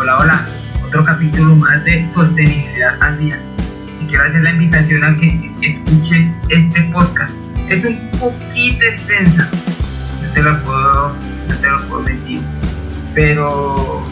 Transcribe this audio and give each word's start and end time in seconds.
Hola, 0.00 0.16
hola, 0.16 0.46
otro 0.82 1.04
capítulo 1.04 1.54
más 1.56 1.84
de 1.84 2.08
Sostenibilidad 2.14 2.96
al 3.02 3.18
Día. 3.18 3.38
Y 4.00 4.06
quiero 4.06 4.24
hacer 4.24 4.42
la 4.42 4.52
invitación 4.52 5.04
a 5.04 5.14
que 5.14 5.52
escuches 5.60 6.26
este 6.48 6.80
podcast. 6.84 7.34
Es 7.68 7.84
un 7.84 8.10
poquito 8.12 8.82
extenso, 8.86 9.42
no 10.22 10.32
te 10.32 10.42
lo 10.42 10.58
puedo, 10.62 11.14
no 11.48 11.54
te 11.54 11.68
lo 11.68 11.82
puedo 11.82 12.02
mentir, 12.04 12.40
pero 13.14 14.02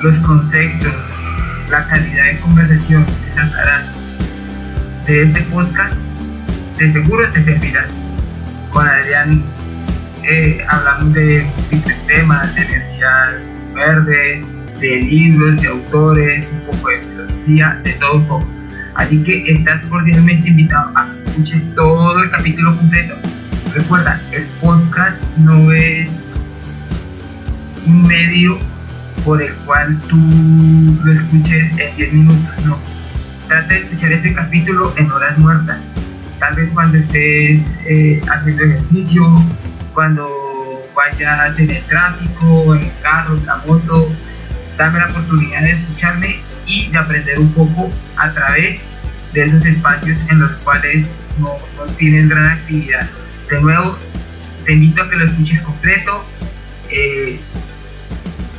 los 0.00 0.16
conceptos, 0.18 0.94
la 1.70 1.84
calidad 1.88 2.26
de 2.26 2.38
conversación 2.38 3.04
que 3.04 3.34
sacarás 3.34 3.84
de 5.06 5.22
este 5.24 5.40
podcast, 5.42 5.94
de 6.78 6.92
seguro 6.92 7.28
te 7.32 7.42
servirá. 7.42 7.84
Con 8.72 8.86
Adrián 8.86 9.42
eh, 10.22 10.64
hablamos 10.68 11.14
de 11.14 11.50
diferentes 11.68 12.06
temas, 12.06 12.54
de 12.54 12.62
energía 12.62 13.40
verde, 13.74 14.57
de 14.80 14.96
libros, 15.00 15.60
de 15.60 15.68
autores, 15.68 16.48
un 16.52 16.60
poco 16.72 16.88
de 16.88 17.00
filosofía, 17.00 17.80
de 17.82 17.92
todo 17.92 18.14
un 18.14 18.28
poco. 18.28 18.48
Así 18.94 19.22
que 19.22 19.42
estás 19.50 19.88
cordialmente 19.88 20.48
invitado 20.48 20.90
a 20.96 21.06
que 21.06 21.30
escuches 21.30 21.74
todo 21.74 22.22
el 22.22 22.30
capítulo 22.30 22.76
completo. 22.76 23.14
Recuerda, 23.74 24.20
el 24.32 24.44
podcast 24.60 25.20
no 25.38 25.70
es 25.72 26.08
un 27.86 28.02
medio 28.06 28.58
por 29.24 29.42
el 29.42 29.52
cual 29.66 30.00
tú 30.08 30.16
lo 31.04 31.12
escuches 31.12 31.70
en 31.78 31.96
10 31.96 32.12
minutos, 32.12 32.64
no. 32.64 32.78
Trata 33.46 33.68
de 33.68 33.80
escuchar 33.80 34.12
este 34.12 34.34
capítulo 34.34 34.92
en 34.96 35.10
horas 35.10 35.38
muertas. 35.38 35.78
Tal 36.38 36.54
vez 36.54 36.70
cuando 36.72 36.98
estés 36.98 37.62
eh, 37.86 38.20
haciendo 38.30 38.64
ejercicio, 38.64 39.22
cuando 39.94 40.28
vayas 40.94 41.58
en 41.58 41.70
el 41.70 41.82
tráfico, 41.84 42.74
en 42.74 42.82
el 42.82 42.92
carro, 43.02 43.36
en 43.36 43.46
la 43.46 43.56
moto, 43.66 44.08
dame 44.78 45.00
la 45.00 45.08
oportunidad 45.08 45.60
de 45.60 45.72
escucharme 45.72 46.40
y 46.64 46.88
de 46.88 46.98
aprender 46.98 47.38
un 47.38 47.52
poco 47.52 47.90
a 48.16 48.32
través 48.32 48.80
de 49.32 49.44
esos 49.44 49.64
espacios 49.66 50.16
en 50.30 50.40
los 50.40 50.52
cuales 50.58 51.06
no, 51.38 51.58
no 51.76 51.92
tienen 51.94 52.28
gran 52.28 52.46
actividad. 52.46 53.10
De 53.50 53.60
nuevo, 53.60 53.98
te 54.64 54.72
invito 54.72 55.02
a 55.02 55.10
que 55.10 55.16
lo 55.16 55.26
escuches 55.26 55.60
completo 55.62 56.24
eh, 56.90 57.40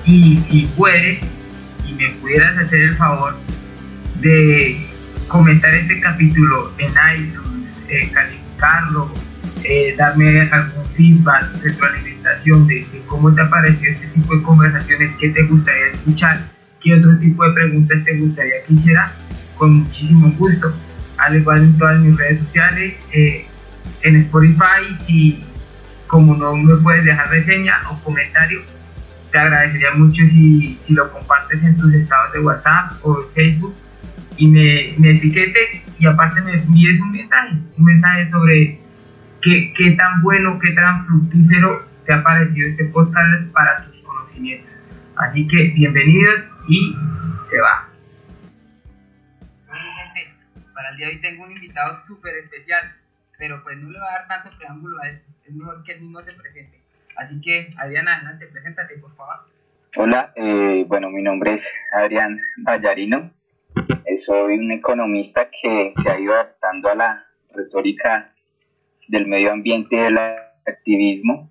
y 0.04 0.38
si 0.40 0.70
puedes 0.76 1.20
y 1.88 1.94
me 1.94 2.10
pudieras 2.10 2.58
hacer 2.58 2.80
el 2.80 2.98
favor 2.98 3.38
de 4.20 4.86
comentar 5.28 5.74
este 5.74 6.02
capítulo 6.02 6.74
en 6.78 6.92
iTunes, 7.16 8.12
calificarlo, 8.12 9.12
eh, 9.64 9.96
darme 9.98 10.50
algún 10.52 10.86
feedback, 10.96 11.46
retroalimentación 11.62 12.68
de, 12.68 12.76
de 12.92 13.02
cómo 13.08 13.34
te 13.34 13.44
pareció 13.46 13.92
este 13.92 14.08
tipo 14.08 14.36
de 14.36 14.42
conversaciones, 14.42 15.16
qué 15.20 15.30
te 15.30 15.44
gustaría 15.44 15.88
escuchar, 15.94 16.40
qué 16.82 16.96
otro 16.96 17.18
tipo 17.18 17.44
de 17.44 17.54
preguntas 17.54 18.04
te 18.06 18.18
gustaría 18.18 18.64
que 18.68 18.74
hiciera, 18.74 19.12
con 19.58 19.74
muchísimo 19.84 20.32
gusto. 20.38 20.74
Al 21.18 21.36
igual 21.36 21.64
en 21.64 21.78
todas 21.78 22.00
mis 22.00 22.16
redes 22.16 22.40
sociales, 22.40 22.94
eh, 23.12 23.46
en 24.04 24.16
Spotify 24.18 24.98
y 25.08 25.44
como 26.08 26.36
no 26.36 26.56
me 26.56 26.76
puedes 26.78 27.06
dejar 27.06 27.30
reseña 27.30 27.82
o 27.90 28.00
comentario, 28.04 28.62
te 29.32 29.38
agradecería 29.38 29.92
mucho 29.92 30.26
si, 30.26 30.78
si 30.84 30.94
lo 30.94 31.12
compartes 31.12 31.64
en 31.64 31.78
tus 31.78 31.94
estados 31.94 32.34
de 32.34 32.40
WhatsApp 32.40 32.94
o 33.04 33.26
Facebook 33.36 33.76
y 34.38 34.48
me, 34.48 34.94
me 34.98 35.12
etiquetes 35.12 35.82
y 36.00 36.06
aparte 36.08 36.42
me 36.42 36.54
envíes 36.54 37.00
un 37.00 37.12
mensaje, 37.12 37.58
un 37.78 37.86
mensaje 37.86 38.30
sobre 38.32 38.80
qué, 39.42 39.74
qué 39.76 39.92
tan 39.92 40.22
bueno, 40.22 40.60
qué 40.60 40.72
tan 40.72 41.06
fructífero 41.06 41.86
te 42.06 42.14
ha 42.14 42.24
parecido 42.24 42.68
este 42.68 42.86
podcast 42.86 43.52
para 43.54 43.86
tus 43.86 44.02
conocimientos. 44.02 44.70
Así 45.18 45.48
que 45.48 45.72
bienvenidos 45.76 46.44
y 46.68 46.96
se 47.50 47.62
va. 47.62 47.88
Bueno, 49.68 49.84
gente, 50.14 50.34
para 50.74 50.90
el 50.90 50.98
día 50.98 51.08
de 51.08 51.14
hoy 51.14 51.22
tengo 51.22 51.44
un 51.44 51.52
invitado 51.52 51.98
súper 52.06 52.36
especial, 52.38 52.96
pero 53.38 53.64
pues 53.64 53.78
no 53.78 53.90
le 53.90 54.00
va 54.00 54.08
a 54.08 54.12
dar 54.20 54.28
tanto 54.28 54.58
preámbulo 54.58 55.02
a 55.02 55.10
esto, 55.10 55.32
es 55.46 55.54
mejor 55.54 55.84
que 55.84 55.94
él 55.94 56.02
mismo 56.02 56.22
se 56.22 56.34
presente. 56.34 56.80
Así 57.16 57.42
que, 57.42 57.74
Adrián, 57.78 58.08
adelante, 58.08 58.48
preséntate, 58.48 58.98
por 58.98 59.14
favor. 59.16 59.36
Hola, 59.98 60.32
eh, 60.36 60.86
bueno, 60.88 61.10
mi 61.10 61.22
nombre 61.22 61.56
es 61.56 61.70
Adrián 61.92 62.40
Vallarino. 62.58 63.32
Eh, 64.06 64.18
soy 64.18 64.58
un 64.58 64.72
economista 64.72 65.50
que 65.50 65.90
se 65.92 66.10
ha 66.10 66.20
ido 66.20 66.34
adaptando 66.34 66.90
a 66.90 66.96
la 66.96 67.26
retórica 67.54 68.32
del 69.10 69.28
medio 69.28 69.52
ambiente 69.52 69.96
y 69.96 70.00
del 70.00 70.18
activismo. 70.66 71.50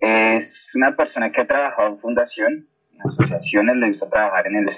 Es 0.00 0.72
una 0.74 0.96
persona 0.96 1.30
que 1.30 1.42
ha 1.42 1.46
trabajado 1.46 1.90
en 1.90 1.98
fundación, 1.98 2.68
en 2.92 3.02
asociaciones, 3.02 3.76
le 3.76 3.88
gusta 3.88 4.08
trabajar 4.08 4.46
en 4.46 4.56
el 4.56 4.70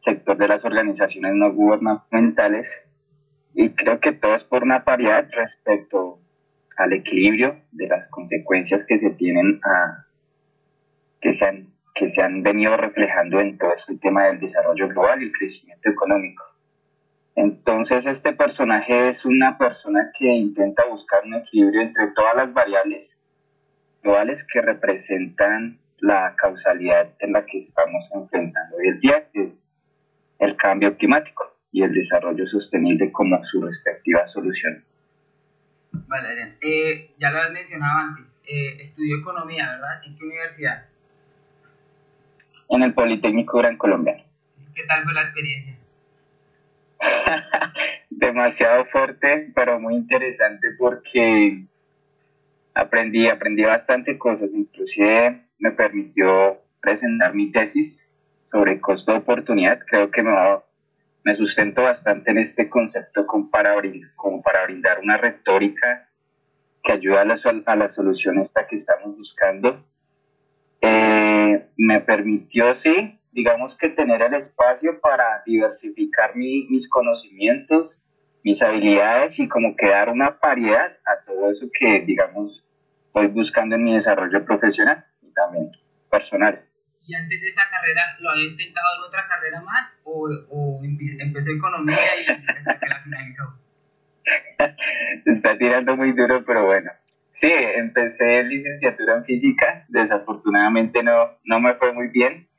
sector 0.00 0.36
de 0.36 0.48
las 0.48 0.64
organizaciones 0.64 1.32
no 1.34 1.52
gubernamentales 1.52 2.84
y 3.54 3.70
creo 3.70 4.00
que 4.00 4.12
todo 4.12 4.34
es 4.34 4.44
por 4.44 4.64
una 4.64 4.84
paridad 4.84 5.28
respecto 5.32 6.18
al 6.76 6.92
equilibrio 6.92 7.60
de 7.72 7.86
las 7.86 8.08
consecuencias 8.08 8.84
que 8.84 8.98
se 8.98 9.10
tienen 9.10 9.60
a 9.64 10.06
que 11.20 11.32
se 11.32 11.44
han, 11.44 11.68
que 11.94 12.08
se 12.08 12.22
han 12.22 12.42
venido 12.42 12.76
reflejando 12.76 13.40
en 13.40 13.58
todo 13.58 13.74
este 13.74 13.98
tema 13.98 14.24
del 14.24 14.40
desarrollo 14.40 14.88
global 14.88 15.22
y 15.22 15.26
el 15.26 15.32
crecimiento 15.32 15.90
económico. 15.90 16.42
Entonces 17.42 18.04
este 18.04 18.34
personaje 18.34 19.08
es 19.08 19.24
una 19.24 19.56
persona 19.56 20.12
que 20.18 20.26
intenta 20.26 20.84
buscar 20.90 21.24
un 21.24 21.36
equilibrio 21.36 21.80
entre 21.80 22.08
todas 22.08 22.34
las 22.36 22.52
variables 22.52 23.22
globales 24.02 24.46
que 24.46 24.60
representan 24.60 25.78
la 26.00 26.34
causalidad 26.36 27.14
en 27.18 27.32
la 27.32 27.46
que 27.46 27.60
estamos 27.60 28.10
enfrentando 28.14 28.76
hoy 28.76 28.88
el 28.88 29.00
día, 29.00 29.30
que 29.32 29.44
es 29.44 29.74
el 30.38 30.54
cambio 30.56 30.98
climático 30.98 31.56
y 31.72 31.82
el 31.82 31.94
desarrollo 31.94 32.46
sostenible 32.46 33.10
como 33.10 33.42
su 33.42 33.62
respectiva 33.62 34.26
solución. 34.26 34.84
Vale, 35.92 36.28
Adrián. 36.28 36.56
Eh, 36.60 37.14
ya 37.18 37.30
lo 37.30 37.40
has 37.40 37.52
mencionado 37.52 38.00
antes. 38.00 38.26
Eh, 38.48 38.76
estudió 38.80 39.16
economía, 39.18 39.66
¿verdad? 39.66 40.04
¿En 40.04 40.14
qué 40.14 40.24
universidad? 40.26 40.84
En 42.68 42.82
el 42.82 42.92
Politécnico 42.92 43.58
Gran 43.58 43.78
Colombiano. 43.78 44.24
¿Qué 44.74 44.84
tal 44.84 45.04
fue 45.04 45.14
la 45.14 45.22
experiencia? 45.22 45.79
Demasiado 48.10 48.84
fuerte, 48.86 49.52
pero 49.54 49.80
muy 49.80 49.94
interesante 49.94 50.68
porque 50.78 51.64
aprendí, 52.74 53.28
aprendí 53.28 53.62
bastante 53.62 54.18
cosas. 54.18 54.54
Inclusive 54.54 55.42
me 55.58 55.70
permitió 55.72 56.60
presentar 56.80 57.34
mi 57.34 57.50
tesis 57.50 58.10
sobre 58.44 58.80
costo 58.80 59.12
de 59.12 59.18
oportunidad. 59.18 59.80
Creo 59.86 60.10
que 60.10 60.22
me, 60.22 60.32
me 61.24 61.34
sustento 61.34 61.82
bastante 61.82 62.30
en 62.30 62.38
este 62.38 62.68
concepto 62.68 63.26
como 63.26 63.50
para, 63.50 63.76
brindar, 63.76 64.10
como 64.16 64.42
para 64.42 64.64
brindar 64.64 65.00
una 65.00 65.16
retórica 65.16 66.08
que 66.82 66.92
ayuda 66.92 67.22
a 67.22 67.24
la, 67.24 67.38
a 67.66 67.76
la 67.76 67.88
solución 67.88 68.38
esta 68.38 68.66
que 68.66 68.76
estamos 68.76 69.16
buscando. 69.16 69.84
Eh, 70.80 71.68
me 71.76 72.00
permitió, 72.00 72.74
sí, 72.74 73.19
digamos 73.32 73.76
que 73.76 73.90
tener 73.90 74.22
el 74.22 74.34
espacio 74.34 75.00
para 75.00 75.42
diversificar 75.46 76.36
mi, 76.36 76.66
mis 76.68 76.88
conocimientos, 76.88 78.04
mis 78.42 78.62
habilidades 78.62 79.38
y 79.38 79.48
como 79.48 79.76
que 79.76 79.90
dar 79.90 80.10
una 80.10 80.38
paridad 80.38 80.96
a 81.04 81.24
todo 81.24 81.50
eso 81.50 81.68
que, 81.72 82.00
digamos, 82.00 82.66
voy 83.12 83.26
buscando 83.28 83.76
en 83.76 83.84
mi 83.84 83.94
desarrollo 83.94 84.44
profesional 84.44 85.04
y 85.22 85.32
también 85.32 85.70
personal. 86.10 86.64
¿Y 87.06 87.14
antes 87.14 87.40
de 87.40 87.48
esta 87.48 87.62
carrera 87.70 88.16
lo 88.20 88.30
había 88.30 88.44
intentado 88.44 88.86
en 88.98 89.08
otra 89.08 89.26
carrera 89.28 89.60
más 89.62 89.90
o, 90.04 90.28
o 90.50 90.80
empezó 90.84 91.50
economía 91.50 91.96
y 91.96 92.30
hasta 92.30 92.78
que 92.78 92.86
la 92.86 93.02
finalizó? 93.02 93.58
Está 95.26 95.58
tirando 95.58 95.96
muy 95.96 96.12
duro, 96.12 96.44
pero 96.46 96.66
bueno. 96.66 96.90
Sí, 97.32 97.50
empecé 97.50 98.42
licenciatura 98.42 99.16
en 99.16 99.24
física, 99.24 99.86
desafortunadamente 99.88 101.02
no, 101.02 101.38
no 101.44 101.60
me 101.60 101.72
fue 101.74 101.94
muy 101.94 102.08
bien. 102.08 102.49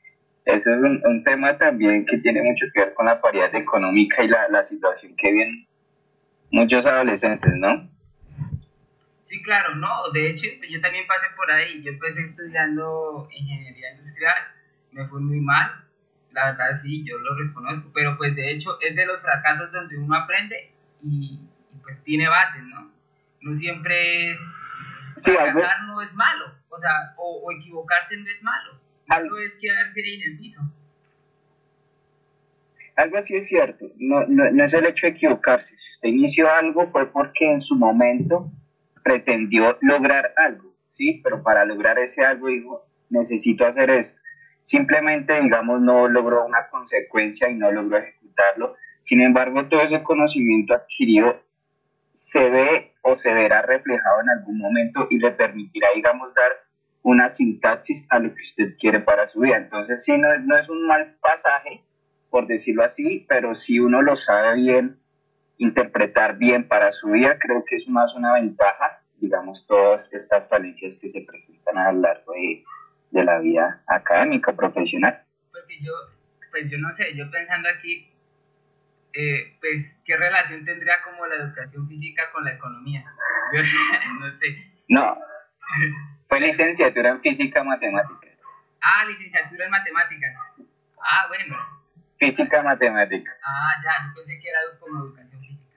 Eso 0.45 0.73
es 0.73 0.81
un, 0.81 1.01
un, 1.05 1.23
tema 1.23 1.57
también 1.57 2.05
que 2.05 2.17
tiene 2.17 2.41
mucho 2.41 2.65
que 2.73 2.85
ver 2.85 2.93
con 2.93 3.05
la 3.05 3.21
paridad 3.21 3.53
económica 3.53 4.23
y 4.23 4.27
la, 4.27 4.47
la 4.49 4.63
situación 4.63 5.15
que 5.15 5.31
viven 5.31 5.67
muchos 6.49 6.85
adolescentes, 6.85 7.53
¿no? 7.55 7.89
Sí, 9.23 9.41
claro, 9.41 9.75
no, 9.75 10.09
de 10.11 10.29
hecho 10.29 10.47
yo 10.69 10.81
también 10.81 11.07
pasé 11.07 11.27
por 11.38 11.49
ahí, 11.49 11.81
yo 11.81 11.91
empecé 11.91 12.23
estudiando 12.23 13.29
ingeniería 13.31 13.93
industrial, 13.93 14.35
me 14.91 15.07
fue 15.07 15.21
muy 15.21 15.39
mal, 15.39 15.85
la 16.31 16.51
verdad 16.51 16.75
sí, 16.81 17.05
yo 17.05 17.17
lo 17.19 17.37
reconozco, 17.37 17.91
pero 17.94 18.17
pues 18.17 18.35
de 18.35 18.51
hecho 18.51 18.77
es 18.81 18.94
de 18.95 19.05
los 19.05 19.21
fracasos 19.21 19.71
donde 19.71 19.97
uno 19.97 20.15
aprende 20.15 20.73
y, 21.01 21.39
y 21.73 21.77
pues 21.81 22.03
tiene 22.03 22.27
bases, 22.27 22.63
¿no? 22.63 22.91
No 23.39 23.53
siempre 23.55 24.31
es, 24.31 24.39
sí, 25.15 25.31
fracasar 25.31 25.79
algo... 25.79 25.94
no 25.94 26.01
es 26.01 26.13
malo, 26.13 26.53
o 26.67 26.79
sea, 26.79 27.13
o, 27.15 27.41
o 27.45 27.51
equivocarse 27.53 28.17
no 28.17 28.27
es 28.27 28.44
malo, 28.44 28.81
malo 29.11 29.37
es 29.39 29.55
quedarse 29.59 30.01
ahí 30.01 30.21
en 30.21 30.31
el 30.31 30.37
piso. 30.39 30.61
Algo 32.95 33.17
así 33.17 33.35
es 33.35 33.47
cierto, 33.47 33.85
no, 33.97 34.25
no, 34.27 34.51
no 34.51 34.63
es 34.63 34.73
el 34.73 34.85
hecho 34.85 35.07
de 35.07 35.13
equivocarse, 35.13 35.75
si 35.77 35.89
usted 35.91 36.09
inició 36.09 36.51
algo 36.51 36.91
fue 36.91 37.11
porque 37.11 37.51
en 37.51 37.61
su 37.61 37.75
momento 37.75 38.51
pretendió 39.03 39.77
lograr 39.81 40.33
algo, 40.37 40.73
¿sí? 40.93 41.21
Pero 41.23 41.41
para 41.41 41.65
lograr 41.65 41.97
ese 41.99 42.23
algo 42.23 42.47
dijo, 42.47 42.85
necesito 43.09 43.65
hacer 43.65 43.89
esto. 43.89 44.21
simplemente, 44.63 45.41
digamos, 45.41 45.81
no 45.81 46.07
logró 46.07 46.45
una 46.45 46.67
consecuencia 46.69 47.49
y 47.49 47.55
no 47.55 47.71
logró 47.71 47.97
ejecutarlo. 47.97 48.75
Sin 49.01 49.21
embargo, 49.21 49.65
todo 49.65 49.81
ese 49.81 50.03
conocimiento 50.03 50.75
adquirido 50.75 51.41
se 52.11 52.49
ve 52.51 52.93
o 53.01 53.15
se 53.15 53.33
verá 53.33 53.63
reflejado 53.63 54.21
en 54.21 54.29
algún 54.29 54.59
momento 54.59 55.07
y 55.09 55.17
le 55.17 55.31
permitirá, 55.31 55.87
digamos, 55.95 56.31
dar 56.35 56.51
una 57.03 57.30
sintaxis 57.30 58.07
a 58.09 58.19
lo 58.19 58.33
que 58.33 58.42
usted 58.42 58.77
quiere 58.77 59.00
para 59.00 59.27
su 59.27 59.42
vida. 59.42 59.57
Entonces, 59.57 60.03
sí, 60.03 60.18
no, 60.18 60.27
no 60.39 60.57
es 60.57 60.69
un 60.69 60.88
mal 60.88 61.15
pasaje, 61.21 61.83
por 62.30 62.48
decirlo 62.48 62.83
así, 62.83 63.25
pero 63.27 63.56
si 63.56 63.80
uno 63.80 64.01
lo 64.01 64.15
sabe 64.15 64.56
bien, 64.56 65.00
interpretar 65.57 66.38
bien 66.38 66.68
para 66.68 66.92
su 66.92 67.09
vida, 67.12 67.38
creo 67.39 67.63
que 67.65 67.75
es 67.75 67.88
más 67.88 68.13
una 68.15 68.33
ventaja, 68.33 69.01
digamos, 69.18 69.65
todas 69.68 70.12
estas 70.13 70.48
falencias 70.48 70.95
que 70.95 71.09
se 71.09 71.21
presentan 71.21 71.77
a 71.77 71.92
lo 71.92 72.01
largo 72.01 72.33
de, 72.33 72.63
de 73.12 73.24
la 73.24 73.39
vida 73.39 73.83
académica, 73.88 74.56
profesional. 74.56 75.24
Porque 75.51 75.80
yo, 75.81 75.92
pues 76.50 76.69
yo 76.69 76.77
no 76.80 76.92
sé, 76.94 77.15
yo 77.15 77.30
pensando 77.30 77.69
aquí, 77.69 78.12
eh, 79.13 79.57
pues, 79.59 80.00
¿qué 80.06 80.18
relación 80.18 80.65
tendría 80.65 80.95
como 81.04 81.25
la 81.27 81.36
educación 81.36 81.88
física 81.88 82.24
con 82.31 82.44
la 82.44 82.54
economía? 82.54 83.06
no 84.19 84.27
sé. 84.39 84.83
No, 84.88 85.18
fue 86.31 86.39
licenciatura 86.39 87.10
en 87.10 87.19
física 87.19 87.62
matemática. 87.62 88.28
Ah, 88.81 89.04
licenciatura 89.04 89.66
en 89.66 89.72
matemáticas. 89.72 90.33
Ah, 90.98 91.25
bueno. 91.28 91.57
Física 92.18 92.63
matemática. 92.63 93.31
Ah, 93.44 93.81
ya, 93.83 93.92
yo 94.07 94.13
pensé 94.16 94.39
que 94.39 94.48
era 94.48 94.60
como 94.80 95.07
educación 95.07 95.42
física. 95.42 95.75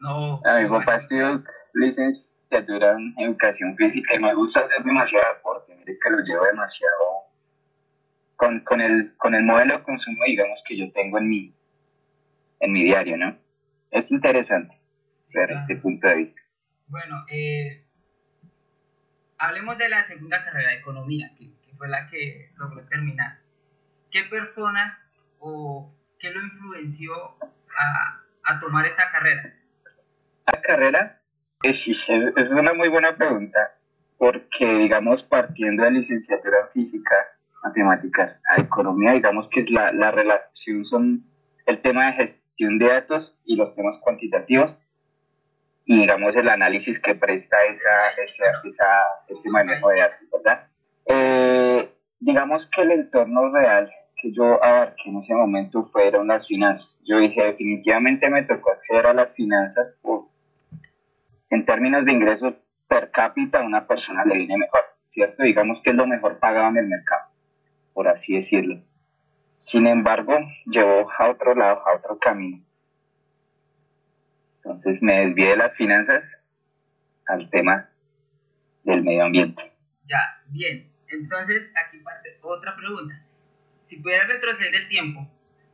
No. 0.00 0.42
A 0.44 0.58
mi 0.58 0.68
papá 0.68 0.96
estudió 0.96 1.44
licenciatura 1.74 2.96
en 2.98 3.14
educación 3.18 3.76
física 3.76 4.16
y 4.16 4.18
me 4.18 4.34
gusta 4.34 4.62
hacer 4.62 4.82
demasiado 4.82 5.34
deporte. 5.34 5.76
Mire 5.76 5.96
que 5.96 6.10
lo 6.10 6.18
llevo 6.24 6.44
demasiado 6.44 6.96
con, 8.34 8.58
con, 8.64 8.80
el, 8.80 9.16
con 9.16 9.36
el 9.36 9.44
modelo 9.44 9.76
de 9.76 9.82
consumo, 9.84 10.24
digamos, 10.26 10.64
que 10.66 10.76
yo 10.76 10.90
tengo 10.90 11.18
en 11.18 11.28
mi, 11.28 11.54
en 12.58 12.72
mi 12.72 12.82
diario, 12.82 13.16
¿no? 13.16 13.38
Es 13.92 14.10
interesante 14.10 14.76
ver 15.32 15.52
ese 15.52 15.76
punto 15.76 16.08
de 16.08 16.16
vista. 16.16 16.42
Bueno, 16.88 17.24
eh, 17.30 17.85
hablemos 19.38 19.78
de 19.78 19.88
la 19.88 20.06
segunda 20.06 20.44
carrera 20.44 20.70
de 20.70 20.78
economía, 20.78 21.30
que, 21.38 21.50
fue 21.76 21.88
la 21.88 22.08
que 22.08 22.50
logró 22.56 22.86
terminar. 22.88 23.38
¿Qué 24.10 24.22
personas 24.24 24.96
o 25.38 25.94
qué 26.18 26.30
lo 26.30 26.42
influenció 26.42 27.14
a, 27.78 28.22
a 28.44 28.58
tomar 28.60 28.86
esta 28.86 29.10
carrera? 29.10 29.54
La 30.46 30.62
carrera 30.62 31.20
es, 31.62 31.86
es, 31.88 32.52
una 32.52 32.72
muy 32.74 32.88
buena 32.88 33.16
pregunta, 33.16 33.74
porque 34.16 34.78
digamos 34.78 35.22
partiendo 35.22 35.84
de 35.84 35.90
licenciatura 35.90 36.60
en 36.60 36.68
física, 36.72 37.14
matemáticas 37.62 38.40
a 38.48 38.60
economía, 38.60 39.12
digamos 39.12 39.48
que 39.48 39.60
es 39.60 39.70
la, 39.70 39.92
la 39.92 40.12
relación 40.12 40.84
son 40.84 41.26
el 41.66 41.82
tema 41.82 42.06
de 42.06 42.12
gestión 42.12 42.78
de 42.78 42.86
datos 42.86 43.40
y 43.44 43.56
los 43.56 43.74
temas 43.74 43.98
cuantitativos 43.98 44.78
y 45.86 46.00
digamos 46.00 46.34
el 46.34 46.48
análisis 46.48 47.00
que 47.00 47.14
presta 47.14 47.56
esa, 47.70 48.10
esa, 48.64 49.02
ese 49.28 49.50
manejo 49.50 49.88
de 49.88 50.00
datos, 50.00 50.28
¿verdad? 50.32 50.66
Eh, 51.06 51.88
digamos 52.18 52.68
que 52.68 52.82
el 52.82 52.90
entorno 52.90 53.52
real 53.52 53.90
que 54.16 54.32
yo 54.32 54.62
abarqué 54.62 55.08
en 55.08 55.18
ese 55.18 55.34
momento 55.34 55.88
fueron 55.92 56.26
las 56.26 56.48
finanzas. 56.48 57.00
Yo 57.06 57.18
dije, 57.18 57.44
definitivamente 57.44 58.28
me 58.28 58.42
tocó 58.42 58.72
acceder 58.72 59.06
a 59.06 59.14
las 59.14 59.32
finanzas 59.34 59.94
por, 60.02 60.26
en 61.50 61.64
términos 61.64 62.04
de 62.04 62.12
ingresos 62.12 62.54
per 62.88 63.12
cápita, 63.12 63.60
a 63.60 63.64
una 63.64 63.86
persona 63.86 64.24
le 64.24 64.38
viene 64.38 64.58
mejor, 64.58 64.80
¿cierto? 65.12 65.44
Digamos 65.44 65.80
que 65.80 65.90
es 65.90 65.96
lo 65.96 66.08
mejor 66.08 66.40
pagado 66.40 66.68
en 66.70 66.78
el 66.78 66.88
mercado, 66.88 67.28
por 67.94 68.08
así 68.08 68.34
decirlo. 68.34 68.80
Sin 69.54 69.86
embargo, 69.86 70.36
llevó 70.66 71.08
a 71.16 71.30
otro 71.30 71.54
lado, 71.54 71.82
a 71.86 71.94
otro 71.94 72.18
camino. 72.18 72.65
Entonces 74.66 75.00
me 75.00 75.24
desvié 75.24 75.50
de 75.50 75.56
las 75.58 75.76
finanzas 75.76 76.38
al 77.28 77.48
tema 77.50 77.88
del 78.82 79.04
medio 79.04 79.26
ambiente. 79.26 79.72
Ya, 80.06 80.42
bien. 80.48 80.90
Entonces 81.06 81.70
aquí 81.76 81.98
parte 81.98 82.36
otra 82.42 82.74
pregunta. 82.74 83.14
Si 83.88 83.98
pudieras 83.98 84.26
retroceder 84.26 84.74
el 84.74 84.88
tiempo 84.88 85.30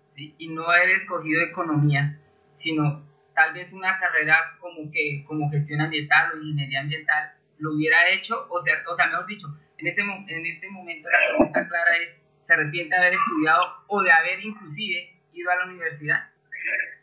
¿sí? 0.08 0.34
y 0.36 0.48
no 0.48 0.68
haber 0.68 0.90
escogido 0.90 1.40
economía, 1.40 2.20
sino 2.58 3.02
tal 3.34 3.54
vez 3.54 3.72
una 3.72 3.98
carrera 3.98 4.58
como 4.60 4.90
que 4.90 5.24
como 5.26 5.50
gestión 5.50 5.80
ambiental 5.80 6.32
o 6.34 6.42
ingeniería 6.42 6.80
ambiental, 6.80 7.32
lo 7.60 7.72
hubiera 7.72 8.10
hecho, 8.10 8.46
o 8.50 8.60
sea, 8.60 8.74
o 8.86 8.94
sea 8.94 9.06
mejor 9.06 9.24
dicho, 9.24 9.46
en 9.78 9.86
este, 9.86 10.02
en 10.02 10.46
este 10.46 10.68
momento 10.68 11.08
la 11.08 11.34
pregunta 11.34 11.66
clara 11.66 11.96
es, 11.96 12.18
¿se 12.46 12.52
arrepiente 12.52 12.94
de 12.94 13.00
haber 13.00 13.14
estudiado 13.14 13.62
o 13.86 14.02
de 14.02 14.12
haber 14.12 14.44
inclusive 14.44 15.18
ido 15.32 15.50
a 15.50 15.56
la 15.56 15.64
universidad? 15.64 16.31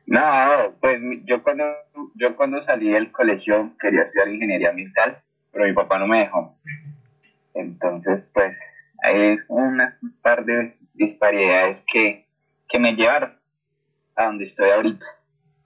No, 0.09 0.75
pues 0.81 0.99
yo 1.25 1.43
cuando, 1.43 1.65
yo 2.15 2.35
cuando 2.35 2.63
salí 2.63 2.89
del 2.89 3.11
colegio 3.11 3.75
quería 3.79 4.01
estudiar 4.01 4.29
ingeniería 4.29 4.71
ambiental, 4.71 5.21
pero 5.51 5.65
mi 5.65 5.73
papá 5.73 5.99
no 5.99 6.07
me 6.07 6.21
dejó. 6.21 6.57
Entonces, 7.53 8.25
pues 8.33 8.59
hay 9.03 9.37
un 9.47 9.79
par 10.23 10.45
de 10.45 10.75
disparidades 10.95 11.85
que, 11.85 12.27
que 12.67 12.79
me 12.79 12.93
llevaron 12.93 13.37
a 14.15 14.25
donde 14.25 14.45
estoy 14.45 14.71
ahorita. 14.71 15.05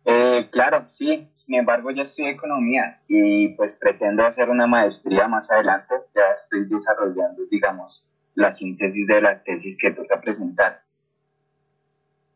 Eh, 0.03 0.49
claro, 0.51 0.89
sí, 0.89 1.31
sin 1.35 1.55
embargo 1.55 1.91
ya 1.91 2.01
estudié 2.03 2.31
economía 2.31 3.01
y 3.07 3.47
pues 3.55 3.71
pretendo 3.79 4.25
hacer 4.25 4.49
una 4.49 4.67
maestría 4.67 5.29
más 5.29 5.49
adelante, 5.51 5.95
ya 6.13 6.33
estoy 6.35 6.65
desarrollando, 6.65 7.43
digamos, 7.49 8.05
la 8.35 8.51
síntesis 8.51 9.07
de 9.07 9.21
la 9.21 9.41
tesis 9.41 9.77
que 9.79 9.91
toca 9.91 10.19
presentar. 10.19 10.83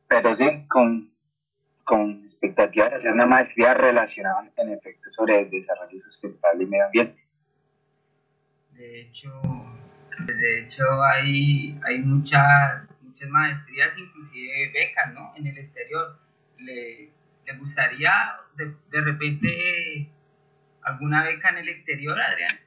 Pero 0.07 0.33
sí, 0.33 0.65
con, 0.69 1.11
con 1.87 2.21
expectativas 2.21 2.89
de 2.89 2.95
hacer 2.97 3.13
una 3.13 3.25
maestría 3.25 3.73
relacionada 3.73 4.51
en 4.57 4.73
efecto 4.73 5.09
sobre 5.09 5.39
el 5.39 5.49
desarrollo 5.49 6.03
sustentable 6.03 6.65
y 6.65 6.67
medio 6.67 6.85
ambiente. 6.85 7.23
De 8.73 9.01
hecho, 9.01 9.31
de 10.25 10.59
hecho 10.59 10.83
hay, 11.01 11.79
hay 11.85 11.99
muchas, 11.99 12.93
muchas 13.01 13.29
maestrías, 13.29 13.97
inclusive 13.97 14.71
becas, 14.73 15.13
¿no? 15.13 15.33
En 15.37 15.47
el 15.47 15.57
exterior. 15.57 16.19
¿Le, 16.57 17.09
le 17.45 17.57
gustaría 17.57 18.11
de, 18.57 18.73
de 18.91 19.01
repente 19.01 20.09
alguna 20.81 21.23
beca 21.23 21.49
en 21.51 21.57
el 21.59 21.69
exterior, 21.69 22.19
Adrián? 22.19 22.59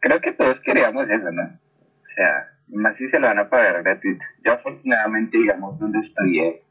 Creo 0.00 0.20
que 0.20 0.32
todos 0.32 0.60
queríamos 0.60 1.08
eso, 1.08 1.30
¿no? 1.30 1.44
O 1.44 2.04
sea, 2.04 2.50
más 2.66 2.96
si 2.96 3.08
se 3.08 3.20
lo 3.20 3.28
van 3.28 3.38
a 3.38 3.48
pagar 3.48 3.80
gratuito. 3.84 4.24
Yo 4.44 4.54
afortunadamente, 4.54 5.38
digamos, 5.38 5.78
donde 5.78 6.00
estudié, 6.00 6.64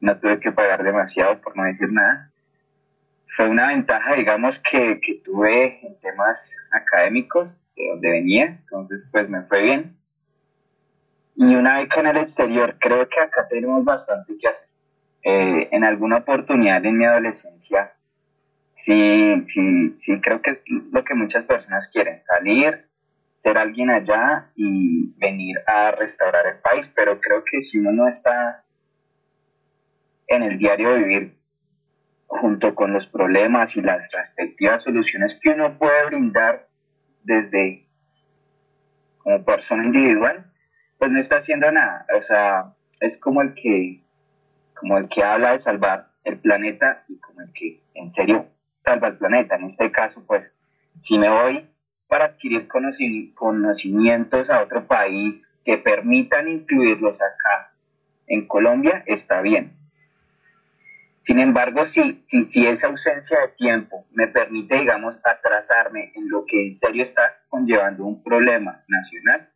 no 0.00 0.18
tuve 0.18 0.40
que 0.40 0.52
pagar 0.52 0.82
demasiado, 0.82 1.40
por 1.40 1.56
no 1.56 1.64
decir 1.64 1.90
nada. 1.92 2.30
Fue 3.36 3.48
una 3.48 3.68
ventaja, 3.68 4.14
digamos, 4.14 4.60
que, 4.60 5.00
que 5.00 5.20
tuve 5.24 5.86
en 5.86 5.98
temas 6.00 6.56
académicos, 6.72 7.60
de 7.76 7.88
donde 7.90 8.10
venía, 8.10 8.46
entonces 8.46 9.08
pues 9.12 9.28
me 9.28 9.42
fue 9.42 9.62
bien. 9.62 9.96
Y 11.36 11.54
una 11.54 11.78
beca 11.78 12.00
en 12.00 12.08
el 12.08 12.16
exterior, 12.16 12.76
creo 12.80 13.08
que 13.08 13.20
acá 13.20 13.46
tenemos 13.48 13.84
bastante 13.84 14.36
que 14.38 14.48
hacer. 14.48 14.68
Eh, 15.22 15.68
en 15.72 15.84
alguna 15.84 16.18
oportunidad 16.18 16.84
en 16.84 16.96
mi 16.96 17.04
adolescencia, 17.04 17.92
sí, 18.70 19.40
sí, 19.42 19.92
sí 19.96 20.20
creo 20.20 20.40
que 20.42 20.62
lo 20.66 21.04
que 21.04 21.14
muchas 21.14 21.44
personas 21.44 21.90
quieren, 21.92 22.18
salir, 22.20 22.88
ser 23.34 23.58
alguien 23.58 23.90
allá 23.90 24.50
y 24.56 25.12
venir 25.18 25.56
a 25.66 25.92
restaurar 25.92 26.46
el 26.46 26.58
país, 26.60 26.90
pero 26.94 27.20
creo 27.20 27.44
que 27.44 27.60
si 27.60 27.78
uno 27.78 27.92
no 27.92 28.08
está 28.08 28.64
en 30.28 30.42
el 30.42 30.58
diario 30.58 30.94
vivir 30.96 31.38
junto 32.26 32.74
con 32.74 32.92
los 32.92 33.06
problemas 33.06 33.76
y 33.76 33.80
las 33.80 34.12
respectivas 34.12 34.82
soluciones 34.82 35.40
que 35.42 35.50
uno 35.50 35.78
puede 35.78 36.06
brindar 36.06 36.68
desde 37.24 37.86
como 39.18 39.44
persona 39.44 39.84
individual, 39.84 40.50
pues 40.98 41.10
no 41.10 41.18
está 41.18 41.38
haciendo 41.38 41.72
nada. 41.72 42.06
O 42.16 42.22
sea, 42.22 42.74
es 43.00 43.18
como 43.18 43.42
el 43.42 43.54
que, 43.54 44.02
como 44.74 44.98
el 44.98 45.08
que 45.08 45.22
habla 45.22 45.52
de 45.52 45.58
salvar 45.58 46.10
el 46.24 46.38
planeta 46.38 47.04
y 47.08 47.18
como 47.18 47.40
el 47.40 47.52
que 47.52 47.80
en 47.94 48.10
serio 48.10 48.46
salva 48.80 49.08
el 49.08 49.18
planeta. 49.18 49.56
En 49.56 49.64
este 49.64 49.90
caso, 49.90 50.22
pues, 50.26 50.56
si 51.00 51.18
me 51.18 51.30
voy 51.30 51.68
para 52.08 52.26
adquirir 52.26 52.68
conocimientos 52.68 54.50
a 54.50 54.62
otro 54.62 54.86
país 54.86 55.58
que 55.64 55.78
permitan 55.78 56.48
incluirlos 56.48 57.20
acá 57.20 57.72
en 58.26 58.46
Colombia, 58.46 59.02
está 59.06 59.40
bien. 59.42 59.77
Sin 61.28 61.40
embargo, 61.40 61.84
si, 61.84 62.16
si, 62.22 62.42
si 62.42 62.66
esa 62.66 62.86
ausencia 62.86 63.38
de 63.40 63.48
tiempo 63.48 64.06
me 64.12 64.28
permite, 64.28 64.76
digamos, 64.76 65.20
atrasarme 65.22 66.10
en 66.14 66.30
lo 66.30 66.46
que 66.46 66.68
en 66.68 66.72
serio 66.72 67.02
está 67.02 67.36
conllevando 67.50 68.06
un 68.06 68.22
problema 68.22 68.82
nacional, 68.88 69.50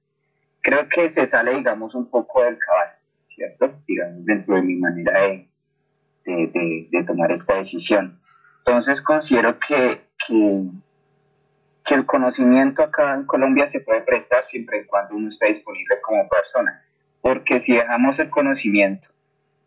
creo 0.61 0.87
que 0.91 1.09
se 1.09 1.27
sale, 1.27 1.55
digamos, 1.55 1.95
un 1.95 2.11
poco 2.11 2.45
del 2.45 2.59
caballo, 2.59 2.99
¿cierto? 3.35 3.83
Digamos, 3.89 4.23
dentro 4.27 4.57
de 4.57 4.63
mi 4.65 4.75
manera 4.75 5.19
de, 5.23 5.49
de, 6.27 6.89
de, 6.91 7.05
tomar 7.05 7.33
esta 7.33 7.57
decisión. 7.57 8.21
Entonces 8.59 9.01
considero 9.01 9.59
que, 9.59 10.11
que 10.29 10.67
que 11.87 11.95
el 11.95 12.05
conocimiento 12.05 12.83
acá 12.83 13.15
en 13.15 13.25
Colombia 13.25 13.67
se 13.71 13.81
puede 13.81 14.03
prestar 14.03 14.45
siempre 14.45 14.83
y 14.83 14.87
cuando 14.87 15.17
uno 15.17 15.31
esté 15.31 15.47
disponible 15.49 16.03
como 16.03 16.29
persona. 16.29 16.85
Porque 17.23 17.61
si 17.61 17.73
dejamos 17.73 18.19
el 18.19 18.29
conocimiento 18.29 19.09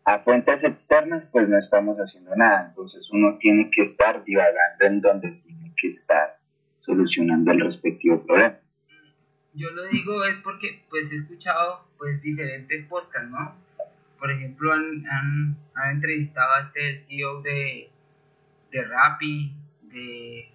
a 0.06 0.20
fuentes 0.20 0.64
externas, 0.64 1.26
pues 1.26 1.48
no 1.48 1.58
estamos 1.58 1.98
haciendo 1.98 2.34
nada. 2.36 2.68
Entonces 2.68 3.08
uno 3.10 3.36
tiene 3.38 3.70
que 3.70 3.82
estar 3.82 4.24
divagando 4.24 4.86
en 4.86 5.00
donde 5.00 5.30
tiene 5.32 5.74
que 5.76 5.88
estar 5.88 6.38
solucionando 6.78 7.52
el 7.52 7.60
respectivo 7.60 8.24
problema. 8.24 8.58
Yo 9.52 9.70
lo 9.70 9.84
digo 9.88 10.24
es 10.24 10.36
porque 10.44 10.84
pues 10.88 11.10
he 11.12 11.16
escuchado 11.16 11.88
pues 11.98 12.22
diferentes 12.22 12.86
podcasts, 12.86 13.28
¿no? 13.30 13.54
Por 14.18 14.30
ejemplo, 14.30 14.72
han, 14.72 15.04
han, 15.74 15.90
entrevistado 15.90 16.54
a 16.54 16.60
este 16.62 17.00
CEO 17.00 17.42
de, 17.42 17.90
de 18.70 18.84
Rappi, 18.84 19.52
de 19.82 20.48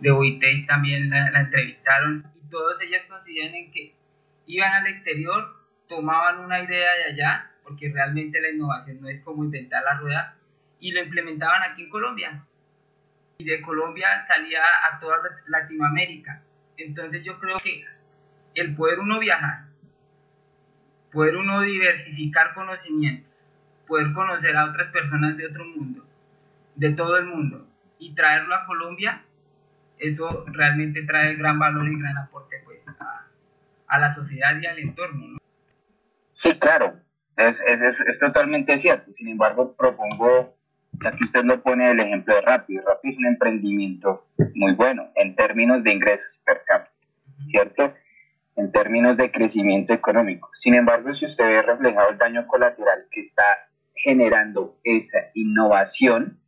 de 0.00 0.64
también 0.66 1.10
la, 1.10 1.40
entrevistaron 1.40 2.24
y 2.36 2.48
todos 2.48 2.80
ellas 2.82 3.04
consideran 3.06 3.70
que 3.72 3.94
iban 4.46 4.72
al 4.72 4.86
exterior, 4.86 5.56
tomaban 5.88 6.40
una 6.40 6.62
idea 6.62 6.94
de 6.94 7.04
allá, 7.12 7.50
porque 7.68 7.92
realmente 7.92 8.40
la 8.40 8.50
innovación 8.50 9.00
no 9.00 9.08
es 9.08 9.22
como 9.22 9.44
inventar 9.44 9.84
la 9.84 9.98
rueda, 9.98 10.34
y 10.80 10.92
lo 10.92 11.02
implementaban 11.02 11.62
aquí 11.62 11.84
en 11.84 11.90
Colombia. 11.90 12.44
Y 13.38 13.44
de 13.44 13.60
Colombia 13.60 14.24
salía 14.26 14.62
a 14.90 14.98
toda 14.98 15.18
Latinoamérica. 15.46 16.42
Entonces 16.76 17.22
yo 17.22 17.38
creo 17.38 17.58
que 17.58 17.84
el 18.54 18.74
poder 18.74 19.00
uno 19.00 19.18
viajar, 19.18 19.66
poder 21.12 21.36
uno 21.36 21.60
diversificar 21.60 22.54
conocimientos, 22.54 23.44
poder 23.86 24.12
conocer 24.12 24.56
a 24.56 24.66
otras 24.66 24.90
personas 24.90 25.36
de 25.36 25.46
otro 25.46 25.64
mundo, 25.64 26.06
de 26.74 26.90
todo 26.90 27.18
el 27.18 27.26
mundo, 27.26 27.66
y 27.98 28.14
traerlo 28.14 28.54
a 28.54 28.66
Colombia, 28.66 29.22
eso 29.98 30.44
realmente 30.46 31.02
trae 31.02 31.34
gran 31.34 31.58
valor 31.58 31.88
y 31.88 31.98
gran 31.98 32.16
aporte 32.16 32.62
pues 32.64 32.84
a, 32.88 33.98
la 33.98 34.14
sociedad 34.14 34.60
y 34.60 34.66
al 34.66 34.78
entorno. 34.78 35.26
¿no? 35.26 35.38
Sí, 36.32 36.56
claro, 36.58 37.00
es, 37.38 37.62
es, 37.66 37.80
es, 37.82 38.18
totalmente 38.18 38.76
cierto. 38.78 39.12
Sin 39.12 39.28
embargo, 39.28 39.74
propongo, 39.76 40.56
ya 41.02 41.12
que 41.12 41.24
usted 41.24 41.44
lo 41.44 41.62
pone 41.62 41.90
el 41.90 42.00
ejemplo 42.00 42.34
de 42.34 42.40
Rappi, 42.42 42.78
Rappi 42.78 43.10
es 43.10 43.18
un 43.18 43.26
emprendimiento 43.26 44.26
muy 44.54 44.74
bueno 44.74 45.10
en 45.14 45.36
términos 45.36 45.84
de 45.84 45.92
ingresos 45.92 46.40
per 46.44 46.62
cápita, 46.66 46.92
¿cierto? 47.50 47.94
En 48.56 48.72
términos 48.72 49.16
de 49.16 49.30
crecimiento 49.30 49.92
económico. 49.92 50.50
Sin 50.54 50.74
embargo, 50.74 51.14
si 51.14 51.26
usted 51.26 51.46
ve 51.46 51.62
reflejado 51.62 52.10
el 52.10 52.18
daño 52.18 52.46
colateral 52.46 53.06
que 53.10 53.20
está 53.20 53.44
generando 53.94 54.78
esa 54.82 55.18
innovación, 55.34 56.40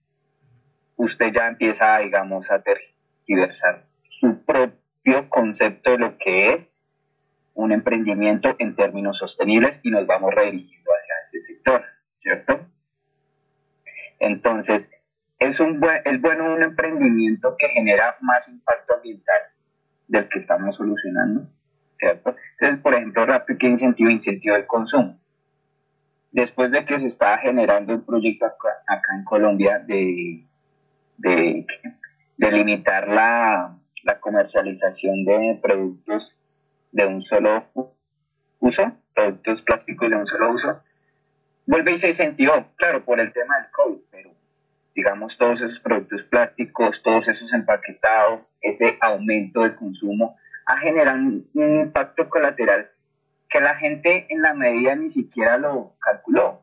usted 0.97 1.33
ya 1.33 1.47
empieza, 1.47 1.99
digamos, 1.99 2.51
a 2.51 2.63
ter 2.63 2.79
diversar 3.27 3.87
su 4.09 4.45
propio 4.45 5.29
concepto 5.29 5.93
de 5.93 5.99
lo 5.99 6.19
que 6.19 6.55
es 6.55 6.70
un 7.55 7.73
emprendimiento 7.73 8.55
en 8.59 8.75
términos 8.77 9.19
sostenibles 9.19 9.81
y 9.83 9.91
nos 9.91 10.07
vamos 10.07 10.35
redirigiendo 10.35 10.91
hacia 10.91 11.15
ese 11.25 11.41
sector, 11.41 11.85
¿cierto? 12.19 12.67
Entonces, 14.19 14.93
es, 15.39 15.61
un 15.61 15.81
es 16.05 16.21
bueno 16.21 16.53
un 16.55 16.63
emprendimiento 16.63 17.57
que 17.59 17.69
genera 17.69 18.17
más 18.21 18.49
impacto 18.49 18.97
ambiental 18.97 19.43
del 20.09 20.29
que 20.29 20.39
estamos 20.39 20.77
solucionando, 20.77 21.49
¿cierto? 21.99 22.37
Entonces, 22.53 22.81
por 22.81 22.95
ejemplo, 22.95 23.27
rápido 23.27 23.59
que 23.59 23.69
incentivo, 23.69 24.11
incentivo 24.11 24.57
el 24.57 24.67
consumo. 24.67 25.19
Después 26.33 26.71
de 26.71 26.85
que 26.85 26.99
se 26.99 27.07
estaba 27.07 27.39
generando 27.39 27.95
un 27.95 28.05
proyecto 28.05 28.47
acá, 28.47 28.83
acá 28.87 29.17
en 29.17 29.25
Colombia 29.25 29.81
de, 29.81 30.45
de 31.17 31.67
de 32.41 32.53
limitar 32.53 33.07
la, 33.07 33.77
comercialización 34.21 35.27
de 35.27 35.59
productos 35.63 36.40
de 36.93 37.07
un 37.07 37.23
solo 37.23 37.71
uso, 38.59 38.93
productos 39.15 39.63
plásticos 39.63 40.11
de 40.11 40.17
un 40.17 40.27
solo 40.27 40.53
uso, 40.53 40.83
vuelve 41.67 41.93
y 41.93 41.99
se 41.99 42.09
incentivó, 42.09 42.73
claro, 42.77 43.05
por 43.05 43.21
el 43.21 43.33
tema 43.33 43.59
del 43.59 43.71
COVID, 43.71 44.01
pero 44.11 44.31
digamos 44.95 45.39
todos 45.39 45.61
esos 45.61 45.81
productos 45.81 46.23
plásticos, 46.25 47.03
todos 47.03 47.29
esos 47.29 47.53
empaquetados, 47.53 48.51
ese 48.61 48.99
aumento 49.01 49.63
de 49.63 49.77
consumo, 49.77 50.37
ha 50.67 50.79
generado 50.79 51.19
un, 51.19 51.49
impacto 51.55 52.29
colateral 52.29 52.91
que 53.49 53.61
la 53.61 53.77
gente 53.77 54.27
en 54.29 54.43
la 54.43 54.55
medida 54.55 54.95
ni 54.95 55.11
siquiera 55.11 55.59
lo 55.59 55.97
calculó, 55.99 56.63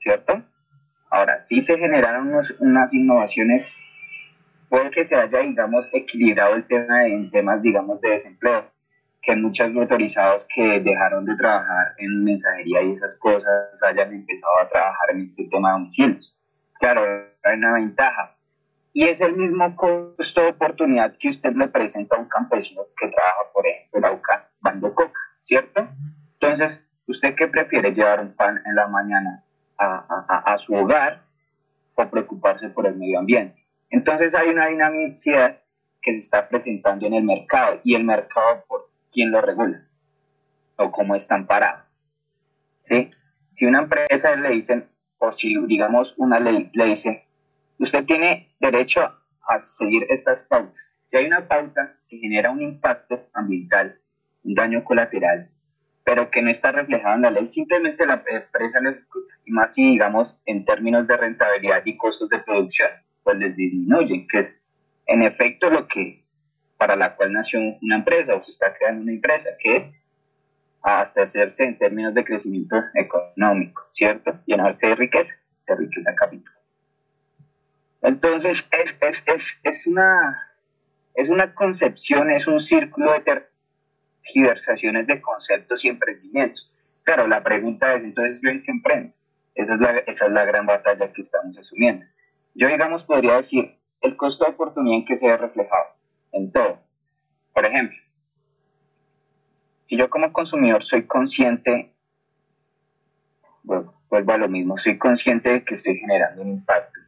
¿cierto? 0.00 0.42
Ahora, 1.10 1.38
sí 1.38 1.60
se 1.60 1.78
generaron 1.78 2.32
unas 2.60 2.92
innovaciones 2.92 3.80
puede 4.68 4.90
que 4.90 5.04
se 5.04 5.16
haya, 5.16 5.40
digamos, 5.40 5.88
equilibrado 5.92 6.54
el 6.54 6.66
tema 6.66 7.06
en 7.06 7.30
temas, 7.30 7.62
digamos, 7.62 8.00
de 8.00 8.10
desempleo, 8.10 8.70
que 9.22 9.36
muchos 9.36 9.70
motorizados 9.72 10.46
que 10.54 10.80
dejaron 10.80 11.24
de 11.24 11.36
trabajar 11.36 11.94
en 11.98 12.24
mensajería 12.24 12.82
y 12.82 12.92
esas 12.92 13.16
cosas 13.18 13.82
hayan 13.82 14.12
empezado 14.12 14.58
a 14.60 14.68
trabajar 14.68 15.10
en 15.10 15.22
este 15.22 15.48
tema 15.48 15.68
de 15.68 15.72
domicilios. 15.74 16.36
Claro, 16.78 17.02
hay 17.42 17.56
una 17.56 17.74
ventaja. 17.74 18.36
Y 18.92 19.04
es 19.04 19.20
el 19.20 19.36
mismo 19.36 19.76
costo 19.76 20.42
de 20.42 20.48
oportunidad 20.48 21.16
que 21.18 21.28
usted 21.28 21.52
le 21.54 21.68
presenta 21.68 22.16
a 22.16 22.20
un 22.20 22.28
campesino 22.28 22.82
que 22.96 23.08
trabaja, 23.08 23.52
por 23.52 23.66
ejemplo, 23.66 23.98
en 23.98 24.04
Auca, 24.06 24.50
bando 24.60 24.94
coca, 24.94 25.20
¿cierto? 25.40 25.88
Entonces, 26.40 26.84
¿usted 27.06 27.34
qué 27.34 27.48
prefiere? 27.48 27.92
¿Llevar 27.92 28.20
un 28.20 28.34
pan 28.34 28.62
en 28.64 28.74
la 28.74 28.88
mañana 28.88 29.44
a, 29.76 30.04
a, 30.28 30.52
a 30.52 30.58
su 30.58 30.74
hogar 30.74 31.22
o 31.94 32.08
preocuparse 32.08 32.70
por 32.70 32.86
el 32.86 32.96
medio 32.96 33.18
ambiente? 33.18 33.66
Entonces 33.90 34.34
hay 34.34 34.48
una 34.48 34.66
dinamicidad 34.66 35.60
que 36.02 36.12
se 36.14 36.20
está 36.20 36.48
presentando 36.48 37.06
en 37.06 37.14
el 37.14 37.24
mercado 37.24 37.80
y 37.84 37.94
el 37.94 38.04
mercado 38.04 38.64
por 38.68 38.87
quién 39.12 39.30
lo 39.30 39.40
regula 39.40 39.86
o 40.76 40.90
cómo 40.90 41.14
están 41.14 41.46
parados. 41.46 41.84
¿Sí? 42.76 43.10
Si 43.52 43.66
una 43.66 43.80
empresa 43.80 44.36
le 44.36 44.50
dicen, 44.50 44.88
o 45.18 45.32
si 45.32 45.56
digamos 45.66 46.14
una 46.16 46.38
ley 46.38 46.70
le 46.74 46.86
dice, 46.86 47.26
usted 47.78 48.04
tiene 48.04 48.54
derecho 48.60 49.00
a 49.48 49.58
seguir 49.58 50.06
estas 50.08 50.42
pautas. 50.44 50.98
Si 51.02 51.16
hay 51.16 51.26
una 51.26 51.48
pauta 51.48 51.96
que 52.08 52.18
genera 52.18 52.50
un 52.50 52.62
impacto 52.62 53.28
ambiental, 53.32 53.98
un 54.44 54.54
daño 54.54 54.84
colateral, 54.84 55.50
pero 56.04 56.30
que 56.30 56.42
no 56.42 56.50
está 56.50 56.72
reflejado 56.72 57.16
en 57.16 57.22
la 57.22 57.30
ley, 57.30 57.48
simplemente 57.48 58.06
la 58.06 58.22
empresa 58.26 58.80
lo 58.80 58.90
ejecuta. 58.90 59.34
Y 59.44 59.52
más 59.52 59.74
si, 59.74 59.84
digamos, 59.84 60.42
en 60.46 60.64
términos 60.64 61.06
de 61.06 61.16
rentabilidad 61.16 61.84
y 61.84 61.96
costos 61.96 62.28
de 62.28 62.38
producción, 62.38 62.90
pues 63.22 63.36
les 63.36 63.56
disminuyen, 63.56 64.26
que 64.26 64.38
es 64.38 64.60
en 65.06 65.22
efecto 65.22 65.70
lo 65.70 65.88
que 65.88 66.24
para 66.78 66.96
la 66.96 67.16
cual 67.16 67.32
nació 67.32 67.60
una 67.82 67.96
empresa 67.96 68.34
o 68.34 68.42
se 68.42 68.52
está 68.52 68.72
creando 68.72 69.02
una 69.02 69.12
empresa, 69.12 69.50
que 69.58 69.76
es 69.76 69.92
hacerse 70.80 71.64
en 71.64 71.76
términos 71.76 72.14
de 72.14 72.24
crecimiento 72.24 72.76
económico, 72.94 73.86
¿cierto? 73.90 74.38
Llenarse 74.46 74.86
de 74.86 74.94
riqueza, 74.94 75.34
de 75.66 75.76
riqueza 75.76 76.14
capital. 76.14 76.54
Entonces, 78.00 78.70
es, 78.72 78.98
es, 79.02 79.24
es, 79.26 79.60
es, 79.64 79.86
una, 79.88 80.52
es 81.14 81.28
una 81.28 81.52
concepción, 81.52 82.30
es 82.30 82.46
un 82.46 82.60
círculo 82.60 83.12
de 83.12 83.42
tergiversaciones 84.22 85.08
de 85.08 85.20
conceptos 85.20 85.84
y 85.84 85.88
emprendimientos. 85.88 86.72
Pero 87.04 87.26
la 87.26 87.42
pregunta 87.42 87.94
es, 87.94 88.04
entonces, 88.04 88.40
¿yo 88.40 88.50
en 88.50 88.62
qué 88.62 88.70
emprendo? 88.70 89.12
Esa 89.56 89.74
es 89.74 89.80
la, 89.80 89.90
esa 89.98 90.26
es 90.26 90.32
la 90.32 90.44
gran 90.44 90.64
batalla 90.64 91.12
que 91.12 91.22
estamos 91.22 91.58
asumiendo. 91.58 92.06
Yo, 92.54 92.68
digamos, 92.68 93.02
podría 93.02 93.36
decir 93.36 93.76
el 94.00 94.16
costo 94.16 94.44
de 94.44 94.52
oportunidad 94.52 94.98
en 94.98 95.04
que 95.04 95.16
se 95.16 95.26
ve 95.26 95.36
reflejado 95.36 95.97
todo. 96.46 96.80
Por 97.52 97.64
ejemplo, 97.64 97.96
si 99.84 99.96
yo 99.96 100.08
como 100.10 100.32
consumidor 100.32 100.84
soy 100.84 101.04
consciente, 101.06 101.94
vuelvo 103.62 104.32
a 104.32 104.38
lo 104.38 104.48
mismo, 104.48 104.78
soy 104.78 104.98
consciente 104.98 105.50
de 105.50 105.64
que 105.64 105.74
estoy 105.74 105.96
generando 105.96 106.42
un 106.42 106.48
impacto, 106.50 107.00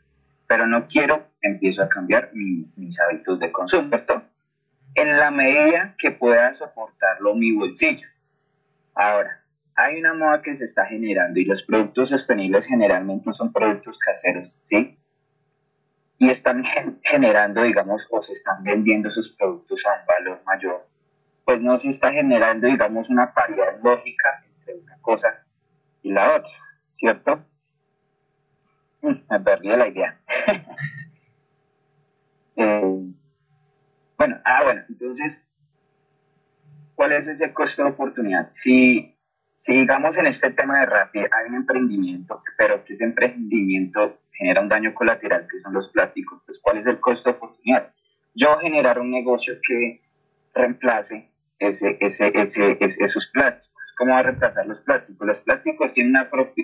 pero 0.47 0.67
no 0.67 0.89
quiero, 0.89 1.27
empiezo 1.43 1.83
a 1.83 1.89
cambiar 1.89 2.31
mis 2.35 3.01
hábitos 3.01 3.39
de 3.39 3.53
consumo, 3.53 3.89
¿cierto? 3.89 4.23
En 4.95 5.17
la 5.17 5.31
medida 5.31 5.95
que 5.99 6.11
pueda 6.11 6.53
soportarlo 6.55 7.35
mi 7.35 7.53
bolsillo. 7.53 8.07
Ahora, 8.95 9.41
hay 9.77 9.99
una 10.01 10.15
moda 10.15 10.43
que 10.43 10.57
se 10.57 10.65
está 10.65 10.87
generando 10.87 11.39
y 11.39 11.45
los 11.45 11.63
productos 11.63 12.11
sostenibles 12.11 12.67
generalmente 12.67 13.33
son 13.33 13.53
productos 13.53 13.99
caseros, 13.99 14.63
¿sí? 14.67 14.99
Y 16.21 16.29
están 16.29 16.63
generando, 17.03 17.63
digamos, 17.63 18.07
o 18.11 18.21
se 18.21 18.35
están 18.35 18.63
vendiendo 18.63 19.11
sus 19.11 19.35
productos 19.37 19.83
a 19.87 20.01
un 20.01 20.07
valor 20.07 20.43
mayor, 20.45 20.87
pues 21.47 21.63
no 21.63 21.79
se 21.79 21.89
está 21.89 22.13
generando, 22.13 22.67
digamos, 22.67 23.09
una 23.09 23.33
paridad 23.33 23.81
lógica 23.83 24.45
entre 24.59 24.75
una 24.75 24.99
cosa 25.01 25.47
y 26.03 26.13
la 26.13 26.37
otra, 26.37 26.53
¿cierto? 26.93 27.43
Mm, 29.01 29.15
me 29.31 29.41
perdí 29.41 29.69
la 29.69 29.89
idea. 29.89 30.21
Eh, 32.57 33.13
bueno, 34.19 34.39
ah, 34.45 34.65
bueno, 34.65 34.83
entonces, 34.91 35.49
¿cuál 36.95 37.13
es 37.13 37.27
ese 37.27 37.55
costo 37.55 37.85
de 37.85 37.91
oportunidad? 37.91 38.49
Si, 38.51 39.17
si 39.55 39.79
digamos 39.79 40.19
en 40.19 40.27
este 40.27 40.51
tema 40.51 40.81
de 40.81 40.87
Rappi 40.87 41.21
hay 41.21 41.49
un 41.49 41.55
emprendimiento, 41.55 42.43
pero 42.59 42.85
que 42.85 42.93
ese 42.93 43.05
emprendimiento 43.05 44.21
genera 44.41 44.61
un 44.61 44.69
daño 44.69 44.93
colateral, 44.95 45.47
que 45.47 45.61
son 45.61 45.75
los 45.75 45.91
plásticos, 45.91 46.43
pues 46.47 46.59
¿cuál 46.61 46.79
es 46.79 46.87
el 46.87 46.99
costo 46.99 47.31
de 47.31 47.37
oportunidad? 47.37 47.93
yo 48.35 48.57
generar 48.59 49.01
un 49.01 49.11
negocio 49.11 49.55
que 49.67 50.03
reemplace 50.55 51.31
ese, 51.59 51.99
ese, 52.01 52.33
ese, 52.35 52.79
esos 52.81 53.27
plásticos. 53.29 53.83
¿Cómo 53.99 54.15
va 54.15 54.21
a 54.21 54.23
reemplazar 54.23 54.67
los 54.67 54.81
plásticos? 54.81 55.27
Los 55.27 55.41
plásticos 55.41 55.93
tienen 55.93 56.17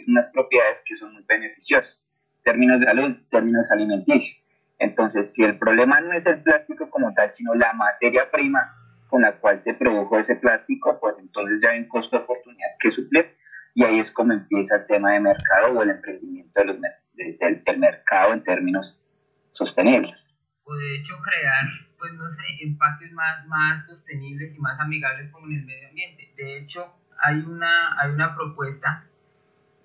unas 0.07 0.29
propiedades 0.33 0.83
que 0.87 0.97
son 0.97 1.13
muy 1.13 1.25
beneficiosas, 1.29 2.03
términos 2.45 2.81
de 2.81 2.87
salud, 2.87 3.17
términos 3.31 3.71
alimenticios. 3.71 4.43
Entonces, 4.79 5.33
si 5.33 5.45
el 5.45 5.59
problema 5.59 6.01
no 6.01 6.13
es 6.13 6.27
el 6.27 6.43
plástico 6.43 6.89
como 6.91 7.13
tal, 7.15 7.31
sino 7.31 7.55
la 7.55 7.73
materia 7.73 8.31
prima 8.31 8.75
con 9.09 9.23
la 9.23 9.39
cual 9.39 9.61
se 9.61 9.75
produjo 9.75 10.19
ese 10.19 10.37
plástico, 10.37 10.99
pues 11.01 11.19
entonces 11.19 11.61
ya 11.63 11.71
hay 11.71 11.81
un 11.81 11.89
costo 11.89 12.17
de 12.17 12.25
oportunidad 12.25 12.71
que 12.81 12.91
suplir 12.91 13.37
y 13.75 13.85
ahí 13.85 13.99
es 13.99 14.11
como 14.11 14.33
empieza 14.33 14.77
el 14.77 14.87
tema 14.87 15.13
de 15.13 15.21
mercado 15.21 15.79
o 15.79 15.83
el 15.83 15.91
emprendimiento 15.91 16.61
de 16.61 16.67
los, 16.67 16.77
del 17.17 17.79
mercado 17.79 18.33
en 18.33 18.45
términos 18.45 19.03
sostenibles. 19.51 20.29
O 20.65 20.75
de 20.75 20.97
hecho 20.97 21.15
crear, 21.23 21.65
pues 21.99 22.13
no 22.15 22.29
sé, 22.31 22.43
empaques 22.63 23.13
más, 23.13 23.47
más 23.47 23.87
sostenibles 23.87 24.57
y 24.57 24.61
más 24.61 24.79
amigables 24.81 25.29
con 25.31 25.45
el 25.45 25.65
medio 25.65 25.89
ambiente. 25.89 26.33
De 26.37 26.59
hecho, 26.59 26.95
hay 27.23 27.37
una, 27.37 28.01
hay 28.01 28.11
una 28.11 28.35
propuesta 28.35 29.07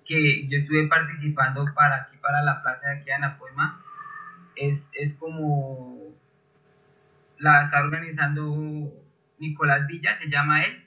que 0.04 0.46
yo 0.48 0.58
estuve 0.58 0.88
participando 0.88 1.64
para 1.74 2.02
aquí, 2.02 2.16
para 2.18 2.42
la 2.42 2.62
plaza 2.62 2.88
de 2.88 2.96
aquí 2.96 3.04
de 3.06 3.12
Anapoima, 3.14 3.82
es, 4.56 4.88
es 4.92 5.14
como 5.14 6.12
la 7.38 7.64
está 7.64 7.80
organizando 7.80 8.92
Nicolás 9.38 9.86
Villa, 9.86 10.18
se 10.18 10.28
llama 10.28 10.64
él, 10.64 10.84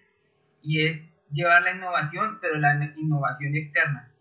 y 0.62 0.86
es 0.86 1.02
llevar 1.32 1.62
la 1.64 1.72
innovación, 1.76 2.40
pero 2.42 2.58
la 2.58 2.94
innovación 2.98 3.56
externa. 3.56 4.12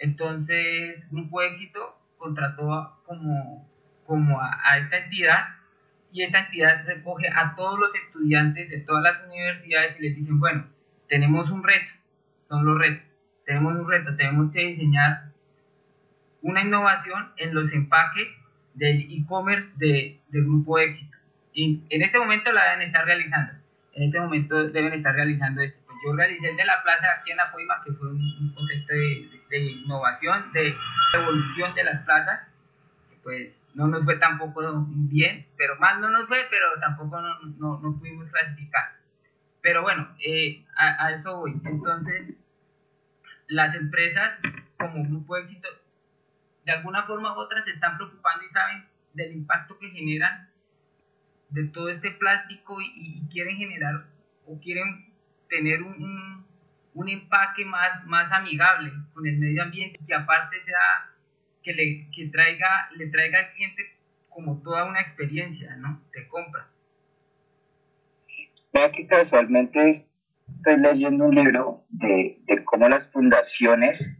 Entonces, 0.00 1.06
Grupo 1.10 1.42
Éxito 1.42 1.78
contrató 2.16 3.00
como, 3.04 3.68
como 4.06 4.40
a, 4.40 4.78
esta 4.78 4.96
entidad 4.98 5.48
y 6.10 6.22
esta 6.22 6.40
entidad 6.40 6.84
recoge 6.86 7.28
a 7.28 7.54
todos 7.54 7.78
los 7.78 7.94
estudiantes 7.94 8.70
de 8.70 8.80
todas 8.80 9.02
las 9.02 9.26
universidades 9.26 10.00
y 10.00 10.02
les 10.02 10.16
dicen, 10.16 10.40
bueno, 10.40 10.66
tenemos 11.08 11.50
un 11.50 11.62
reto, 11.62 11.92
son 12.42 12.64
los 12.64 12.78
retos, 12.78 13.14
tenemos 13.44 13.74
un 13.74 13.88
reto, 13.88 14.16
tenemos 14.16 14.50
que 14.50 14.66
diseñar 14.66 15.32
una 16.40 16.62
innovación 16.62 17.32
en 17.36 17.54
los 17.54 17.72
empaques 17.72 18.28
del 18.74 19.02
e-commerce 19.02 19.68
de, 19.76 20.20
grupo 20.30 20.78
éxito. 20.78 21.18
Y 21.52 21.84
en 21.90 22.02
este 22.02 22.18
momento 22.18 22.52
la 22.52 22.70
deben 22.70 22.86
estar 22.86 23.04
realizando, 23.04 23.52
en 23.92 24.04
este 24.04 24.18
momento 24.18 24.68
deben 24.68 24.94
estar 24.94 25.14
realizando 25.14 25.60
esto. 25.60 25.78
Pues 25.84 25.98
yo 26.04 26.16
realicé 26.16 26.48
el 26.48 26.56
de 26.56 26.64
la 26.64 26.82
plaza 26.82 27.06
aquí 27.18 27.32
en 27.32 27.40
Apoima, 27.40 27.82
que 27.84 27.92
fue 27.92 28.08
un, 28.08 28.54
concepto 28.54 28.94
de, 28.94 29.39
innovación, 29.58 30.52
de 30.52 30.74
evolución 31.14 31.74
de 31.74 31.84
las 31.84 32.04
plazas, 32.04 32.48
pues 33.22 33.68
no 33.74 33.86
nos 33.86 34.04
fue 34.04 34.16
tampoco 34.16 34.62
bien, 34.88 35.46
pero 35.56 35.76
mal 35.78 36.00
no 36.00 36.10
nos 36.10 36.26
fue, 36.26 36.46
pero 36.50 36.66
tampoco 36.80 37.20
no, 37.20 37.40
no, 37.58 37.80
no 37.80 37.98
pudimos 37.98 38.30
clasificar. 38.30 38.98
Pero 39.60 39.82
bueno, 39.82 40.14
eh, 40.24 40.64
a, 40.76 41.06
a, 41.06 41.12
eso 41.12 41.36
voy. 41.36 41.60
Entonces, 41.64 42.32
las 43.48 43.74
empresas 43.74 44.38
como 44.78 45.04
grupo 45.04 45.36
éxito, 45.36 45.68
de 46.64 46.72
alguna 46.72 47.04
forma 47.04 47.34
u 47.36 47.40
otra, 47.40 47.60
se 47.60 47.72
están 47.72 47.96
preocupando 47.96 48.44
y 48.44 48.48
saben 48.48 48.86
del 49.12 49.32
impacto 49.32 49.78
que 49.78 49.90
generan 49.90 50.50
de 51.50 51.64
todo 51.64 51.88
este 51.88 52.10
plástico 52.12 52.80
y, 52.80 53.26
quieren 53.30 53.56
generar 53.56 54.06
o 54.46 54.58
quieren 54.60 55.12
tener 55.48 55.82
un, 55.82 56.02
un, 56.02 56.46
empaque 56.94 57.64
más, 57.64 58.04
más 58.06 58.30
amigable 58.32 58.90
con 59.12 59.26
el 59.26 59.38
medio 59.38 59.62
ambiente, 59.62 60.00
que 60.06 60.14
aparte 60.14 60.60
sea 60.60 61.10
que 61.62 61.74
le, 61.74 62.10
que 62.14 62.28
traiga, 62.28 62.88
le 62.96 63.06
traiga 63.08 63.38
al 63.38 63.52
cliente 63.52 63.96
como 64.28 64.62
toda 64.62 64.84
una 64.84 65.00
experiencia, 65.00 65.76
¿no? 65.76 66.00
De 66.14 66.26
compra. 66.28 66.68
Vea 68.72 68.90
que 68.92 69.06
casualmente 69.06 69.90
estoy 69.90 70.76
leyendo 70.78 71.24
un 71.24 71.34
libro 71.34 71.84
de, 71.90 72.40
cómo 72.64 72.88
las 72.88 73.10
fundaciones 73.10 74.16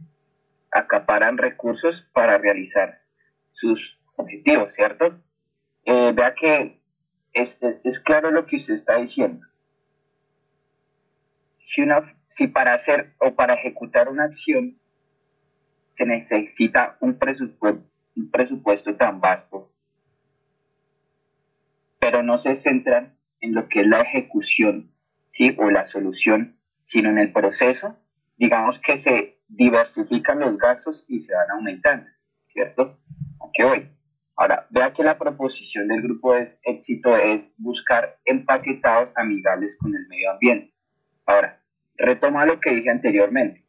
acaparan 0.71 1.37
recursos 1.37 2.09
para 2.13 2.37
realizar 2.37 3.01
sus 3.53 3.99
objetivos, 4.15 4.73
¿cierto? 4.73 5.21
Eh, 5.85 6.11
vea 6.13 6.35
que 6.35 6.81
es, 7.33 7.59
es, 7.83 7.99
claro 7.99 8.31
lo 8.31 8.45
que 8.45 8.57
usted 8.57 8.73
está 8.73 8.97
diciendo. 8.97 9.45
Si, 11.59 11.81
una, 11.81 12.13
si 12.31 12.47
para 12.47 12.73
hacer 12.73 13.13
o 13.19 13.35
para 13.35 13.55
ejecutar 13.55 14.07
una 14.07 14.23
acción 14.23 14.79
se 15.89 16.05
necesita 16.05 16.97
un 17.01 17.19
presupuesto, 17.19 17.83
un 18.15 18.31
presupuesto 18.31 18.95
tan 18.95 19.19
vasto, 19.19 19.69
pero 21.99 22.23
no 22.23 22.37
se 22.37 22.55
centran 22.55 23.17
en 23.41 23.53
lo 23.53 23.67
que 23.67 23.81
es 23.81 23.87
la 23.87 23.99
ejecución, 23.99 24.91
¿sí? 25.27 25.55
O 25.59 25.69
la 25.69 25.83
solución, 25.83 26.57
sino 26.79 27.09
en 27.09 27.17
el 27.17 27.33
proceso, 27.33 27.97
digamos 28.37 28.79
que 28.79 28.97
se 28.97 29.41
diversifican 29.49 30.39
los 30.39 30.57
gastos 30.57 31.05
y 31.09 31.19
se 31.19 31.35
van 31.35 31.51
aumentando, 31.51 32.09
¿cierto? 32.45 32.97
Aunque 33.39 33.65
hoy. 33.65 33.89
Ahora, 34.37 34.67
vea 34.69 34.93
que 34.93 35.03
la 35.03 35.17
proposición 35.17 35.89
del 35.89 36.01
grupo 36.01 36.33
de 36.33 36.47
éxito 36.63 37.17
es 37.17 37.53
buscar 37.57 38.19
empaquetados 38.23 39.11
amigables 39.17 39.77
con 39.77 39.93
el 39.93 40.07
medio 40.07 40.31
ambiente. 40.31 40.73
Ahora, 41.25 41.60
retoma 42.01 42.45
lo 42.45 42.59
que 42.59 42.71
dije 42.71 42.89
anteriormente. 42.89 43.63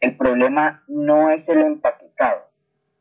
El 0.00 0.16
problema 0.16 0.82
no 0.88 1.30
es 1.30 1.48
el 1.48 1.60
empaquetado, 1.60 2.50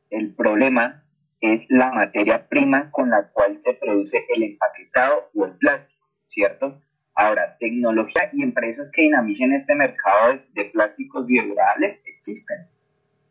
el 0.09 0.33
problema 0.35 1.03
es 1.41 1.65
la 1.69 1.91
materia 1.91 2.47
prima 2.47 2.91
con 2.91 3.09
la 3.09 3.29
cual 3.31 3.57
se 3.57 3.73
produce 3.73 4.25
el 4.29 4.43
empaquetado 4.43 5.31
o 5.33 5.45
el 5.45 5.57
plástico, 5.57 6.05
¿cierto? 6.25 6.79
Ahora, 7.15 7.57
tecnología 7.59 8.29
y 8.31 8.43
empresas 8.43 8.91
que 8.91 9.01
dinamicen 9.01 9.53
este 9.53 9.75
mercado 9.75 10.39
de, 10.53 10.65
plásticos 10.65 11.25
biodegradables 11.25 12.01
existen. 12.05 12.67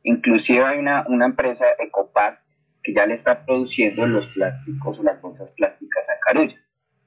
Inclusive 0.02 0.64
hay 0.64 0.78
una, 0.78 1.06
una 1.08 1.26
empresa, 1.26 1.66
Ecopac, 1.78 2.40
que 2.82 2.92
ya 2.94 3.06
le 3.06 3.14
está 3.14 3.44
produciendo 3.44 4.06
los 4.06 4.26
plásticos 4.28 4.98
o 4.98 5.02
las 5.02 5.20
bolsas 5.20 5.52
plásticas 5.52 6.08
a 6.10 6.18
Carulla. 6.20 6.56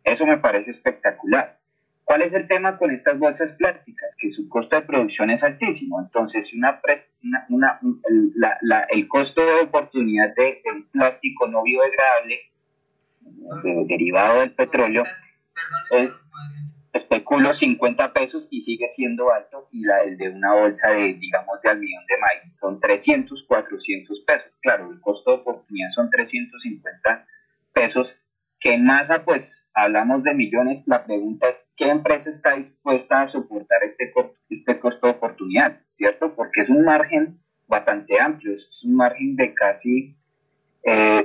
Eso 0.03 0.25
me 0.25 0.37
parece 0.37 0.71
espectacular. 0.71 1.59
¿Cuál 2.05 2.21
es 2.21 2.33
el 2.33 2.47
tema 2.47 2.77
con 2.77 2.91
estas 2.91 3.17
bolsas 3.17 3.53
plásticas? 3.53 4.15
Que 4.19 4.29
su 4.29 4.49
costo 4.49 4.75
de 4.75 4.81
producción 4.81 5.29
es 5.29 5.43
altísimo. 5.43 6.01
Entonces, 6.01 6.53
una, 6.53 6.81
una, 7.49 7.79
el 8.89 9.07
costo 9.07 9.45
de 9.45 9.61
oportunidad 9.63 10.33
de, 10.35 10.61
un 10.73 10.83
plástico 10.89 11.47
no 11.47 11.63
biodegradable, 11.63 12.39
derivado 13.87 14.41
del 14.41 14.53
petróleo, 14.53 15.05
es, 15.91 16.27
especulo, 16.91 17.53
50 17.53 18.13
pesos 18.13 18.47
y 18.51 18.61
sigue 18.61 18.89
siendo 18.89 19.31
alto. 19.31 19.69
Y 19.71 19.83
la, 19.85 20.03
el 20.03 20.17
de 20.17 20.29
una 20.29 20.53
bolsa 20.53 20.91
de, 20.91 21.13
digamos, 21.13 21.61
de 21.61 21.69
almidón 21.69 22.05
de 22.07 22.17
maíz 22.17 22.57
son 22.59 22.79
300, 22.81 23.45
400 23.47 24.23
pesos. 24.27 24.51
Claro, 24.61 24.91
el 24.91 24.99
costo 24.99 25.31
de 25.31 25.37
oportunidad 25.37 25.89
son 25.91 26.09
350 26.09 27.25
pesos 27.73 28.22
que 28.63 28.71
en 28.71 28.85
masa, 28.85 29.25
pues 29.25 29.69
hablamos 29.73 30.23
de 30.23 30.33
millones, 30.33 30.85
la 30.87 31.03
pregunta 31.03 31.49
es, 31.49 31.69
¿qué 31.75 31.89
empresa 31.89 32.29
está 32.29 32.55
dispuesta 32.55 33.21
a 33.21 33.27
soportar 33.27 33.83
este, 33.83 34.13
este 34.49 34.79
costo 34.79 35.07
de 35.07 35.13
oportunidad? 35.13 35.77
¿Cierto? 35.95 36.33
Porque 36.33 36.61
es 36.61 36.69
un 36.69 36.85
margen 36.85 37.41
bastante 37.67 38.21
amplio, 38.21 38.53
es 38.53 38.81
un 38.85 38.95
margen 38.95 39.35
de 39.35 39.53
casi 39.53 40.15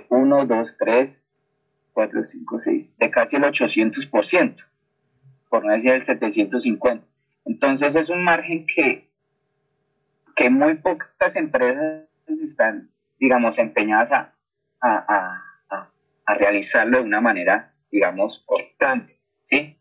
1, 0.08 0.46
2, 0.46 0.78
3, 0.78 1.32
4, 1.92 2.24
5, 2.24 2.58
6, 2.58 2.98
de 2.98 3.10
casi 3.12 3.36
el 3.36 3.42
800%, 3.44 4.56
por 5.48 5.64
no 5.64 5.72
decir 5.72 5.92
el 5.92 6.02
750. 6.02 7.06
Entonces 7.44 7.94
es 7.94 8.10
un 8.10 8.24
margen 8.24 8.66
que, 8.66 9.12
que 10.34 10.50
muy 10.50 10.74
pocas 10.74 11.36
empresas 11.36 12.02
están, 12.26 12.90
digamos, 13.20 13.58
empeñadas 13.58 14.10
a 14.10 14.34
a 14.80 15.47
realizarlo 16.34 16.98
de 16.98 17.04
una 17.04 17.20
manera, 17.20 17.74
digamos, 17.90 18.44
constante, 18.46 19.18
¿sí? 19.44 19.78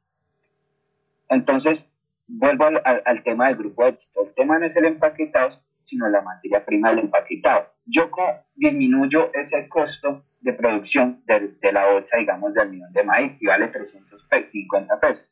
Entonces, 1.29 1.93
vuelvo 2.27 2.65
al, 2.65 3.23
tema 3.23 3.47
del 3.47 3.57
grupo 3.57 3.83
de 3.83 3.89
éxito. 3.91 4.25
El 4.25 4.33
tema 4.33 4.59
no 4.59 4.65
es 4.65 4.75
el 4.75 4.85
empaquetado, 4.85 5.49
sino 5.83 6.09
la 6.09 6.21
materia 6.21 6.65
prima 6.65 6.89
del 6.89 6.99
empaquetado. 6.99 7.73
Yo 7.85 8.09
disminuyo 8.55 9.31
ese 9.33 9.67
costo 9.67 10.25
de 10.41 10.53
producción 10.53 11.23
de, 11.25 11.71
la 11.71 11.91
bolsa, 11.91 12.17
digamos, 12.17 12.53
de 12.53 12.61
almidón 12.61 12.93
de 12.93 13.03
maíz, 13.03 13.37
si 13.37 13.45
vale 13.45 13.67
350 13.67 14.99
pesos. 14.99 15.31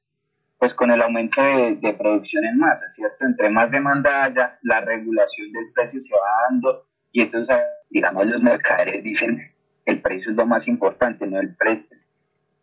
Pues 0.58 0.74
con 0.74 0.90
el 0.90 1.02
aumento 1.02 1.42
de, 1.42 1.94
producción 1.98 2.46
en 2.46 2.58
masa, 2.58 2.90
¿cierto? 2.90 3.26
Entre 3.26 3.50
más 3.50 3.70
demanda 3.70 4.24
haya, 4.24 4.58
la 4.64 4.82
regulación 4.82 5.52
del 5.52 5.72
precio 5.74 6.02
se 6.02 6.14
va 6.14 6.50
dando 6.50 6.88
y 7.12 7.22
eso, 7.22 7.42
digamos, 7.90 8.26
los 8.26 8.42
mercaderes 8.42 9.04
dicen, 9.04 9.55
el 9.86 10.02
precio 10.02 10.32
es 10.32 10.38
lo 10.38 10.46
más 10.46 10.68
importante, 10.68 11.28
no 11.28 11.40
el 11.40 11.56
precio. 11.56 11.98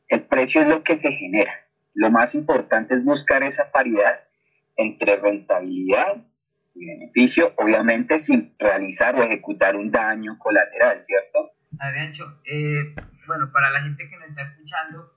El 0.08 0.22
precio 0.22 0.60
es 0.60 0.68
lo 0.68 0.82
que 0.82 0.96
se 0.96 1.12
genera. 1.12 1.52
Lo 1.94 2.10
más 2.10 2.34
importante 2.34 2.94
es 2.94 3.04
buscar 3.04 3.42
esa 3.42 3.70
paridad 3.70 4.20
entre 4.76 5.16
rentabilidad 5.16 6.16
y 6.74 6.86
beneficio, 6.86 7.52
obviamente 7.56 8.18
sin 8.18 8.54
realizar 8.58 9.14
o 9.14 9.22
ejecutar 9.22 9.76
un 9.76 9.90
daño 9.90 10.38
colateral, 10.38 11.04
¿cierto? 11.04 11.52
Adriancho, 11.78 12.40
eh, 12.44 12.94
bueno, 13.26 13.50
para 13.52 13.70
la 13.70 13.82
gente 13.82 14.08
que 14.08 14.16
nos 14.16 14.28
está 14.28 14.42
escuchando, 14.42 15.14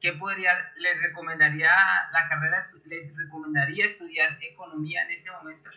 ¿qué 0.00 0.12
podría, 0.12 0.52
les 0.76 1.02
recomendaría 1.02 1.70
la 2.12 2.28
carrera, 2.28 2.58
les 2.84 3.16
recomendaría 3.16 3.86
estudiar 3.86 4.38
economía 4.40 5.04
en 5.04 5.10
este 5.10 5.30
momento? 5.30 5.70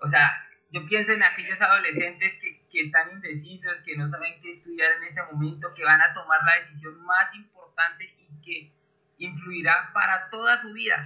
O 0.00 0.08
sea, 0.08 0.30
yo 0.70 0.84
pienso 0.86 1.12
en 1.12 1.22
aquellos 1.22 1.60
adolescentes 1.60 2.38
que, 2.40 2.61
que 2.72 2.84
están 2.86 3.12
indecisos, 3.12 3.82
que 3.84 3.96
no 3.96 4.08
saben 4.08 4.40
qué 4.40 4.50
estudiar 4.50 4.92
en 4.96 5.04
este 5.04 5.22
momento, 5.30 5.68
que 5.76 5.84
van 5.84 6.00
a 6.00 6.14
tomar 6.14 6.40
la 6.42 6.58
decisión 6.58 7.04
más 7.04 7.32
importante 7.34 8.06
y 8.16 8.40
que 8.40 8.72
influirá 9.18 9.90
para 9.92 10.30
toda 10.30 10.56
su 10.56 10.72
vida. 10.72 11.04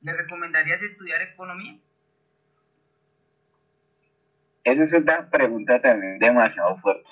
¿Le 0.00 0.12
recomendarías 0.12 0.80
estudiar 0.80 1.20
economía? 1.22 1.78
Esa 4.62 4.82
es 4.84 4.92
una 4.92 5.28
pregunta 5.28 5.82
también 5.82 6.20
demasiado 6.20 6.78
fuerte. 6.78 7.08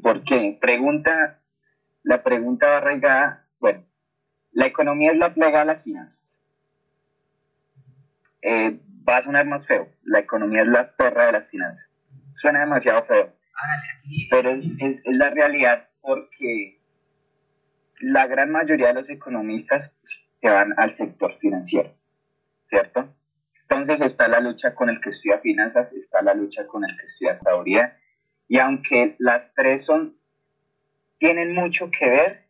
¿Por 0.00 0.22
qué? 0.24 0.56
Pregunta, 0.60 1.40
la 2.04 2.22
pregunta 2.22 2.68
va 2.68 2.76
arraigada, 2.78 3.48
bueno, 3.58 3.84
la 4.52 4.66
economía 4.66 5.10
es 5.10 5.18
la 5.18 5.34
plaga 5.34 5.60
de 5.60 5.66
las 5.66 5.82
finanzas. 5.82 6.44
Eh, 8.42 8.80
va 9.08 9.16
a 9.16 9.22
sonar 9.22 9.46
más 9.46 9.66
feo, 9.66 9.88
la 10.04 10.20
economía 10.20 10.62
es 10.62 10.68
la 10.68 10.94
perra 10.94 11.26
de 11.26 11.32
las 11.32 11.48
finanzas. 11.48 11.91
Suena 12.32 12.60
demasiado 12.60 13.04
feo, 13.04 13.32
pero 14.30 14.50
es, 14.50 14.72
es, 14.78 15.02
es 15.04 15.16
la 15.16 15.30
realidad 15.30 15.88
porque 16.00 16.80
la 18.00 18.26
gran 18.26 18.50
mayoría 18.50 18.88
de 18.88 18.94
los 18.94 19.10
economistas 19.10 19.98
se 20.02 20.48
van 20.48 20.74
al 20.76 20.92
sector 20.92 21.38
financiero, 21.38 21.94
¿cierto? 22.68 23.14
Entonces 23.62 24.00
está 24.00 24.28
la 24.28 24.40
lucha 24.40 24.74
con 24.74 24.90
el 24.90 25.00
que 25.00 25.10
estudia 25.10 25.38
finanzas, 25.38 25.92
está 25.92 26.20
la 26.20 26.34
lucha 26.34 26.66
con 26.66 26.84
el 26.84 26.96
que 26.98 27.06
estudia 27.06 27.38
teoría, 27.38 27.96
y 28.48 28.58
aunque 28.58 29.14
las 29.18 29.54
tres 29.54 29.84
son, 29.84 30.16
tienen 31.18 31.54
mucho 31.54 31.90
que 31.90 32.10
ver, 32.10 32.48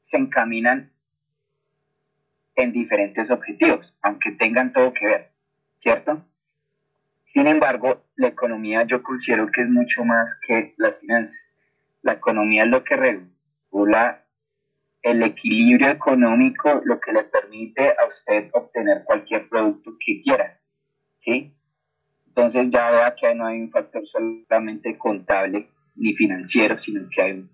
se 0.00 0.18
encaminan 0.18 0.92
en 2.56 2.72
diferentes 2.72 3.30
objetivos, 3.30 3.98
aunque 4.02 4.32
tengan 4.32 4.72
todo 4.72 4.92
que 4.92 5.06
ver, 5.06 5.32
¿cierto? 5.78 6.24
Sin 7.24 7.46
embargo, 7.46 8.04
la 8.16 8.28
economía 8.28 8.84
yo 8.86 9.02
considero 9.02 9.50
que 9.50 9.62
es 9.62 9.68
mucho 9.68 10.04
más 10.04 10.38
que 10.46 10.74
las 10.76 11.00
finanzas. 11.00 11.40
La 12.02 12.12
economía 12.12 12.64
es 12.64 12.68
lo 12.68 12.84
que 12.84 12.96
regula 12.96 14.26
el 15.02 15.22
equilibrio 15.22 15.88
económico 15.88 16.82
lo 16.84 17.00
que 17.00 17.12
le 17.12 17.24
permite 17.24 17.94
a 17.98 18.06
usted 18.06 18.50
obtener 18.52 19.04
cualquier 19.04 19.48
producto 19.48 19.96
que 19.98 20.20
quiera, 20.20 20.60
¿sí? 21.16 21.54
Entonces 22.26 22.68
ya 22.70 22.90
vea 22.90 23.14
que 23.14 23.34
no 23.34 23.46
hay 23.46 23.58
un 23.58 23.70
factor 23.70 24.02
solamente 24.06 24.98
contable 24.98 25.70
ni 25.96 26.14
financiero, 26.14 26.76
sino 26.76 27.08
que 27.08 27.22
hay, 27.22 27.50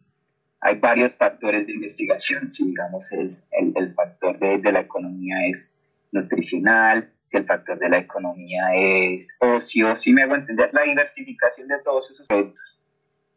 hay 0.61 0.79
varios 0.79 1.17
factores 1.17 1.65
de 1.67 1.75
investigación, 1.75 2.51
si 2.51 2.67
digamos 2.67 3.11
el, 3.13 3.37
el, 3.53 3.95
factor 3.95 4.37
de, 4.41 4.59
de, 4.59 4.73
la 4.73 4.81
economía 4.81 5.47
es 5.49 5.73
nutricional, 6.11 7.13
si 7.31 7.37
el 7.37 7.47
factor 7.47 7.79
de 7.79 7.89
la 7.89 7.99
economía 7.99 8.75
es 8.75 9.37
ocio, 9.39 9.97
si 9.97 10.13
me 10.13 10.25
hago 10.25 10.35
entender, 10.35 10.71
la 10.73 10.83
diversificación 10.83 11.69
de 11.69 11.79
todos 11.79 12.11
esos 12.11 12.27
productos. 12.27 12.81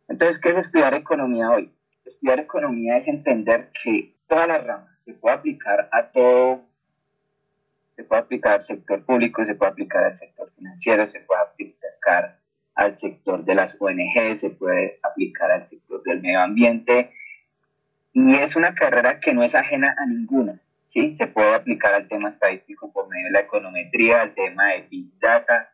Entonces, 0.08 0.40
¿qué 0.40 0.50
es 0.50 0.58
estudiar 0.58 0.94
economía 0.96 1.52
hoy? 1.52 1.72
estudiar 2.06 2.40
economía 2.40 2.98
es 2.98 3.08
entender 3.08 3.72
que 3.84 4.16
todas 4.28 4.48
las 4.48 4.64
ramas 4.66 5.00
se 5.04 5.14
puede 5.14 5.36
aplicar 5.36 5.90
a 5.92 6.12
todo, 6.12 6.64
se 7.96 8.04
puede 8.04 8.22
aplicar 8.22 8.54
al 8.56 8.62
sector 8.62 9.06
público, 9.06 9.46
se 9.46 9.56
puede 9.56 9.72
aplicar 9.72 10.04
al 10.04 10.18
sector 10.18 10.52
financiero, 10.56 11.08
se 11.08 11.22
puede 11.22 11.42
aplicar 11.42 12.40
al 12.76 12.96
sector 12.96 13.46
de 13.46 13.56
las 13.56 13.78
ONG, 13.80 14.36
se 14.36 14.50
puede 14.50 15.00
aplicar 15.04 15.52
al 15.52 15.66
sector 15.66 16.02
del 16.04 16.22
medio 16.22 16.40
ambiente. 16.40 17.14
Y 18.14 18.36
es 18.36 18.56
una 18.56 18.76
carrera 18.76 19.20
que 19.20 19.34
no 19.34 19.44
es 19.44 19.56
ajena 19.56 19.96
a 19.98 20.06
ninguna, 20.06 20.60
¿sí? 20.86 21.13
Se 21.13 21.28
puede 21.28 21.54
aplicar 21.54 21.93
al 21.93 22.08
tema 22.08 22.30
estadístico 22.30 22.91
por 22.91 23.08
medio 23.08 23.26
de 23.26 23.32
la 23.32 23.41
econometría, 23.41 24.22
al 24.22 24.34
tema 24.34 24.67
de 24.69 24.82
Big 24.89 25.19
Data. 25.19 25.69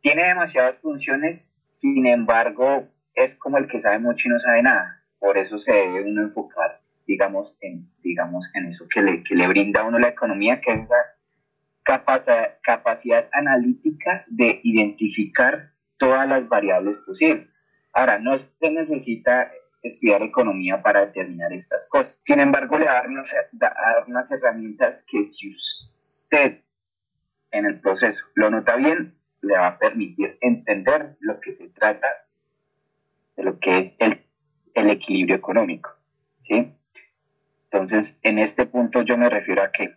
Tiene 0.00 0.26
demasiadas 0.26 0.78
funciones, 0.80 1.54
sin 1.68 2.06
embargo, 2.06 2.88
es 3.14 3.36
como 3.36 3.58
el 3.58 3.66
que 3.66 3.80
sabe 3.80 3.98
mucho 3.98 4.28
y 4.28 4.32
no 4.32 4.38
sabe 4.38 4.62
nada. 4.62 5.02
Por 5.18 5.38
eso 5.38 5.58
se 5.58 5.72
debe 5.72 6.02
uno 6.02 6.22
enfocar, 6.22 6.80
digamos, 7.06 7.56
en, 7.60 7.88
digamos, 8.02 8.50
en 8.54 8.66
eso 8.66 8.86
que 8.92 9.02
le, 9.02 9.22
que 9.22 9.34
le 9.34 9.48
brinda 9.48 9.80
a 9.80 9.84
uno 9.84 9.98
la 9.98 10.08
economía, 10.08 10.60
que 10.60 10.72
es 10.72 10.82
esa 10.82 11.16
capacidad, 11.82 12.58
capacidad 12.62 13.28
analítica 13.32 14.24
de 14.28 14.60
identificar 14.62 15.72
todas 15.96 16.28
las 16.28 16.48
variables 16.48 16.98
posibles. 16.98 17.48
Ahora, 17.92 18.18
no 18.18 18.38
se 18.38 18.70
necesita 18.70 19.50
estudiar 19.84 20.22
economía 20.22 20.82
para 20.82 21.06
determinar 21.06 21.52
estas 21.52 21.86
cosas. 21.88 22.18
Sin 22.22 22.40
embargo, 22.40 22.78
le 22.78 22.86
va 22.86 22.92
a 22.92 22.94
dar 22.94 23.08
unas, 24.06 24.30
herramientas 24.32 25.04
que 25.06 25.22
si 25.22 25.48
usted 25.48 26.62
en 27.52 27.66
el 27.66 27.80
proceso 27.80 28.24
lo 28.34 28.50
nota 28.50 28.76
bien, 28.76 29.14
le 29.42 29.56
va 29.56 29.68
a 29.68 29.78
permitir 29.78 30.38
entender 30.40 31.16
lo 31.20 31.38
que 31.38 31.52
se 31.52 31.68
trata 31.68 32.08
de 33.36 33.44
lo 33.44 33.60
que 33.60 33.78
es 33.78 33.96
el 33.98 34.90
equilibrio 34.90 35.36
económico. 35.36 35.90
¿sí? 36.40 36.74
Entonces, 37.70 38.18
en 38.22 38.38
este 38.38 38.66
punto 38.66 39.02
yo 39.02 39.18
me 39.18 39.28
refiero 39.28 39.62
a 39.62 39.70
que 39.70 39.96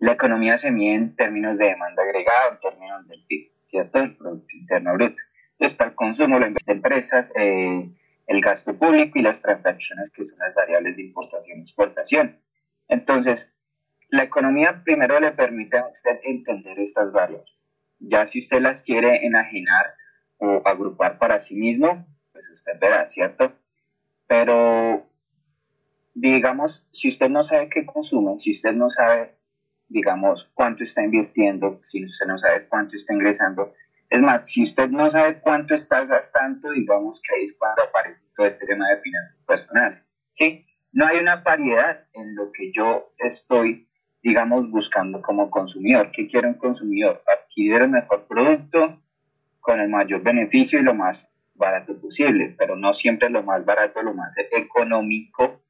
la 0.00 0.12
economía 0.12 0.58
se 0.58 0.70
mide 0.70 0.94
en 0.94 1.14
términos 1.14 1.58
de 1.58 1.66
demanda 1.66 2.02
agregada, 2.02 2.50
en 2.52 2.60
términos 2.60 3.06
del 3.06 3.24
PIB, 3.26 3.52
¿cierto? 3.62 4.00
El 4.00 4.16
Producto 4.16 4.56
Interno 4.56 4.94
Bruto. 4.94 5.22
Está 5.58 5.84
el 5.84 5.94
consumo, 5.94 6.38
la 6.38 6.48
de 6.48 6.56
empresas, 6.66 7.32
eh, 7.36 7.90
el 8.30 8.40
gasto 8.40 8.78
público 8.78 9.18
y 9.18 9.22
las 9.22 9.42
transacciones 9.42 10.12
que 10.12 10.24
son 10.24 10.38
las 10.38 10.54
variables 10.54 10.94
de 10.96 11.02
importación 11.02 11.58
y 11.58 11.62
exportación. 11.62 12.40
Entonces, 12.86 13.56
la 14.08 14.22
economía 14.22 14.82
primero 14.84 15.18
le 15.18 15.32
permite 15.32 15.78
a 15.78 15.88
usted 15.88 16.20
entender 16.22 16.78
estas 16.78 17.10
variables. 17.10 17.50
Ya 17.98 18.26
si 18.26 18.38
usted 18.38 18.60
las 18.60 18.84
quiere 18.84 19.26
enajenar 19.26 19.94
o 20.38 20.62
agrupar 20.64 21.18
para 21.18 21.40
sí 21.40 21.56
mismo, 21.56 22.06
pues 22.32 22.48
usted 22.50 22.78
verá, 22.80 23.08
¿cierto? 23.08 23.52
Pero, 24.28 25.04
digamos, 26.14 26.86
si 26.92 27.08
usted 27.08 27.30
no 27.30 27.42
sabe 27.42 27.68
qué 27.68 27.84
consume, 27.84 28.36
si 28.36 28.52
usted 28.52 28.74
no 28.74 28.90
sabe, 28.90 29.34
digamos, 29.88 30.48
cuánto 30.54 30.84
está 30.84 31.02
invirtiendo, 31.02 31.80
si 31.82 32.04
usted 32.04 32.26
no 32.26 32.38
sabe 32.38 32.68
cuánto 32.68 32.94
está 32.94 33.12
ingresando, 33.12 33.74
es 34.10 34.20
más, 34.20 34.48
si 34.48 34.64
usted 34.64 34.90
no 34.90 35.08
sabe 35.08 35.40
cuánto 35.40 35.74
está 35.74 36.04
gastando, 36.04 36.72
digamos 36.72 37.22
que 37.22 37.34
ahí 37.34 37.44
es 37.44 37.56
cuando 37.56 37.84
aparece 37.84 38.20
todo 38.36 38.48
este 38.48 38.66
tema 38.66 38.88
de 38.88 39.00
finanzas 39.00 39.36
personales. 39.46 40.12
¿sí? 40.32 40.66
No 40.92 41.06
hay 41.06 41.18
una 41.18 41.36
variedad 41.36 42.06
en 42.12 42.34
lo 42.34 42.50
que 42.50 42.72
yo 42.72 43.12
estoy, 43.18 43.88
digamos, 44.20 44.68
buscando 44.68 45.22
como 45.22 45.48
consumidor. 45.48 46.10
¿Qué 46.10 46.26
quiere 46.26 46.48
un 46.48 46.54
consumidor? 46.54 47.22
Adquirir 47.24 47.82
el 47.82 47.90
mejor 47.90 48.26
producto 48.26 49.00
con 49.60 49.80
el 49.80 49.88
mayor 49.88 50.22
beneficio 50.22 50.80
y 50.80 50.82
lo 50.82 50.94
más 50.94 51.32
barato 51.54 52.00
posible, 52.00 52.56
pero 52.58 52.74
no 52.74 52.92
siempre 52.92 53.30
lo 53.30 53.44
más 53.44 53.64
barato, 53.64 54.02
lo 54.02 54.14
más 54.14 54.34
económico 54.50 55.60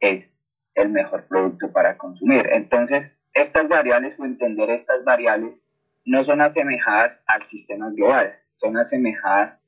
es 0.00 0.34
el 0.74 0.90
mejor 0.90 1.26
producto 1.26 1.70
para 1.72 1.98
consumir. 1.98 2.48
Entonces, 2.52 3.18
estas 3.34 3.68
variables 3.68 4.18
o 4.18 4.24
entender 4.24 4.70
estas 4.70 5.04
variables 5.04 5.62
no 6.06 6.24
son 6.24 6.40
asemejadas 6.40 7.22
al 7.26 7.42
sistema 7.42 7.90
global, 7.90 8.38
son 8.56 8.78
asemejadas 8.78 9.62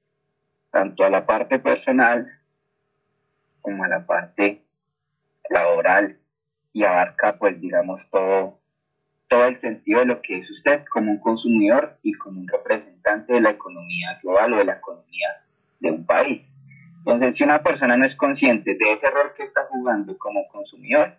tanto 0.70 1.04
a 1.04 1.10
la 1.10 1.26
parte 1.26 1.58
personal 1.58 2.40
como 3.60 3.84
a 3.84 3.88
la 3.88 4.06
parte 4.06 4.64
laboral 5.50 6.18
y 6.72 6.84
abarca 6.84 7.38
pues 7.38 7.60
digamos 7.60 8.10
todo 8.10 8.58
todo 9.28 9.46
el 9.46 9.56
sentido 9.56 10.00
de 10.00 10.06
lo 10.06 10.22
que 10.22 10.38
es 10.38 10.50
usted 10.50 10.84
como 10.90 11.12
un 11.12 11.18
consumidor 11.18 11.98
y 12.02 12.14
como 12.14 12.40
un 12.40 12.48
representante 12.48 13.34
de 13.34 13.40
la 13.42 13.50
economía 13.50 14.18
global 14.22 14.54
o 14.54 14.56
de 14.56 14.64
la 14.64 14.74
economía 14.74 15.44
de 15.80 15.90
un 15.90 16.06
país. 16.06 16.54
Entonces, 16.98 17.36
si 17.36 17.44
una 17.44 17.62
persona 17.62 17.96
no 17.96 18.06
es 18.06 18.16
consciente 18.16 18.74
de 18.74 18.92
ese 18.92 19.10
rol 19.10 19.34
que 19.36 19.42
está 19.42 19.66
jugando 19.66 20.16
como 20.16 20.48
consumidor, 20.48 21.18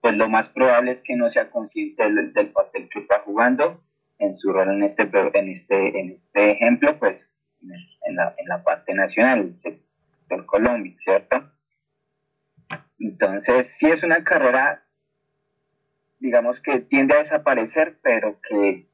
pues 0.00 0.16
lo 0.16 0.28
más 0.28 0.48
probable 0.48 0.90
es 0.90 1.02
que 1.02 1.14
no 1.14 1.28
sea 1.28 1.50
consciente 1.50 2.10
del, 2.10 2.52
papel 2.52 2.88
que 2.88 2.98
está 2.98 3.20
jugando 3.20 3.82
en 4.18 4.34
su 4.34 4.52
rol 4.52 4.70
en 4.70 4.82
este, 4.82 5.02
en 5.02 5.48
este, 5.48 6.00
en 6.00 6.10
este 6.10 6.52
ejemplo, 6.52 6.98
pues 6.98 7.30
en, 7.60 8.16
la, 8.16 8.34
en 8.36 8.48
la 8.48 8.62
parte 8.62 8.94
nacional, 8.94 9.40
el 9.40 9.58
sector 9.58 10.46
Colombia, 10.46 10.94
¿cierto? 11.00 11.50
Entonces, 12.98 13.66
sí 13.76 13.86
es 13.86 14.02
una 14.02 14.22
carrera, 14.24 14.84
digamos 16.18 16.60
que 16.60 16.80
tiende 16.80 17.14
a 17.14 17.18
desaparecer, 17.18 17.98
pero 18.02 18.40
que 18.40 18.86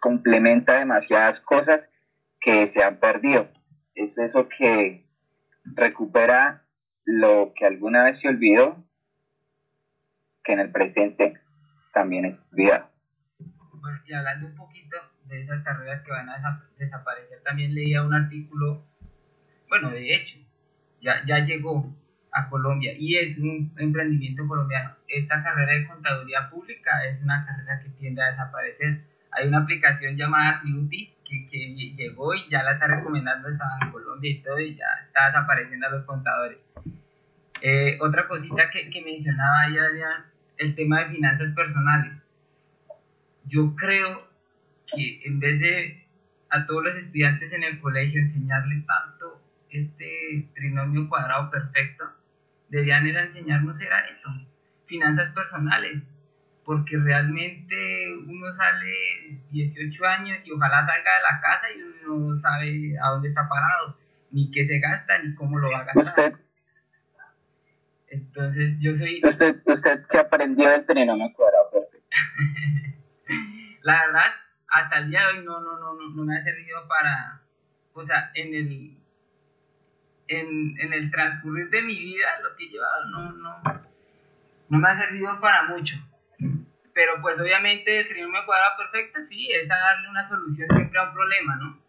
complementa 0.00 0.78
demasiadas 0.78 1.40
cosas 1.40 1.92
que 2.40 2.66
se 2.66 2.82
han 2.82 2.98
perdido 2.98 3.48
es 3.94 4.18
eso 4.18 4.48
que 4.48 5.04
recupera 5.64 6.64
lo 7.04 7.52
que 7.54 7.66
alguna 7.66 8.04
vez 8.04 8.20
se 8.20 8.28
olvidó, 8.28 8.84
que 10.44 10.52
en 10.52 10.60
el 10.60 10.72
presente 10.72 11.34
también 11.92 12.24
es 12.24 12.44
olvidado. 12.52 12.91
Bueno, 13.82 13.98
y 14.06 14.12
hablando 14.12 14.46
un 14.46 14.54
poquito 14.54 14.96
de 15.24 15.40
esas 15.40 15.60
carreras 15.62 16.02
que 16.02 16.12
van 16.12 16.28
a 16.28 16.62
desaparecer, 16.78 17.42
también 17.42 17.74
leía 17.74 18.04
un 18.04 18.14
artículo, 18.14 18.86
bueno, 19.68 19.90
de 19.90 20.14
hecho, 20.14 20.38
ya, 21.00 21.24
ya 21.26 21.40
llegó 21.40 21.92
a 22.30 22.48
Colombia 22.48 22.92
y 22.96 23.16
es 23.16 23.38
un 23.38 23.74
emprendimiento 23.76 24.46
colombiano. 24.46 24.94
Esta 25.08 25.42
carrera 25.42 25.72
de 25.72 25.88
contaduría 25.88 26.48
pública 26.48 27.04
es 27.06 27.24
una 27.24 27.44
carrera 27.44 27.80
que 27.82 27.90
tiende 27.90 28.22
a 28.22 28.30
desaparecer. 28.30 29.02
Hay 29.32 29.48
una 29.48 29.58
aplicación 29.58 30.16
llamada 30.16 30.60
Tributi 30.60 31.16
que, 31.24 31.48
que 31.50 31.74
llegó 31.96 32.34
y 32.34 32.48
ya 32.48 32.62
la 32.62 32.74
está 32.74 32.86
recomendando 32.86 33.48
en 33.48 33.90
Colombia 33.90 34.30
y 34.30 34.42
todo 34.42 34.60
y 34.60 34.76
ya 34.76 34.86
está 35.04 35.26
desapareciendo 35.26 35.88
a 35.88 35.90
los 35.90 36.04
contadores. 36.04 36.58
Eh, 37.60 37.98
otra 38.00 38.28
cosita 38.28 38.70
que, 38.70 38.90
que 38.90 39.02
mencionaba 39.02 39.62
ahí 39.62 39.76
Adrián, 39.76 40.24
el 40.58 40.76
tema 40.76 41.00
de 41.00 41.16
finanzas 41.16 41.52
personales. 41.52 42.21
Yo 43.44 43.74
creo 43.76 44.28
que 44.86 45.20
en 45.24 45.40
vez 45.40 45.60
de 45.60 46.02
a 46.52 46.66
todos 46.66 46.84
los 46.84 46.96
estudiantes 46.96 47.52
en 47.52 47.64
el 47.64 47.80
colegio 47.80 48.20
enseñarle 48.20 48.84
tanto 48.86 49.42
este 49.70 50.48
trinomio 50.54 51.08
cuadrado 51.08 51.50
perfecto, 51.50 52.04
debían 52.68 53.06
era 53.06 53.22
enseñarnos 53.22 53.80
era 53.80 54.00
eso, 54.00 54.28
finanzas 54.84 55.32
personales, 55.32 56.02
porque 56.64 56.98
realmente 56.98 58.16
uno 58.26 58.52
sale 58.52 59.40
18 59.50 60.06
años 60.06 60.46
y 60.46 60.52
ojalá 60.52 60.86
salga 60.86 61.16
de 61.16 61.22
la 61.22 61.40
casa 61.40 61.66
y 61.74 61.82
uno 61.82 62.34
no 62.34 62.40
sabe 62.40 62.98
a 63.02 63.08
dónde 63.08 63.28
está 63.28 63.48
parado, 63.48 63.96
ni 64.30 64.50
qué 64.50 64.66
se 64.66 64.78
gasta, 64.78 65.22
ni 65.22 65.34
cómo 65.34 65.58
lo 65.58 65.70
va 65.70 65.80
a 65.80 65.84
gastar. 65.84 66.02
Usted, 66.02 66.34
Entonces 68.08 68.78
yo 68.78 68.92
soy... 68.92 69.22
usted, 69.24 69.62
usted 69.64 70.04
qué 70.10 70.18
aprendió 70.18 70.68
del 70.68 70.84
trinomio 70.84 71.32
cuadrado 71.32 71.70
perfecto. 71.70 72.08
la 73.82 74.06
verdad, 74.06 74.32
hasta 74.68 74.98
el 74.98 75.10
día 75.10 75.20
de 75.20 75.38
hoy 75.38 75.44
no, 75.44 75.60
no, 75.60 75.78
no, 75.78 75.94
no, 75.94 76.08
no 76.08 76.24
me 76.24 76.36
ha 76.36 76.40
servido 76.40 76.86
para, 76.88 77.42
o 77.92 78.06
sea, 78.06 78.30
en 78.34 78.54
el 78.54 78.98
en, 80.28 80.80
en, 80.80 80.92
el 80.92 81.10
transcurrir 81.10 81.68
de 81.68 81.82
mi 81.82 81.98
vida, 81.98 82.40
lo 82.42 82.56
que 82.56 82.64
he 82.64 82.68
llevado 82.68 83.04
no, 83.10 83.32
no, 83.32 83.62
no 84.68 84.78
me 84.78 84.88
ha 84.88 84.96
servido 84.96 85.38
para 85.40 85.64
mucho. 85.64 85.96
Pero 86.94 87.20
pues 87.20 87.40
obviamente 87.40 88.00
el 88.00 88.08
trinomio 88.08 88.46
cuadrado 88.46 88.76
perfecto 88.78 89.22
sí, 89.24 89.50
es 89.50 89.70
a 89.70 89.76
darle 89.76 90.08
una 90.08 90.26
solución 90.26 90.68
siempre 90.70 90.98
a 90.98 91.08
un 91.08 91.12
problema, 91.12 91.56
¿no? 91.56 91.82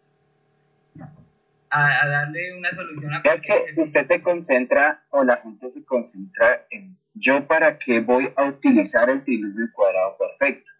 A, 1.70 2.02
a 2.02 2.08
darle 2.08 2.56
una 2.56 2.70
solución 2.72 3.14
a 3.14 3.20
Vea 3.20 3.40
que 3.40 3.80
usted 3.80 4.02
se 4.02 4.22
concentra 4.22 5.04
o 5.10 5.24
la 5.24 5.38
gente 5.38 5.70
se 5.70 5.84
concentra 5.84 6.66
en 6.70 6.98
yo 7.14 7.46
para 7.46 7.78
qué 7.78 8.00
voy 8.00 8.32
a 8.36 8.44
utilizar 8.44 9.08
el 9.08 9.22
trinomio 9.24 9.68
cuadrado 9.72 10.18
perfecto, 10.18 10.70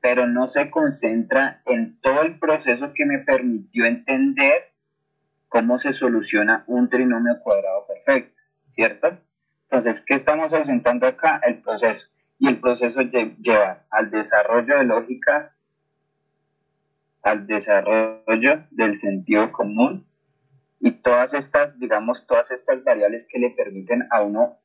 pero 0.00 0.26
no 0.26 0.48
se 0.48 0.70
concentra 0.70 1.62
en 1.66 2.00
todo 2.00 2.22
el 2.22 2.38
proceso 2.38 2.92
que 2.94 3.04
me 3.04 3.18
permitió 3.18 3.84
entender 3.84 4.72
cómo 5.48 5.78
se 5.78 5.92
soluciona 5.92 6.64
un 6.66 6.88
trinomio 6.88 7.40
cuadrado 7.40 7.86
perfecto, 7.86 8.40
¿cierto? 8.70 9.18
Entonces, 9.64 10.02
¿qué 10.04 10.14
estamos 10.14 10.52
ausentando 10.52 11.06
acá? 11.06 11.40
El 11.44 11.60
proceso. 11.60 12.08
Y 12.38 12.48
el 12.48 12.60
proceso 12.60 13.02
lleva 13.02 13.84
al 13.90 14.10
desarrollo 14.10 14.78
de 14.78 14.84
lógica, 14.84 15.54
al 17.22 17.46
desarrollo 17.46 18.64
del 18.70 18.96
sentido 18.96 19.52
común 19.52 20.06
y 20.80 20.92
todas 20.92 21.34
estas, 21.34 21.78
digamos, 21.78 22.26
todas 22.26 22.50
estas 22.50 22.82
variables 22.82 23.26
que 23.28 23.38
le 23.38 23.50
permiten 23.50 24.06
a 24.10 24.22
uno 24.22 24.58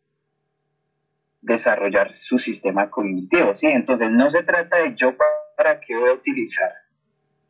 desarrollar 1.46 2.16
su 2.16 2.40
sistema 2.40 2.90
cognitivo, 2.90 3.56
¿sí? 3.56 3.68
Entonces, 3.68 4.12
no 4.12 4.30
se 4.30 4.44
trata 4.44 4.80
de 4.80 4.96
yo 4.96 5.16
para 5.56 5.80
qué 5.80 5.96
voy 5.96 6.10
a 6.10 6.14
utilizar 6.14 6.74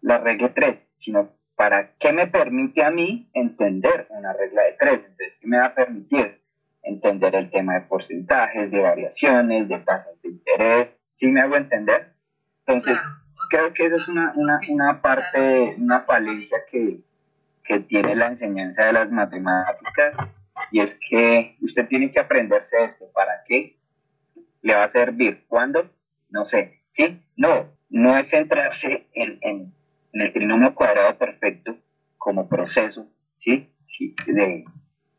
la 0.01 0.17
regla 0.19 0.53
3, 0.53 0.91
sino 0.95 1.31
para 1.55 1.95
qué 1.97 2.12
me 2.12 2.27
permite 2.27 2.84
a 2.84 2.91
mí 2.91 3.29
entender 3.34 4.08
una 4.10 4.34
regla 4.34 4.63
de 4.63 4.73
3. 4.73 4.93
Entonces, 4.95 5.38
¿qué 5.39 5.47
me 5.47 5.58
va 5.58 5.67
a 5.67 5.75
permitir? 5.75 6.41
Entender 6.84 7.36
el 7.36 7.49
tema 7.49 7.75
de 7.75 7.81
porcentajes, 7.81 8.69
de 8.69 8.81
variaciones, 8.81 9.67
de 9.67 9.79
tasas 9.79 10.21
de 10.21 10.29
interés, 10.29 10.99
¿sí 11.10 11.31
me 11.31 11.41
hago 11.41 11.55
entender? 11.55 12.13
Entonces, 12.60 13.01
creo 13.49 13.73
que 13.73 13.86
eso 13.86 13.95
es 13.95 14.08
una, 14.08 14.34
una, 14.36 14.60
una 14.69 15.01
parte, 15.01 15.75
una 15.79 16.01
falencia 16.01 16.60
que, 16.69 16.99
que 17.63 17.79
tiene 17.79 18.15
la 18.15 18.27
enseñanza 18.27 18.86
de 18.86 18.93
las 18.93 19.10
matemáticas 19.10 20.15
y 20.71 20.81
es 20.81 20.99
que 21.10 21.58
usted 21.62 21.88
tiene 21.88 22.12
que 22.12 22.19
aprenderse 22.19 22.84
esto. 22.84 23.05
¿Para 23.13 23.43
qué? 23.45 23.74
¿Le 24.65 24.73
va 24.73 24.86
a 24.86 24.89
servir? 24.89 25.45
¿Cuándo? 25.47 25.91
No 26.32 26.43
sé. 26.47 26.82
¿Sí? 26.89 27.21
No, 27.36 27.71
no 27.89 28.17
es 28.17 28.30
centrarse 28.30 29.06
en, 29.13 29.38
en, 29.41 29.73
el 30.13 30.34
trinomio 30.34 30.73
cuadrado 30.73 31.15
perfecto 31.19 31.78
como 32.17 32.49
proceso, 32.49 33.08
¿sí? 33.36 33.69
sí 33.84 34.15
de, 34.25 34.65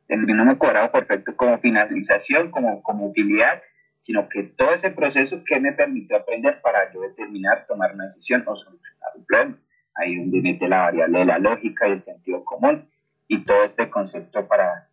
el 0.08 0.24
trinomio 0.24 0.58
cuadrado 0.58 0.90
perfecto 0.90 1.36
como 1.36 1.58
finalización, 1.60 2.50
como, 2.50 2.82
como 2.82 3.06
utilidad, 3.06 3.62
sino 4.00 4.28
que 4.28 4.42
todo 4.42 4.74
ese 4.74 4.90
proceso 4.90 5.44
que 5.44 5.60
me 5.60 5.72
permitió 5.72 6.16
aprender 6.16 6.60
para 6.60 6.92
yo 6.92 7.02
determinar, 7.02 7.66
tomar 7.66 7.94
una 7.94 8.06
decisión 8.06 8.42
o 8.48 8.56
solucionar 8.56 9.12
un 9.14 9.26
problema. 9.26 9.58
Ahí 9.94 10.16
donde 10.16 10.40
mete 10.40 10.68
la 10.68 10.80
variable 10.80 11.20
de 11.20 11.24
la 11.24 11.38
lógica 11.38 11.86
y 11.86 11.92
el 11.92 12.02
sentido 12.02 12.44
común 12.44 12.90
y 13.28 13.44
todo 13.44 13.62
este 13.62 13.88
concepto 13.90 14.48
para, 14.48 14.88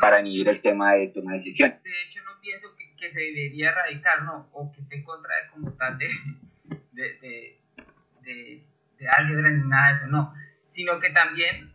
para 0.00 0.18
el 0.18 0.60
tema 0.62 0.94
de 0.94 1.08
toma 1.08 1.32
de 1.32 1.38
decisiones. 1.38 1.82
De 1.82 1.90
hecho, 2.04 2.22
no 2.22 2.40
pienso 2.40 2.68
que, 2.76 2.79
que 3.00 3.10
se 3.12 3.18
debería 3.18 3.70
erradicar, 3.70 4.22
¿no? 4.22 4.48
O 4.52 4.70
que 4.72 4.82
esté 4.82 4.96
en 4.96 5.04
contra 5.04 5.34
de 5.34 5.50
como 5.50 5.72
tal 5.72 5.98
de, 5.98 6.08
de, 6.92 7.02
de, 7.20 7.60
de, 8.22 8.66
de 8.98 9.08
álgebra 9.08 9.50
ni 9.50 9.66
nada 9.68 9.88
de 9.88 9.94
eso, 9.94 10.06
no. 10.08 10.34
Sino 10.68 11.00
que 11.00 11.10
también, 11.10 11.72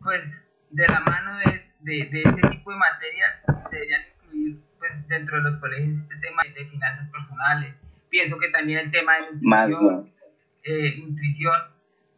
pues, 0.00 0.50
de 0.70 0.88
la 0.88 1.00
mano 1.00 1.38
de, 1.38 1.60
de, 1.80 2.06
de 2.10 2.22
este 2.22 2.48
tipo 2.50 2.70
de 2.72 2.76
materias 2.78 3.44
deberían 3.70 4.02
incluir 4.24 4.60
pues, 4.78 5.08
dentro 5.08 5.36
de 5.36 5.42
los 5.42 5.56
colegios 5.58 5.96
este 5.98 6.16
tema 6.16 6.42
de 6.42 6.64
finanzas 6.66 7.08
personales. 7.10 7.74
Pienso 8.08 8.38
que 8.38 8.48
también 8.48 8.78
el 8.80 8.90
tema 8.90 9.16
de 9.16 9.32
nutrición, 9.32 10.10
eh, 10.64 10.96
nutrición 10.98 11.54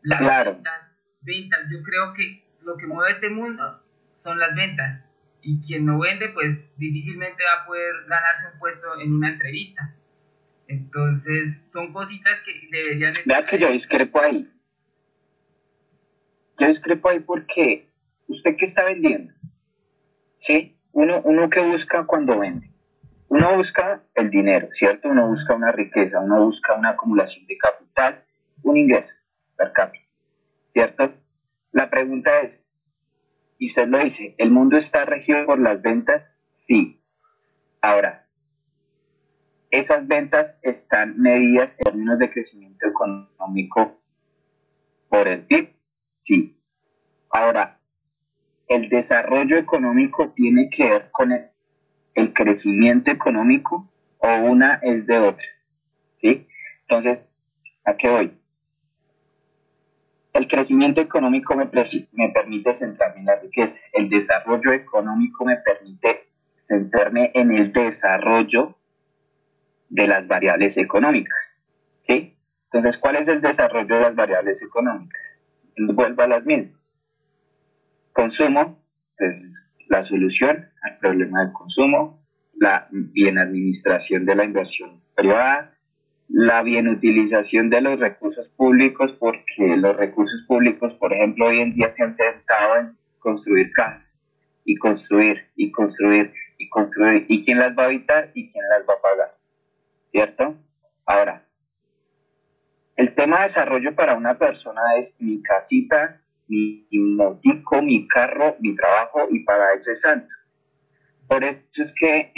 las 0.02 0.20
Claro. 0.20 0.52
ventas, 0.54 0.82
ventas. 1.22 1.60
Yo 1.70 1.82
creo 1.82 2.12
que 2.14 2.44
lo 2.62 2.76
que 2.76 2.86
mueve 2.86 3.12
este 3.12 3.28
mundo 3.30 3.82
son 4.16 4.38
las 4.38 4.54
ventas. 4.54 5.02
Y 5.48 5.60
quien 5.60 5.84
no 5.84 6.00
vende, 6.00 6.30
pues 6.30 6.76
difícilmente 6.76 7.40
va 7.44 7.62
a 7.62 7.66
poder 7.66 7.94
ganarse 8.08 8.48
un 8.52 8.58
puesto 8.58 8.98
en 9.00 9.12
una 9.12 9.30
entrevista. 9.30 9.94
Entonces, 10.66 11.70
son 11.70 11.92
cositas 11.92 12.40
que 12.44 12.66
deberían 12.68 13.12
Vea 13.24 13.46
que 13.46 13.56
yo 13.56 13.70
discrepo 13.70 14.20
ahí. 14.20 14.52
Yo 16.58 16.66
discrepo 16.66 17.10
ahí 17.10 17.20
porque 17.20 17.88
usted 18.26 18.56
qué 18.56 18.64
está 18.64 18.86
vendiendo, 18.86 19.34
¿sí? 20.38 20.76
Uno, 20.90 21.20
uno 21.22 21.48
que 21.48 21.60
busca 21.60 22.04
cuando 22.06 22.40
vende. 22.40 22.72
Uno 23.28 23.54
busca 23.54 24.02
el 24.16 24.30
dinero, 24.30 24.70
¿cierto? 24.72 25.10
Uno 25.10 25.28
busca 25.28 25.54
una 25.54 25.70
riqueza, 25.70 26.18
uno 26.18 26.44
busca 26.44 26.74
una 26.74 26.90
acumulación 26.90 27.46
de 27.46 27.56
capital, 27.56 28.24
un 28.64 28.78
ingreso 28.78 29.14
per 29.56 29.70
cápita, 29.70 30.06
¿cierto? 30.70 31.14
La 31.70 31.88
pregunta 31.88 32.40
es, 32.40 32.65
y 33.58 33.66
usted 33.66 33.88
lo 33.88 33.98
dice, 33.98 34.34
¿el 34.38 34.50
mundo 34.50 34.76
está 34.76 35.04
regido 35.04 35.46
por 35.46 35.58
las 35.58 35.80
ventas? 35.82 36.36
Sí. 36.48 37.02
Ahora, 37.80 38.26
esas 39.70 40.06
ventas 40.06 40.58
están 40.62 41.18
medidas 41.18 41.76
en 41.78 41.84
términos 41.84 42.18
de 42.18 42.30
crecimiento 42.30 42.86
económico 42.86 44.00
por 45.08 45.28
el 45.28 45.46
PIB. 45.46 45.74
Sí. 46.12 46.60
Ahora, 47.30 47.80
el 48.68 48.88
desarrollo 48.88 49.56
económico 49.56 50.32
tiene 50.32 50.68
que 50.70 50.88
ver 50.88 51.10
con 51.10 51.32
el, 51.32 51.52
crecimiento 52.34 53.10
económico 53.10 53.90
o 54.18 54.36
una 54.44 54.74
es 54.82 55.06
de 55.06 55.18
otra. 55.18 55.46
¿Sí? 56.14 56.46
Entonces, 56.82 57.28
¿a 57.84 57.96
qué 57.96 58.08
voy? 58.08 58.38
El 60.36 60.48
crecimiento 60.48 61.00
económico 61.00 61.56
me, 61.56 61.66
permite 61.66 62.74
centrarme 62.74 63.20
en 63.20 63.24
la 63.24 63.36
riqueza. 63.36 63.80
El 63.90 64.10
desarrollo 64.10 64.70
económico 64.70 65.46
me 65.46 65.56
permite 65.56 66.28
centrarme 66.58 67.30
en 67.32 67.52
el 67.52 67.72
desarrollo 67.72 68.76
de 69.88 70.06
las 70.06 70.28
variables 70.28 70.76
económicas. 70.76 71.56
¿Sí? 72.02 72.36
Entonces, 72.64 72.98
¿cuál 72.98 73.16
es 73.16 73.28
el 73.28 73.40
desarrollo 73.40 73.96
de 73.96 74.02
las 74.02 74.14
variables 74.14 74.60
económicas? 74.60 75.22
Vuelvo 75.78 76.22
a 76.22 76.28
las 76.28 76.44
mismas. 76.44 77.00
Consumo, 78.12 78.84
entonces 79.16 79.70
la 79.88 80.02
solución 80.02 80.68
al 80.82 80.98
problema 80.98 81.44
del 81.44 81.52
consumo, 81.54 82.22
la 82.58 82.88
bien 82.90 83.38
administración 83.38 84.26
de 84.26 84.36
la 84.36 84.44
inversión 84.44 85.00
privada, 85.14 85.75
la 86.28 86.62
bien 86.62 86.88
utilización 86.88 87.70
de 87.70 87.80
los 87.80 87.98
recursos 87.98 88.50
públicos, 88.50 89.12
porque 89.12 89.76
los 89.76 89.96
recursos 89.96 90.44
públicos, 90.46 90.92
por 90.94 91.12
ejemplo, 91.12 91.46
hoy 91.46 91.60
en 91.60 91.74
día 91.74 91.94
se 91.94 92.02
han 92.02 92.14
centrado 92.14 92.78
en 92.78 92.96
construir 93.18 93.72
casas 93.72 94.22
y 94.64 94.76
construir 94.76 95.46
y 95.56 95.70
construir 95.70 96.32
y 96.58 96.68
construir. 96.68 97.26
¿Y 97.28 97.44
quién 97.44 97.58
las 97.58 97.76
va 97.76 97.84
a 97.84 97.86
habitar 97.86 98.30
y 98.34 98.50
quién 98.50 98.64
las 98.68 98.80
va 98.80 98.94
a 98.94 99.02
pagar? 99.02 99.38
¿Cierto? 100.10 100.56
Ahora, 101.04 101.46
el 102.96 103.14
tema 103.14 103.38
de 103.38 103.42
desarrollo 103.44 103.94
para 103.94 104.16
una 104.16 104.38
persona 104.38 104.96
es 104.98 105.16
mi 105.20 105.42
casita, 105.42 106.20
mi, 106.48 106.86
mi 106.90 106.98
motico, 106.98 107.82
mi 107.82 108.08
carro, 108.08 108.56
mi 108.60 108.74
trabajo 108.74 109.28
y 109.30 109.40
para 109.40 109.74
eso 109.74 109.92
es 109.92 110.00
santo. 110.00 110.34
Por 111.28 111.44
eso 111.44 111.82
es 111.82 111.94
que 111.94 112.32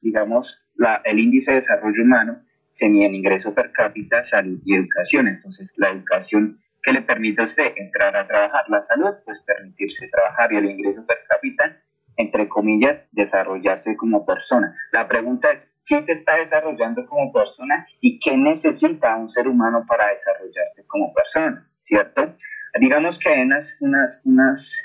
digamos, 0.00 0.68
el 1.04 1.18
índice 1.18 1.52
de 1.52 1.56
desarrollo 1.56 2.02
humano 2.02 2.42
se 2.78 2.86
en 2.86 3.14
ingreso 3.14 3.52
per 3.52 3.72
cápita, 3.72 4.22
salud 4.22 4.60
y 4.64 4.76
educación. 4.76 5.26
Entonces, 5.26 5.74
la 5.78 5.90
educación 5.90 6.60
que 6.80 6.92
le 6.92 7.02
permite 7.02 7.42
a 7.42 7.46
usted 7.46 7.72
entrar 7.76 8.14
a 8.16 8.26
trabajar, 8.26 8.66
la 8.68 8.82
salud, 8.82 9.14
pues 9.24 9.42
permitirse 9.42 10.08
trabajar 10.08 10.52
y 10.52 10.58
el 10.58 10.70
ingreso 10.70 11.04
per 11.04 11.18
cápita, 11.28 11.82
entre 12.16 12.48
comillas, 12.48 13.08
desarrollarse 13.10 13.96
como 13.96 14.24
persona. 14.24 14.76
La 14.92 15.08
pregunta 15.08 15.50
es, 15.50 15.72
¿si 15.76 16.00
se 16.00 16.12
está 16.12 16.36
desarrollando 16.36 17.04
como 17.06 17.32
persona 17.32 17.86
y 18.00 18.20
qué 18.20 18.36
necesita 18.36 19.16
un 19.16 19.28
ser 19.28 19.48
humano 19.48 19.84
para 19.86 20.10
desarrollarse 20.10 20.86
como 20.86 21.12
persona? 21.12 21.68
¿Cierto? 21.82 22.36
Digamos 22.78 23.18
que 23.18 23.30
hay 23.30 23.42
unas, 23.42 23.76
unas, 23.80 24.22
unas, 24.24 24.76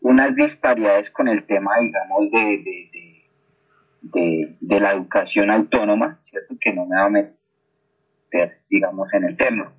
unas 0.00 0.34
disparidades 0.36 1.10
con 1.10 1.26
el 1.26 1.44
tema, 1.44 1.72
digamos, 1.80 2.30
de, 2.30 3.13
de 4.14 4.80
la 4.80 4.92
educación 4.92 5.50
autónoma, 5.50 6.20
¿cierto? 6.22 6.56
Que 6.60 6.72
no 6.72 6.86
me 6.86 6.96
va 6.96 7.04
a 7.04 7.10
meter, 7.10 8.62
digamos, 8.68 9.12
en 9.14 9.24
el 9.24 9.36
tema 9.36 9.74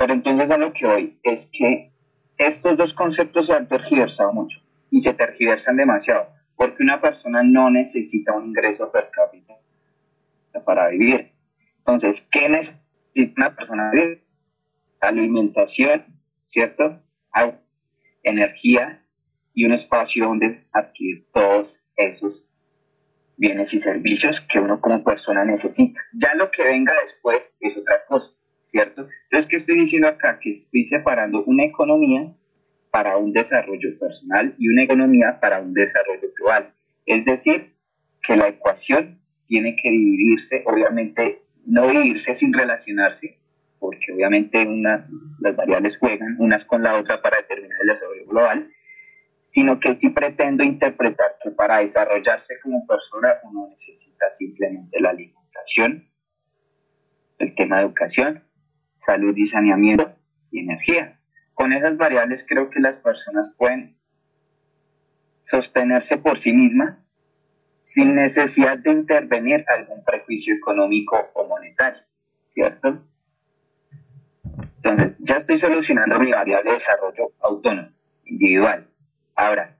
pero 0.00 0.14
entonces 0.14 0.50
a 0.50 0.56
lo 0.56 0.72
que 0.72 0.86
hoy 0.86 1.20
es 1.22 1.50
que 1.52 1.92
estos 2.38 2.74
dos 2.78 2.94
conceptos 2.94 3.48
se 3.48 3.52
han 3.52 3.68
tergiversado 3.68 4.32
mucho 4.32 4.62
y 4.90 5.00
se 5.00 5.12
tergiversan 5.12 5.76
demasiado, 5.76 6.26
porque 6.56 6.82
una 6.82 7.02
persona 7.02 7.42
no 7.42 7.68
necesita 7.68 8.32
un 8.32 8.46
ingreso 8.46 8.90
per 8.90 9.10
cápita 9.10 9.58
para 10.64 10.88
vivir. 10.88 11.32
Entonces, 11.80 12.26
¿qué 12.32 12.48
necesita 12.48 13.34
una 13.36 13.54
persona? 13.54 13.92
Alimentación, 15.00 16.06
¿cierto? 16.46 17.02
energía 18.22 19.04
y 19.52 19.66
un 19.66 19.74
espacio 19.74 20.24
donde 20.28 20.66
adquirir 20.72 21.26
todos 21.34 21.78
esos 21.96 22.46
bienes 23.40 23.74
y 23.74 23.80
servicios 23.80 24.40
que 24.42 24.60
uno 24.60 24.80
como 24.80 25.02
persona 25.02 25.44
necesita. 25.44 26.00
Ya 26.12 26.34
lo 26.34 26.50
que 26.50 26.62
venga 26.62 26.94
después 27.02 27.56
es 27.60 27.76
otra 27.76 28.04
cosa. 28.06 28.30
¿cierto? 28.70 29.08
Entonces, 29.24 29.50
¿qué 29.50 29.56
estoy 29.56 29.80
diciendo 29.80 30.08
acá? 30.08 30.38
Que 30.40 30.62
estoy 30.64 30.88
separando 30.88 31.44
una 31.44 31.64
economía 31.64 32.32
para 32.90 33.16
un 33.16 33.32
desarrollo 33.32 33.98
personal 33.98 34.54
y 34.58 34.68
una 34.68 34.84
economía 34.84 35.38
para 35.40 35.60
un 35.60 35.74
desarrollo 35.74 36.28
global. 36.36 36.72
Es 37.06 37.24
decir, 37.24 37.74
que 38.22 38.36
la 38.36 38.48
ecuación 38.48 39.20
tiene 39.46 39.76
que 39.76 39.90
dividirse, 39.90 40.62
obviamente, 40.66 41.42
no 41.66 41.86
dividirse 41.88 42.34
sin 42.34 42.52
relacionarse, 42.52 43.38
porque 43.78 44.12
obviamente 44.12 44.66
una, 44.66 45.08
las 45.40 45.56
variables 45.56 45.98
juegan 45.98 46.36
unas 46.38 46.64
con 46.64 46.82
la 46.82 46.96
otra 46.96 47.22
para 47.22 47.38
determinar 47.38 47.78
el 47.82 47.88
desarrollo 47.88 48.26
global, 48.26 48.70
sino 49.50 49.80
que 49.80 49.96
sí 49.96 50.10
pretendo 50.10 50.62
interpretar 50.62 51.34
que 51.42 51.50
para 51.50 51.78
desarrollarse 51.78 52.60
como 52.62 52.86
persona 52.86 53.34
uno 53.42 53.66
necesita 53.68 54.30
simplemente 54.30 55.00
la 55.00 55.10
alimentación, 55.10 56.08
el 57.38 57.56
tema 57.56 57.78
de 57.78 57.86
educación, 57.86 58.44
salud 58.98 59.36
y 59.36 59.44
saneamiento 59.46 60.14
y 60.52 60.60
energía. 60.60 61.20
Con 61.52 61.72
esas 61.72 61.96
variables 61.96 62.46
creo 62.48 62.70
que 62.70 62.78
las 62.78 62.98
personas 62.98 63.56
pueden 63.58 63.98
sostenerse 65.42 66.18
por 66.18 66.38
sí 66.38 66.52
mismas 66.52 67.10
sin 67.80 68.14
necesidad 68.14 68.78
de 68.78 68.92
intervenir 68.92 69.64
algún 69.66 70.04
prejuicio 70.04 70.54
económico 70.54 71.28
o 71.34 71.48
monetario, 71.48 72.04
¿cierto? 72.46 73.04
Entonces, 74.76 75.18
ya 75.24 75.38
estoy 75.38 75.58
solucionando 75.58 76.20
mi 76.20 76.30
variable 76.30 76.70
de 76.70 76.74
desarrollo 76.74 77.32
autónomo, 77.40 77.90
individual. 78.26 78.89
Ahora, 79.40 79.74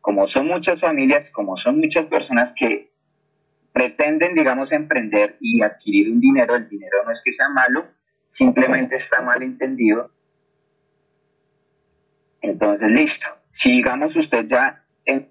como 0.00 0.26
son 0.26 0.46
muchas 0.46 0.80
familias, 0.80 1.30
como 1.30 1.58
son 1.58 1.78
muchas 1.78 2.06
personas 2.06 2.54
que 2.56 2.90
pretenden, 3.70 4.34
digamos, 4.34 4.72
emprender 4.72 5.36
y 5.40 5.60
adquirir 5.60 6.10
un 6.10 6.20
dinero, 6.20 6.56
el 6.56 6.70
dinero 6.70 7.04
no 7.04 7.10
es 7.10 7.22
que 7.22 7.32
sea 7.32 7.50
malo, 7.50 7.84
simplemente 8.30 8.96
está 8.96 9.20
mal 9.20 9.42
entendido. 9.42 10.10
Entonces, 12.40 12.88
listo. 12.88 13.26
Si 13.50 13.70
digamos 13.72 14.16
usted 14.16 14.46
ya 14.46 14.82
en 15.04 15.30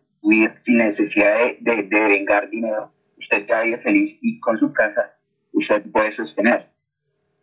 sin 0.57 0.77
necesidad 0.77 1.39
de, 1.59 1.81
de, 1.81 1.99
vengar 2.09 2.47
dinero, 2.47 2.93
usted 3.17 3.43
ya 3.43 3.63
vive 3.63 3.79
feliz 3.79 4.19
y 4.21 4.39
con 4.39 4.59
su 4.59 4.71
casa 4.71 5.15
usted 5.51 5.81
puede 5.91 6.11
sostener. 6.11 6.69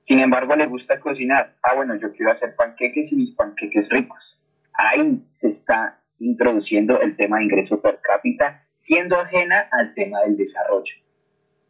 Sin 0.04 0.20
embargo, 0.20 0.54
le 0.54 0.66
gusta 0.66 1.00
cocinar. 1.00 1.56
Ah, 1.61 1.74
bueno, 1.74 1.96
yo 1.96 2.12
quiero 2.12 2.30
hacer 2.30 2.54
panqueques 2.54 3.11
y 3.11 3.16
mis 3.16 3.34
panqueques 3.34 3.88
ricos. 3.88 4.38
Ahí 4.78 5.24
se 5.40 5.58
está 5.68 6.00
introduciendo 6.18 6.98
el 7.00 7.16
tema 7.16 7.38
de 7.38 7.44
ingreso 7.44 7.81
per 7.81 8.00
cápita, 8.00 8.64
siendo 8.81 9.16
ajena 9.16 9.68
al 9.70 9.92
tema 9.94 10.22
del 10.22 10.37
desarrollo. 10.37 10.94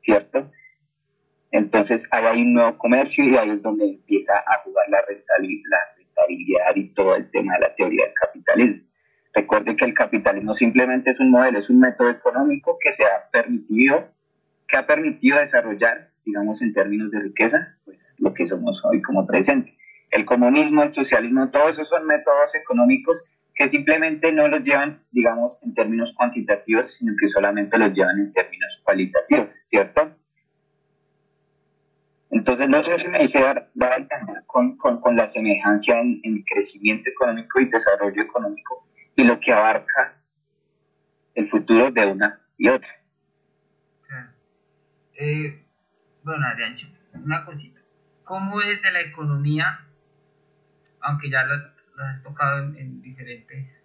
¿Cierto? 0.03 0.51
Entonces 1.51 2.03
ahí 2.11 2.25
hay 2.25 2.43
un 2.43 2.55
nuevo 2.55 2.79
comercio 2.79 3.25
y 3.25 3.37
ahí 3.37 3.51
es 3.51 3.63
donde 3.63 3.87
empieza 3.87 4.35
a 4.47 4.63
jugar 4.63 4.89
la 4.89 5.03
rentabilidad, 5.07 5.79
y 6.75 6.89
todo 6.95 7.15
el 7.15 7.31
tema 7.31 7.55
de 7.55 7.61
la 7.61 7.75
teoría 7.75 8.05
del 8.05 8.15
capitalismo. 8.15 8.83
Recuerde 9.33 9.77
que 9.77 9.85
el 9.85 9.95
capitalismo 9.95 10.53
simplemente 10.55 11.11
es 11.11 11.21
un 11.21 11.31
modelo, 11.31 11.59
es 11.59 11.71
un 11.71 11.79
método 11.79 12.11
económico 12.11 12.77
que 12.81 12.93
se 12.93 13.05
ha 13.05 13.31
permitido, 13.31 14.09
que 14.67 14.77
ha 14.77 14.87
permitido 14.87 15.39
desarrollar, 15.39 16.11
digamos 16.25 16.61
en 16.63 16.75
términos 16.75 17.11
de 17.13 17.21
riqueza, 17.21 17.77
pues 17.85 18.15
lo 18.19 18.35
que 18.35 18.47
somos 18.47 18.85
hoy 18.85 19.01
como 19.01 19.27
presente. 19.27 19.77
El 20.11 20.25
comunismo, 20.25 20.83
el 20.83 20.93
socialismo, 20.93 21.51
todos 21.51 21.73
esos 21.73 21.89
son 21.89 22.07
métodos 22.07 22.55
económicos 22.57 23.25
que 23.59 23.69
simplemente 23.69 24.33
no 24.33 24.47
los 24.47 24.63
llevan, 24.63 25.03
digamos, 25.11 25.59
en 25.65 25.75
términos 25.75 26.15
cuantitativos, 26.17 26.93
sino 26.93 27.15
que 27.21 27.27
solamente 27.27 27.77
los 27.77 27.93
llevan 27.93 28.21
en 28.21 28.33
términos 28.33 28.81
cualitativos, 28.85 29.53
¿cierto? 29.65 30.17
Entonces, 32.31 32.69
no 32.69 32.85
sé 32.85 32.99
si 32.99 33.09
me 33.09 33.19
dice 33.19 33.41
dar, 33.41 33.69
a 33.93 33.97
entender 33.97 34.45
con, 34.47 34.77
con, 34.77 35.17
la 35.17 35.27
semejanza 35.27 35.99
en, 35.99 36.21
en, 36.23 36.45
crecimiento 36.45 37.11
económico 37.11 37.59
y 37.59 37.65
desarrollo 37.65 38.23
económico 38.23 38.87
y 39.17 39.25
lo 39.25 39.41
que 39.41 39.53
abarca 39.53 40.23
el 41.35 41.51
futuro 41.51 41.91
de 41.91 42.07
una 42.07 42.41
y 42.59 42.69
otra. 42.69 42.91
Eh, 45.15 45.65
bueno, 46.23 46.47
Adrián, 46.47 46.77
una 47.13 47.45
cosita. 47.45 47.81
¿Cómo 48.23 48.61
desde 48.61 48.93
la 48.93 49.01
economía, 49.01 49.85
aunque 51.01 51.29
ya 51.29 51.43
lo, 51.43 51.78
has 52.03 52.23
tocado 52.23 52.65
en, 52.65 52.77
en 52.77 53.03
diferentes 53.03 53.83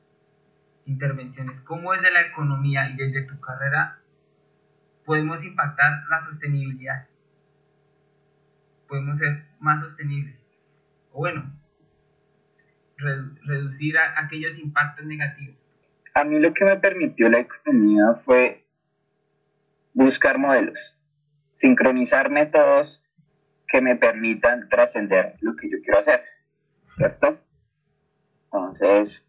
intervenciones, 0.85 1.59
cómo 1.61 1.93
desde 1.93 2.11
la 2.11 2.21
economía 2.21 2.89
y 2.89 2.95
desde 2.95 3.23
tu 3.23 3.39
carrera 3.39 3.99
podemos 5.05 5.43
impactar 5.43 6.03
la 6.09 6.21
sostenibilidad? 6.21 7.07
podemos 8.93 9.17
ser 9.17 9.43
más 9.59 9.83
sostenibles. 9.83 10.35
O 11.13 11.17
bueno, 11.17 11.51
reducir 13.43 13.97
aquellos 13.97 14.59
impactos 14.59 15.03
negativos. 15.03 15.55
A 16.13 16.23
mí 16.23 16.39
lo 16.39 16.53
que 16.53 16.63
me 16.63 16.77
permitió 16.77 17.27
la 17.27 17.39
economía 17.39 18.21
fue 18.23 18.63
buscar 19.95 20.37
modelos, 20.37 20.95
sincronizar 21.53 22.29
métodos 22.29 23.03
que 23.67 23.81
me 23.81 23.95
permitan 23.95 24.69
trascender 24.69 25.37
lo 25.41 25.55
que 25.55 25.71
yo 25.71 25.77
quiero 25.83 25.99
hacer, 25.99 26.23
¿cierto? 26.95 27.39
Entonces, 28.53 29.27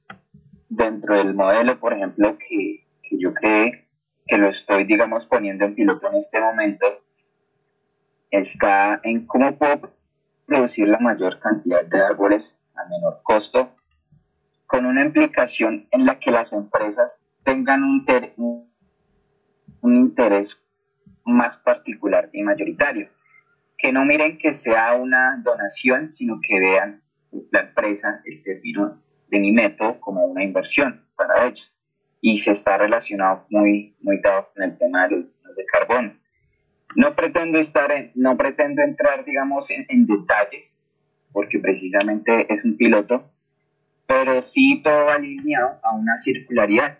dentro 0.68 1.16
del 1.16 1.32
modelo, 1.34 1.80
por 1.80 1.94
ejemplo, 1.94 2.36
que, 2.36 2.86
que 3.02 3.18
yo 3.18 3.32
creé, 3.32 3.88
que 4.26 4.36
lo 4.36 4.48
estoy, 4.48 4.84
digamos, 4.84 5.24
poniendo 5.24 5.64
en 5.64 5.74
piloto 5.74 6.08
en 6.10 6.16
este 6.16 6.40
momento, 6.40 6.86
está 8.30 9.00
en 9.02 9.26
cómo 9.26 9.56
puedo 9.56 9.94
producir 10.44 10.88
la 10.88 10.98
mayor 10.98 11.38
cantidad 11.38 11.86
de 11.86 12.02
árboles 12.02 12.60
a 12.74 12.86
menor 12.86 13.20
costo, 13.22 13.74
con 14.66 14.84
una 14.84 15.02
implicación 15.02 15.88
en 15.90 16.04
la 16.04 16.18
que 16.18 16.30
las 16.30 16.52
empresas 16.52 17.26
tengan 17.44 17.82
un, 17.82 18.04
un 19.80 19.96
interés 19.96 20.70
más 21.24 21.56
particular 21.56 22.28
y 22.30 22.42
mayoritario. 22.42 23.08
Que 23.78 23.90
no 23.90 24.04
miren 24.04 24.36
que 24.36 24.52
sea 24.52 24.96
una 24.96 25.40
donación, 25.42 26.12
sino 26.12 26.40
que 26.46 26.60
vean 26.60 27.02
la 27.50 27.60
empresa, 27.60 28.20
el 28.26 28.42
término 28.42 29.03
de 29.28 29.38
mi 29.38 29.52
método, 29.52 30.00
como 30.00 30.24
una 30.24 30.42
inversión 30.42 31.04
para 31.16 31.46
ellos. 31.46 31.72
Y 32.20 32.38
se 32.38 32.52
está 32.52 32.78
relacionado 32.78 33.46
muy, 33.50 33.96
muy 34.00 34.20
dado 34.20 34.50
con 34.54 34.62
el 34.62 34.78
tema 34.78 35.08
de 35.08 35.16
los 35.16 35.24
de 35.56 35.64
carbono. 35.66 36.14
No 36.96 37.14
pretendo, 37.16 37.58
estar 37.58 37.90
en, 37.92 38.12
no 38.14 38.36
pretendo 38.36 38.82
entrar, 38.82 39.24
digamos, 39.24 39.70
en, 39.70 40.06
detalles, 40.06 40.78
porque 41.32 41.58
precisamente 41.58 42.52
es 42.52 42.64
un 42.64 42.76
piloto, 42.76 43.30
pero 44.06 44.42
sí 44.42 44.80
todo 44.82 45.08
alineado 45.08 45.80
a 45.82 45.94
una 45.94 46.16
circularidad, 46.16 46.98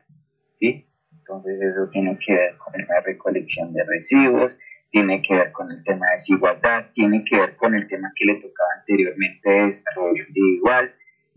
¿sí? 0.58 0.86
Entonces 1.12 1.60
eso 1.60 1.88
tiene 1.92 2.18
que 2.18 2.32
ver 2.32 2.56
con 2.56 2.72
la 2.76 3.00
recolección 3.00 3.72
de 3.72 3.84
residuos, 3.84 4.58
tiene 4.90 5.22
que 5.22 5.34
ver 5.34 5.52
con 5.52 5.70
el 5.70 5.82
tema 5.84 6.06
de 6.06 6.12
desigualdad, 6.14 6.86
tiene 6.94 7.24
que 7.24 7.36
ver 7.36 7.56
con 7.56 7.74
el 7.74 7.86
tema 7.88 8.12
que 8.14 8.24
le 8.24 8.34
tocaba 8.34 8.68
anteriormente 8.80 9.50
de 9.50 9.66
desarrollo 9.66 10.24
individual, 10.28 10.94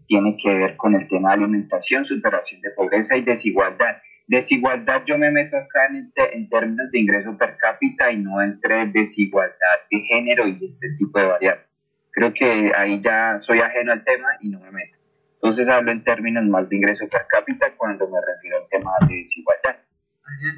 tiene 0.08 0.38
que 0.38 0.52
ver 0.52 0.78
con 0.78 0.96
el 0.96 1.08
tema 1.08 1.30
de 1.30 1.44
alimentación, 1.44 2.06
superación 2.06 2.62
de 2.62 2.72
pobreza 2.72 3.18
y 3.18 3.22
desigualdad. 3.22 3.98
desigualdad 4.26 5.04
yo 5.06 5.18
me 5.18 5.32
meto 5.32 5.58
acá 5.58 5.88
en, 5.88 6.50
términos 6.50 6.92
de 6.92 7.00
ingreso 7.00 7.38
per 7.38 7.58
cápita 7.58 8.12
y 8.12 8.18
no 8.18 8.42
entre 8.42 8.86
desigualdad 8.88 9.78
de 9.92 10.00
género 10.02 10.48
y 10.48 10.66
este 10.66 10.90
tipo 10.98 11.20
de 11.20 11.28
variables. 11.28 11.66
Creo 12.12 12.34
que 12.34 12.72
ahí 12.76 13.00
ya 13.02 13.40
soy 13.40 13.60
ajeno 13.60 13.92
al 13.92 14.04
tema 14.04 14.30
y 14.42 14.50
no 14.50 14.60
me 14.60 14.72
meto. 14.72 14.98
Entonces 15.36 15.70
hablo 15.70 15.92
en 15.92 16.04
términos 16.04 16.46
más 16.46 16.68
de 16.68 16.78
ingreso 16.78 17.08
per 17.08 17.28
cápita 17.28 17.76
cuando 17.78 18.10
me 18.10 18.18
refiero 18.26 18.58
al 18.58 18.68
tema 18.70 18.92
de 19.08 19.16
desigualdad. 19.16 19.78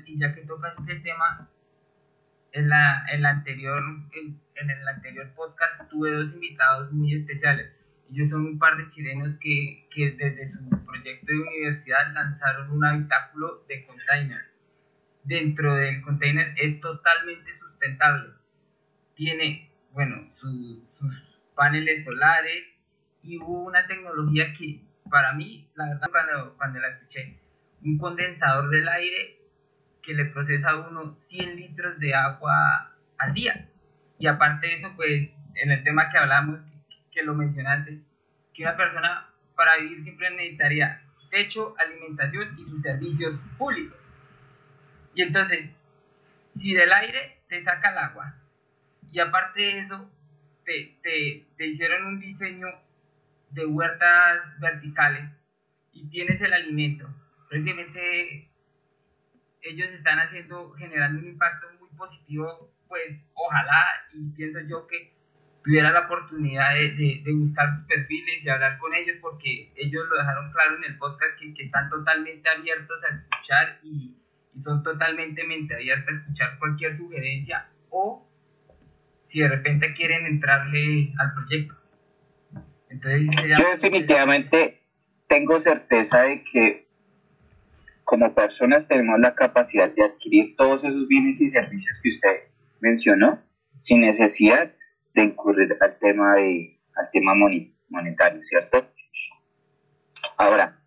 Y 0.06 0.20
ya 0.20 0.34
que 0.34 0.42
tocas 0.42 0.74
este 0.80 1.00
tema, 1.02 1.48
en, 2.54 2.70
la, 2.70 3.06
en, 3.12 3.22
la 3.22 3.30
anterior, 3.30 3.84
en 4.14 4.70
el 4.70 4.88
anterior 4.88 5.32
podcast 5.36 5.88
tuve 5.90 6.12
dos 6.12 6.34
invitados 6.34 6.92
muy 6.92 7.14
especiales 7.14 7.79
ellos 8.12 8.30
son 8.30 8.46
un 8.46 8.60
par 8.60 8.78
de 8.78 8.88
chilenos 8.88 9.36
que, 9.40 9.88
que 9.94 10.12
desde 10.12 10.52
su 10.52 10.86
proyecto 10.86 11.28
de 11.28 11.40
universidad 11.40 12.14
lanzaron 12.14 12.72
un 12.72 12.84
habitáculo 12.84 13.64
de 13.68 13.86
container. 13.86 14.42
Dentro 15.24 15.76
del 15.76 16.02
container 16.02 16.54
es 16.58 16.80
totalmente 16.82 17.54
sustentable. 17.54 18.34
Tiene, 19.16 19.72
bueno, 19.92 20.30
sus 20.36 20.82
paneles 21.56 22.06
solares 22.06 22.64
y 23.22 23.38
hubo 23.38 23.66
una 23.66 23.86
tecnología 23.86 24.54
que 24.54 24.82
para 25.10 25.34
mí, 25.34 25.70
la 25.76 25.90
verdad, 25.90 26.08
cuando, 26.12 26.58
cuando 26.58 26.80
la 26.80 26.90
escuché, 26.90 27.38
un 27.84 27.98
condensador 27.98 28.70
del 28.70 28.88
aire 28.88 29.40
que 30.02 30.14
le 30.14 30.26
procesa 30.26 30.72
a 30.72 30.88
uno 30.88 31.16
100 31.18 31.56
litros 31.56 32.00
de 32.00 32.14
agua 32.16 32.96
al 33.18 33.34
día. 33.34 33.70
Y 34.18 34.28
aparte 34.28 34.68
de 34.68 34.74
eso, 34.74 34.94
pues 34.96 35.38
en 35.56 35.72
el 35.72 35.84
tema 35.84 36.10
que 36.10 36.18
hablamos, 36.18 36.62
que 37.20 37.26
lo 37.26 37.36
mencionaste, 37.36 38.00
que 38.54 38.64
una 38.64 38.78
persona 38.78 39.30
para 39.56 39.78
vivir 39.78 40.00
siempre 40.02 40.30
necesitaría 40.32 41.04
techo, 41.30 41.76
alimentación 41.78 42.56
y 42.58 42.64
sus 42.64 42.82
servicios 42.82 43.36
públicos. 43.58 44.00
Y 45.14 45.24
entonces, 45.24 45.70
si 46.56 46.74
del 46.74 46.92
aire 46.94 47.42
te 47.50 47.62
saca 47.62 47.92
el 47.92 47.98
agua 47.98 48.36
y 49.12 49.20
aparte 49.20 49.62
de 49.62 49.80
eso 49.80 50.10
te, 50.64 50.98
te, 51.04 51.46
te 51.58 51.68
hicieron 51.68 52.06
un 52.06 52.20
diseño 52.20 52.68
de 53.50 53.66
huertas 53.66 54.60
verticales 54.60 55.30
y 55.92 56.08
tienes 56.10 56.42
el 56.42 56.54
alimento, 56.54 57.08
prácticamente 57.50 58.50
ellos 59.62 59.92
están 59.92 60.20
haciendo, 60.20 60.72
generando 60.72 61.20
un 61.20 61.28
impacto 61.28 61.68
muy 61.80 61.90
positivo, 61.98 62.74
pues 62.88 63.30
ojalá 63.34 63.84
y 64.14 64.30
pienso 64.30 64.62
yo 64.62 64.88
que 64.88 65.19
tuviera 65.64 65.92
la 65.92 66.02
oportunidad 66.02 66.74
de, 66.74 67.22
de, 67.24 67.34
buscar 67.34 67.70
sus 67.70 67.86
perfiles 67.86 68.46
y 68.46 68.50
hablar 68.50 68.78
con 68.78 68.94
ellos, 68.94 69.18
porque 69.22 69.72
ellos 69.76 70.08
lo 70.10 70.18
dejaron 70.18 70.52
claro 70.52 70.78
en 70.78 70.86
el 70.86 70.98
podcast 70.98 71.38
que, 71.40 71.54
que 71.54 71.64
están 71.66 71.90
totalmente 71.90 72.50
abiertos 72.50 72.98
a 73.04 73.16
escuchar 73.16 73.80
y, 73.84 74.18
y, 74.54 74.60
son 74.60 74.84
totalmente 74.84 75.44
mente 75.44 75.76
abierta 75.76 76.12
a 76.12 76.16
escuchar 76.16 76.60
cualquier 76.60 76.96
sugerencia 76.96 77.70
o 77.90 78.28
si 79.28 79.42
de 79.42 79.48
repente 79.48 79.94
quieren 79.94 80.26
entrarle 80.26 81.14
al 81.20 81.34
proyecto. 81.34 81.76
Entonces, 82.90 83.30
Yo 83.60 83.70
definitivamente 83.70 84.82
tengo 85.28 85.62
certeza 85.62 86.24
de 86.24 86.44
que 86.44 86.90
como 88.04 88.34
personas 88.34 88.88
tenemos 88.88 89.20
la 89.20 89.36
capacidad 89.36 89.94
de 89.94 90.04
adquirir 90.04 90.56
todos 90.56 90.84
esos 90.84 91.08
bienes 91.08 91.40
y 91.42 91.50
servicios 91.50 92.00
que 92.02 92.10
usted 92.10 92.36
mencionó 92.80 93.40
sin 93.80 94.02
necesidad 94.02 94.74
de 95.14 95.24
incurrir 95.24 95.76
al 95.80 95.98
tema, 96.00 96.36
de, 96.36 96.80
al 96.96 97.10
tema 97.12 97.34
monetario, 97.90 98.42
¿cierto? 98.44 98.86
Ahora, 100.38 100.80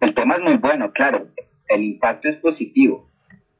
el 0.00 0.14
tema 0.14 0.34
es 0.34 0.42
muy 0.42 0.56
bueno, 0.56 0.92
claro, 0.92 1.28
el 1.68 1.82
impacto 1.82 2.28
es 2.28 2.36
positivo. 2.36 3.10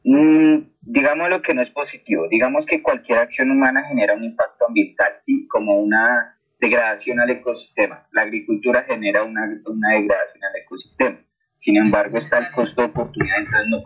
Mm, 0.04 0.58
digamos 0.82 1.28
lo 1.28 1.42
que 1.42 1.52
no 1.52 1.62
es 1.62 1.70
positivo, 1.70 2.28
digamos 2.28 2.64
que 2.64 2.82
cualquier 2.82 3.18
acción 3.18 3.50
humana 3.50 3.84
genera 3.88 4.14
un 4.14 4.24
impacto 4.24 4.66
ambiental, 4.68 5.14
¿sí? 5.18 5.48
Como 5.48 5.80
una 5.80 6.38
degradación 6.60 7.20
al 7.20 7.30
ecosistema. 7.30 8.06
La 8.12 8.22
agricultura 8.22 8.84
genera 8.88 9.24
una, 9.24 9.42
una 9.66 9.90
degradación 9.90 10.44
al 10.44 10.56
ecosistema. 10.62 11.18
Sin 11.56 11.76
embargo, 11.76 12.18
está 12.18 12.38
el 12.38 12.50
costo 12.52 12.82
de 12.82 12.88
oportunidad, 12.88 13.38
entonces 13.38 13.68
no 13.70 13.82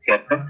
¿cierto? 0.00 0.44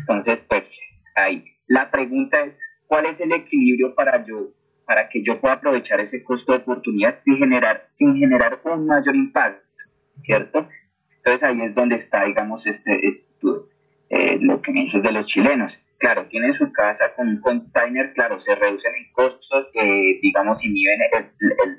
Entonces, 0.00 0.44
pues 0.48 0.80
ahí. 1.14 1.44
La 1.66 1.90
pregunta 1.90 2.40
es, 2.40 2.60
cuál 2.92 3.06
es 3.06 3.22
el 3.22 3.32
equilibrio 3.32 3.94
para 3.94 4.22
yo 4.22 4.50
para 4.84 5.08
que 5.08 5.22
yo 5.22 5.40
pueda 5.40 5.54
aprovechar 5.54 5.98
ese 6.00 6.22
costo 6.22 6.52
de 6.52 6.58
oportunidad 6.58 7.16
sin 7.16 7.38
generar 7.38 7.88
sin 7.90 8.14
generar 8.18 8.60
un 8.64 8.86
mayor 8.86 9.16
impacto 9.16 9.66
cierto 10.22 10.68
entonces 11.16 11.42
ahí 11.42 11.62
es 11.62 11.74
donde 11.74 11.96
está 11.96 12.24
digamos 12.24 12.66
este, 12.66 13.00
eh, 14.10 14.36
lo 14.42 14.60
que 14.60 14.72
me 14.72 14.80
dices 14.80 15.02
de 15.02 15.10
los 15.10 15.26
chilenos. 15.26 15.82
Claro 15.96 16.26
tienen 16.26 16.52
su 16.52 16.70
casa 16.70 17.14
con 17.14 17.28
un 17.28 17.40
container 17.40 18.12
claro 18.12 18.38
se 18.42 18.54
reducen 18.56 18.94
en 18.94 19.10
costos 19.12 19.70
que 19.72 20.18
digamos 20.20 20.62
inhiben 20.62 21.00
el, 21.12 21.30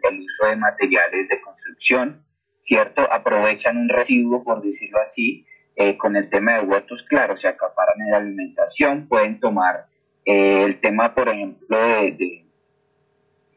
el, 0.10 0.20
uso 0.20 0.48
de 0.48 0.56
materiales 0.56 1.30
de 1.30 1.42
construcción 1.42 2.26
cierto 2.60 3.08
aprovechan 3.12 3.78
un 3.78 3.90
residuo 3.90 4.44
por 4.44 4.64
decirlo 4.64 5.00
así 5.00 5.46
eh, 5.76 5.96
con 5.96 6.16
el 6.16 6.32
tema 6.32 6.58
de 6.58 6.66
huertos 6.66 7.04
claro 7.04 7.38
se 7.38 7.50
acaparan 7.50 8.02
en 8.02 8.10
la 8.10 8.18
alimentación 8.18 9.08
pueden 9.08 9.40
tomar 9.40 9.93
eh, 10.26 10.64
el 10.64 10.80
tema, 10.80 11.14
por 11.14 11.28
ejemplo, 11.28 11.78
de, 11.78 12.46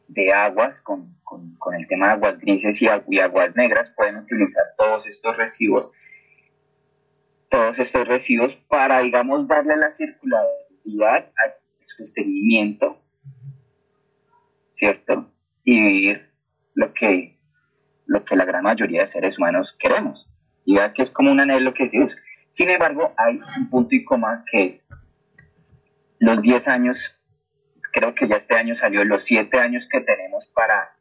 de, 0.08 0.32
aguas, 0.32 0.80
con, 0.82 1.16
con, 1.22 1.54
con, 1.56 1.74
el 1.74 1.86
tema 1.86 2.06
de 2.06 2.12
aguas 2.14 2.38
grises 2.38 2.82
y, 2.82 2.88
aguas 2.88 3.54
negras, 3.54 3.92
pueden 3.96 4.16
utilizar 4.16 4.64
todos 4.76 5.06
estos 5.06 5.36
residuos, 5.36 5.92
todos 7.48 7.78
estos 7.78 8.06
residuos 8.06 8.56
para, 8.68 9.00
digamos, 9.00 9.46
darle 9.46 9.76
la 9.76 9.90
circularidad 9.90 11.30
al 11.36 11.54
sostenimiento, 11.82 13.00
¿cierto? 14.74 15.30
Y 15.62 15.80
vivir 15.80 16.30
lo 16.74 16.92
que, 16.92 17.38
lo 18.06 18.24
que 18.24 18.36
la 18.36 18.44
gran 18.44 18.64
mayoría 18.64 19.02
de 19.02 19.12
seres 19.12 19.38
humanos 19.38 19.76
queremos. 19.78 20.28
Y 20.64 20.74
vea 20.74 20.92
que 20.92 21.02
es 21.02 21.10
como 21.12 21.30
un 21.30 21.38
anhelo 21.38 21.72
que 21.74 21.88
se 21.88 22.00
usa. 22.00 22.18
Sin 22.54 22.70
embargo, 22.70 23.12
hay 23.16 23.40
un 23.56 23.70
punto 23.70 23.94
y 23.94 24.04
coma 24.04 24.44
que 24.50 24.66
es 24.66 24.88
los 26.18 26.42
10 26.42 26.68
años, 26.68 27.20
creo 27.92 28.14
que 28.14 28.28
ya 28.28 28.36
este 28.36 28.56
año 28.56 28.74
salió, 28.74 29.04
los 29.04 29.24
7 29.24 29.58
años 29.58 29.88
que 29.90 30.00
tenemos 30.00 30.46
para, 30.48 30.96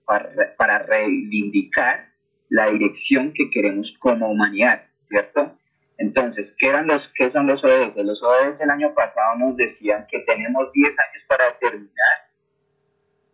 para, 0.57 0.79
reivindicar 0.79 2.09
la 2.49 2.69
dirección 2.69 3.33
que 3.33 3.49
queremos 3.49 3.97
como 3.97 4.29
humanidad, 4.29 4.83
¿cierto? 5.01 5.57
Entonces, 5.97 6.55
¿qué, 6.57 6.67
eran 6.67 6.87
los, 6.87 7.07
¿qué 7.15 7.29
son 7.29 7.47
los 7.47 7.63
ODS? 7.63 7.97
Los 7.97 8.21
ODS 8.21 8.61
el 8.61 8.69
año 8.69 8.93
pasado 8.93 9.35
nos 9.37 9.55
decían 9.55 10.05
que 10.09 10.19
tenemos 10.19 10.71
10 10.73 10.99
años 10.99 11.23
para 11.27 11.45
determinar 11.45 12.25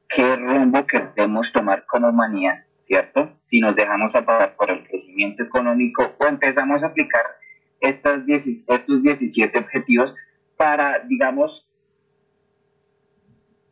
qué 0.07 0.35
rumbo 0.35 0.85
queremos 0.85 1.51
tomar 1.51 1.85
como 1.85 2.09
humanidad, 2.09 2.65
¿cierto? 2.81 3.39
Si 3.43 3.59
nos 3.59 3.75
dejamos 3.75 4.15
apagar 4.15 4.55
por 4.55 4.69
el 4.69 4.87
crecimiento 4.87 5.43
económico 5.43 6.15
o 6.19 6.27
empezamos 6.27 6.83
a 6.83 6.87
aplicar 6.87 7.25
estos 7.79 8.25
17 8.25 9.57
objetivos 9.57 10.15
para, 10.57 10.99
digamos, 10.99 11.70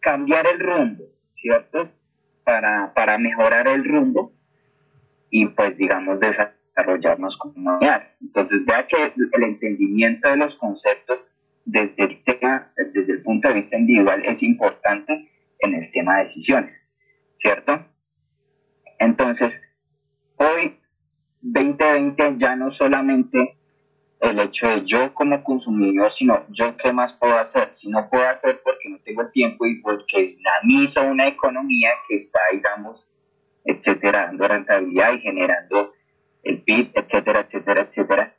cambiar 0.02 0.46
el 0.54 0.60
rumbo, 0.60 1.04
¿cierto? 1.36 1.90
Para, 2.44 2.94
para 2.94 3.18
mejorar 3.18 3.68
el 3.68 3.84
rumbo 3.86 4.34
y 5.30 5.46
pues 5.48 5.78
digamos 5.78 6.20
desarrollarnos 6.20 7.38
como 7.38 7.54
humanidad. 7.56 8.08
Entonces 8.22 8.66
vea 8.66 8.88
que 8.88 9.14
el 9.16 9.44
entendimiento 9.44 10.30
de 10.30 10.38
los 10.38 10.56
conceptos 10.56 11.28
desde 11.66 12.04
el 12.04 12.24
tema, 12.24 12.72
desde 12.94 13.14
el 13.14 13.22
punto 13.22 13.50
de 13.50 13.56
vista 13.56 13.78
individual 13.78 14.24
es 14.26 14.42
importante 14.42 15.30
en 15.60 15.76
el 15.76 15.92
tema 15.92 16.16
de 16.16 16.24
decisiones, 16.24 16.82
¿cierto? 17.36 17.86
Entonces, 18.98 19.62
hoy 20.38 20.80
2020 21.42 22.36
ya 22.38 22.56
no 22.56 22.72
solamente 22.72 23.59
el 24.20 24.40
hecho 24.40 24.68
de 24.68 24.86
yo 24.86 25.14
como 25.14 25.44
consumidor, 25.44 26.12
sino 26.12 26.46
yo 26.50 26.76
qué 26.76 26.92
más 26.92 27.14
puedo 27.14 27.38
hacer. 27.38 27.70
Si 27.74 27.90
no 27.90 28.10
puedo 28.10 28.28
hacer 28.28 28.62
porque 28.64 28.90
no 28.90 29.00
tengo 29.00 29.30
tiempo 29.30 29.66
y 29.66 29.82
porque 29.82 30.36
dinamizo 30.38 31.04
una 31.04 31.28
economía 31.28 31.92
que 32.08 32.16
está, 32.16 32.40
digamos, 32.52 33.10
etcétera, 33.64 34.28
dando 34.28 34.48
rentabilidad 34.48 35.14
y 35.14 35.22
generando 35.22 35.94
el 36.44 36.62
PIB, 36.62 36.92
etcétera, 36.96 37.42
etcétera, 37.42 37.82
etcétera, 37.82 38.36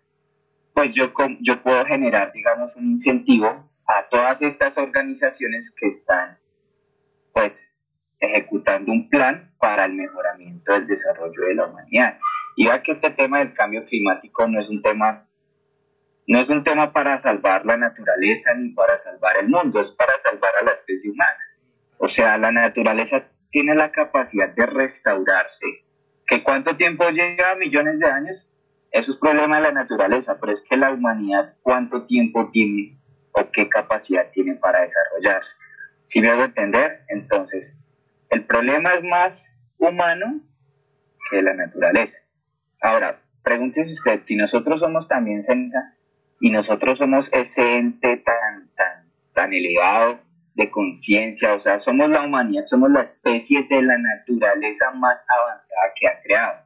pues 0.74 0.92
yo, 0.92 1.12
yo 1.40 1.62
puedo 1.62 1.84
generar, 1.84 2.32
digamos, 2.32 2.76
un 2.76 2.92
incentivo 2.92 3.70
a 3.86 4.08
todas 4.10 4.42
estas 4.42 4.76
organizaciones 4.78 5.74
que 5.74 5.88
están, 5.88 6.38
pues, 7.32 7.66
ejecutando 8.18 8.92
un 8.92 9.08
plan 9.08 9.54
para 9.58 9.86
el 9.86 9.94
mejoramiento 9.94 10.72
del 10.74 10.86
desarrollo 10.86 11.42
de 11.42 11.54
la 11.54 11.66
humanidad. 11.66 12.18
Y 12.56 12.66
ya 12.66 12.82
que 12.82 12.92
este 12.92 13.10
tema 13.10 13.38
del 13.38 13.54
cambio 13.54 13.84
climático 13.86 14.46
no 14.46 14.60
es 14.60 14.68
un 14.68 14.82
tema 14.82 15.26
no 16.30 16.38
es 16.38 16.48
un 16.48 16.62
tema 16.62 16.92
para 16.92 17.18
salvar 17.18 17.66
la 17.66 17.76
naturaleza 17.76 18.54
ni 18.54 18.68
para 18.68 18.96
salvar 18.98 19.36
el 19.38 19.48
mundo, 19.48 19.80
es 19.80 19.90
para 19.90 20.12
salvar 20.22 20.52
a 20.60 20.64
la 20.64 20.70
especie 20.70 21.10
humana. 21.10 21.40
O 21.98 22.08
sea, 22.08 22.38
la 22.38 22.52
naturaleza 22.52 23.24
tiene 23.50 23.74
la 23.74 23.90
capacidad 23.90 24.48
de 24.48 24.64
restaurarse. 24.64 25.66
¿Que 26.28 26.44
cuánto 26.44 26.76
tiempo 26.76 27.10
llega? 27.10 27.56
Millones 27.56 27.98
de 27.98 28.06
años. 28.06 28.54
eso 28.92 29.10
es 29.10 29.18
problema 29.18 29.56
de 29.56 29.62
la 29.62 29.72
naturaleza, 29.72 30.38
pero 30.38 30.52
es 30.52 30.62
que 30.62 30.76
la 30.76 30.92
humanidad 30.92 31.56
cuánto 31.62 32.06
tiempo 32.06 32.48
tiene 32.52 32.96
o 33.32 33.50
qué 33.50 33.68
capacidad 33.68 34.30
tiene 34.30 34.54
para 34.54 34.82
desarrollarse. 34.82 35.56
Si 36.06 36.20
me 36.20 36.30
hago 36.30 36.44
entender, 36.44 37.02
entonces, 37.08 37.76
el 38.28 38.44
problema 38.44 38.94
es 38.94 39.02
más 39.02 39.58
humano 39.78 40.40
que 41.28 41.42
la 41.42 41.54
naturaleza. 41.54 42.20
Ahora, 42.80 43.20
pregúntese 43.42 43.92
usted, 43.94 44.22
si 44.22 44.36
nosotros 44.36 44.78
somos 44.78 45.08
también 45.08 45.42
ceniza 45.42 45.96
y 46.40 46.50
nosotros 46.50 46.98
somos 46.98 47.32
ese 47.32 47.76
ente 47.76 48.16
tan, 48.16 48.70
tan, 48.74 49.12
tan 49.34 49.52
elevado 49.52 50.18
de 50.54 50.70
conciencia, 50.70 51.54
o 51.54 51.60
sea, 51.60 51.78
somos 51.78 52.08
la 52.08 52.22
humanidad, 52.22 52.64
somos 52.66 52.90
la 52.90 53.02
especie 53.02 53.66
de 53.68 53.82
la 53.82 53.98
naturaleza 53.98 54.90
más 54.92 55.24
avanzada 55.28 55.92
que 55.94 56.08
ha 56.08 56.20
creado, 56.22 56.64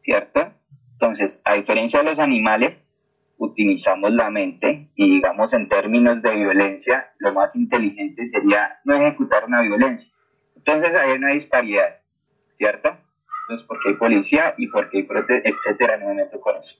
¿cierto? 0.00 0.52
Entonces, 0.92 1.42
a 1.44 1.54
diferencia 1.54 2.00
de 2.00 2.06
los 2.06 2.18
animales, 2.18 2.88
utilizamos 3.38 4.10
la 4.12 4.30
mente 4.30 4.90
y 4.94 5.16
digamos 5.16 5.52
en 5.52 5.68
términos 5.68 6.22
de 6.22 6.34
violencia, 6.34 7.12
lo 7.18 7.34
más 7.34 7.54
inteligente 7.54 8.26
sería 8.26 8.80
no 8.84 8.94
ejecutar 8.94 9.44
una 9.44 9.60
violencia. 9.60 10.12
Entonces 10.56 10.94
ahí 10.96 11.22
hay 11.22 11.34
disparidad, 11.34 12.00
¿cierto? 12.54 12.96
Entonces, 13.42 13.66
porque 13.66 13.90
hay 13.90 13.94
policía 13.94 14.54
y 14.56 14.68
porque 14.68 14.98
hay 14.98 15.02
protesta, 15.04 15.48
etcétera, 15.48 15.98
no 15.98 16.06
me 16.06 16.14
meto 16.14 16.40
con 16.40 16.56
eso. 16.56 16.78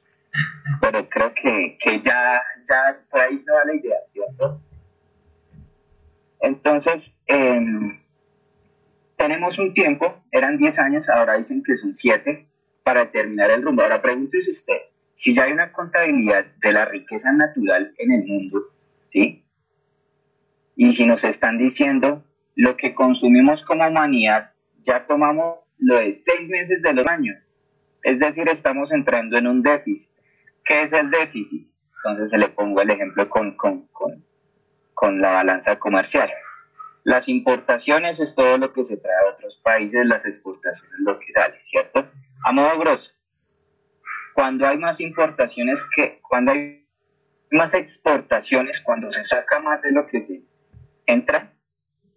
Pero 0.81 1.09
creo 1.09 1.33
que, 1.35 1.79
que 1.81 2.01
ya, 2.01 2.43
ya 2.69 2.95
por 3.11 3.21
ahí 3.21 3.39
se 3.39 3.53
va 3.53 3.65
la 3.65 3.75
idea, 3.75 3.97
¿cierto? 4.07 4.61
Entonces, 6.41 7.19
em, 7.27 8.01
tenemos 9.17 9.59
un 9.59 9.75
tiempo, 9.75 10.23
eran 10.31 10.59
10 10.59 10.79
años, 10.79 11.09
ahora 11.09 11.39
dicen 11.39 11.63
que 11.63 11.77
son 11.77 11.95
7, 11.95 12.47
para 12.83 13.01
determinar 13.01 13.51
el 13.51 13.63
rumbo. 13.63 13.83
Ahora 13.83 14.01
pregúntese 14.01 14.51
usted, 14.51 14.79
si 15.13 15.35
ya 15.35 15.45
hay 15.45 15.53
una 15.53 15.73
contabilidad 15.73 16.47
de 16.63 16.73
la 16.73 16.85
riqueza 16.85 17.33
natural 17.33 17.95
en 17.99 18.13
el 18.13 18.25
mundo, 18.27 18.63
¿sí? 19.07 19.45
Y 20.77 20.93
si 20.93 21.07
nos 21.07 21.25
están 21.25 21.59
diciendo 21.59 22.23
lo 22.55 22.77
que 22.77 22.95
consumimos 22.95 23.65
como 23.65 23.89
humanidad, 23.89 24.53
ya 24.83 25.07
tomamos 25.07 25.61
lo 25.79 25.97
de 25.97 26.13
seis 26.13 26.49
meses 26.49 26.83
de 26.83 26.93
los 26.93 27.07
años. 27.07 27.39
Es 28.03 28.19
decir, 28.19 28.49
estamos 28.49 28.93
entrando 28.93 29.37
en 29.37 29.47
un 29.47 29.63
déficit. 29.63 30.16
¿Qué 30.67 30.83
es 30.83 30.93
el 30.93 31.11
déficit? 31.11 31.73
Entonces 31.97 32.31
se 32.31 32.39
le 32.39 32.49
pongo 32.49 32.83
el 32.83 32.91
ejemplo 32.91 33.29
con, 33.31 33.57
con, 33.57 33.87
con, 33.89 34.27
con 34.93 35.21
la 35.21 35.33
balanza 35.33 35.79
comercial. 35.79 36.31
Las 37.05 37.29
importaciones 37.29 38.19
es 38.19 38.35
todo 38.35 38.59
lo 38.59 38.73
que 38.73 38.83
se 38.83 38.97
trae 38.97 39.15
a 39.25 39.33
otros 39.33 39.61
países, 39.63 40.05
las 40.05 40.27
exportaciones 40.27 40.99
lo 40.99 41.19
que 41.21 41.33
sale, 41.33 41.63
¿cierto? 41.63 42.11
A 42.45 42.53
modo 42.53 42.79
grosso, 42.81 43.13
cuando 44.35 44.67
hay 44.67 44.77
más 44.77 45.01
importaciones 45.01 45.87
que, 45.95 46.21
cuando 46.21 46.51
hay 46.51 46.87
más 47.53 47.75
exportaciones, 47.75 48.83
cuando 48.83 49.13
se 49.13 49.25
saca 49.25 49.61
más 49.61 49.81
de 49.83 49.93
lo 49.93 50.07
que 50.09 50.21
se 50.21 50.43
entra, 51.07 51.55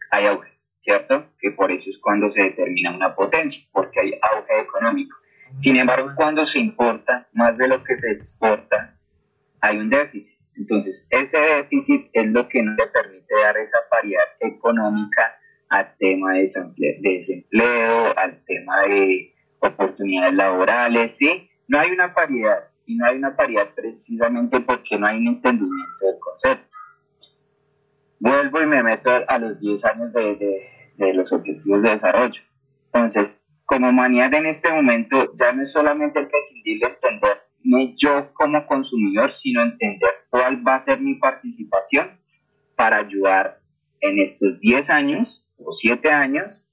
hay 0.09 0.25
auge, 0.25 0.59
¿cierto? 0.79 1.27
Que 1.39 1.51
por 1.51 1.71
eso 1.71 1.91
es 1.91 1.99
cuando 1.99 2.31
se 2.31 2.43
determina 2.43 2.95
una 2.95 3.15
potencia, 3.15 3.63
porque 3.71 3.99
hay 3.99 4.19
auge 4.21 4.59
económico. 4.59 5.18
Sin 5.59 5.75
embargo, 5.75 6.11
cuando 6.15 6.45
se 6.45 6.59
importa 6.59 7.27
más 7.33 7.57
de 7.57 7.67
lo 7.67 7.83
que 7.83 7.97
se 7.97 8.11
exporta, 8.11 8.97
hay 9.61 9.77
un 9.77 9.89
déficit. 9.89 10.37
Entonces, 10.55 11.05
ese 11.09 11.37
déficit 11.37 12.09
es 12.13 12.27
lo 12.27 12.47
que 12.47 12.61
no 12.61 12.73
le 12.73 12.87
permite 12.87 13.33
dar 13.43 13.57
esa 13.57 13.77
paridad 13.89 14.25
económica 14.39 15.37
al 15.69 15.95
tema 15.97 16.33
de 16.33 16.97
desempleo, 17.01 18.17
al 18.17 18.43
tema 18.45 18.81
de 18.83 19.33
oportunidades 19.59 20.33
laborales, 20.33 21.15
¿sí? 21.17 21.49
No 21.67 21.79
hay 21.79 21.91
una 21.91 22.13
paridad, 22.13 22.69
y 22.89 22.95
no 22.95 23.05
hay 23.05 23.17
una 23.17 23.35
paridad 23.35 23.69
precisamente 23.75 24.61
porque 24.61 24.97
no 24.97 25.05
hay 25.05 25.17
un 25.17 25.27
entendimiento 25.27 26.05
del 26.05 26.17
concepto. 26.19 26.75
Vuelvo 28.19 28.63
y 28.63 28.65
me 28.65 28.81
meto 28.81 29.11
a 29.27 29.37
los 29.37 29.59
10 29.59 29.85
años 29.85 30.11
de, 30.11 30.95
de 30.97 31.13
los 31.13 31.31
objetivos 31.31 31.83
de 31.83 31.91
desarrollo. 31.91 32.41
Entonces, 32.85 33.47
como 33.70 33.89
humanidad 33.89 34.34
en 34.34 34.47
este 34.47 34.74
momento, 34.74 35.32
ya 35.39 35.53
no 35.53 35.61
es 35.61 35.72
solamente 35.72 36.20
el 36.20 36.28
prescindible 36.28 36.88
entender 36.88 37.38
no 37.63 37.93
yo 37.95 38.34
como 38.34 38.65
consumidor, 38.65 39.30
sino 39.30 39.61
entender 39.61 40.09
cuál 40.32 40.67
va 40.67 40.74
a 40.74 40.80
ser 40.80 40.99
mi 40.99 41.15
participación 41.15 42.20
para 42.76 42.97
ayudar 42.97 43.61
en 44.01 44.17
estos 44.17 44.59
10 44.59 44.89
años 44.89 45.45
o 45.59 45.72
7 45.72 46.09
años 46.09 46.67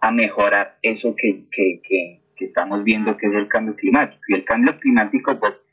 a 0.00 0.10
mejorar 0.10 0.78
eso 0.80 1.14
que, 1.14 1.44
que, 1.50 1.82
que, 1.86 2.22
estamos 2.42 2.82
viendo 2.82 3.16
que 3.16 3.26
es 3.26 3.34
el 3.34 3.46
cambio 3.46 3.76
climático. 3.76 4.22
Y 4.28 4.34
el 4.34 4.44
cambio 4.44 4.80
climático, 4.80 5.38
pues, 5.38 5.66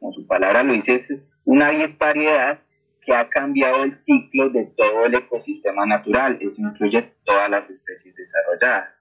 como 0.00 0.14
su 0.14 0.26
palabra 0.26 0.62
lo 0.62 0.72
dice, 0.72 0.94
es 0.94 1.14
una 1.44 1.70
disparidad 1.70 2.60
que 3.02 3.14
ha 3.14 3.28
cambiado 3.28 3.84
el 3.84 3.94
ciclo 3.94 4.48
de 4.48 4.72
todo 4.74 5.04
el 5.04 5.14
ecosistema 5.14 5.84
natural. 5.86 6.38
Eso 6.40 6.62
incluye 6.62 7.14
todas 7.24 7.50
las 7.50 7.68
especies 7.70 8.16
desarrolladas. 8.16 8.97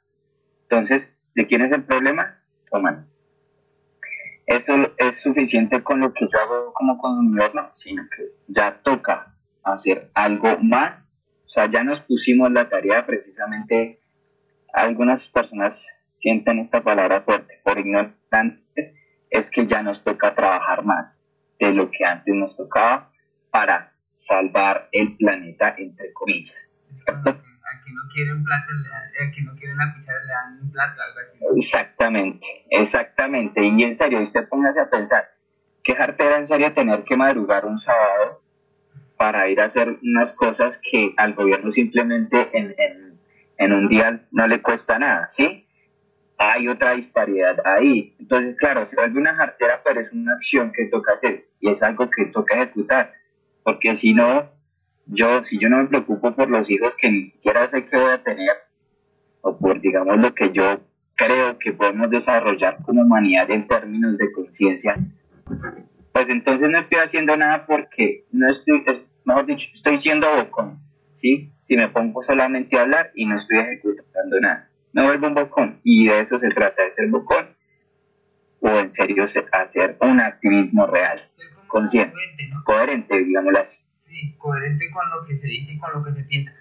Entonces, 0.69 1.17
¿de 1.35 1.47
quién 1.47 1.61
es 1.61 1.71
el 1.71 1.83
problema? 1.83 2.39
Humano 2.71 3.07
eso 4.47 4.73
es 4.97 5.21
suficiente 5.21 5.83
con 5.83 5.99
lo 5.99 6.13
que 6.13 6.25
yo 6.25 6.39
hago 6.39 6.73
como 6.73 6.97
consumidor, 6.97 7.53
no, 7.53 7.69
sino 7.73 8.03
que 8.09 8.23
ya 8.47 8.81
toca 8.81 9.35
hacer 9.61 10.09
algo 10.13 10.57
más. 10.61 11.13
O 11.45 11.49
sea, 11.49 11.65
ya 11.65 11.83
nos 11.83 11.99
pusimos 11.99 12.51
la 12.51 12.69
tarea 12.69 13.05
precisamente, 13.05 14.01
algunas 14.73 15.27
personas 15.27 15.87
sienten 16.17 16.59
esta 16.59 16.81
palabra 16.81 17.21
fuerte 17.21 17.59
por 17.63 17.77
ignorantes, 17.77 18.95
es 19.29 19.51
que 19.51 19.67
ya 19.67 19.83
nos 19.83 20.03
toca 20.03 20.33
trabajar 20.33 20.85
más 20.85 21.25
de 21.59 21.73
lo 21.73 21.91
que 21.91 22.05
antes 22.05 22.33
nos 22.33 22.55
tocaba 22.55 23.11
para 23.51 23.93
salvar 24.13 24.87
el 24.93 25.17
planeta, 25.17 25.75
entre 25.77 26.13
comillas 26.13 26.73
no 27.93 28.03
no 29.43 29.55
quieren 29.55 29.77
la 29.77 29.93
cuchara 29.93 30.19
le 30.23 30.31
dan 30.31 30.59
un 30.61 30.71
plato, 30.71 31.01
algo 31.01 31.19
así. 31.19 31.37
Exactamente, 31.55 32.47
exactamente. 32.69 33.65
Y 33.65 33.83
en 33.83 33.97
serio, 33.97 34.21
usted 34.21 34.47
póngase 34.47 34.79
a 34.79 34.89
pensar, 34.89 35.29
qué 35.83 35.93
jartera 35.93 36.37
en 36.37 36.47
serio 36.47 36.73
tener 36.73 37.03
que 37.03 37.15
madrugar 37.15 37.65
un 37.65 37.79
sábado 37.79 38.41
para 39.17 39.49
ir 39.49 39.61
a 39.61 39.65
hacer 39.65 39.97
unas 40.03 40.33
cosas 40.33 40.79
que 40.83 41.13
al 41.17 41.33
gobierno 41.33 41.71
simplemente 41.71 42.49
en, 42.53 42.75
en, 42.77 43.19
en 43.57 43.73
un 43.73 43.87
día 43.87 44.25
no 44.31 44.47
le 44.47 44.61
cuesta 44.61 44.99
nada, 44.99 45.29
¿sí? 45.29 45.65
Hay 46.37 46.67
otra 46.67 46.91
disparidad 46.91 47.57
ahí. 47.65 48.15
Entonces, 48.19 48.55
claro, 48.57 48.85
se 48.85 48.95
vuelve 48.95 49.19
una 49.19 49.35
jartera, 49.35 49.81
pero 49.83 49.99
es 49.99 50.13
una 50.13 50.33
acción 50.33 50.71
que 50.71 50.85
toca 50.85 51.13
hacer 51.13 51.47
y 51.59 51.71
es 51.71 51.81
algo 51.81 52.09
que 52.11 52.25
toca 52.25 52.55
ejecutar. 52.55 53.13
Porque 53.63 53.95
si 53.95 54.13
no, 54.13 54.51
yo, 55.09 55.43
si 55.43 55.57
yo 55.57 55.69
no 55.69 55.77
me 55.77 55.87
preocupo 55.87 56.35
por 56.35 56.49
los 56.49 56.69
hijos 56.69 56.97
que 56.97 57.09
ni 57.11 57.23
siquiera 57.23 57.67
sé 57.67 57.85
que 57.85 57.95
voy 57.95 58.11
a 58.11 58.23
tener, 58.23 58.51
o 59.41 59.57
por, 59.57 59.79
digamos, 59.79 60.17
lo 60.17 60.33
que 60.33 60.51
yo 60.51 60.81
creo 61.15 61.57
que 61.57 61.73
podemos 61.73 62.09
desarrollar 62.09 62.77
como 62.83 63.01
humanidad 63.01 63.49
en 63.49 63.67
términos 63.67 64.17
de 64.17 64.31
conciencia, 64.31 64.97
pues 66.11 66.29
entonces 66.29 66.69
no 66.69 66.77
estoy 66.77 66.99
haciendo 66.99 67.37
nada 67.37 67.65
porque 67.65 68.25
no 68.31 68.49
estoy, 68.49 68.83
mejor 69.23 69.45
dicho, 69.45 69.69
estoy 69.73 69.97
siendo 69.97 70.27
bocón, 70.35 70.79
¿sí? 71.13 71.51
Si 71.61 71.77
me 71.77 71.89
pongo 71.89 72.21
solamente 72.21 72.77
a 72.77 72.83
hablar 72.83 73.11
y 73.15 73.25
no 73.25 73.35
estoy 73.35 73.59
ejecutando 73.59 74.39
nada. 74.39 74.69
No 74.93 75.03
vuelvo 75.03 75.27
un 75.27 75.35
bocón, 75.35 75.79
y 75.83 76.07
de 76.07 76.21
eso 76.21 76.39
se 76.39 76.49
trata, 76.49 76.83
de 76.83 76.91
ser 76.91 77.07
bocón, 77.07 77.55
o 78.59 78.69
en 78.69 78.89
serio 78.89 79.25
hacer 79.51 79.97
un 80.01 80.19
activismo 80.19 80.87
real, 80.87 81.29
consciente, 81.67 82.15
coherente, 82.65 83.23
digámoslo 83.23 83.59
así 83.59 83.86
coherente 84.37 84.89
con 84.91 85.09
lo 85.09 85.25
que 85.25 85.35
se 85.35 85.47
dice 85.47 85.73
y 85.73 85.79
con 85.79 85.93
lo 85.93 86.03
que 86.03 86.13
se 86.13 86.23
piensa. 86.23 86.53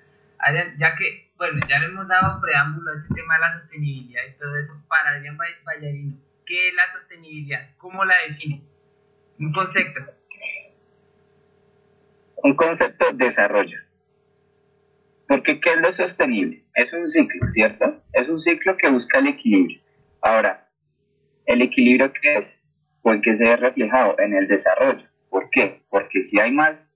Ya 0.78 0.94
que, 0.96 1.32
bueno, 1.36 1.58
ya 1.68 1.78
le 1.80 1.86
hemos 1.86 2.06
dado 2.08 2.40
preámbulo 2.40 2.92
a 2.92 2.98
este 2.98 3.14
tema 3.14 3.34
de 3.34 3.40
la 3.40 3.58
sostenibilidad 3.58 4.22
y 4.28 4.38
todo 4.38 4.56
eso, 4.56 4.74
para 4.88 5.10
Adrián 5.10 5.36
Ballarino, 5.64 6.16
¿qué 6.44 6.68
es 6.68 6.74
la 6.74 6.92
sostenibilidad? 6.92 7.70
¿Cómo 7.78 8.04
la 8.04 8.14
define? 8.28 8.62
Un 9.38 9.52
concepto. 9.52 10.00
Un 12.36 12.54
concepto 12.54 13.12
de 13.12 13.24
desarrollo. 13.24 13.78
Porque 15.26 15.58
¿qué 15.60 15.70
es 15.70 15.76
lo 15.78 15.92
sostenible? 15.92 16.64
Es 16.74 16.92
un 16.92 17.08
ciclo, 17.08 17.50
¿cierto? 17.50 18.02
Es 18.12 18.28
un 18.28 18.40
ciclo 18.40 18.76
que 18.76 18.90
busca 18.90 19.18
el 19.18 19.26
equilibrio. 19.28 19.80
Ahora, 20.20 20.68
¿el 21.46 21.62
equilibrio 21.62 22.12
qué 22.12 22.34
es? 22.34 22.62
Pues 23.02 23.20
que 23.22 23.34
se 23.34 23.44
ve 23.44 23.56
reflejado 23.56 24.16
en 24.18 24.34
el 24.34 24.46
desarrollo. 24.46 25.08
¿Por 25.28 25.50
qué? 25.50 25.82
Porque 25.90 26.22
si 26.22 26.38
hay 26.38 26.52
más 26.52 26.95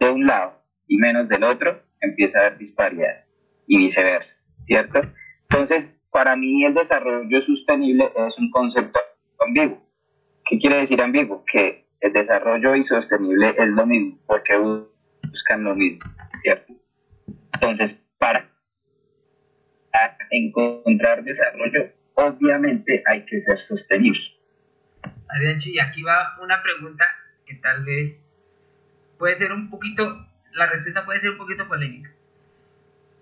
de 0.00 0.10
un 0.10 0.26
lado 0.26 0.60
y 0.88 0.96
menos 0.96 1.28
del 1.28 1.44
otro, 1.44 1.82
empieza 2.00 2.38
a 2.38 2.46
haber 2.46 2.58
disparidad 2.58 3.24
y 3.66 3.78
viceversa, 3.78 4.34
¿cierto? 4.66 5.02
Entonces, 5.42 5.96
para 6.10 6.34
mí 6.34 6.64
el 6.64 6.74
desarrollo 6.74 7.40
sostenible 7.42 8.10
es 8.16 8.38
un 8.38 8.50
concepto 8.50 8.98
ambiguo. 9.38 9.80
¿Qué 10.46 10.58
quiere 10.58 10.76
decir 10.78 11.00
ambiguo? 11.00 11.44
Que 11.44 11.86
el 12.00 12.12
desarrollo 12.12 12.74
y 12.74 12.82
sostenible 12.82 13.54
es 13.56 13.68
lo 13.68 13.86
mismo, 13.86 14.18
porque 14.26 14.56
buscan 15.22 15.62
lo 15.62 15.76
mismo, 15.76 16.10
¿cierto? 16.42 16.72
Entonces, 17.54 18.02
para 18.18 18.50
encontrar 20.30 21.22
desarrollo, 21.24 21.92
obviamente 22.14 23.02
hay 23.06 23.24
que 23.26 23.40
ser 23.40 23.58
sostenible. 23.58 24.22
Adrianchi, 25.28 25.78
aquí 25.78 26.02
va 26.02 26.38
una 26.42 26.62
pregunta 26.62 27.04
que 27.46 27.56
tal 27.56 27.84
vez 27.84 28.24
puede 29.20 29.34
ser 29.34 29.52
un 29.52 29.68
poquito, 29.68 30.26
la 30.52 30.66
respuesta 30.66 31.04
puede 31.04 31.20
ser 31.20 31.32
un 31.32 31.36
poquito 31.36 31.68
polémica. 31.68 32.10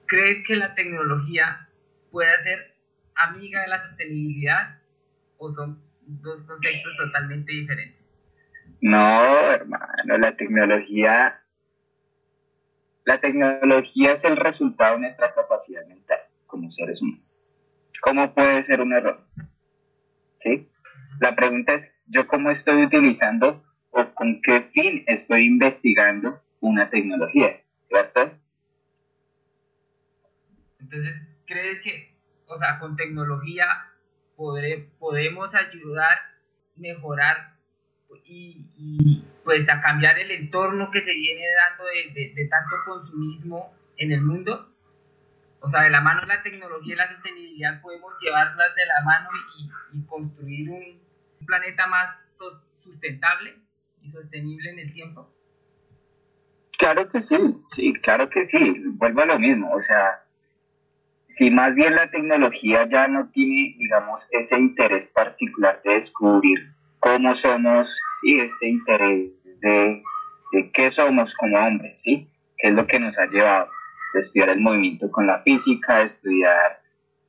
¿Crees 0.07 0.45
que 0.47 0.55
la 0.55 0.77
tecnología 0.77 1.69
puede 2.13 2.41
ser 2.45 2.77
amiga 3.17 3.63
de 3.63 3.69
la 3.69 3.83
sostenibilidad 3.83 4.79
o 5.39 5.51
son 5.51 5.83
dos 6.03 6.45
conceptos 6.45 6.97
totalmente 6.97 7.53
diferentes? 7.53 8.09
No, 8.81 9.21
hermano, 9.51 10.19
la 10.19 10.37
tecnología, 10.37 11.43
la 13.05 13.19
tecnología 13.19 14.13
es 14.13 14.23
el 14.23 14.37
resultado 14.37 14.95
de 14.95 15.01
nuestra 15.01 15.35
capacidad 15.35 15.85
mental 15.85 16.21
como 16.47 16.71
seres 16.71 17.03
humanos. 17.03 17.27
¿Cómo 18.03 18.33
puede 18.35 18.63
ser 18.63 18.81
un 18.81 18.93
error? 18.93 19.27
¿Sí? 20.39 20.71
La 21.19 21.35
pregunta 21.35 21.75
es, 21.75 21.91
¿yo 22.07 22.29
cómo 22.29 22.53
estoy 22.53 22.85
utilizando 22.85 23.65
o 23.99 24.15
con 24.15 24.41
qué 24.43 24.63
fin 24.73 25.05
estoy 25.07 25.47
investigando 25.47 26.41
una 26.61 26.89
tecnología? 26.89 27.61
¿Cierto? 27.89 28.33
Entonces, 30.79 31.23
¿crees 31.47 31.81
que, 31.81 32.15
o 32.47 32.59
sea, 32.59 32.79
con 32.79 32.97
tecnología 32.97 33.67
podemos 34.37 35.53
ayudar, 35.55 36.19
mejorar 36.77 37.57
y, 38.25 39.25
pues 39.45 39.69
a 39.69 39.81
cambiar 39.81 40.19
el 40.19 40.31
entorno 40.31 40.91
que 40.91 41.01
se 41.01 41.15
viene 41.15 41.45
dando 41.69 41.85
de, 42.15 42.49
tanto 42.49 42.77
consumismo 42.87 43.75
en 43.97 44.13
el 44.13 44.23
mundo? 44.23 44.75
O 45.61 45.69
sea, 45.69 45.83
de 45.83 45.91
la 45.91 46.01
mano 46.01 46.25
la 46.27 46.43
tecnología 46.43 46.95
y 46.95 46.97
la 46.97 47.09
sostenibilidad 47.09 47.81
podemos 47.81 48.13
llevarlas 48.21 48.75
de 48.77 48.87
la 48.87 49.03
mano 49.05 49.29
y, 49.59 49.71
construir 50.07 50.71
un 50.71 51.01
planeta 51.47 51.87
más 51.87 52.39
sustentable 52.77 53.57
sostenible 54.11 54.71
en 54.71 54.79
el 54.79 54.93
tiempo. 54.93 55.35
Claro 56.79 57.09
que 57.09 57.21
sí, 57.21 57.37
sí, 57.73 57.93
claro 57.95 58.31
que 58.31 58.45
sí, 58.45 58.59
vuelvo 58.93 59.23
a 59.23 59.27
lo 59.27 59.39
mismo, 59.39 59.73
o 59.75 59.81
sea, 59.81 60.25
si 61.27 61.51
más 61.51 61.75
bien 61.75 61.95
la 61.95 62.11
tecnología 62.11 62.89
ya 62.89 63.09
no 63.09 63.29
tiene, 63.31 63.75
digamos, 63.79 64.29
ese 64.31 64.59
interés 64.59 65.07
particular 65.07 65.83
de 65.85 65.95
descubrir 65.95 66.59
cómo 67.01 67.35
somos, 67.35 67.99
y 68.23 68.41
ese 68.41 68.69
interés 68.69 69.31
de, 69.61 70.03
de 70.53 70.71
qué 70.73 70.91
somos 70.91 71.35
como 71.35 71.59
hombres, 71.59 72.01
¿sí? 72.03 72.29
¿Qué 72.57 72.69
es 72.69 72.75
lo 72.75 72.87
que 72.87 73.01
nos 73.01 73.19
ha 73.19 73.27
llevado? 73.27 73.69
De 74.15 74.21
estudiar 74.21 74.51
el 74.51 74.61
movimiento 74.61 75.11
con 75.11 75.27
la 75.27 75.39
física, 75.41 75.99
de 75.99 76.05
estudiar 76.05 76.81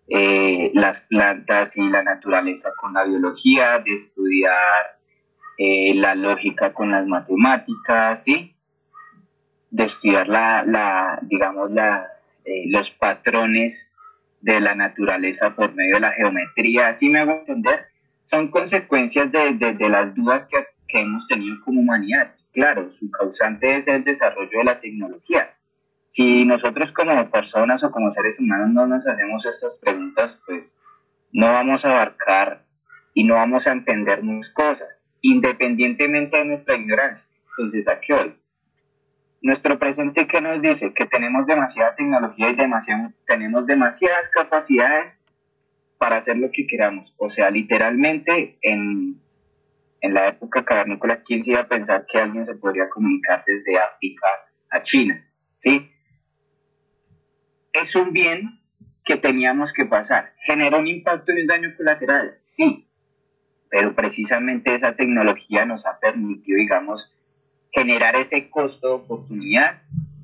eh, 0.07 0.71
las 0.73 1.01
plantas 1.01 1.77
y 1.77 1.87
la 1.89 2.03
naturaleza 2.03 2.71
con 2.77 2.93
la 2.93 3.03
biología, 3.03 3.79
de 3.79 3.93
estudiar 3.93 4.98
eh, 5.61 5.93
la 5.93 6.15
lógica 6.15 6.71
con 6.71 6.89
las 6.91 7.05
matemáticas, 7.05 8.23
¿sí? 8.23 8.55
De 9.69 9.83
estudiar 9.83 10.29
la, 10.29 11.19
digamos, 11.23 11.69
la, 11.71 12.07
eh, 12.45 12.63
los 12.69 12.91
patrones 12.91 13.93
de 14.39 14.61
la 14.61 14.73
naturaleza 14.73 15.53
por 15.57 15.75
medio 15.75 15.95
de 15.95 15.99
la 15.99 16.13
geometría, 16.13 16.87
así 16.87 17.09
me 17.09 17.19
hago 17.19 17.33
entender, 17.33 17.87
son 18.23 18.47
consecuencias 18.47 19.29
de, 19.33 19.73
de, 19.73 19.89
las 19.89 20.15
dudas 20.15 20.47
que, 20.47 20.65
que, 20.87 21.01
hemos 21.01 21.27
tenido 21.27 21.57
como 21.65 21.81
humanidad. 21.81 22.35
Claro, 22.53 22.89
su 22.89 23.11
causante 23.11 23.75
es 23.75 23.89
el 23.89 24.05
desarrollo 24.05 24.59
de 24.59 24.63
la 24.63 24.79
tecnología. 24.79 25.55
Si 26.05 26.45
nosotros 26.45 26.93
como 26.93 27.29
personas 27.29 27.83
o 27.83 27.91
como 27.91 28.13
seres 28.13 28.39
humanos 28.39 28.69
no 28.69 28.87
nos 28.87 29.05
hacemos 29.05 29.45
estas 29.45 29.77
preguntas, 29.77 30.41
pues 30.45 30.79
no 31.33 31.47
vamos 31.47 31.83
a 31.83 31.91
abarcar 31.91 32.63
y 33.13 33.25
no 33.25 33.35
vamos 33.35 33.67
a 33.67 33.73
entender 33.73 34.23
muchas 34.23 34.53
cosas, 34.53 34.87
independientemente 35.21 36.37
de 36.37 36.45
nuestra 36.45 36.75
ignorancia. 36.75 37.25
Entonces, 37.57 37.87
¿a 37.87 37.99
qué 37.99 38.13
hoy? 38.13 38.35
nuestro 39.41 39.79
presente 39.79 40.27
que 40.27 40.41
nos 40.41 40.61
dice 40.61 40.93
que 40.93 41.05
tenemos 41.05 41.45
demasiada 41.45 41.95
tecnología 41.95 42.49
y 42.49 42.55
demasiado, 42.55 43.11
tenemos 43.27 43.65
demasiadas 43.65 44.29
capacidades 44.29 45.21
para 45.97 46.17
hacer 46.17 46.37
lo 46.37 46.51
que 46.51 46.67
queramos. 46.67 47.13
O 47.17 47.29
sea, 47.29 47.49
literalmente 47.49 48.57
en, 48.61 49.21
en 50.01 50.13
la 50.13 50.27
época 50.27 50.63
cavernícola, 50.63 51.23
¿quién 51.23 51.43
se 51.43 51.51
iba 51.51 51.61
a 51.61 51.67
pensar 51.67 52.05
que 52.11 52.19
alguien 52.19 52.45
se 52.45 52.55
podría 52.55 52.89
comunicar 52.89 53.43
desde 53.45 53.79
África 53.79 54.27
a 54.69 54.81
China? 54.81 55.25
¿Sí? 55.57 55.89
Es 57.73 57.95
un 57.95 58.11
bien 58.11 58.61
que 59.05 59.17
teníamos 59.17 59.73
que 59.73 59.85
pasar. 59.85 60.33
¿Generó 60.45 60.79
un 60.79 60.87
impacto 60.87 61.31
y 61.31 61.41
un 61.41 61.47
daño 61.47 61.73
colateral? 61.77 62.39
Sí. 62.41 62.88
Pero 63.69 63.93
precisamente 63.93 64.73
esa 64.73 64.95
tecnología 64.95 65.65
nos 65.65 65.85
ha 65.85 65.99
permitido, 65.99 66.57
digamos, 66.57 67.15
generar 67.71 68.15
ese 68.15 68.49
costo 68.49 68.87
de 68.87 68.93
oportunidad 68.95 69.81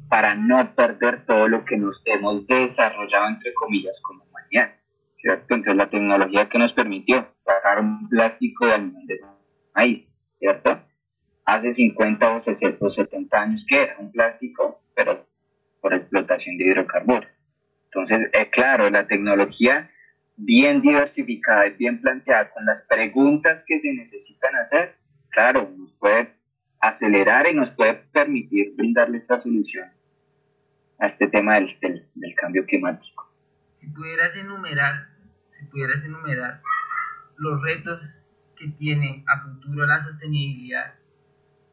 para 0.09 0.35
no 0.35 0.75
perder 0.75 1.25
todo 1.25 1.47
lo 1.47 1.65
que 1.65 1.77
nos 1.77 2.01
hemos 2.05 2.47
desarrollado, 2.47 3.27
entre 3.27 3.53
comillas, 3.53 4.01
como 4.01 4.23
humanidad, 4.23 4.75
¿cierto? 5.15 5.55
Entonces 5.55 5.75
la 5.75 5.89
tecnología 5.89 6.49
que 6.49 6.57
nos 6.57 6.73
permitió 6.73 7.27
sacar 7.41 7.79
un 7.79 8.07
plástico 8.09 8.65
de, 8.67 8.77
de 9.05 9.19
maíz, 9.73 10.11
¿cierto? 10.39 10.79
Hace 11.45 11.71
50 11.71 12.35
o 12.35 12.39
60 12.39 12.85
o 12.85 12.89
70 12.89 13.41
años 13.41 13.65
que 13.67 13.83
era 13.83 13.97
un 13.99 14.11
plástico, 14.11 14.81
pero 14.95 15.27
por 15.81 15.93
explotación 15.93 16.57
de 16.57 16.65
hidrocarburos. 16.65 17.29
Entonces, 17.85 18.29
eh, 18.33 18.49
claro, 18.49 18.89
la 18.89 19.07
tecnología 19.07 19.91
bien 20.37 20.81
diversificada 20.81 21.67
y 21.67 21.71
bien 21.71 22.01
planteada 22.01 22.51
con 22.51 22.65
las 22.65 22.83
preguntas 22.83 23.63
que 23.65 23.79
se 23.79 23.93
necesitan 23.93 24.55
hacer, 24.55 24.95
claro, 25.29 25.71
nos 25.77 25.93
puede 25.93 26.35
acelerar 26.79 27.47
y 27.49 27.55
nos 27.55 27.71
puede 27.71 27.95
permitir 28.11 28.75
brindarle 28.75 29.17
esta 29.17 29.39
solución 29.39 29.89
a 30.99 31.07
este 31.07 31.27
tema 31.27 31.55
del, 31.55 31.77
del, 32.15 32.35
cambio 32.35 32.65
climático. 32.65 33.31
Si 33.79 33.87
pudieras 33.87 34.35
enumerar, 34.35 35.09
si 35.57 35.65
pudieras 35.65 36.03
enumerar 36.05 36.61
los 37.37 37.61
retos 37.61 38.01
que 38.57 38.67
tiene 38.69 39.23
a 39.27 39.41
futuro 39.41 39.85
la 39.85 40.03
sostenibilidad, 40.03 40.95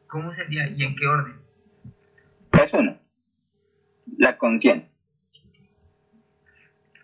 ¿cómo 0.07 0.31
sería 0.31 0.67
y 0.67 0.83
en 0.83 0.95
qué 0.95 1.07
orden? 1.07 1.35
Es 2.51 2.73
uno, 2.73 2.99
la 4.17 4.37
conciencia. 4.37 4.92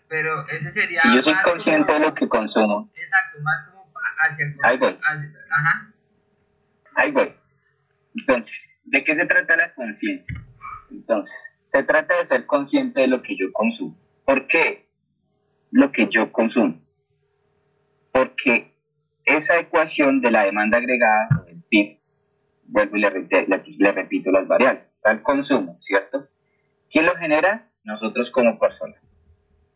Pero 0.10 0.46
ese 0.48 0.72
sería... 0.72 1.02
Si 1.02 1.16
yo 1.16 1.22
soy 1.22 1.36
consciente 1.44 1.94
de 1.94 2.00
lo 2.00 2.14
que 2.14 2.28
consumo. 2.28 2.90
Exacto, 2.96 3.40
más 3.42 3.70
como 3.70 3.92
hacia 4.18 4.46
el... 4.46 4.58
Ahí 4.64 4.78
voy. 4.78 4.98
ajá. 5.02 5.94
Ahí 6.96 7.12
voy. 7.12 7.34
Entonces, 8.16 8.72
¿de 8.84 9.04
qué 9.04 9.16
se 9.16 9.26
trata 9.26 9.56
la 9.56 9.74
conciencia? 9.74 10.36
Entonces, 10.92 11.36
se 11.68 11.84
trata 11.84 12.18
de 12.18 12.26
ser 12.26 12.46
consciente 12.48 13.02
de 13.02 13.08
lo 13.08 13.22
que 13.22 13.38
yo 13.38 13.52
consumo. 13.54 13.96
¿Por 14.26 14.48
qué 14.48 14.90
lo 15.72 15.92
que 15.92 16.08
yo 16.10 16.32
consumo? 16.32 16.82
Porque 18.12 18.76
esa 19.26 19.60
ecuación 19.60 20.22
de 20.22 20.32
la 20.32 20.44
demanda 20.44 20.80
agregada, 20.80 21.46
el 21.48 21.62
PIB, 21.70 22.00
vuelvo 22.66 22.98
y 22.98 23.02
le, 23.02 23.12
le, 23.48 23.92
repito 23.92 24.32
las 24.32 24.48
variables, 24.48 24.90
está 24.90 25.12
el 25.12 25.22
consumo, 25.22 25.80
¿cierto? 25.82 26.28
¿Quién 26.90 27.06
lo 27.06 27.16
genera? 27.16 27.70
Nosotros 27.84 28.32
como 28.32 28.60
personas. 28.60 29.09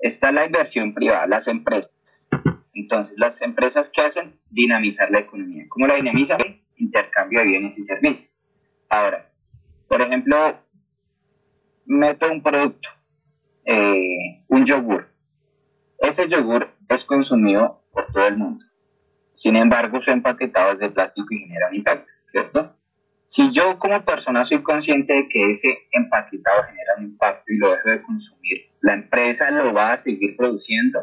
Está 0.04 0.34
la 0.34 0.45
inversión 0.45 0.93
privada, 0.93 1.26
las 1.28 1.47
empresas. 1.47 1.97
Entonces, 2.74 3.16
las 3.18 3.41
empresas 3.41 3.89
que 3.89 4.01
hacen 4.01 4.38
dinamizar 4.49 5.10
la 5.10 5.20
economía. 5.20 5.66
¿Cómo 5.70 5.88
la 5.88 5.95
dinamizan? 5.95 6.39
intercambio 6.76 7.39
de 7.39 7.47
bienes 7.47 7.78
y 7.78 7.84
servicios. 7.84 8.30
Ahora, 8.89 9.32
por 9.88 10.01
ejemplo, 10.01 10.36
meto 11.86 12.30
un 12.30 12.43
producto, 12.43 12.89
eh, 13.64 14.43
un 14.49 14.66
yogur. 14.66 15.08
Ese 15.99 16.28
yogur 16.28 16.68
es 16.89 17.06
consumido 17.06 17.82
por 17.93 18.12
todo 18.12 18.28
el 18.28 18.38
mundo. 18.38 18.66
Sin 19.36 19.56
embargo, 19.56 20.01
su 20.01 20.12
empaquetado 20.12 20.74
es 20.74 20.80
de 20.80 20.89
plástico 20.89 21.28
y 21.32 21.39
genera 21.39 21.70
un 21.70 21.76
impacto, 21.76 22.12
¿cierto? 22.30 22.76
Si 23.36 23.49
yo 23.49 23.79
como 23.79 24.05
persona 24.05 24.45
soy 24.45 24.61
consciente 24.61 25.11
de 25.11 25.27
que 25.27 25.49
ese 25.49 25.88
empaquetado 25.91 26.65
genera 26.65 26.93
un 26.99 27.05
impacto 27.05 27.51
y 27.51 27.57
lo 27.57 27.71
dejo 27.71 27.89
de 27.89 28.03
consumir, 28.03 28.57
la 28.81 28.93
empresa 28.93 29.49
lo 29.49 29.73
va 29.73 29.93
a 29.93 29.97
seguir 29.97 30.38
produciendo. 30.38 30.99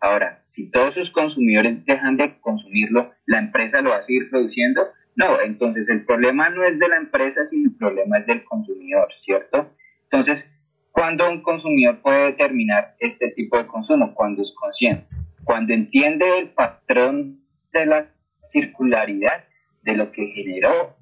Ahora, 0.00 0.40
si 0.44 0.70
todos 0.70 0.94
sus 0.94 1.10
consumidores 1.10 1.84
dejan 1.84 2.16
de 2.16 2.38
consumirlo, 2.38 3.10
la 3.26 3.40
empresa 3.40 3.82
lo 3.82 3.90
va 3.90 3.96
a 3.96 4.02
seguir 4.02 4.30
produciendo, 4.30 4.90
no, 5.16 5.40
entonces 5.40 5.88
el 5.88 6.04
problema 6.04 6.50
no 6.50 6.62
es 6.62 6.78
de 6.78 6.88
la 6.88 6.98
empresa, 6.98 7.44
sino 7.46 7.70
el 7.70 7.76
problema 7.76 8.18
es 8.18 8.26
del 8.28 8.44
consumidor, 8.44 9.08
¿cierto? 9.18 9.74
Entonces, 10.04 10.54
¿cuándo 10.92 11.28
un 11.28 11.42
consumidor 11.42 12.00
puede 12.00 12.26
determinar 12.26 12.94
este 13.00 13.32
tipo 13.32 13.58
de 13.58 13.66
consumo? 13.66 14.14
Cuando 14.14 14.42
es 14.42 14.54
consciente, 14.54 15.08
cuando 15.42 15.72
entiende 15.72 16.26
el 16.38 16.50
patrón 16.50 17.40
de 17.72 17.86
la 17.86 18.06
circularidad 18.44 19.46
de 19.82 19.96
lo 19.96 20.12
que 20.12 20.28
generó 20.28 21.01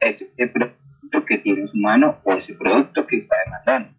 ese 0.00 0.26
producto 0.48 1.24
que 1.26 1.38
tiene 1.38 1.62
en 1.62 1.68
su 1.68 1.76
mano 1.76 2.20
o 2.24 2.32
ese 2.34 2.54
producto 2.54 3.06
que 3.06 3.16
está 3.16 3.36
demandando, 3.44 3.98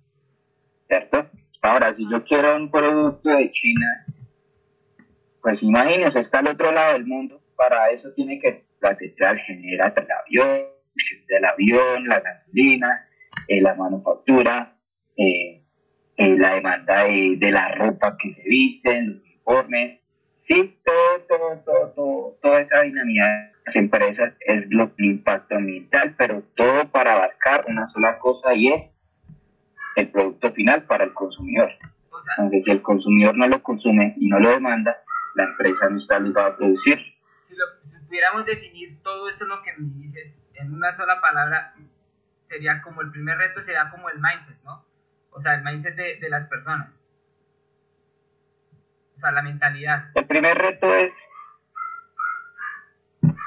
¿cierto? 0.88 1.30
Ahora, 1.62 1.94
si 1.96 2.10
yo 2.10 2.24
quiero 2.24 2.56
un 2.56 2.72
producto 2.72 3.30
de 3.30 3.52
China, 3.52 4.06
pues 5.42 5.62
imagínense, 5.62 6.20
está 6.20 6.40
al 6.40 6.48
otro 6.48 6.72
lado 6.72 6.94
del 6.94 7.06
mundo, 7.06 7.42
para 7.56 7.90
eso 7.90 8.12
tiene 8.14 8.40
que 8.40 8.66
la 8.82 8.96
central 8.96 9.38
genera 9.40 9.94
el 9.96 10.12
avión, 10.12 10.68
del 11.28 11.46
avión, 11.46 12.08
la 12.08 12.20
gasolina, 12.20 13.08
eh, 13.48 13.62
la 13.62 13.76
manufactura, 13.76 14.78
eh, 15.18 15.64
eh, 16.18 16.38
la 16.38 16.56
demanda 16.56 17.04
de, 17.04 17.36
de, 17.38 17.52
la 17.52 17.76
ropa 17.76 18.18
que 18.18 18.34
se 18.36 18.44
visten, 18.44 19.08
los 19.08 19.24
uniformes, 19.24 20.00
sí, 20.48 20.78
todo, 20.84 21.20
todo, 21.28 21.64
todo, 21.64 21.94
todo, 21.94 22.40
toda 22.42 22.62
esa 22.62 22.82
dinámica 22.82 23.52
las 23.70 23.76
empresas 23.76 24.34
es 24.40 24.68
lo 24.72 24.96
que 24.96 25.06
impacto 25.06 25.56
ambiental, 25.56 26.16
pero 26.18 26.42
todo 26.56 26.90
para 26.90 27.14
abarcar 27.14 27.66
una 27.68 27.88
sola 27.92 28.18
cosa 28.18 28.56
y 28.56 28.70
es 28.70 28.90
el 29.96 30.10
producto 30.10 30.52
final 30.54 30.86
para 30.86 31.04
el 31.04 31.14
consumidor. 31.14 31.70
Entonces, 32.38 32.64
si 32.66 32.72
el 32.72 32.82
consumidor 32.82 33.38
no 33.38 33.48
lo 33.48 33.62
consume 33.62 34.16
y 34.18 34.28
no 34.28 34.40
lo 34.40 34.50
demanda, 34.50 34.98
la 35.36 35.44
empresa 35.44 35.88
no 35.88 36.00
está 36.00 36.18
obligada 36.18 36.48
a 36.48 36.58
producir. 36.58 36.98
Si, 37.44 37.56
lo, 37.56 37.66
si 37.86 37.96
pudiéramos 38.08 38.44
definir 38.48 38.98
todo 39.04 39.30
esto 39.30 39.46
lo 39.46 39.62
que 39.62 39.74
me 39.78 40.02
dices 40.02 40.34
en 40.56 40.74
una 40.74 40.98
sola 40.98 41.22
palabra, 41.22 41.76
sería 42.48 42.82
como 42.82 43.02
el 43.02 43.12
primer 43.12 43.38
reto, 43.38 43.62
sería 43.62 43.92
como 43.92 44.10
el 44.10 44.20
mindset, 44.20 44.58
¿no? 44.64 44.84
O 45.30 45.40
sea, 45.40 45.54
el 45.54 45.64
mindset 45.64 45.96
de, 45.96 46.18
de 46.20 46.30
las 46.30 46.48
personas. 46.48 46.90
O 49.16 49.20
sea, 49.20 49.32
la 49.32 49.44
mentalidad. 49.44 50.10
El 50.16 50.26
primer 50.26 50.58
reto 50.58 50.92
es 50.96 51.14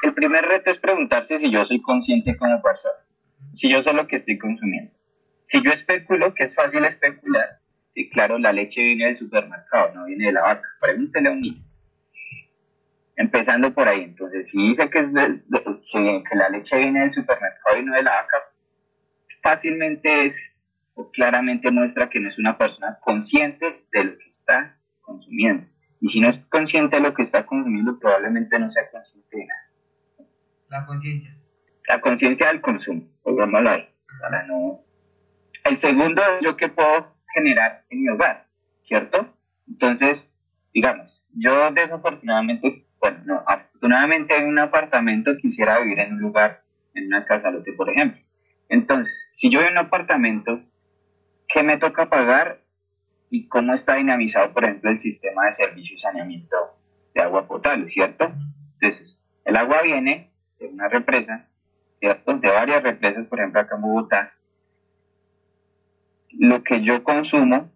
el 0.02 0.14
primer 0.14 0.44
reto 0.44 0.70
es 0.70 0.78
preguntarse 0.78 1.38
si 1.38 1.50
yo 1.50 1.64
soy 1.64 1.80
consciente 1.80 2.36
como 2.36 2.62
persona, 2.62 2.98
si 3.54 3.70
yo 3.70 3.82
sé 3.82 3.92
lo 3.92 4.06
que 4.06 4.16
estoy 4.16 4.38
consumiendo. 4.38 4.92
Si 5.44 5.62
yo 5.62 5.72
especulo, 5.72 6.34
que 6.34 6.44
es 6.44 6.54
fácil 6.54 6.84
especular, 6.84 7.60
sí, 7.94 8.08
claro, 8.08 8.38
la 8.38 8.52
leche 8.52 8.82
viene 8.82 9.06
del 9.06 9.16
supermercado, 9.16 9.94
no 9.94 10.04
viene 10.06 10.26
de 10.26 10.32
la 10.32 10.42
vaca. 10.42 10.68
Pregúntele 10.80 11.28
a 11.28 11.32
un 11.32 11.40
niño. 11.40 11.64
Empezando 13.16 13.74
por 13.74 13.88
ahí, 13.88 14.02
entonces, 14.02 14.48
si 14.48 14.68
dice 14.68 14.88
que, 14.88 15.00
es 15.00 15.08
que, 15.12 16.22
que 16.28 16.36
la 16.36 16.48
leche 16.48 16.78
viene 16.78 17.00
del 17.00 17.10
supermercado 17.10 17.78
y 17.78 17.84
no 17.84 17.94
de 17.94 18.02
la 18.02 18.12
vaca, 18.12 18.36
fácilmente 19.42 20.24
es 20.24 20.52
o 20.94 21.10
claramente 21.10 21.70
muestra 21.70 22.08
que 22.10 22.20
no 22.20 22.28
es 22.28 22.38
una 22.38 22.58
persona 22.58 22.98
consciente 23.00 23.84
de 23.92 24.04
lo 24.04 24.18
que 24.18 24.28
está 24.28 24.78
consumiendo. 25.00 25.66
Y 26.00 26.08
si 26.08 26.20
no 26.20 26.28
es 26.28 26.38
consciente 26.38 26.96
de 26.96 27.02
lo 27.02 27.14
que 27.14 27.22
está 27.22 27.46
consumiendo, 27.46 27.98
probablemente 27.98 28.58
no 28.58 28.68
sea 28.68 28.90
consciente 28.90 29.36
de 29.36 29.46
nada. 29.46 29.71
La 30.72 30.86
conciencia. 30.86 31.36
La 31.86 32.00
conciencia 32.00 32.46
del 32.46 32.62
consumo, 32.62 33.06
pongámoslo 33.22 33.68
ahí, 33.68 33.86
para 34.22 34.46
no... 34.46 34.80
El 35.64 35.76
segundo 35.76 36.22
es 36.22 36.40
lo 36.40 36.56
que 36.56 36.70
puedo 36.70 37.14
generar 37.34 37.84
en 37.90 38.00
mi 38.00 38.08
hogar, 38.08 38.46
¿cierto? 38.82 39.36
Entonces, 39.68 40.34
digamos, 40.72 41.22
yo 41.34 41.70
desafortunadamente, 41.72 42.86
bueno, 42.98 43.18
no, 43.26 43.44
afortunadamente 43.46 44.34
en 44.34 44.46
un 44.46 44.58
apartamento 44.60 45.36
quisiera 45.36 45.78
vivir 45.80 46.00
en 46.00 46.14
un 46.14 46.20
lugar, 46.20 46.64
en 46.94 47.08
una 47.08 47.26
casa 47.26 47.50
lote, 47.50 47.74
por 47.74 47.90
ejemplo. 47.90 48.22
Entonces, 48.70 49.28
si 49.34 49.50
yo 49.50 49.60
en 49.60 49.72
un 49.72 49.78
apartamento, 49.78 50.62
¿qué 51.48 51.62
me 51.62 51.76
toca 51.76 52.08
pagar 52.08 52.62
y 53.28 53.46
cómo 53.46 53.74
está 53.74 53.96
dinamizado, 53.96 54.54
por 54.54 54.64
ejemplo, 54.64 54.90
el 54.90 54.98
sistema 54.98 55.44
de 55.44 55.52
servicio 55.52 55.96
y 55.96 55.98
saneamiento 55.98 56.56
de 57.14 57.20
agua 57.20 57.46
potable, 57.46 57.90
¿cierto? 57.90 58.32
Entonces, 58.80 59.22
el 59.44 59.56
agua 59.56 59.82
viene 59.82 60.31
de 60.62 60.68
una 60.68 60.88
represa, 60.88 61.46
¿cierto? 61.98 62.38
De 62.38 62.48
varias 62.48 62.82
represas, 62.82 63.26
por 63.26 63.40
ejemplo, 63.40 63.60
acá 63.60 63.76
en 63.76 63.82
Bogotá. 63.82 64.32
Lo 66.30 66.62
que 66.62 66.82
yo 66.82 67.02
consumo 67.04 67.70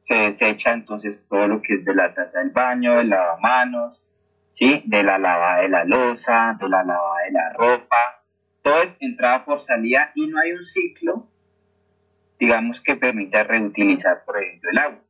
se 0.00 0.14
desecha 0.14 0.72
entonces 0.72 1.26
todo 1.28 1.46
lo 1.48 1.62
que 1.62 1.74
es 1.74 1.84
de 1.84 1.94
la 1.94 2.12
taza 2.12 2.40
del 2.40 2.50
baño, 2.50 2.96
del 2.96 3.10
lavamanos, 3.10 4.04
¿sí? 4.50 4.82
De 4.84 5.02
la 5.02 5.18
lavada 5.18 5.62
de 5.62 5.68
la 5.68 5.84
losa, 5.84 6.56
de 6.60 6.68
la 6.68 6.82
lavada 6.82 7.24
de 7.24 7.32
la 7.32 7.52
ropa. 7.52 8.22
Todo 8.62 8.82
es 8.82 8.96
entrada 9.00 9.44
por 9.44 9.60
salida 9.60 10.10
y 10.14 10.26
no 10.26 10.38
hay 10.40 10.52
un 10.52 10.64
ciclo, 10.64 11.28
digamos, 12.38 12.80
que 12.80 12.96
permita 12.96 13.44
reutilizar, 13.44 14.24
por 14.24 14.42
ejemplo, 14.42 14.70
el 14.70 14.78
agua. 14.78 15.00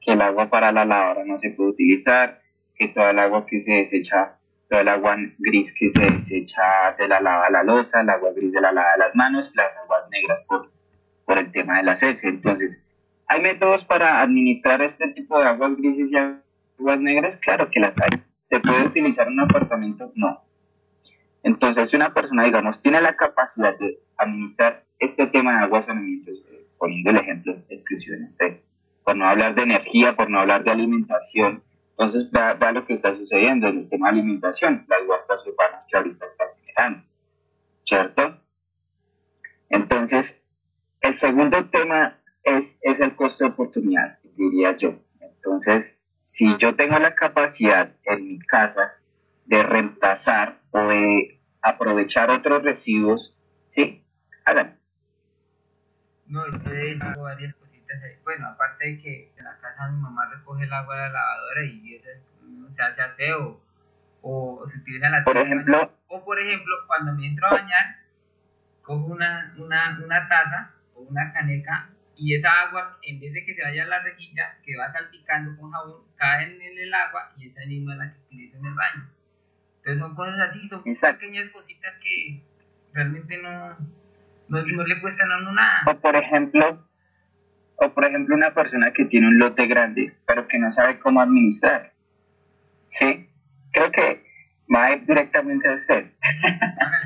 Que 0.00 0.12
el 0.12 0.20
agua 0.20 0.50
para 0.50 0.70
la 0.72 0.84
lavadora 0.84 1.24
no 1.24 1.38
se 1.38 1.50
puede 1.50 1.70
utilizar, 1.70 2.42
que 2.76 2.88
toda 2.88 3.10
el 3.10 3.18
agua 3.18 3.46
que 3.46 3.60
se 3.60 3.72
desecha 3.72 4.38
el 4.80 4.88
agua 4.88 5.16
gris 5.38 5.74
que 5.78 5.90
se 5.90 6.04
desecha 6.06 6.94
de 6.98 7.08
la 7.08 7.20
lava 7.20 7.46
a 7.46 7.50
la 7.50 7.62
losa, 7.62 8.00
el 8.00 8.10
agua 8.10 8.32
gris 8.34 8.52
de 8.52 8.60
la 8.60 8.72
lava 8.72 8.92
de 8.92 8.98
las 8.98 9.14
manos, 9.14 9.52
las 9.54 9.76
aguas 9.76 10.04
negras 10.10 10.46
por, 10.48 10.70
el 11.38 11.50
tema 11.52 11.78
de 11.78 11.84
las 11.84 12.02
heces. 12.02 12.24
Entonces, 12.24 12.84
¿hay 13.26 13.40
métodos 13.40 13.84
para 13.84 14.20
administrar 14.20 14.82
este 14.82 15.08
tipo 15.08 15.38
de 15.38 15.46
aguas 15.46 15.76
grises 15.76 16.10
y 16.10 16.16
aguas 16.16 17.00
negras? 17.00 17.36
Claro 17.38 17.70
que 17.70 17.80
las 17.80 18.00
hay. 18.00 18.22
¿Se 18.42 18.60
puede 18.60 18.86
utilizar 18.86 19.26
en 19.26 19.34
un 19.34 19.40
apartamento? 19.40 20.12
No. 20.14 20.44
Entonces, 21.42 21.90
si 21.90 21.96
una 21.96 22.14
persona, 22.14 22.44
digamos, 22.44 22.80
tiene 22.80 23.00
la 23.00 23.16
capacidad 23.16 23.76
de 23.78 23.98
administrar 24.16 24.84
este 24.98 25.26
tema 25.26 25.58
de 25.58 25.64
aguas 25.64 25.86
saneamientos, 25.86 26.38
eh, 26.50 26.66
poniendo 26.78 27.10
el 27.10 27.16
ejemplo 27.16 27.54
de 27.54 27.74
exclusión, 27.74 28.24
este, 28.24 28.62
por 29.04 29.16
no 29.16 29.28
hablar 29.28 29.54
de 29.54 29.62
energía, 29.62 30.16
por 30.16 30.30
no 30.30 30.40
hablar 30.40 30.64
de 30.64 30.70
alimentación, 30.70 31.62
entonces, 31.96 32.28
vea, 32.32 32.72
lo 32.72 32.84
que 32.84 32.94
está 32.94 33.14
sucediendo 33.14 33.68
en 33.68 33.78
el 33.78 33.88
tema 33.88 34.10
de 34.10 34.18
alimentación, 34.18 34.84
las 34.88 35.00
huertas 35.06 35.46
urbanas 35.46 35.86
que 35.88 35.96
ahorita 35.96 36.26
están 36.26 36.48
generando, 36.64 37.06
¿cierto? 37.84 38.40
Entonces, 39.68 40.44
el 41.00 41.14
segundo 41.14 41.66
tema 41.66 42.18
es, 42.42 42.80
es 42.82 42.98
el 42.98 43.14
costo 43.14 43.44
de 43.44 43.50
oportunidad, 43.50 44.18
diría 44.36 44.76
yo. 44.76 44.96
Entonces, 45.20 46.02
si 46.18 46.56
yo 46.58 46.74
tengo 46.74 46.98
la 46.98 47.14
capacidad 47.14 47.94
en 48.04 48.26
mi 48.26 48.38
casa 48.40 48.94
de 49.44 49.62
reemplazar 49.62 50.58
o 50.72 50.80
de 50.80 51.40
aprovechar 51.62 52.28
otros 52.30 52.64
residuos, 52.64 53.36
¿sí? 53.68 54.04
Háganlo. 54.44 54.74
No, 56.26 56.44
yo 56.50 57.22
varias 57.22 57.54
bueno, 58.22 58.48
aparte 58.48 58.86
de 58.86 58.98
que 59.00 59.32
en 59.36 59.44
la 59.44 59.58
casa 59.58 59.88
mi 59.88 60.00
mamá 60.00 60.28
recoge 60.30 60.64
el 60.64 60.72
agua 60.72 60.94
de 60.94 61.02
la 61.02 61.08
lavadora 61.10 61.64
y 61.64 61.94
eso 61.94 62.08
se 62.74 62.82
hace 62.82 63.02
aseo 63.02 63.60
o, 64.22 64.64
se 64.66 64.78
utiliza 64.78 65.10
la 65.10 65.24
por 65.24 65.36
ejemplo. 65.36 65.92
O 66.08 66.24
por 66.24 66.38
ejemplo 66.38 66.74
cuando 66.86 67.12
me 67.12 67.26
entro 67.26 67.46
a 67.46 67.50
bañar 67.50 67.96
cojo 68.82 69.06
una, 69.06 69.54
una, 69.58 69.98
una 70.04 70.28
taza 70.28 70.74
o 70.94 71.02
una 71.02 71.32
caneca 71.32 71.90
y 72.16 72.34
esa 72.34 72.50
agua 72.62 72.98
en 73.02 73.20
vez 73.20 73.32
de 73.32 73.44
que 73.44 73.54
se 73.54 73.62
vaya 73.62 73.84
a 73.84 73.86
la 73.86 74.02
rejilla 74.02 74.56
que 74.62 74.76
va 74.76 74.92
salpicando 74.92 75.56
con 75.56 75.72
jabón 75.72 76.04
cae 76.16 76.44
en 76.44 76.78
el 76.78 76.94
agua 76.94 77.32
y 77.36 77.48
esa 77.48 77.64
misma 77.66 77.94
es 77.94 77.98
la 77.98 78.12
que 78.12 78.20
utilizo 78.20 78.58
en 78.58 78.66
el 78.66 78.74
baño. 78.74 79.10
Entonces 79.78 79.98
son 79.98 80.14
cosas 80.14 80.40
así 80.48 80.66
son 80.68 80.82
pequeñas 80.82 81.50
cositas 81.50 81.94
que 82.02 82.42
realmente 82.92 83.40
no 83.42 83.76
no, 84.48 84.62
le 84.62 85.00
cuestan 85.00 85.32
a 85.32 85.38
uno 85.38 85.52
nada. 85.52 85.82
O 85.86 86.00
por 86.00 86.14
ejemplo 86.16 86.86
o 87.76 87.88
por 87.90 88.04
ejemplo 88.04 88.34
una 88.34 88.54
persona 88.54 88.92
que 88.92 89.04
tiene 89.04 89.28
un 89.28 89.38
lote 89.38 89.66
grande, 89.66 90.14
pero 90.26 90.46
que 90.48 90.58
no 90.58 90.70
sabe 90.70 90.98
cómo 90.98 91.20
administrar. 91.20 91.92
Sí, 92.88 93.28
creo 93.72 93.90
que 93.90 94.24
va 94.72 94.86
a 94.86 94.92
ir 94.92 95.06
directamente 95.06 95.68
a 95.68 95.74
usted. 95.74 96.06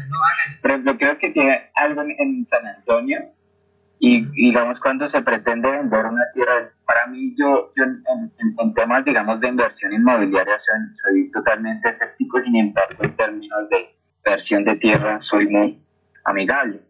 No. 0.08 0.18
Por 0.62 0.70
ejemplo, 0.70 0.98
creo 0.98 1.18
que 1.18 1.30
tiene 1.30 1.70
algo 1.74 2.02
en 2.02 2.44
San 2.44 2.66
Antonio 2.66 3.30
y 4.00 4.24
digamos 4.32 4.78
cuando 4.80 5.08
se 5.08 5.22
pretende 5.22 5.70
vender 5.70 6.06
una 6.06 6.24
tierra, 6.32 6.70
para 6.86 7.06
mí 7.08 7.34
yo, 7.36 7.72
yo 7.76 7.84
en, 7.84 8.74
temas 8.74 9.04
digamos 9.04 9.40
de 9.40 9.48
inversión 9.48 9.92
inmobiliaria 9.92 10.58
soy, 10.58 10.78
soy 11.02 11.30
totalmente 11.32 11.90
escéptico, 11.90 12.40
sin 12.40 12.56
embargo 12.56 13.02
en 13.02 13.16
términos 13.16 13.68
de 13.70 13.96
inversión 14.24 14.64
de 14.64 14.76
tierra 14.76 15.18
soy 15.20 15.48
muy 15.48 15.82
amigable. 16.24 16.80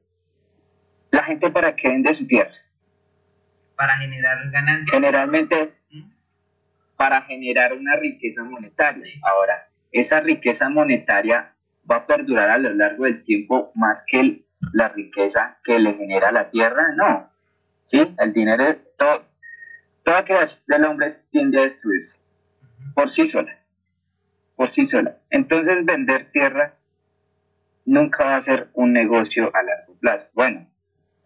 La 1.11 1.22
gente 1.22 1.51
para 1.51 1.74
qué 1.74 1.89
vende 1.89 2.12
su 2.12 2.26
tierra? 2.26 2.53
Para 3.79 3.97
generar 3.99 4.51
ganancias. 4.51 4.91
Generalmente 4.91 5.74
¿Mm? 5.91 6.11
para 6.97 7.22
generar 7.22 7.72
una 7.74 7.95
riqueza 7.97 8.43
monetaria. 8.43 9.05
Ahora, 9.22 9.68
esa 9.93 10.20
riqueza 10.20 10.68
monetaria 10.68 11.55
va 11.91 11.97
a 11.97 12.07
perdurar 12.07 12.51
a 12.51 12.59
lo 12.59 12.74
largo 12.74 13.05
del 13.05 13.22
tiempo 13.22 13.70
más 13.76 14.05
que 14.07 14.45
la 14.72 14.89
riqueza 14.89 15.59
que 15.62 15.79
le 15.79 15.95
genera 15.95 16.33
la 16.33 16.51
tierra, 16.51 16.93
no. 16.97 17.31
¿Sí? 17.85 18.14
El 18.18 18.33
dinero, 18.33 18.64
todo, 18.99 19.24
toda 20.03 20.24
creación 20.24 20.62
del 20.66 20.85
hombre 20.85 21.09
tiende 21.31 21.61
a 21.61 21.62
destruirse 21.62 22.18
por 22.95 23.11
sí 23.11 23.29
sola. 23.29 23.57
Por 24.57 24.70
sí 24.70 24.85
sola. 24.85 25.18
Entonces, 25.31 25.85
vender 25.85 26.33
tierra 26.33 26.74
nunca 27.85 28.24
va 28.24 28.37
a 28.37 28.43
ser 28.43 28.70
un 28.72 28.93
negocio 28.93 29.53
a 29.55 29.62
largo 29.62 29.95
plazo. 30.01 30.26
Bueno, 30.35 30.68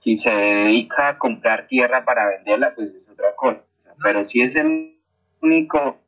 si 0.02 0.16
se 0.16 0.30
dedica 0.30 1.10
a 1.10 1.18
comprar 1.18 1.68
tierra 1.68 2.04
para 2.04 2.26
venderla, 2.26 2.74
pues 2.74 2.92
es 2.92 3.08
otra 3.08 3.36
cosa. 3.36 3.62
pero 4.02 4.24
si 4.24 4.42
es 4.42 4.56
el 4.56 4.98
único 5.40 6.02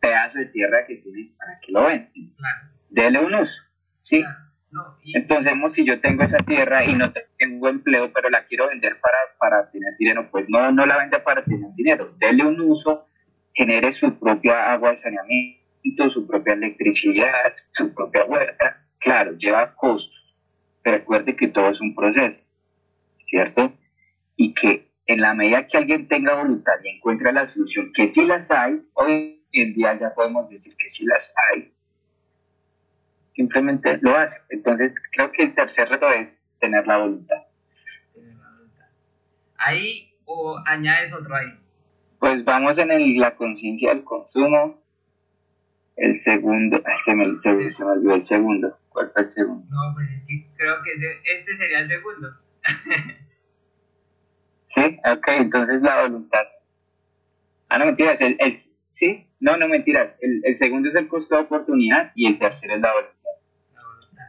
pedazo 0.00 0.40
de 0.40 0.46
tierra 0.46 0.84
que 0.84 0.96
tiene, 0.96 1.32
¿para 1.38 1.60
que 1.60 1.70
lo 1.70 1.84
venden? 1.84 2.34
Dele 2.90 3.20
un 3.20 3.36
uso, 3.36 3.62
¿sí? 4.00 4.24
Entonces, 5.14 5.52
si 5.70 5.86
yo 5.86 6.00
tengo 6.00 6.24
esa 6.24 6.38
tierra 6.38 6.84
y 6.84 6.94
no 6.96 7.12
tengo 7.36 7.68
empleo, 7.68 8.12
pero 8.12 8.30
la 8.30 8.44
quiero 8.46 8.66
vender 8.66 8.98
para, 9.00 9.18
para 9.38 9.70
tener 9.70 9.96
dinero, 9.96 10.28
pues 10.32 10.46
no, 10.48 10.72
no 10.72 10.84
la 10.84 10.98
vende 10.98 11.20
para 11.20 11.44
tener 11.44 11.72
dinero. 11.76 12.16
Dele 12.18 12.44
un 12.44 12.60
uso, 12.62 13.06
genere 13.54 13.92
su 13.92 14.18
propia 14.18 14.72
agua 14.72 14.90
de 14.90 14.96
saneamiento, 14.96 16.10
su 16.10 16.26
propia 16.26 16.54
electricidad, 16.54 17.52
su 17.70 17.94
propia 17.94 18.24
huerta. 18.24 18.84
Claro, 18.98 19.38
lleva 19.38 19.76
costos, 19.76 20.36
pero 20.82 20.96
recuerde 20.96 21.36
que 21.36 21.46
todo 21.46 21.70
es 21.70 21.80
un 21.80 21.94
proceso, 21.94 22.47
¿cierto? 23.28 23.72
Y 24.36 24.54
que 24.54 24.90
en 25.06 25.20
la 25.20 25.34
medida 25.34 25.66
que 25.66 25.76
alguien 25.76 26.08
tenga 26.08 26.34
voluntad 26.34 26.72
y 26.82 26.96
encuentre 26.96 27.32
la 27.32 27.46
solución, 27.46 27.92
que 27.94 28.08
sí 28.08 28.26
las 28.26 28.50
hay, 28.50 28.82
hoy 28.94 29.44
en 29.52 29.74
día 29.74 29.98
ya 29.98 30.14
podemos 30.14 30.48
decir 30.48 30.74
que 30.76 30.88
sí 30.88 31.04
las 31.06 31.34
hay, 31.36 31.72
simplemente 33.34 33.98
lo 34.00 34.16
hace. 34.16 34.38
Entonces, 34.48 34.94
creo 35.12 35.30
que 35.30 35.44
el 35.44 35.54
tercer 35.54 35.88
reto 35.88 36.08
es 36.08 36.44
tener 36.58 36.86
la 36.86 36.98
voluntad. 36.98 37.36
Ahí 39.58 40.14
o 40.24 40.58
añades 40.66 41.12
otro 41.12 41.34
ahí. 41.34 41.48
Pues 42.18 42.44
vamos 42.44 42.78
en 42.78 43.18
la 43.18 43.36
conciencia 43.36 43.90
del 43.90 44.04
consumo. 44.04 44.82
El 45.96 46.16
segundo, 46.16 46.80
se, 47.04 47.14
me, 47.14 47.36
se, 47.38 47.52
me, 47.52 47.90
olvidó 47.90 48.14
el 48.14 48.24
segundo. 48.24 48.78
¿Cuál 48.88 49.10
fue 49.12 49.22
el 49.22 49.30
segundo? 49.30 49.66
No, 49.68 49.94
pues 49.94 50.08
es 50.10 50.22
que 50.26 50.46
creo 50.56 50.76
que 50.82 50.92
este 51.38 51.56
sería 51.56 51.80
el 51.80 51.88
segundo. 51.88 52.28
Sí, 54.64 55.00
ok, 55.04 55.28
entonces 55.28 55.82
la 55.82 56.02
voluntad. 56.02 56.44
Ah, 57.68 57.78
no, 57.78 57.86
mentiras, 57.86 58.20
el, 58.20 58.36
el, 58.40 58.56
sí, 58.88 59.26
no, 59.40 59.56
no 59.56 59.68
mentiras. 59.68 60.16
El, 60.20 60.40
el 60.44 60.56
segundo 60.56 60.88
es 60.88 60.94
el 60.94 61.08
costo 61.08 61.36
de 61.36 61.42
oportunidad 61.42 62.12
y 62.14 62.26
el 62.26 62.38
tercero 62.38 62.74
es 62.74 62.80
la 62.80 62.92
voluntad. 62.92 63.30
La 63.74 63.82
voluntad. 63.84 64.24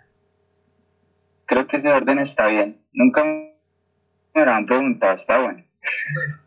Creo 1.45 1.67
que 1.67 1.77
ese 1.77 1.89
orden 1.89 2.19
está 2.19 2.49
bien. 2.49 2.81
Nunca 2.91 3.23
me 3.25 4.45
lo 4.45 4.51
han 4.51 4.65
preguntado, 4.65 5.15
está 5.15 5.43
bueno. 5.43 5.63
Bueno, 6.13 6.39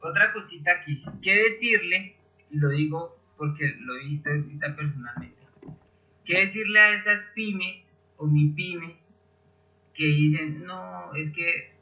otra 0.00 0.32
cosita 0.32 0.72
aquí. 0.72 1.04
¿Qué 1.22 1.34
decirle? 1.44 2.16
Y 2.50 2.58
lo 2.58 2.68
digo 2.70 3.16
porque 3.36 3.74
lo 3.78 3.96
he 3.96 4.04
visto 4.04 4.30
personalmente. 4.76 5.42
¿Qué 6.24 6.46
decirle 6.46 6.78
a 6.78 6.94
esas 6.94 7.24
pymes 7.34 7.84
o 8.16 8.26
mi 8.26 8.48
pymes 8.50 8.96
que 10.02 10.08
dicen, 10.08 10.64
no, 10.64 11.14
es 11.14 11.32
que 11.32 11.72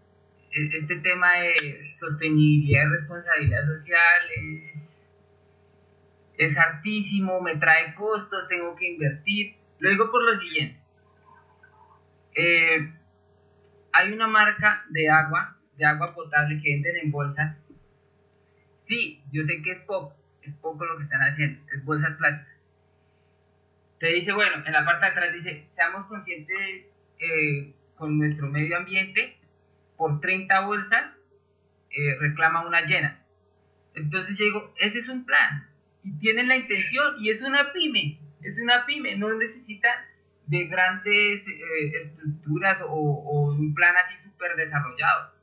e-, 0.52 0.76
este 0.76 0.96
tema 0.96 1.32
de 1.38 1.94
sostenibilidad 1.94 2.84
y 2.84 2.96
responsabilidad 2.98 3.66
social 3.66 4.22
es, 4.36 5.06
es 6.36 6.58
hartísimo, 6.58 7.40
me 7.40 7.56
trae 7.56 7.94
costos, 7.94 8.46
tengo 8.48 8.76
que 8.76 8.90
invertir. 8.92 9.56
Lo 9.78 9.88
digo 9.88 10.10
por 10.10 10.22
lo 10.22 10.36
siguiente. 10.36 10.78
Eh, 12.34 12.92
hay 13.92 14.12
una 14.12 14.26
marca 14.26 14.84
de 14.90 15.08
agua, 15.08 15.56
de 15.76 15.86
agua 15.86 16.14
potable 16.14 16.60
que 16.62 16.72
venden 16.72 16.96
en 16.96 17.10
bolsas. 17.10 17.56
Sí, 18.82 19.22
yo 19.32 19.42
sé 19.44 19.62
que 19.62 19.72
es 19.72 19.80
poco, 19.80 20.14
es 20.42 20.54
poco 20.56 20.84
lo 20.84 20.98
que 20.98 21.04
están 21.04 21.22
haciendo, 21.22 21.62
es 21.72 21.84
bolsas 21.84 22.16
plásticas. 22.16 22.54
Te 23.98 24.08
dice, 24.08 24.32
bueno, 24.32 24.62
en 24.64 24.72
la 24.72 24.84
parte 24.84 25.06
de 25.06 25.12
atrás 25.12 25.32
dice, 25.32 25.68
seamos 25.72 26.06
conscientes 26.06 26.86
eh, 27.18 27.74
con 28.00 28.16
nuestro 28.18 28.48
medio 28.48 28.78
ambiente, 28.78 29.38
por 29.98 30.20
30 30.20 30.66
bolsas 30.66 31.14
eh, 31.90 32.18
reclama 32.18 32.66
una 32.66 32.80
llena. 32.80 33.22
Entonces 33.94 34.38
yo 34.38 34.46
digo, 34.46 34.74
ese 34.78 35.00
es 35.00 35.08
un 35.10 35.26
plan, 35.26 35.68
y 36.02 36.18
tienen 36.18 36.48
la 36.48 36.56
intención, 36.56 37.14
y 37.18 37.28
es 37.28 37.42
una 37.42 37.72
pyme, 37.72 38.18
es 38.40 38.58
una 38.58 38.86
pyme, 38.86 39.16
no 39.16 39.32
necesitan 39.34 39.94
de 40.46 40.64
grandes 40.64 41.46
eh, 41.46 41.92
estructuras 41.94 42.80
o, 42.82 42.88
o, 42.88 43.52
un 43.52 43.74
plan 43.74 43.94
así 44.02 44.16
súper 44.16 44.56
desarrollado. 44.56 45.34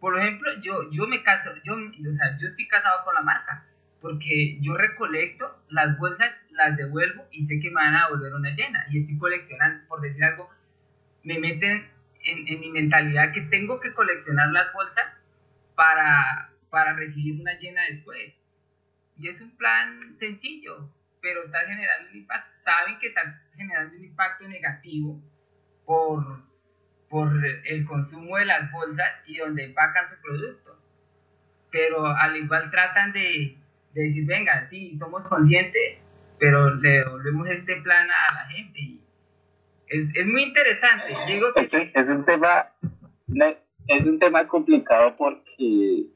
Por 0.00 0.18
ejemplo, 0.18 0.50
yo, 0.60 0.90
yo 0.90 1.06
me 1.06 1.22
caso, 1.22 1.50
yo, 1.62 1.74
o 1.74 2.14
sea, 2.14 2.36
yo 2.36 2.48
estoy 2.48 2.66
casado 2.66 3.04
con 3.04 3.14
la 3.14 3.22
marca, 3.22 3.64
porque 4.00 4.58
yo 4.60 4.76
recolecto 4.76 5.62
las 5.68 5.96
bolsas, 5.96 6.32
las 6.50 6.76
devuelvo 6.76 7.28
y 7.30 7.46
sé 7.46 7.60
que 7.60 7.68
me 7.68 7.76
van 7.76 7.94
a 7.94 8.06
devolver 8.06 8.34
una 8.34 8.50
llena. 8.50 8.84
Y 8.90 8.98
estoy 8.98 9.16
coleccionando, 9.16 9.86
por 9.86 10.00
decir 10.00 10.24
algo, 10.24 10.50
me 11.24 11.38
meten 11.38 11.88
en, 12.24 12.60
mi 12.60 12.70
mentalidad 12.70 13.32
que 13.32 13.42
tengo 13.42 13.80
que 13.80 13.92
coleccionar 13.94 14.48
las 14.52 14.72
bolsas 14.72 15.06
para, 15.74 16.50
para 16.70 16.94
recibir 16.94 17.40
una 17.40 17.58
llena 17.58 17.82
después. 17.90 18.34
Y 19.18 19.28
es 19.28 19.40
un 19.40 19.56
plan 19.56 20.00
sencillo, 20.18 20.90
pero 21.20 21.42
está 21.42 21.60
generando 21.60 22.10
un 22.10 22.16
impacto. 22.16 22.56
Saben 22.56 22.98
que 22.98 23.08
está 23.08 23.42
generando 23.56 23.96
un 23.96 24.04
impacto 24.04 24.48
negativo 24.48 25.20
por, 25.84 26.42
por 27.08 27.30
el 27.64 27.84
consumo 27.84 28.36
de 28.36 28.46
las 28.46 28.70
bolsas 28.70 29.08
y 29.26 29.36
donde 29.36 29.64
empacan 29.64 30.08
su 30.08 30.20
producto. 30.20 30.78
Pero 31.70 32.06
al 32.06 32.36
igual 32.36 32.70
tratan 32.70 33.12
de, 33.12 33.56
de 33.94 34.02
decir, 34.02 34.26
venga, 34.26 34.66
sí, 34.68 34.96
somos 34.96 35.24
conscientes, 35.26 35.98
pero 36.38 36.74
le 36.74 36.90
devolvemos 36.98 37.48
este 37.48 37.80
plan 37.80 38.08
a 38.10 38.34
la 38.34 38.46
gente. 38.48 39.01
Es, 39.92 40.08
es 40.14 40.26
muy 40.26 40.42
interesante. 40.42 41.14
Digo 41.26 41.52
que 41.54 41.68
es, 41.70 41.92
es, 41.94 42.08
un 42.08 42.24
tema, 42.24 42.72
es 43.88 44.06
un 44.06 44.18
tema 44.18 44.46
complicado 44.48 45.16
porque 45.16 46.06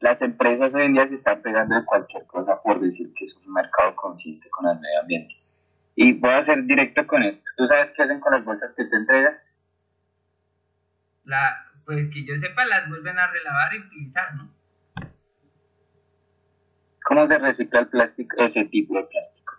las 0.00 0.22
empresas 0.22 0.74
hoy 0.74 0.82
en 0.82 0.94
día 0.94 1.08
se 1.08 1.14
están 1.14 1.40
pegando 1.42 1.76
de 1.76 1.84
cualquier 1.84 2.26
cosa 2.26 2.60
por 2.62 2.78
decir 2.80 3.12
que 3.14 3.24
es 3.24 3.36
un 3.36 3.52
mercado 3.52 3.96
consciente 3.96 4.48
con 4.50 4.68
el 4.68 4.78
medio 4.78 5.00
ambiente. 5.00 5.34
Y 5.96 6.12
voy 6.12 6.30
a 6.30 6.42
ser 6.42 6.64
directo 6.64 7.06
con 7.06 7.22
esto. 7.22 7.50
¿Tú 7.56 7.66
sabes 7.66 7.92
qué 7.92 8.02
hacen 8.02 8.20
con 8.20 8.32
las 8.32 8.44
bolsas 8.44 8.72
que 8.74 8.84
te 8.84 8.96
entregan? 8.96 9.36
La, 11.24 11.64
pues 11.84 12.08
que 12.10 12.24
yo 12.24 12.36
sepa, 12.36 12.64
las 12.66 12.88
vuelven 12.88 13.18
a 13.18 13.30
relavar 13.30 13.74
y 13.74 13.78
utilizar, 13.78 14.34
¿no? 14.34 14.54
¿Cómo 17.04 17.26
se 17.26 17.38
recicla 17.38 17.80
el 17.80 17.88
plástico, 17.88 18.36
ese 18.38 18.66
tipo 18.66 18.94
de 18.94 19.04
plástico? 19.04 19.54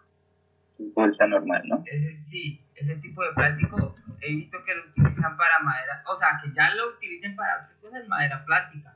Bolsa 0.78 1.28
normal, 1.28 1.64
¿no? 1.66 1.84
sí, 2.24 2.64
ese 2.80 2.95
tipo 2.97 3.23
de 3.23 3.34
plástico 3.34 3.95
he 4.21 4.36
visto 4.36 4.63
que 4.63 4.75
lo 4.75 4.84
utilizan 4.86 5.38
para 5.38 5.59
madera, 5.63 6.03
o 6.07 6.17
sea, 6.17 6.39
que 6.41 6.51
ya 6.53 6.73
lo 6.75 6.89
utilicen 6.89 7.36
para 7.36 7.63
otras 7.63 7.77
cosas, 7.77 8.07
madera 8.07 8.43
plástica. 8.45 8.95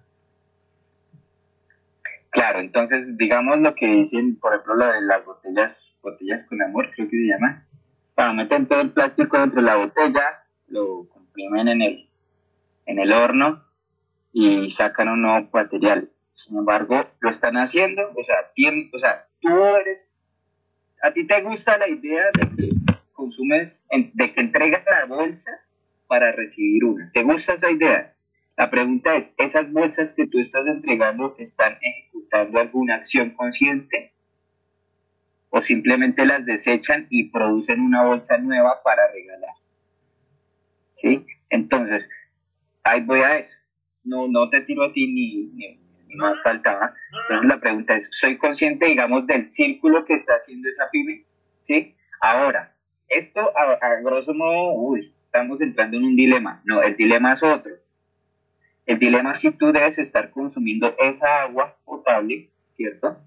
Claro, 2.29 2.59
entonces 2.59 3.15
digamos 3.17 3.59
lo 3.59 3.75
que 3.75 3.85
dicen, 3.85 4.37
por 4.39 4.53
ejemplo, 4.53 4.75
lo 4.75 4.87
de 4.87 5.01
las 5.01 5.23
botellas, 5.23 5.95
botellas 6.01 6.45
con 6.45 6.61
amor, 6.61 6.89
creo 6.95 7.07
que 7.07 7.17
se 7.17 7.27
llama, 7.27 7.65
para 8.15 8.33
meter 8.33 8.67
todo 8.67 8.81
el 8.81 8.91
plástico 8.91 9.37
dentro 9.37 9.61
de 9.61 9.67
la 9.67 9.75
botella, 9.75 10.43
lo 10.67 11.07
comprimen 11.09 11.67
en 11.67 11.81
el, 11.81 12.09
en 12.85 12.99
el 12.99 13.13
horno 13.13 13.63
y 14.31 14.69
sacan 14.69 15.09
un 15.09 15.21
nuevo 15.21 15.49
material. 15.53 16.09
Sin 16.29 16.57
embargo, 16.57 16.99
lo 17.19 17.29
están 17.29 17.55
haciendo, 17.57 18.01
o 18.15 18.23
sea, 18.23 18.35
o 18.91 18.97
sea, 18.97 19.27
tú 19.39 19.49
eres, 19.81 20.09
a 21.03 21.11
ti 21.11 21.27
te 21.27 21.41
gusta 21.41 21.77
la 21.77 21.87
idea 21.87 22.25
de 22.33 22.55
que 22.55 22.69
consumes, 23.23 23.87
de 24.13 24.33
que 24.33 24.41
entregas 24.41 24.83
la 24.85 25.05
bolsa 25.05 25.51
para 26.07 26.33
recibir 26.33 26.83
una. 26.83 27.09
¿Te 27.13 27.23
gusta 27.23 27.53
esa 27.53 27.71
idea? 27.71 28.15
La 28.57 28.69
pregunta 28.69 29.15
es, 29.15 29.33
¿esas 29.37 29.71
bolsas 29.71 30.13
que 30.13 30.27
tú 30.27 30.39
estás 30.39 30.67
entregando 30.67 31.35
están 31.39 31.77
ejecutando 31.81 32.59
alguna 32.59 32.95
acción 32.95 33.31
consciente? 33.31 34.13
¿O 35.49 35.61
simplemente 35.61 36.25
las 36.25 36.45
desechan 36.45 37.07
y 37.09 37.29
producen 37.29 37.79
una 37.79 38.03
bolsa 38.03 38.37
nueva 38.37 38.81
para 38.83 39.09
regalar? 39.11 39.55
¿Sí? 40.93 41.25
Entonces, 41.49 42.09
ahí 42.83 43.01
voy 43.01 43.21
a 43.21 43.37
eso. 43.37 43.55
No, 44.03 44.27
no 44.27 44.49
te 44.49 44.61
tiro 44.61 44.83
a 44.83 44.91
ti 44.91 45.07
ni, 45.07 45.45
ni, 45.55 45.79
más 46.17 46.43
faltaba. 46.43 46.93
Entonces 47.23 47.49
la 47.49 47.59
pregunta 47.59 47.95
es, 47.95 48.09
¿soy 48.11 48.37
consciente, 48.37 48.87
digamos, 48.87 49.25
del 49.27 49.49
círculo 49.49 50.03
que 50.05 50.15
está 50.15 50.33
haciendo 50.33 50.67
esa 50.69 50.89
pyme? 50.91 51.25
¿Sí? 51.63 51.95
Ahora, 52.21 52.72
esto 53.15 53.51
a, 53.57 53.95
grosso 54.01 54.33
modo, 54.33 54.73
uy, 54.73 55.13
estamos 55.25 55.61
entrando 55.61 55.97
en 55.97 56.03
un 56.03 56.15
dilema. 56.15 56.61
No, 56.65 56.81
el 56.81 56.95
dilema 56.95 57.33
es 57.33 57.43
otro 57.43 57.83
el 58.85 58.99
dilema 58.99 59.31
es 59.31 59.39
si 59.39 59.51
tú 59.51 59.71
debes 59.71 59.97
estar 59.97 60.29
consumiendo 60.31 60.93
esa 60.99 61.43
agua 61.43 61.77
potable, 61.85 62.51
¿cierto? 62.75 63.17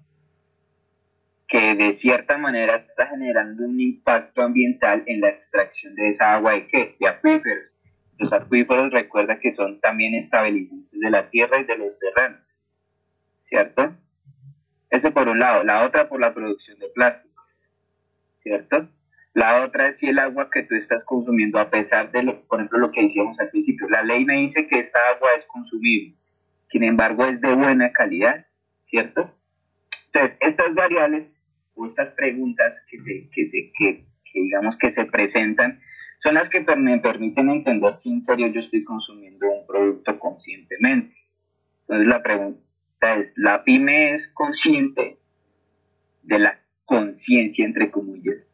Que 1.47 1.75
de 1.75 1.93
cierta 1.93 2.37
manera 2.37 2.75
está 2.75 3.07
generando 3.07 3.65
un 3.65 3.79
impacto 3.79 4.43
ambiental 4.43 5.03
en 5.07 5.21
la 5.21 5.29
extracción 5.29 5.95
de 5.95 6.09
esa 6.09 6.35
agua 6.35 6.53
de 6.53 6.67
qué? 6.67 6.95
De 6.99 7.07
acuíferos. 7.07 7.71
Los 8.19 8.33
acuíferos 8.33 8.91
recuerda 8.91 9.39
que 9.39 9.51
son 9.51 9.79
también 9.79 10.13
estabilizantes 10.13 10.99
de 10.99 11.09
la 11.09 11.29
tierra 11.29 11.59
y 11.59 11.63
de 11.63 11.77
los 11.77 11.99
terrenos, 11.99 12.53
¿cierto? 13.43 13.95
Eso 14.89 15.13
por 15.13 15.27
un 15.27 15.39
lado. 15.39 15.63
La 15.63 15.85
otra 15.85 16.07
por 16.07 16.19
la 16.19 16.33
producción 16.33 16.77
de 16.79 16.89
plástico, 16.89 17.43
¿cierto? 18.41 18.89
La 19.37 19.63
otra 19.63 19.89
es 19.89 19.99
si 19.99 20.07
el 20.07 20.17
agua 20.17 20.49
que 20.51 20.63
tú 20.63 20.73
estás 20.73 21.05
consumiendo, 21.05 21.59
a 21.59 21.69
pesar 21.69 22.11
de, 22.11 22.23
lo, 22.23 22.41
por 22.47 22.57
ejemplo, 22.57 22.79
lo 22.79 22.91
que 22.91 23.03
decíamos 23.03 23.39
al 23.39 23.51
principio, 23.51 23.87
la 23.87 24.03
ley 24.03 24.25
me 24.25 24.39
dice 24.39 24.65
que 24.65 24.79
esta 24.79 24.97
agua 25.13 25.29
es 25.37 25.45
consumible, 25.45 26.15
sin 26.65 26.81
embargo 26.83 27.23
es 27.23 27.39
de 27.39 27.53
buena 27.53 27.91
calidad, 27.91 28.47
¿cierto? 28.87 29.31
Entonces, 30.07 30.39
estas 30.41 30.73
variables 30.73 31.29
o 31.75 31.85
estas 31.85 32.09
preguntas 32.09 32.81
que, 32.89 32.97
se, 32.97 33.29
que, 33.31 33.45
se, 33.45 33.71
que, 33.77 34.07
digamos 34.33 34.75
que 34.75 34.89
se 34.89 35.05
presentan 35.05 35.81
son 36.17 36.33
las 36.33 36.49
que 36.49 36.65
me 36.75 36.97
permiten 36.97 37.51
entender 37.51 37.93
si 37.99 38.13
en 38.13 38.21
serio 38.21 38.47
yo 38.47 38.59
estoy 38.59 38.83
consumiendo 38.83 39.51
un 39.51 39.67
producto 39.67 40.17
conscientemente. 40.17 41.15
Entonces 41.81 42.07
la 42.07 42.23
pregunta 42.23 42.63
es, 43.19 43.33
¿la 43.35 43.63
pyme 43.63 44.13
es 44.13 44.33
consciente 44.33 45.19
de 46.23 46.39
la 46.39 46.59
conciencia, 46.85 47.65
entre 47.65 47.91
comillas, 47.91 48.46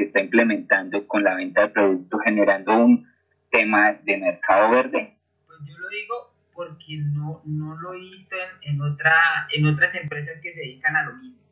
que 0.00 0.04
está 0.04 0.20
implementando 0.20 1.06
con 1.06 1.22
la 1.22 1.34
venta 1.34 1.60
de 1.60 1.68
productos, 1.68 2.22
generando 2.24 2.74
un 2.74 3.06
tema 3.50 3.92
de 4.02 4.16
mercado 4.16 4.70
verde? 4.70 5.18
Pues 5.46 5.58
yo 5.66 5.76
lo 5.76 5.88
digo 5.90 6.34
porque 6.54 6.96
no, 7.02 7.42
no 7.44 7.78
lo 7.78 7.92
he 7.92 7.98
visto 7.98 8.34
en, 8.34 8.76
en, 8.76 8.80
otra, 8.80 9.12
en 9.52 9.66
otras 9.66 9.94
empresas 9.94 10.40
que 10.40 10.54
se 10.54 10.60
dedican 10.60 10.96
a 10.96 11.04
lo 11.04 11.16
mismo. 11.16 11.42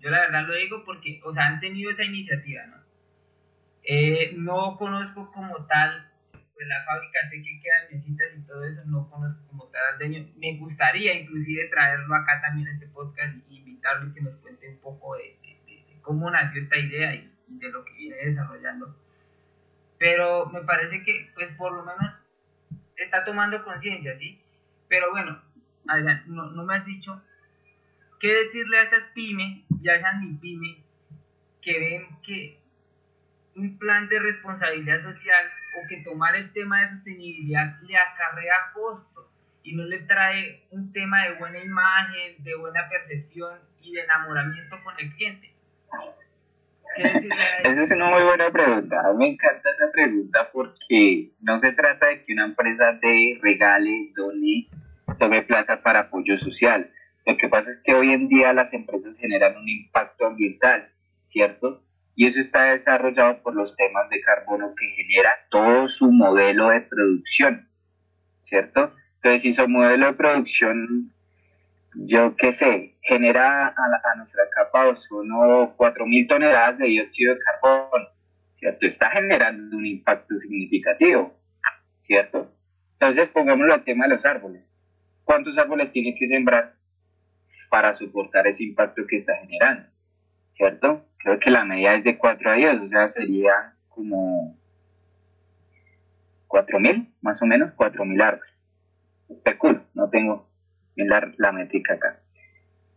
Yo 0.00 0.10
la 0.10 0.20
verdad 0.20 0.46
lo 0.46 0.54
digo 0.54 0.84
porque, 0.84 1.18
o 1.24 1.32
sea, 1.32 1.46
han 1.46 1.60
tenido 1.60 1.90
esa 1.90 2.04
iniciativa, 2.04 2.66
¿no? 2.66 2.76
Eh, 3.84 4.34
no 4.36 4.76
conozco 4.76 5.32
como 5.32 5.64
tal 5.64 6.10
pues 6.52 6.68
la 6.68 6.84
fábrica, 6.84 7.20
sé 7.30 7.42
que 7.42 7.58
quedan 7.58 7.88
mesitas 7.90 8.36
y 8.36 8.46
todo 8.46 8.64
eso, 8.64 8.82
no 8.84 9.08
conozco 9.08 9.46
como 9.48 9.64
tal 9.68 9.80
al 9.92 9.98
dueño. 9.98 10.28
Me 10.36 10.58
gustaría 10.58 11.14
inclusive 11.14 11.68
traerlo 11.70 12.14
acá 12.14 12.42
también 12.42 12.68
a 12.68 12.72
este 12.72 12.86
podcast 12.88 13.38
y 13.48 13.60
invitarlo 13.60 14.10
y 14.10 14.12
que 14.12 14.20
nos 14.20 14.36
cuente 14.36 14.68
un 14.68 14.78
poco 14.80 15.16
de, 15.16 15.38
cómo 16.02 16.30
nació 16.30 16.60
esta 16.60 16.76
idea 16.76 17.14
y, 17.14 17.33
de 17.46 17.70
lo 17.70 17.84
que 17.84 17.92
viene 17.94 18.16
desarrollando. 18.16 18.96
Pero 19.98 20.46
me 20.46 20.62
parece 20.62 21.02
que, 21.02 21.30
pues 21.34 21.52
por 21.56 21.72
lo 21.72 21.84
menos, 21.84 22.20
está 22.96 23.24
tomando 23.24 23.64
conciencia, 23.64 24.16
¿sí? 24.16 24.42
Pero 24.88 25.10
bueno, 25.10 25.40
Adrián, 25.88 26.24
no, 26.26 26.50
no, 26.50 26.64
me 26.64 26.76
has 26.76 26.86
dicho 26.86 27.22
qué 28.20 28.32
decirle 28.32 28.78
a 28.78 28.82
esas 28.82 29.08
pymes, 29.08 29.64
ya 29.80 29.94
esas 29.94 30.20
mi 30.20 30.34
pyme, 30.34 30.84
que 31.60 31.78
ven 31.78 32.20
que 32.22 32.60
un 33.56 33.78
plan 33.78 34.08
de 34.08 34.18
responsabilidad 34.18 35.00
social 35.00 35.46
o 35.78 35.88
que 35.88 36.02
tomar 36.02 36.36
el 36.36 36.52
tema 36.52 36.80
de 36.80 36.88
sostenibilidad 36.88 37.80
le 37.82 37.96
acarrea 37.96 38.72
costos 38.72 39.30
y 39.62 39.74
no 39.74 39.84
le 39.84 40.00
trae 40.00 40.66
un 40.70 40.92
tema 40.92 41.24
de 41.24 41.34
buena 41.34 41.58
imagen, 41.58 42.42
de 42.44 42.54
buena 42.56 42.88
percepción 42.88 43.58
y 43.80 43.92
de 43.92 44.02
enamoramiento 44.02 44.82
con 44.82 44.94
el 44.98 45.12
cliente. 45.14 45.54
Esa 47.64 47.82
es 47.82 47.90
una 47.90 48.10
muy 48.10 48.22
buena 48.22 48.50
pregunta. 48.50 49.00
A 49.04 49.12
mí 49.12 49.18
me 49.18 49.28
encanta 49.32 49.70
esa 49.70 49.90
pregunta 49.92 50.50
porque 50.52 51.32
no 51.40 51.58
se 51.58 51.72
trata 51.72 52.08
de 52.08 52.24
que 52.24 52.32
una 52.32 52.46
empresa 52.46 52.98
de 53.00 53.38
regale, 53.42 54.12
done, 54.14 54.68
tome 55.18 55.42
plata 55.42 55.82
para 55.82 56.00
apoyo 56.00 56.38
social. 56.38 56.90
Lo 57.26 57.36
que 57.36 57.48
pasa 57.48 57.70
es 57.70 57.80
que 57.82 57.94
hoy 57.94 58.12
en 58.12 58.28
día 58.28 58.52
las 58.52 58.74
empresas 58.74 59.16
generan 59.18 59.56
un 59.56 59.68
impacto 59.68 60.26
ambiental, 60.26 60.88
¿cierto? 61.24 61.84
y 62.16 62.26
eso 62.26 62.40
está 62.40 62.64
desarrollado 62.72 63.42
por 63.42 63.54
los 63.54 63.76
temas 63.76 64.08
de 64.10 64.20
carbono 64.20 64.74
que 64.76 64.86
genera 64.90 65.30
todo 65.50 65.88
su 65.88 66.12
modelo 66.12 66.68
de 66.68 66.80
producción, 66.82 67.68
¿cierto? 68.44 68.94
Entonces, 69.16 69.42
si 69.42 69.52
su 69.52 69.68
modelo 69.68 70.06
de 70.06 70.12
producción, 70.12 71.12
yo 71.96 72.36
qué 72.36 72.52
sé, 72.52 72.96
genera 73.02 73.68
a, 73.68 74.16
nuestra 74.16 74.44
capa 74.50 74.84
de 74.84 74.90
ozono 74.90 75.76
4.000 75.76 76.28
toneladas 76.28 76.78
de 76.78 76.86
dióxido 76.86 77.34
de 77.34 77.40
carbono, 77.40 78.08
¿cierto? 78.58 78.86
Está 78.86 79.10
generando 79.10 79.76
un 79.76 79.86
impacto 79.86 80.38
significativo, 80.40 81.34
¿cierto? 82.02 82.50
Entonces, 82.94 83.28
pongámoslo 83.30 83.74
al 83.74 83.84
tema 83.84 84.06
de 84.06 84.14
los 84.14 84.24
árboles. 84.24 84.74
¿Cuántos 85.24 85.56
árboles 85.58 85.92
tiene 85.92 86.14
que 86.18 86.26
sembrar 86.26 86.74
para 87.70 87.94
soportar 87.94 88.46
ese 88.46 88.64
impacto 88.64 89.06
que 89.06 89.16
está 89.16 89.34
generando? 89.36 89.88
¿Cierto? 90.56 91.04
creo 91.24 91.40
que 91.40 91.50
la 91.50 91.64
media 91.64 91.94
es 91.94 92.04
de 92.04 92.18
4 92.18 92.50
a 92.50 92.54
10, 92.54 92.82
o 92.82 92.86
sea, 92.86 93.08
sería 93.08 93.74
como 93.88 94.56
4.000, 96.48 97.14
más 97.22 97.40
o 97.40 97.46
menos, 97.46 97.72
4.000 97.76 98.22
árboles. 98.22 98.54
Especulo, 99.30 99.82
no 99.94 100.10
tengo 100.10 100.46
la, 100.96 101.32
la 101.38 101.52
métrica 101.52 101.94
acá. 101.94 102.20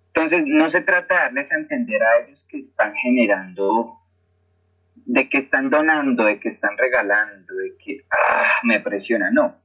Entonces, 0.07 0.45
no 0.47 0.67
se 0.67 0.81
trata 0.81 1.15
de 1.15 1.21
darles 1.21 1.51
a 1.51 1.57
entender 1.57 2.01
a 2.01 2.19
ellos 2.19 2.47
que 2.49 2.57
están 2.57 2.93
generando, 2.95 3.99
de 4.95 5.29
que 5.29 5.37
están 5.37 5.69
donando, 5.69 6.25
de 6.25 6.39
que 6.39 6.49
están 6.49 6.77
regalando, 6.77 7.53
de 7.55 7.75
que 7.77 8.03
ah, 8.09 8.59
me 8.63 8.79
presiona, 8.79 9.29
no. 9.31 9.55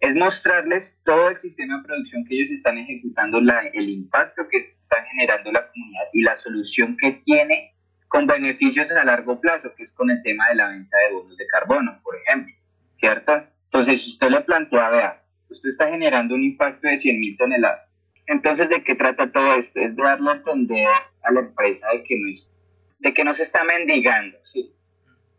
Es 0.00 0.14
mostrarles 0.14 1.00
todo 1.04 1.30
el 1.30 1.36
sistema 1.38 1.78
de 1.78 1.84
producción 1.84 2.24
que 2.26 2.34
ellos 2.34 2.50
están 2.50 2.76
ejecutando, 2.76 3.40
la, 3.40 3.60
el 3.72 3.88
impacto 3.88 4.46
que 4.48 4.76
están 4.80 5.06
generando 5.06 5.50
la 5.50 5.68
comunidad 5.68 6.04
y 6.12 6.22
la 6.22 6.36
solución 6.36 6.96
que 6.96 7.22
tiene 7.24 7.74
con 8.08 8.26
beneficios 8.26 8.92
a 8.92 9.04
largo 9.04 9.40
plazo, 9.40 9.74
que 9.74 9.84
es 9.84 9.94
con 9.94 10.10
el 10.10 10.22
tema 10.22 10.48
de 10.50 10.56
la 10.56 10.68
venta 10.68 10.98
de 10.98 11.14
bonos 11.14 11.38
de 11.38 11.46
carbono, 11.46 12.00
por 12.02 12.16
ejemplo, 12.16 12.54
¿cierto? 12.98 13.46
Entonces, 13.64 14.04
si 14.04 14.10
usted 14.10 14.28
le 14.28 14.42
plantea, 14.42 14.90
vea, 14.90 15.21
usted 15.52 15.70
está 15.70 15.88
generando 15.88 16.34
un 16.34 16.42
impacto 16.42 16.88
de 16.88 16.96
100 16.96 17.20
mil 17.20 17.36
toneladas. 17.36 17.88
Entonces, 18.26 18.68
¿de 18.68 18.82
qué 18.82 18.94
trata 18.94 19.30
todo 19.30 19.54
esto? 19.54 19.80
Es 19.80 19.94
de 19.94 20.02
darle 20.02 20.30
a 20.30 20.34
entender 20.34 20.86
a 21.22 21.32
la 21.32 21.40
empresa 21.40 21.88
de 21.92 22.02
que 22.02 22.16
no, 22.16 22.28
es, 22.28 22.52
de 22.98 23.12
que 23.12 23.24
no 23.24 23.34
se 23.34 23.42
está 23.42 23.64
mendigando, 23.64 24.38
¿sí? 24.44 24.72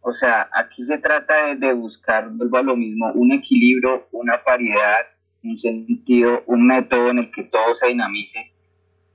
O 0.01 0.11
sea, 0.11 0.49
aquí 0.53 0.83
se 0.83 0.97
trata 0.97 1.55
de, 1.55 1.73
buscar, 1.73 2.29
vuelvo 2.29 2.57
a 2.57 2.63
lo 2.63 2.75
mismo, 2.75 3.11
un 3.13 3.31
equilibrio, 3.31 4.07
una 4.11 4.43
paridad, 4.43 4.97
un 5.43 5.57
sentido, 5.57 6.43
un 6.45 6.67
método 6.67 7.09
en 7.09 7.19
el 7.19 7.31
que 7.31 7.43
todo 7.43 7.73
se 7.75 7.87
dinamice 7.87 8.51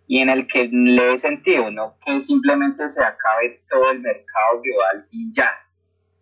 y 0.07 0.21
en 0.21 0.31
el 0.31 0.47
que 0.47 0.69
le 0.73 1.03
dé 1.05 1.19
sentido, 1.19 1.71
no 1.71 1.97
que 2.05 2.21
simplemente 2.23 2.89
se 2.89 3.03
acabe 3.03 3.63
todo 3.69 3.93
el 3.93 4.01
mercado 4.01 4.63
global 4.63 5.07
y 5.11 5.33
ya 5.35 5.51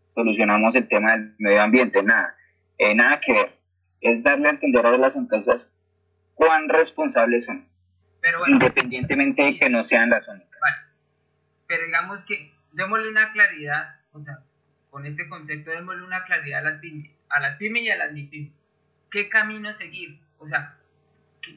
solucionamos 0.09 0.74
el 0.74 0.89
tema 0.89 1.12
del 1.12 1.35
medio 1.39 1.62
ambiente, 1.62 2.03
nada, 2.03 2.35
eh, 2.79 2.95
nada 2.95 3.20
que 3.20 3.33
ver, 3.33 3.56
es 4.11 4.23
darle 4.23 4.49
a 4.49 4.51
entender 4.53 4.87
a 4.87 4.97
las 4.97 5.17
empresas 5.17 5.73
cuán 6.35 6.69
responsables 6.69 7.47
son, 7.47 7.69
independientemente 8.47 9.43
de 9.43 9.57
que 9.57 9.69
no 9.69 9.83
sean 9.85 10.11
las 10.11 10.29
únicas. 10.29 10.61
Vale. 10.61 10.77
Pero 11.67 11.87
digamos 11.87 12.25
que 12.25 12.53
démosle 12.73 13.09
una 13.09 13.33
claridad, 13.33 14.01
o 14.13 14.21
sea, 14.23 14.41
con 14.91 15.07
este 15.07 15.29
concepto 15.29 15.71
démosle 15.71 16.05
una 16.05 16.25
claridad 16.25 16.61
a 16.61 16.71
las 16.71 16.81
pymes, 16.81 17.11
a 17.29 17.41
las 17.41 17.57
pymes 17.57 17.83
y 17.83 17.91
a 17.91 17.97
las 17.97 18.13
MIPIMES. 18.13 18.53
¿Qué 19.11 19.29
camino 19.29 19.73
seguir? 19.73 20.21
O 20.39 20.47
sea, 20.47 20.77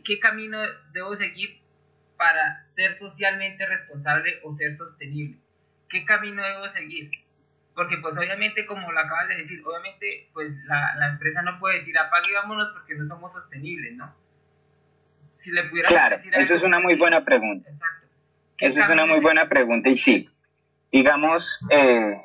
qué 0.06 0.20
camino 0.20 0.60
debo 0.92 1.16
seguir 1.16 1.62
para 2.18 2.68
ser 2.72 2.94
socialmente 2.94 3.66
responsable 3.66 4.40
o 4.44 4.56
ser 4.56 4.76
sostenible? 4.76 5.38
¿Qué 5.88 6.06
camino 6.06 6.44
debo 6.44 6.68
seguir? 6.70 7.12
Porque 7.80 7.96
pues 7.96 8.18
obviamente, 8.18 8.66
como 8.66 8.92
lo 8.92 9.00
acabas 9.00 9.30
de 9.30 9.38
decir, 9.38 9.64
obviamente 9.66 10.28
pues 10.34 10.52
la, 10.66 10.96
la 10.98 11.12
empresa 11.12 11.42
no 11.44 11.58
puede 11.60 11.78
decir 11.78 11.98
apague 11.98 12.34
vámonos 12.34 12.74
porque 12.74 12.94
no 12.96 13.06
somos 13.06 13.32
sostenibles, 13.32 13.96
¿no? 13.96 14.14
Si 15.34 15.50
le 15.50 15.64
pudiera 15.64 15.88
claro, 15.88 16.18
decir 16.18 16.36
eso 16.36 16.56
es 16.56 16.64
una 16.64 16.82
muy 16.82 16.96
buena 16.98 17.24
pregunta. 17.24 17.70
Exacto. 17.70 18.08
Esa 18.58 18.84
es 18.84 18.90
una 18.90 19.06
muy 19.06 19.22
buena 19.22 19.48
pregunta 19.48 19.88
y 19.88 19.98
sí, 19.98 20.30
digamos, 20.92 21.66
eh, 21.70 22.22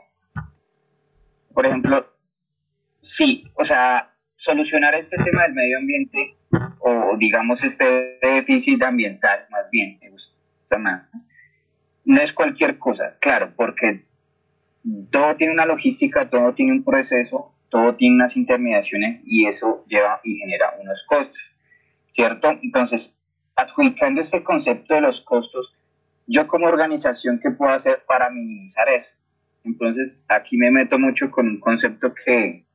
por 1.53 1.67
ejemplo, 1.67 2.13
sí, 3.01 3.49
o 3.55 3.63
sea, 3.63 4.13
solucionar 4.35 4.97
este 4.97 5.19
tema 5.19 5.45
del 5.45 5.53
medio 5.53 5.79
ambiente 5.79 6.37
o 6.81 7.17
digamos 7.17 7.63
este 7.63 8.19
déficit 8.21 8.83
ambiental, 8.83 9.47
más 9.51 9.71
bien, 9.71 10.01
me 10.03 10.11
gusta 10.11 10.79
más, 10.81 11.31
no 12.05 12.21
es 12.21 12.33
cualquier 12.33 12.77
cosa, 12.77 13.17
claro, 13.21 13.53
porque 13.55 14.05
todo 15.11 15.37
tiene 15.37 15.53
una 15.53 15.67
logística, 15.67 16.29
todo 16.29 16.55
tiene 16.55 16.73
un 16.73 16.85
proceso, 16.85 17.55
todo 17.69 17.95
tiene 17.97 18.17
unas 18.17 18.37
intermediaciones 18.37 19.23
y 19.25 19.47
eso 19.47 19.85
lleva 19.89 20.21
y 20.23 20.37
genera 20.37 20.75
unos 20.81 21.05
costos, 21.05 21.41
¿cierto? 22.13 22.51
Entonces, 22.63 23.19
adjudicando 23.57 24.21
este 24.21 24.45
concepto 24.45 24.95
de 24.95 25.01
los 25.01 25.21
costos, 25.23 25.75
yo 26.27 26.47
como 26.47 26.67
organización, 26.67 27.41
¿qué 27.43 27.51
puedo 27.51 27.73
hacer 27.73 28.03
para 28.07 28.31
minimizar 28.31 28.89
eso? 28.89 29.15
Entonces, 29.65 30.23
aquí 30.29 30.57
me 30.59 30.71
meto 30.71 30.99
mucho 30.99 31.31
con 31.31 31.49
un 31.49 31.61
concepto 31.61 32.13
que, 32.15 32.67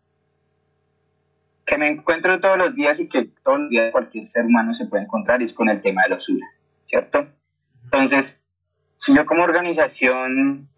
que 1.65 1.77
me 1.77 1.89
encuentro 1.89 2.39
todos 2.39 2.57
los 2.57 2.73
días 2.73 2.99
y 2.99 3.07
que 3.07 3.25
todos 3.43 3.59
los 3.59 3.69
días 3.69 3.91
cualquier 3.91 4.27
ser 4.27 4.45
humano 4.45 4.73
se 4.73 4.87
puede 4.87 5.03
encontrar 5.03 5.41
y 5.41 5.45
es 5.45 5.53
con 5.53 5.69
el 5.69 5.81
tema 5.81 6.03
de 6.03 6.09
la 6.09 6.15
usura, 6.17 6.47
¿cierto? 6.87 7.27
Entonces, 7.83 8.43
si 8.95 9.15
yo 9.15 9.25
como 9.25 9.43
organización 9.43 10.69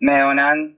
me 0.00 0.20
donan 0.20 0.76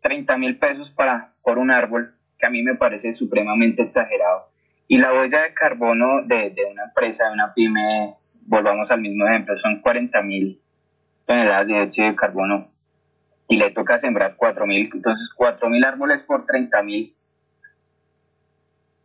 30 0.00 0.36
mil 0.38 0.58
pesos 0.58 0.90
para, 0.90 1.34
por 1.42 1.58
un 1.58 1.70
árbol, 1.70 2.14
que 2.38 2.46
a 2.46 2.50
mí 2.50 2.62
me 2.62 2.74
parece 2.74 3.14
supremamente 3.14 3.82
exagerado, 3.82 4.50
y 4.88 4.98
la 4.98 5.12
huella 5.12 5.42
de 5.42 5.54
carbono 5.54 6.22
de, 6.24 6.50
de 6.50 6.64
una 6.64 6.84
empresa, 6.84 7.26
de 7.26 7.32
una 7.32 7.54
pyme, 7.54 8.16
volvamos 8.42 8.90
al 8.90 9.00
mismo 9.00 9.26
ejemplo, 9.26 9.58
son 9.58 9.80
40 9.80 10.22
mil 10.22 10.60
toneladas 11.26 11.66
de 11.66 11.74
dióxido 11.74 12.08
de 12.08 12.16
carbono, 12.16 12.72
y 13.48 13.56
le 13.56 13.70
toca 13.70 13.98
sembrar 13.98 14.34
4 14.36 14.66
mil, 14.66 14.90
entonces 14.92 15.32
4 15.34 15.68
mil 15.68 15.84
árboles 15.84 16.22
por 16.22 16.44
30 16.44 16.82
mil 16.82 17.16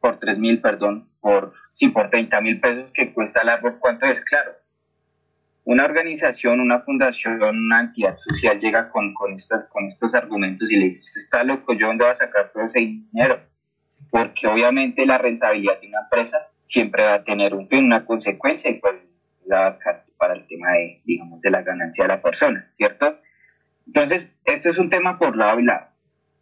por 0.02 0.20
3 0.20 0.40
mil, 0.40 0.60
perdón, 0.60 1.08
por, 1.22 1.54
sí, 1.72 1.90
por 1.90 2.10
30 2.10 2.42
mil 2.42 2.60
pesos 2.60 2.92
que 2.92 3.14
cuesta 3.14 3.42
el 3.42 3.50
árbol, 3.50 3.78
¿cuánto 3.80 4.08
es? 4.08 4.26
Claro. 4.26 4.52
Una 5.64 5.86
organización, 5.86 6.60
una 6.60 6.82
fundación, 6.82 7.42
una 7.44 7.82
entidad 7.82 8.18
social 8.18 8.60
llega 8.60 8.90
con, 8.90 9.14
con, 9.14 9.34
estas, 9.34 9.66
con 9.66 9.86
estos 9.86 10.16
argumentos 10.16 10.72
y 10.72 10.78
le 10.78 10.86
dice, 10.86 11.04
usted 11.06 11.22
está 11.22 11.44
loco, 11.44 11.74
¿yo 11.74 11.88
dónde 11.88 12.06
va 12.06 12.12
a 12.12 12.16
sacar 12.16 12.52
todo 12.52 12.66
ese 12.66 12.80
dinero? 12.80 13.40
Porque 14.10 14.48
obviamente 14.48 15.06
la 15.06 15.20
rentabilidad 15.20 15.80
de 15.80 15.88
una 15.88 16.02
empresa 16.02 16.48
siempre 16.66 17.04
va 17.04 17.16
a 17.16 17.24
tener 17.24 17.54
un, 17.54 17.68
una 17.72 18.06
consecuencia 18.06 18.72
y 18.72 18.80
pues 18.80 18.96
la 19.46 19.78
para 20.22 20.36
el 20.36 20.46
tema 20.46 20.72
de, 20.74 21.02
digamos, 21.04 21.42
de 21.42 21.50
la 21.50 21.64
ganancia 21.64 22.04
de 22.04 22.10
la 22.10 22.22
persona, 22.22 22.72
¿cierto? 22.76 23.20
Entonces, 23.88 24.38
esto 24.46 24.70
es 24.70 24.78
un 24.78 24.92
tema 24.92 25.18
por 25.18 25.36
lado 25.36 25.60
y 25.60 25.64
lado. 25.64 25.88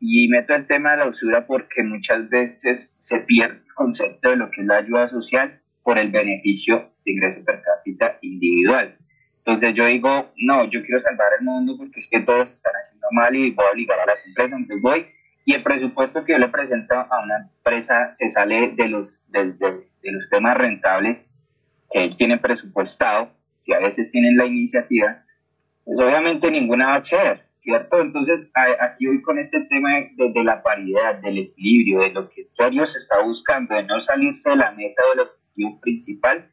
Y 0.02 0.28
meto 0.28 0.54
el 0.54 0.68
tema 0.68 0.92
de 0.92 0.98
la 0.98 1.08
usura 1.08 1.48
porque 1.48 1.82
muchas 1.84 2.30
veces 2.30 2.96
se 3.00 3.22
pierde 3.22 3.62
el 3.66 3.74
concepto 3.74 4.32
de 4.32 4.36
lo 4.36 4.52
que 4.52 4.62
es 4.62 4.68
la 4.68 4.78
ayuda 4.78 5.08
social 5.08 5.62
por 5.82 5.98
el 5.98 6.12
beneficio 6.12 6.92
de 7.06 7.12
ingreso 7.14 7.44
per 7.46 7.62
cápita 7.62 8.18
individual. 8.22 8.99
Entonces 9.50 9.74
yo 9.74 9.88
digo, 9.88 10.32
no, 10.38 10.70
yo 10.70 10.84
quiero 10.84 11.02
salvar 11.02 11.30
el 11.40 11.44
mundo 11.44 11.76
porque 11.76 11.98
es 12.00 12.08
que 12.08 12.20
todos 12.20 12.52
están 12.52 12.74
haciendo 12.84 13.08
mal 13.12 13.36
y 13.36 13.50
voy 13.50 13.66
a 13.66 13.72
obligar 13.72 14.00
a 14.00 14.06
las 14.06 14.24
empresas, 14.24 14.60
entonces 14.60 14.80
voy 14.84 15.08
y 15.44 15.54
el 15.56 15.64
presupuesto 15.64 16.24
que 16.24 16.34
yo 16.34 16.38
le 16.38 16.50
presento 16.50 16.94
a 16.94 17.24
una 17.24 17.50
empresa 17.50 18.12
se 18.14 18.30
sale 18.30 18.74
de 18.78 18.90
los, 18.90 19.26
de, 19.32 19.56
los 20.04 20.30
temas 20.30 20.56
rentables 20.56 21.32
que 21.92 22.04
ellos 22.04 22.16
tienen 22.16 22.38
presupuestado, 22.38 23.32
si 23.58 23.74
a 23.74 23.80
veces 23.80 24.12
tienen 24.12 24.38
la 24.38 24.46
iniciativa, 24.46 25.26
pues 25.84 26.00
obviamente 26.00 26.52
ninguna 26.52 26.90
va 26.90 26.96
a 26.98 27.04
ser, 27.04 27.48
¿cierto? 27.64 28.02
Entonces 28.02 28.42
aquí 28.80 29.08
voy 29.08 29.20
con 29.24 29.40
este 29.40 29.62
tema 29.62 29.90
de, 30.16 30.44
la 30.44 30.62
paridad, 30.62 31.16
del 31.24 31.40
equilibrio, 31.40 32.02
de 32.02 32.12
lo 32.12 32.30
que 32.30 32.42
en 32.42 32.52
serio 32.52 32.86
se 32.86 33.00
está 33.00 33.24
buscando, 33.24 33.74
de 33.74 33.82
no 33.82 34.00
salirse 34.00 34.52
de 34.52 34.58
la 34.58 34.70
meta 34.74 35.02
del 35.10 35.22
objetivo 35.22 35.82
principal 35.82 36.48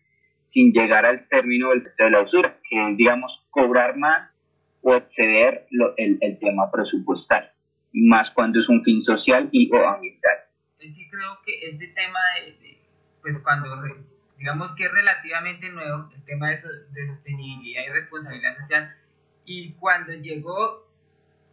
sin 0.46 0.72
llegar 0.72 1.04
al 1.04 1.28
término 1.28 1.68
del 1.68 1.82
de 1.98 2.10
la 2.10 2.22
usura, 2.22 2.58
que 2.66 2.90
es, 2.90 2.96
digamos, 2.96 3.46
cobrar 3.50 3.98
más 3.98 4.40
o 4.80 4.94
exceder 4.94 5.66
el, 5.98 6.16
el 6.22 6.38
tema 6.38 6.70
presupuestal 6.70 7.52
más 7.96 8.30
cuando 8.30 8.60
es 8.60 8.68
un 8.68 8.84
fin 8.84 9.00
social 9.00 9.48
y 9.52 9.70
o 9.74 9.88
ambiental. 9.88 10.38
Es 10.78 10.94
que 10.94 11.08
creo 11.08 11.38
que 11.44 11.70
este 11.70 11.88
tema, 11.88 12.20
de, 12.44 12.78
pues 13.22 13.40
cuando 13.42 13.68
digamos 14.36 14.74
que 14.74 14.84
es 14.84 14.92
relativamente 14.92 15.70
nuevo, 15.70 16.10
el 16.14 16.24
tema 16.24 16.50
de, 16.50 16.56
de 16.56 17.06
sostenibilidad 17.08 17.84
y 17.86 17.88
responsabilidad 17.88 18.58
social, 18.58 18.94
y 19.46 19.72
cuando 19.74 20.12
llegó, 20.12 20.86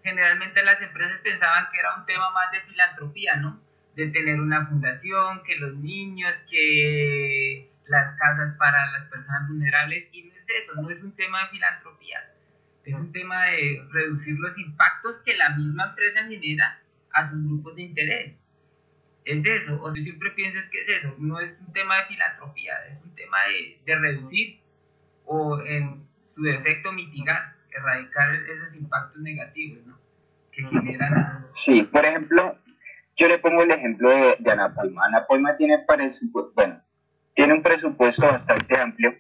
generalmente 0.04 0.64
las 0.64 0.82
empresas 0.82 1.20
pensaban 1.24 1.68
que 1.72 1.80
era 1.80 1.96
un 1.98 2.06
tema 2.06 2.30
más 2.32 2.52
de 2.52 2.62
filantropía, 2.62 3.38
¿no? 3.38 3.62
De 3.96 4.08
tener 4.08 4.40
una 4.42 4.68
fundación, 4.68 5.44
que 5.44 5.56
los 5.58 5.76
niños, 5.76 6.36
que 6.50 7.72
las 7.88 8.18
casas 8.18 8.56
para 8.58 8.92
las 8.92 9.10
personas 9.10 9.48
vulnerables, 9.48 10.08
y 10.12 10.24
no 10.24 10.34
es 10.34 10.46
eso, 10.62 10.82
no 10.82 10.90
es 10.90 11.04
un 11.04 11.16
tema 11.16 11.44
de 11.44 11.50
filantropía 11.50 12.34
es 12.86 12.98
un 12.98 13.12
tema 13.12 13.46
de 13.46 13.82
reducir 13.92 14.38
los 14.40 14.58
impactos 14.58 15.22
que 15.24 15.36
la 15.36 15.52
misma 15.52 15.90
empresa 15.90 16.26
genera 16.28 16.80
a 17.12 17.30
sus 17.30 17.44
grupos 17.44 17.76
de 17.76 17.84
interés. 17.84 18.34
Es 19.26 19.46
eso, 19.46 19.82
o 19.82 19.96
yo 19.96 20.04
siempre 20.04 20.32
pienso 20.32 20.60
que 20.70 20.82
es 20.82 20.90
eso, 21.00 21.16
no 21.18 21.40
es 21.40 21.58
un 21.66 21.72
tema 21.72 22.00
de 22.00 22.06
filantropía, 22.08 22.74
es 22.92 23.02
un 23.02 23.16
tema 23.16 23.38
de, 23.48 23.80
de 23.86 24.00
reducir 24.00 24.60
o 25.26 25.62
en 25.62 26.06
su 26.28 26.42
defecto 26.42 26.92
mitigar, 26.92 27.56
erradicar 27.72 28.36
esos 28.36 28.76
impactos 28.76 29.22
negativos 29.22 29.86
¿no? 29.86 29.98
que 30.52 30.64
generan. 30.64 31.46
Sí, 31.48 31.84
por 31.84 32.04
ejemplo, 32.04 32.58
yo 33.16 33.28
le 33.30 33.40
pongo 33.40 33.64
el 33.64 33.72
ejemplo 33.72 34.10
de, 34.10 34.36
de 34.40 34.52
Ana 34.52 34.76
Palma. 34.76 35.06
Ana 35.06 35.26
Palma 35.26 35.56
tiene, 35.56 35.86
bueno, 36.54 36.83
tiene 37.36 37.54
un 37.54 37.64
presupuesto 37.64 38.26
bastante 38.26 38.78
amplio 38.78 39.16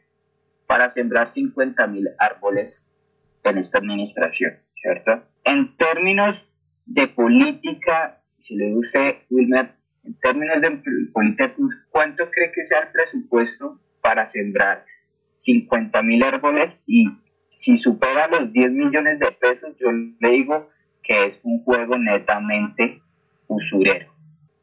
para 0.68 0.89
sembrar 0.89 1.28
50 1.28 1.88
mil 1.88 2.09
árboles 2.18 2.84
en 3.43 3.57
esta 3.57 3.80
administración, 3.80 4.59
¿cierto? 4.76 5.24
En 5.43 5.76
términos 5.78 6.55
de 6.86 7.07
política, 7.07 8.22
si 8.39 8.55
le 8.55 8.72
guste, 8.72 9.26
Wilmer, 9.30 9.74
en 10.03 10.16
términos 10.20 10.61
de 10.61 10.72
política, 11.11 11.53
¿cuánto 11.89 12.30
cree 12.30 12.51
que 12.51 12.64
sea 12.64 12.80
el 12.80 12.91
presupuesto 12.91 13.80
para 14.01 14.26
sembrar 14.26 14.86
50 15.36 16.01
mil 16.03 16.24
árboles? 16.24 16.84
Y 16.88 17.05
si 17.49 17.78
supera 17.78 18.28
los 18.28 18.51
10 18.51 18.72
millones 18.72 19.20
de 19.20 19.32
pesos, 19.32 19.76
yo 19.80 19.91
le 19.91 20.30
digo 20.32 20.70
que 21.03 21.26
es 21.26 21.41
un 21.43 21.64
juego 21.64 21.97
netamente 21.97 23.01
usurero. 23.47 24.14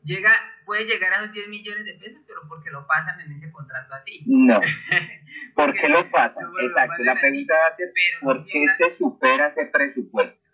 Llega 0.02 0.32
puede 0.70 0.84
llegar 0.84 1.12
a 1.14 1.22
los 1.22 1.32
10 1.32 1.48
millones 1.48 1.84
de 1.84 1.94
pesos, 1.94 2.22
pero 2.28 2.42
porque 2.48 2.70
lo 2.70 2.86
pasan 2.86 3.20
en 3.22 3.32
ese 3.32 3.50
contrato 3.50 3.92
así. 3.92 4.22
No. 4.24 4.60
¿Por 5.56 5.74
qué 5.74 5.88
lo 5.88 6.08
pasan? 6.12 6.44
Exacto. 6.62 7.02
la 7.02 7.16
pregunta 7.16 7.54
va 7.56 7.66
a 7.66 7.72
ser, 7.72 7.92
¿por 8.20 8.46
qué 8.46 8.68
se 8.68 8.88
supera 8.88 9.48
ese 9.48 9.66
presupuesto? 9.66 10.48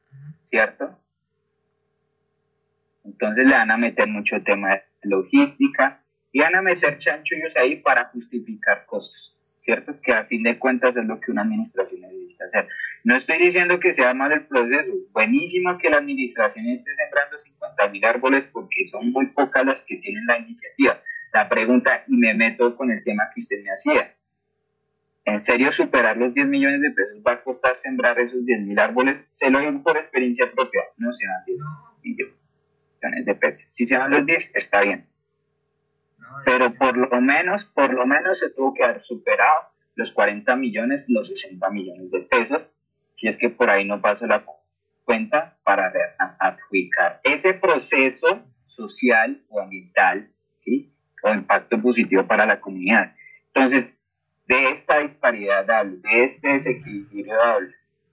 ¿Cierto? 0.45 0.99
Entonces 3.05 3.45
le 3.45 3.53
van 3.53 3.71
a 3.71 3.77
meter 3.77 4.09
mucho 4.09 4.43
tema 4.43 4.71
de 4.71 4.85
logística 5.03 6.03
y 6.33 6.41
van 6.41 6.55
a 6.55 6.63
meter 6.63 6.97
chanchullos 6.97 7.55
ahí 7.59 7.77
para 7.83 8.07
justificar 8.07 8.87
costos. 8.87 9.36
¿Cierto? 9.67 10.01
Que 10.01 10.13
a 10.13 10.25
fin 10.27 10.45
de 10.45 10.59
cuentas 10.61 10.97
es 10.97 11.05
lo 11.05 11.19
que 11.19 11.33
una 11.33 11.43
administración 11.43 12.01
necesita 12.01 12.45
hacer. 12.45 12.69
No 13.03 13.17
estoy 13.17 13.39
diciendo 13.39 13.81
que 13.81 13.91
sea 13.91 14.15
mal 14.15 14.31
el 14.31 14.47
proceso, 14.47 14.93
buenísimo 15.11 15.77
que 15.77 15.91
la 15.91 15.99
administración 15.99 16.67
esté 16.69 16.95
sembrando 16.95 17.37
50 17.37 17.89
mil 17.89 18.05
árboles 18.05 18.47
porque 18.47 18.87
son 18.87 19.11
muy 19.11 19.27
pocas 19.27 19.67
las 19.67 19.85
que 19.85 19.97
tienen 19.97 20.25
la 20.27 20.39
iniciativa. 20.39 21.03
La 21.33 21.49
pregunta, 21.49 22.05
y 22.07 22.17
me 22.17 22.33
meto 22.35 22.77
con 22.77 22.93
el 22.93 23.03
tema 23.03 23.25
que 23.35 23.41
usted 23.41 23.61
me 23.65 23.71
hacía, 23.71 24.15
¿en 25.25 25.41
serio 25.41 25.73
superar 25.73 26.17
los 26.17 26.33
10 26.33 26.47
millones 26.47 26.81
de 26.83 26.91
pesos 26.93 27.21
va 27.27 27.33
a 27.33 27.43
costar 27.43 27.75
sembrar 27.75 28.21
esos 28.21 28.47
10 28.47 28.61
mil 28.61 28.79
árboles? 28.79 29.27
Se 29.33 29.51
lo 29.51 29.59
digo 29.59 29.83
por 29.83 29.97
experiencia 29.97 30.47
propia, 30.53 30.83
no 30.97 31.13
se 31.13 31.27
van 31.27 31.45
10 31.45 31.59
millones 32.05 33.27
de 33.27 33.35
pesos. 33.35 33.65
Si 33.67 33.85
se 33.85 33.99
van 33.99 34.13
los 34.13 34.25
10, 34.25 34.53
está 34.55 34.83
bien 34.83 35.09
pero 36.45 36.73
por 36.75 36.97
lo 36.97 37.21
menos, 37.21 37.65
por 37.65 37.93
lo 37.93 38.07
menos 38.07 38.39
se 38.39 38.51
tuvo 38.51 38.75
que 38.75 38.85
haber 38.85 39.05
superado 39.05 39.69
los 39.95 40.13
40 40.13 40.57
millones, 40.57 41.07
los 41.09 41.29
60 41.29 41.71
millones 41.71 42.11
de 42.11 42.21
pesos, 42.21 42.69
si 43.15 43.29
es 43.29 43.39
que 43.39 43.49
por 43.49 43.71
ahí 43.71 43.85
no 43.85 44.01
pasó 44.01 44.27
la 44.27 44.45
cuenta 45.05 45.57
para 45.65 45.93
adjudicar 46.39 47.21
ese 47.25 47.55
proceso 47.55 48.45
social 48.67 49.43
o 49.49 49.61
ambiental, 49.61 50.31
¿sí? 50.57 50.93
O 51.23 51.33
impacto 51.33 51.81
positivo 51.81 52.27
para 52.27 52.45
la 52.45 52.61
comunidad. 52.61 53.15
Entonces, 53.55 53.89
de 54.47 54.69
esta 54.71 55.01
disparidad 55.01 55.65
de 55.65 56.25
este 56.25 56.49
desequilibrio 56.49 57.37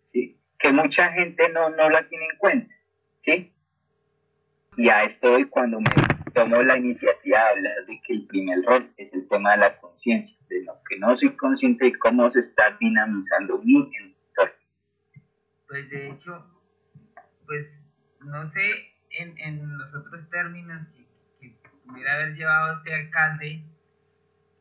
¿sí? 0.06 0.38
Que 0.58 0.72
mucha 0.72 1.12
gente 1.12 1.50
no, 1.50 1.70
no 1.70 1.90
la 1.90 2.08
tiene 2.08 2.26
en 2.26 2.38
cuenta, 2.38 2.74
¿sí? 3.18 3.52
Ya 4.78 5.04
estoy 5.04 5.46
cuando 5.46 5.80
me 5.80 6.13
tomo 6.34 6.62
la 6.64 6.78
iniciativa 6.78 7.38
de 7.38 7.50
hablar 7.50 7.86
de 7.88 8.02
que 8.06 8.14
el 8.14 8.28
primer 8.28 8.64
rol 8.64 8.92
es 8.98 9.14
el 9.14 9.28
tema 9.28 9.52
de 9.52 9.58
la 9.60 9.78
conciencia, 9.78 10.38
de 10.50 10.64
lo 10.64 10.74
que 10.88 10.98
no 10.98 11.16
soy 11.16 11.36
consciente 11.36 11.86
de 11.86 11.98
cómo 11.98 12.30
se 12.30 12.40
está 12.40 12.76
dinamizando 12.80 13.60
mi 13.60 13.92
entorno. 13.96 14.54
Pues 15.68 15.90
de 15.90 16.10
hecho, 16.10 16.46
pues 17.46 17.82
no 18.22 18.48
sé 18.48 18.62
en, 19.12 19.38
en 19.38 19.78
los 19.78 19.94
otros 19.94 20.30
términos 20.30 20.88
que, 21.40 21.50
que, 21.50 21.70
pudiera 21.86 22.16
haber 22.16 22.36
llevado 22.36 22.74
este 22.74 22.94
alcalde 22.94 23.64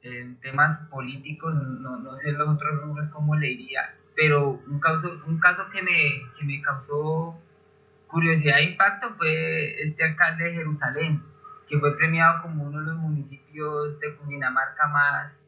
en 0.03 0.41
temas 0.41 0.79
políticos, 0.91 1.55
no, 1.55 1.99
no 1.99 2.17
sé 2.17 2.33
los 2.33 2.49
otros 2.49 2.83
rubros 2.83 3.09
cómo 3.09 3.37
le 3.37 3.53
iría, 3.53 3.95
pero 4.17 4.61
un 4.67 4.81
caso, 4.81 5.23
un 5.27 5.39
caso 5.39 5.63
que, 5.71 5.81
me, 5.81 6.23
que 6.39 6.45
me 6.45 6.61
causó 6.61 7.41
curiosidad 8.09 8.59
e 8.59 8.73
impacto 8.73 9.15
fue 9.17 9.81
este 9.81 10.05
alcalde 10.05 10.45
de 10.45 10.55
Jerusalén, 10.55 11.23
que 11.73 11.79
fue 11.79 11.97
premiado 11.97 12.43
como 12.43 12.65
uno 12.65 12.81
de 12.81 12.87
los 12.89 12.97
municipios 12.97 13.99
de 13.99 14.15
Cundinamarca 14.17 14.89
más, 14.89 15.43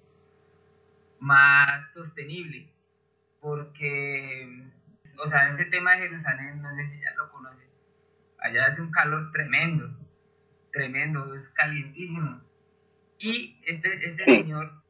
más 1.19 1.93
sostenible, 1.93 2.73
porque, 3.43 4.71
o 5.23 5.29
sea, 5.29 5.49
en 5.49 5.57
ese 5.57 5.67
tema 5.67 5.91
de 5.91 6.09
Jerusalén, 6.09 6.63
no 6.63 6.73
sé 6.73 6.87
si 6.87 6.99
ya 7.03 7.13
lo 7.19 7.31
conocen, 7.31 7.69
allá 8.39 8.69
hace 8.69 8.81
un 8.81 8.91
calor 8.91 9.33
tremendo, 9.33 9.91
tremendo, 10.73 11.35
es 11.35 11.51
calientísimo. 11.51 12.41
Y 13.19 13.61
este, 13.67 13.93
este 14.07 14.25
señor 14.25 14.83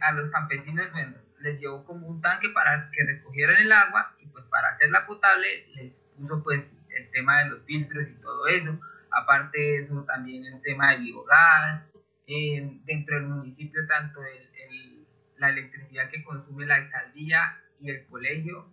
a 0.00 0.12
los 0.12 0.30
campesinos, 0.30 0.90
bueno, 0.92 1.18
les 1.40 1.60
llevó 1.60 1.84
como 1.84 2.06
un 2.06 2.22
tanque 2.22 2.48
para 2.48 2.90
que 2.92 3.04
recogieran 3.04 3.56
el 3.56 3.72
agua 3.72 4.16
y 4.20 4.26
pues 4.28 4.46
para 4.46 4.70
hacerla 4.70 5.04
potable 5.04 5.66
les 5.74 6.00
puso 6.16 6.42
pues 6.42 6.74
el 6.96 7.10
tema 7.10 7.40
de 7.40 7.50
los 7.50 7.62
filtros 7.66 8.08
y 8.08 8.14
todo 8.14 8.46
eso 8.46 8.80
Aparte 9.10 9.58
de 9.58 9.76
eso, 9.78 10.04
también 10.04 10.44
el 10.44 10.60
tema 10.62 10.92
del 10.92 11.02
biogás, 11.02 11.82
eh, 12.26 12.80
dentro 12.84 13.16
del 13.16 13.28
municipio, 13.28 13.86
tanto 13.86 14.20
el, 14.22 15.06
la 15.38 15.50
electricidad 15.50 16.10
que 16.10 16.22
consume 16.22 16.66
la 16.66 16.76
alcaldía 16.76 17.56
y 17.80 17.90
el 17.90 18.06
colegio 18.06 18.66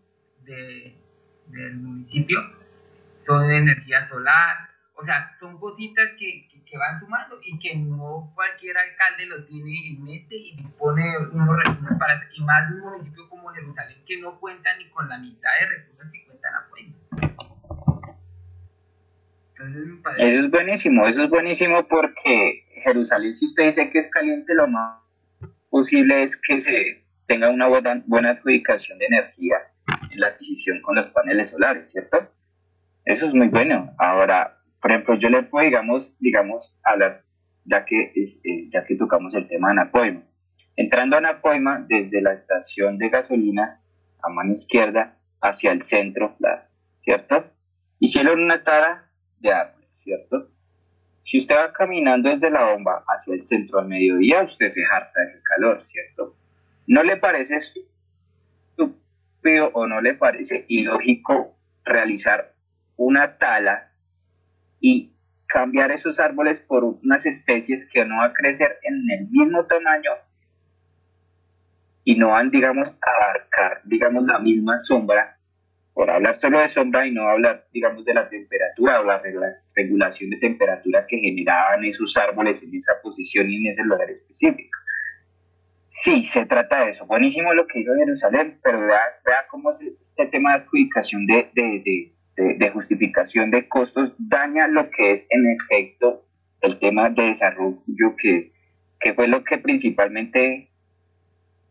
de, 0.44 0.98
del 1.48 1.76
municipio 1.78 2.40
son 3.18 3.48
de 3.48 3.58
energía 3.58 4.04
solar. 4.04 4.70
O 4.98 5.04
sea, 5.04 5.36
son 5.38 5.60
cositas 5.60 6.12
que, 6.18 6.48
que, 6.66 6.78
van 6.78 6.98
sumando 6.98 7.38
y 7.44 7.60
que 7.60 7.76
no 7.76 8.32
cualquier 8.34 8.78
alcalde 8.78 9.26
lo 9.26 9.46
tiene 9.46 9.90
en 9.90 10.04
mente 10.04 10.36
y 10.36 10.56
dispone 10.56 11.04
de 11.04 11.18
unos 11.18 11.58
recursos 11.64 11.98
para. 12.00 12.16
Y 12.34 12.42
más 12.44 12.70
de 12.70 12.76
un 12.76 12.82
municipio 12.82 13.28
como 13.30 13.50
Jerusalén 13.50 14.02
que 14.06 14.22
no 14.22 14.40
cuenta 14.40 14.76
ni 14.78 14.90
con 14.90 15.10
la 15.10 15.18
mitad 15.18 15.52
de 15.60 15.68
recursos 15.68 16.10
que 16.12 16.26
cuentan 16.26 16.56
a 16.56 16.68
Puebla. 16.70 16.94
Eso 19.58 20.40
es 20.40 20.50
buenísimo, 20.50 21.08
eso 21.08 21.24
es 21.24 21.30
buenísimo 21.30 21.88
porque 21.88 22.66
Jerusalén, 22.84 23.34
si 23.34 23.46
usted 23.46 23.66
dice 23.66 23.90
que 23.90 24.00
es 24.00 24.10
caliente, 24.10 24.54
lo 24.54 24.68
más 24.68 25.00
posible 25.70 26.24
es 26.24 26.40
que 26.40 26.60
se 26.60 27.06
tenga 27.28 27.50
una 27.50 27.68
buena, 27.68 28.32
adjudicación 28.32 29.00
de 29.00 29.06
energía 29.06 29.58
en 30.12 30.20
la 30.20 30.28
adquisición 30.28 30.82
con 30.82 30.96
los 30.96 31.08
paneles 31.08 31.52
solares, 31.52 31.92
¿cierto? 31.92 32.30
Eso 33.06 33.28
es 33.28 33.34
muy 33.34 33.48
bueno. 33.48 33.94
Ahora, 33.98 34.58
por 34.82 34.92
ejemplo, 34.92 35.16
yo 35.16 35.30
le 35.30 35.44
puedo, 35.44 35.66
digamos, 35.66 36.18
digamos, 36.20 36.80
hablar, 36.84 37.24
ya 37.64 37.86
que, 37.86 38.12
eh, 38.16 38.70
ya 38.70 38.86
que 38.86 38.96
tocamos 38.96 39.34
el 39.36 39.48
tema 39.48 39.70
de 39.70 39.72
Anapoima. 39.74 40.24
Entrando 40.76 41.16
a 41.16 41.20
Anapoima, 41.20 41.86
desde 41.88 42.22
la 42.22 42.34
estación 42.34 42.98
de 42.98 43.10
gasolina 43.10 43.82
a 44.22 44.30
mano 44.30 44.54
izquierda 44.54 45.18
hacia 45.42 45.72
el 45.72 45.82
centro, 45.82 46.36
¿cierto? 47.00 47.52
Hicieron 48.00 48.44
una 48.44 48.64
tara 48.64 49.05
de 49.40 49.52
árboles, 49.52 49.90
¿cierto? 49.94 50.50
Si 51.26 51.40
usted 51.40 51.56
va 51.56 51.74
caminando 51.74 52.30
desde 52.30 52.52
la 52.52 52.72
bomba 52.72 53.04
hacia 53.08 53.34
el 53.34 53.42
centro 53.42 53.80
al 53.80 53.88
mediodía, 53.88 54.44
usted 54.44 54.70
se 54.70 54.84
harta 54.86 55.22
de 55.22 55.28
ese 55.28 55.42
calor, 55.44 55.84
¿cierto? 55.86 56.36
¿No 56.88 57.04
le 57.04 57.18
parece 57.18 57.58
estúpido 57.58 59.72
o 59.74 59.88
no 59.88 60.02
le 60.02 60.14
parece 60.14 60.66
ilógico 60.68 61.56
realizar 61.84 62.54
una 62.98 63.38
tala 63.38 63.92
y 64.80 65.12
cambiar 65.48 65.92
esos 65.92 66.20
árboles 66.20 66.60
por 66.60 66.84
unas 66.84 67.26
especies 67.26 67.90
que 67.90 68.06
no 68.06 68.18
van 68.18 68.32
a 68.32 68.34
crecer 68.34 68.80
en 68.84 69.04
el 69.12 69.28
mismo 69.30 69.66
tamaño 69.66 70.12
y 72.04 72.16
no 72.16 72.30
van, 72.30 72.52
digamos, 72.52 72.98
a 73.02 73.26
abarcar, 73.26 73.82
digamos, 73.84 74.26
la 74.26 74.40
misma 74.40 74.78
sombra, 74.78 75.38
por 75.96 76.10
hablar 76.10 76.36
solo 76.36 76.60
de 76.60 76.68
sombra 76.68 77.08
y 77.08 77.12
no 77.12 77.30
hablar, 77.30 77.66
digamos, 77.72 78.04
de 78.04 78.14
la 78.14 78.28
temperatura 78.28 79.00
o 79.00 79.06
la 79.06 79.24
regulación 79.74 80.30
de 80.30 80.38
temperatura 80.38 81.08
que 81.08 81.18
generaban 81.18 81.86
esos 81.86 82.18
árboles 82.18 82.62
en 82.64 82.76
esa 82.76 83.02
posición 83.02 83.50
y 83.50 83.56
en 83.56 83.72
ese 83.72 83.82
lugar 83.84 84.12
específico. 84.12 84.78
Sí, 85.88 86.26
se 86.26 86.46
trata 86.46 86.84
de 86.84 86.92
eso. 86.92 87.06
Buenísimo 87.06 87.54
lo 87.54 87.66
que 87.66 87.80
hizo 87.80 87.96
Jerusalén, 87.96 88.60
pero 88.62 88.82
vea, 88.82 89.00
vea 89.26 89.48
cómo 89.50 89.72
este 89.72 90.26
tema 90.26 90.58
de 90.58 90.64
adjudicación 90.64 91.26
de, 91.28 91.50
de, 91.54 92.12
de, 92.36 92.70
justificación 92.72 93.50
de 93.50 93.70
costos 93.70 94.16
daña 94.20 94.68
lo 94.68 94.90
que 94.90 95.14
es 95.14 95.26
en 95.30 95.48
efecto 95.50 96.26
el 96.60 96.78
tema 96.78 97.10
de 97.10 97.24
desarrollo 97.24 98.16
que, 98.18 98.52
que 99.00 99.14
fue 99.14 99.30
lo 99.30 99.46
que 99.46 99.60
principalmente, 99.60 100.72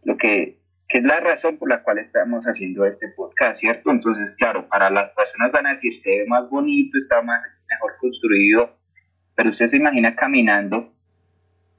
lo 0.02 0.16
que, 0.16 0.63
que 0.94 0.98
es 0.98 1.04
la 1.06 1.18
razón 1.18 1.56
por 1.56 1.68
la 1.68 1.82
cual 1.82 1.98
estamos 1.98 2.44
haciendo 2.44 2.86
este 2.86 3.08
podcast, 3.08 3.58
¿cierto? 3.58 3.90
Entonces, 3.90 4.30
claro, 4.36 4.68
para 4.68 4.90
las 4.90 5.10
personas 5.10 5.50
van 5.50 5.66
a 5.66 5.70
decir, 5.70 5.92
se 5.92 6.20
ve 6.20 6.26
más 6.28 6.48
bonito, 6.48 6.96
está 6.96 7.20
más, 7.20 7.42
mejor 7.68 7.96
construido, 7.98 8.78
pero 9.34 9.50
usted 9.50 9.66
se 9.66 9.78
imagina 9.78 10.14
caminando 10.14 10.94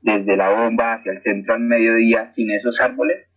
desde 0.01 0.35
la 0.35 0.49
bomba 0.49 0.95
hacia 0.95 1.13
el 1.13 1.19
centro 1.19 1.53
al 1.53 1.61
mediodía 1.61 2.27
sin 2.27 2.51
esos 2.51 2.81
árboles. 2.81 3.31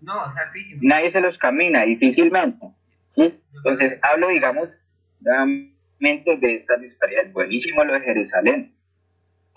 No, 0.00 0.14
difícil. 0.54 0.78
Nadie 0.80 1.10
se 1.10 1.20
los 1.20 1.36
camina, 1.36 1.82
difícilmente. 1.82 2.66
¿sí? 3.08 3.38
Entonces, 3.54 3.98
hablo, 4.00 4.28
digamos, 4.28 4.80
de 5.20 6.54
esta 6.54 6.78
disparidad. 6.78 7.30
Buenísimo 7.32 7.84
lo 7.84 7.92
de 7.92 8.00
Jerusalén. 8.00 8.74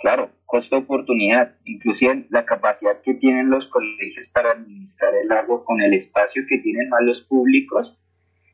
Claro, 0.02 0.32
costo-oportunidad, 0.46 1.58
inclusive 1.66 2.26
la 2.30 2.46
capacidad 2.46 3.02
que 3.02 3.16
tienen 3.16 3.50
los 3.50 3.68
colegios 3.68 4.30
para 4.30 4.52
administrar 4.52 5.14
el 5.14 5.30
agua 5.32 5.66
con 5.66 5.82
el 5.82 5.94
espacio 5.94 6.44
que 6.48 6.60
tienen 6.60 6.88
más 6.88 7.02
los 7.04 7.22
públicos, 7.22 8.02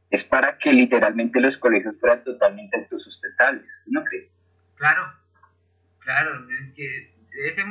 es 0.10 0.24
para 0.24 0.58
que 0.58 0.74
literalmente 0.74 1.40
los 1.40 1.58
colegios 1.58 1.96
fueran 2.00 2.24
totalmente 2.24 2.78
autosustentables, 2.78 3.86
¿no 3.92 4.04
crees? 4.04 4.32
Claro, 4.76 5.04
claro, 6.00 6.48
es 6.60 6.74
que... 6.74 7.14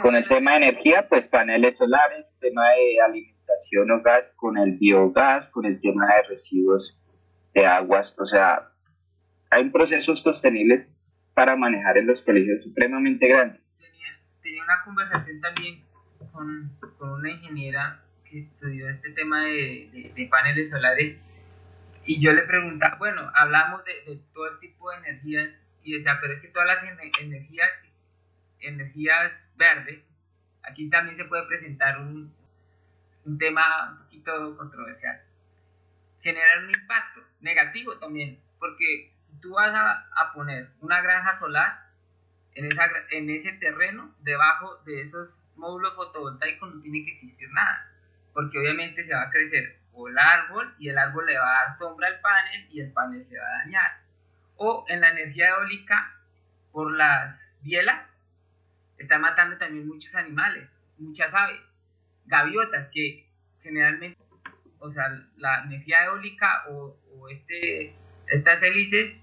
Con 0.02 0.14
el 0.14 0.28
tema 0.28 0.52
de 0.52 0.56
energía, 0.58 1.08
pues 1.08 1.26
paneles 1.26 1.78
solares, 1.78 2.36
tema 2.38 2.68
de 2.70 3.00
alimentación 3.00 3.90
o 3.90 4.02
gas, 4.02 4.30
con 4.36 4.58
el 4.58 4.72
biogás, 4.72 5.48
con 5.48 5.64
el 5.64 5.80
tema 5.80 6.06
de 6.06 6.28
residuos 6.28 7.02
de 7.54 7.64
aguas, 7.64 8.14
o 8.18 8.26
sea, 8.26 8.70
hay 9.50 9.62
un 9.62 9.72
proceso 9.72 10.14
sostenible 10.16 10.86
para 11.32 11.56
manejar 11.56 11.98
en 11.98 12.06
los 12.06 12.22
colegios 12.22 12.62
supremamente 12.62 13.26
grande. 13.26 13.63
Tenía, 14.44 14.62
una 14.62 14.84
conversación 14.84 15.40
también 15.40 15.82
con, 16.30 16.70
con, 16.98 17.12
una 17.12 17.30
ingeniera 17.30 18.04
que 18.24 18.38
estudió 18.38 18.90
este 18.90 19.10
tema 19.10 19.42
de, 19.44 20.12
de, 20.14 20.26
paneles 20.26 20.70
solares. 20.70 21.18
Y 22.04 22.20
yo 22.20 22.32
le 22.34 22.42
preguntaba, 22.42 22.96
bueno, 22.96 23.32
hablamos 23.34 23.82
de, 23.84 24.20
todo 24.34 24.46
el 24.52 24.58
tipo 24.60 24.90
de 24.90 24.98
energías 24.98 25.50
y 25.82 25.94
decía, 25.94 26.18
pero 26.20 26.34
es 26.34 26.40
que 26.40 26.48
todas 26.48 26.68
las 26.68 26.84
energías, 27.18 27.70
energías 28.60 29.52
verdes, 29.56 30.04
aquí 30.62 30.90
también 30.90 31.16
se 31.16 31.24
puede 31.24 31.46
presentar 31.46 31.98
un, 31.98 32.32
un 33.24 33.38
tema 33.38 33.90
un 33.92 34.04
poquito 34.04 34.56
controversial. 34.56 35.22
Generar 36.20 36.64
un 36.64 36.70
impacto 36.70 37.20
negativo 37.40 37.96
también, 37.98 38.40
porque 38.58 39.14
si 39.18 39.38
tú 39.40 39.54
vas 39.54 39.76
a, 39.76 40.32
poner 40.32 40.70
una 40.80 41.00
granja 41.00 41.36
solar 41.38 41.83
en, 42.54 42.66
esa, 42.66 42.88
en 43.10 43.30
ese 43.30 43.52
terreno, 43.52 44.14
debajo 44.20 44.76
de 44.84 45.02
esos 45.02 45.42
módulos 45.56 45.94
fotovoltaicos 45.94 46.74
no 46.74 46.80
tiene 46.82 47.04
que 47.04 47.12
existir 47.12 47.48
nada, 47.50 47.90
porque 48.32 48.58
obviamente 48.58 49.04
se 49.04 49.14
va 49.14 49.22
a 49.22 49.30
crecer 49.30 49.78
o 49.92 50.08
el 50.08 50.18
árbol 50.18 50.74
y 50.78 50.88
el 50.88 50.98
árbol 50.98 51.26
le 51.26 51.38
va 51.38 51.48
a 51.48 51.66
dar 51.66 51.78
sombra 51.78 52.08
al 52.08 52.20
panel 52.20 52.66
y 52.70 52.80
el 52.80 52.92
panel 52.92 53.24
se 53.24 53.38
va 53.38 53.46
a 53.46 53.64
dañar. 53.64 54.00
O 54.56 54.84
en 54.88 55.00
la 55.00 55.10
energía 55.10 55.50
eólica, 55.50 56.16
por 56.72 56.92
las 56.96 57.52
bielas, 57.62 58.18
están 58.98 59.20
matando 59.20 59.56
también 59.56 59.86
muchos 59.86 60.14
animales, 60.14 60.68
muchas 60.98 61.32
aves, 61.32 61.60
gaviotas 62.26 62.88
que 62.92 63.28
generalmente 63.62 64.18
o 64.84 64.90
sea, 64.90 65.04
la 65.38 65.64
energía 65.64 66.04
eólica 66.04 66.64
o, 66.68 66.94
este, 67.30 67.94
estas 68.26 68.62
hélices, 68.62 69.14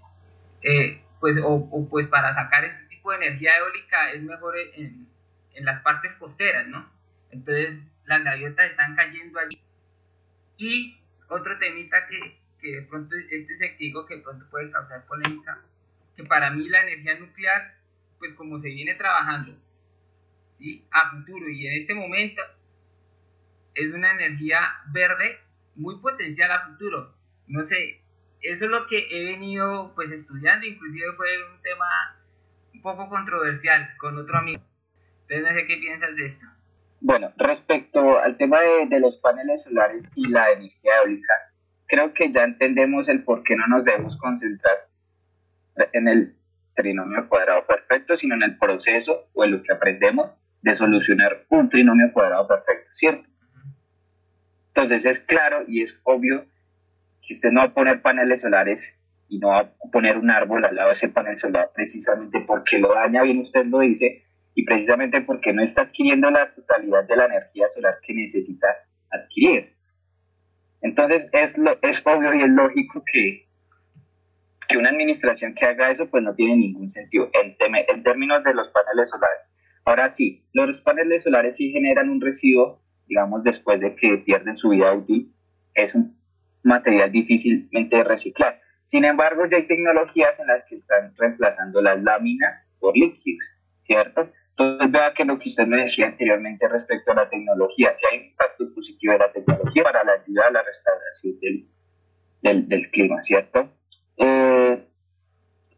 eh, 0.64 1.04
pues, 1.20 1.38
o, 1.44 1.88
pues 1.90 2.08
para 2.08 2.34
sacar 2.34 2.81
tipo 3.02 3.12
de 3.12 3.18
energía 3.18 3.58
eólica 3.58 4.12
es 4.12 4.22
mejor 4.22 4.56
en, 4.76 5.08
las 5.56 5.82
partes 5.82 6.14
costeras, 6.16 6.68
¿no? 6.68 6.88
Entonces 7.32 7.84
las 8.06 8.24
gaviotas 8.24 8.70
están 8.70 8.96
cayendo 8.96 9.40
allí. 9.40 9.60
Y 10.58 10.98
otro 11.28 11.58
temita 11.58 12.08
que, 12.08 12.40
que 12.60 12.76
de 12.76 12.82
pronto, 12.84 13.16
este 13.16 13.56
se 13.56 13.76
digo 13.80 14.06
que 14.06 14.18
de 14.18 14.22
pronto 14.22 14.48
puede 14.50 14.70
causar 14.72 15.06
polémica, 15.08 15.60
que 16.16 16.24
para 16.24 16.52
mí 16.52 16.70
la 16.70 16.84
energía 16.84 17.20
nuclear, 17.20 17.76
pues 18.20 18.36
como 18.36 18.60
se 18.62 18.70
viene 18.70 18.94
trabajando, 18.96 19.58
¿sí? 20.52 20.86
A 20.92 21.10
futuro 21.10 21.50
y 21.50 21.68
en 21.68 21.82
este 21.82 21.96
momento 21.96 22.42
es 23.74 23.94
una 23.94 24.12
energía 24.12 24.62
verde 24.88 25.40
muy 25.76 25.98
potencial 26.00 26.52
a 26.52 26.68
futuro. 26.68 27.16
No 27.48 27.64
sé, 27.64 28.02
eso 28.42 28.66
es 28.66 28.72
lo 28.72 28.86
que 28.86 29.08
he 29.10 29.26
venido 29.26 29.92
pues 29.96 30.12
estudiando, 30.12 30.68
inclusive 30.68 31.14
fue 31.14 31.52
un 31.52 31.62
tema 31.62 32.21
poco 32.82 33.08
controversial 33.10 33.90
con 33.98 34.18
otro 34.18 34.38
amigo. 34.38 34.62
Entonces 35.22 35.42
no 35.42 35.60
sé 35.60 35.68
qué 35.68 35.78
piensas 35.78 36.16
de 36.16 36.26
esto. 36.26 36.46
Bueno, 37.00 37.34
respecto 37.38 38.20
al 38.20 38.38
tema 38.38 38.60
de, 38.88 39.00
los 39.00 39.18
paneles 39.18 39.64
solares 39.64 40.12
y 40.16 40.28
la 40.28 40.52
energía 40.52 40.98
eólica, 41.02 41.34
creo 41.88 42.14
que 42.14 42.32
ya 42.32 42.44
entendemos 42.44 43.10
el 43.10 43.24
por 43.24 43.44
qué 43.44 43.56
no 43.56 43.68
nos 43.68 43.84
debemos 43.84 44.18
concentrar 44.18 44.88
en 45.94 46.08
el 46.08 46.36
trinomio 46.76 47.28
cuadrado 47.28 47.66
perfecto, 47.66 48.18
sino 48.18 48.36
en 48.36 48.44
el 48.44 48.58
proceso 48.58 49.30
o 49.34 49.44
en 49.44 49.52
lo 49.52 49.64
que 49.64 49.74
aprendemos 49.74 50.38
de 50.62 50.76
solucionar 50.76 51.46
un 51.50 51.70
trinomio 51.70 52.14
cuadrado 52.14 52.48
perfecto, 52.48 52.92
¿cierto? 52.94 53.28
Entonces 54.68 55.06
es 55.06 55.20
claro 55.22 55.64
y 55.68 55.82
es 55.82 56.02
obvio 56.04 56.46
que 57.22 57.34
usted 57.34 57.52
no 57.52 57.62
va 57.62 57.68
a 57.68 57.74
poner 57.74 58.02
paneles 58.02 58.42
solares 58.42 58.96
y 59.32 59.40
no 59.40 59.48
va 59.48 59.60
a 59.60 59.72
poner 59.92 60.18
un 60.18 60.30
árbol 60.30 60.66
al 60.66 60.76
lado 60.76 60.90
de 60.90 60.94
ese 60.94 61.10
panel 61.10 61.38
solar 61.38 61.72
precisamente 61.74 62.44
porque 62.46 62.78
lo 62.78 62.94
daña, 62.94 63.24
bien 63.24 63.40
usted 63.40 63.66
lo 63.66 63.80
dice, 63.80 64.26
y 64.54 64.66
precisamente 64.66 65.22
porque 65.22 65.54
no 65.54 65.64
está 65.64 65.84
adquiriendo 65.84 66.30
la 66.30 66.54
totalidad 66.54 67.06
de 67.06 67.16
la 67.16 67.26
energía 67.26 67.70
solar 67.70 68.00
que 68.06 68.14
necesita 68.14 68.68
adquirir. 69.10 69.74
Entonces 70.82 71.30
es, 71.32 71.58
lo, 71.58 71.72
es 71.82 72.06
obvio 72.06 72.34
y 72.34 72.42
es 72.42 72.50
lógico 72.50 73.04
que, 73.10 73.48
que 74.68 74.78
una 74.78 74.90
administración 74.90 75.56
que 75.56 75.66
haga 75.66 75.92
eso 75.92 76.10
pues 76.10 76.22
no 76.22 76.36
tiene 76.36 76.58
ningún 76.58 76.90
sentido 76.90 77.30
en, 77.42 77.56
en 77.88 78.04
términos 78.04 78.44
de 78.44 78.54
los 78.54 78.68
paneles 78.68 79.10
solares. 79.10 79.40
Ahora 79.86 80.10
sí, 80.10 80.46
los 80.54 80.82
paneles 80.82 81.24
solares 81.24 81.58
sí 81.58 81.72
generan 81.72 82.10
un 82.10 82.22
residuo 82.22 82.82
digamos, 83.12 83.44
después 83.44 83.78
de 83.82 83.94
que 83.94 84.20
pierden 84.20 84.56
su 84.56 84.70
vida 84.70 84.94
útil, 84.94 85.34
es 85.74 85.96
un 85.96 86.18
material 86.64 87.12
difícilmente 87.12 87.98
de 87.98 88.06
reciclar. 88.06 88.61
Sin 88.92 89.06
embargo, 89.06 89.46
ya 89.46 89.56
hay 89.56 89.68
tecnologías 89.68 90.38
en 90.42 90.48
las 90.48 90.66
que 90.66 90.76
están 90.76 91.16
reemplazando 91.16 91.82
las 91.82 92.04
láminas 92.04 92.70
por 92.78 92.94
líquidos, 92.98 93.48
¿cierto? 93.84 94.30
Entonces, 94.50 94.92
vea 94.92 95.14
que 95.14 95.24
lo 95.24 95.40
que 95.40 95.48
usted 95.48 95.66
me 95.66 95.78
decía 95.78 96.08
anteriormente 96.08 96.68
respecto 96.68 97.14
a 97.14 97.16
la 97.16 97.30
tecnología, 97.30 97.96
si 97.96 98.06
hay 98.06 98.20
un 98.20 98.26
impacto 98.26 98.66
positivo 98.76 99.14
de 99.14 99.20
la 99.20 99.32
tecnología 99.32 99.84
para 99.84 100.04
la 100.04 100.12
ayuda 100.22 100.44
a 100.46 100.52
la 100.52 100.64
restauración 100.64 101.40
del, 102.42 102.68
del, 102.68 102.92
clima, 102.92 103.24
¿cierto? 103.24 103.72
Eh, 104.18 104.86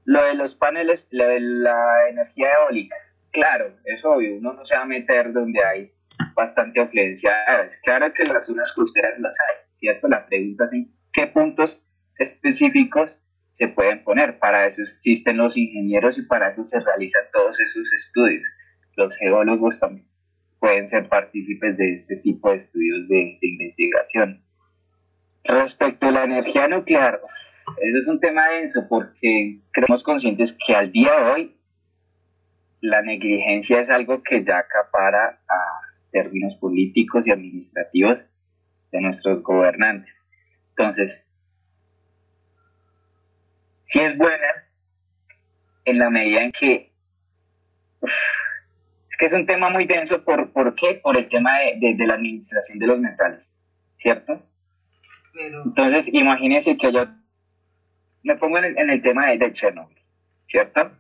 lo 0.06 0.24
de 0.24 0.34
los 0.34 0.56
paneles, 0.56 1.08
lo 1.12 1.28
de 1.28 1.40
la 1.40 2.10
energía 2.10 2.54
eólica, 2.64 2.96
claro, 3.30 3.78
es 3.86 4.04
obvio, 4.04 4.38
uno 4.38 4.54
no 4.54 4.66
se 4.66 4.76
va 4.76 4.82
a 4.82 4.86
meter 4.86 5.34
donde 5.34 5.64
hay 5.64 5.94
bastante 6.34 6.82
influenciadas. 6.82 7.78
Claro 7.84 8.12
que 8.12 8.24
las 8.24 8.48
zonas 8.48 8.74
costeras 8.74 9.20
las 9.20 9.40
hay, 9.40 9.58
¿cierto? 9.74 10.08
La 10.08 10.26
pregunta 10.26 10.64
es 10.66 10.74
en 10.74 10.92
qué 11.14 11.28
puntos 11.28 11.84
específicos 12.24 13.22
se 13.52 13.68
pueden 13.68 14.04
poner. 14.04 14.40
Para 14.40 14.66
eso 14.68 14.82
existen 14.82 15.38
los 15.38 15.58
ingenieros 15.58 16.18
y 16.18 16.24
para 16.24 16.50
eso 16.50 16.66
se 16.66 16.80
realizan 16.80 17.24
todos 17.32 17.60
esos 17.60 17.94
estudios. 17.94 18.44
Los 18.96 19.16
geólogos 19.18 19.80
también 19.80 20.08
pueden 20.60 20.88
ser 20.88 21.10
partícipes 21.10 21.78
de 21.78 21.94
este 21.94 22.18
tipo 22.18 22.52
de 22.52 22.58
estudios 22.58 23.08
de, 23.10 23.38
de 23.42 23.48
investigación. 23.48 24.44
Respecto 25.44 26.08
a 26.08 26.12
la 26.12 26.24
energía 26.24 26.68
nuclear, 26.68 27.20
eso 27.82 27.98
es 28.00 28.08
un 28.08 28.20
tema 28.20 28.50
denso 28.50 28.88
porque 28.88 29.60
creemos 29.72 30.04
conscientes 30.04 30.58
que 30.66 30.74
al 30.74 30.92
día 30.92 31.12
de 31.12 31.32
hoy 31.32 31.58
la 32.82 33.02
negligencia 33.02 33.82
es 33.82 33.90
algo 33.90 34.24
que 34.24 34.44
ya 34.44 34.60
acapara 34.60 35.42
a 35.48 35.82
términos 36.12 36.56
políticos 36.56 37.28
y 37.28 37.32
administrativos 37.32 38.30
de 38.92 39.02
nuestros 39.02 39.42
gobernantes. 39.42 40.14
Entonces, 40.70 41.26
si 43.94 44.00
es 44.00 44.18
buena 44.18 44.68
en 45.86 46.00
la 46.00 46.10
medida 46.10 46.42
en 46.42 46.52
que 46.52 46.92
es 48.02 49.18
que 49.20 49.28
es 49.28 49.34
un 49.34 49.46
tema 49.46 49.70
muy 49.70 49.86
denso, 49.86 50.24
¿por, 50.26 50.52
¿por 50.52 50.74
qué? 50.74 50.96
Por 50.96 51.16
el 51.16 51.30
tema 51.30 51.60
de, 51.80 51.96
la 52.00 52.16
administración 52.16 52.80
de 52.80 52.88
los 52.88 52.98
metales, 52.98 53.56
¿cierto? 53.98 54.42
Entonces, 55.36 56.12
imagínense 56.12 56.76
que 56.76 56.92
yo 56.92 57.06
me 58.24 58.36
pongo 58.38 58.58
en 58.58 58.90
el, 58.90 59.04
tema 59.04 59.28
de, 59.28 59.38
de 59.38 59.54
Chernobyl, 59.54 59.96
¿cierto? 60.48 60.92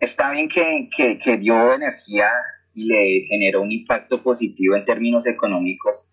está 0.00 0.30
bien 0.30 0.50
que, 0.50 1.38
dio 1.38 1.74
energía 1.74 2.30
y 2.74 2.84
le 2.84 3.26
generó 3.28 3.62
un 3.62 3.72
impacto 3.72 4.22
positivo 4.22 4.76
en 4.76 4.84
términos 4.84 5.26
económicos 5.26 6.06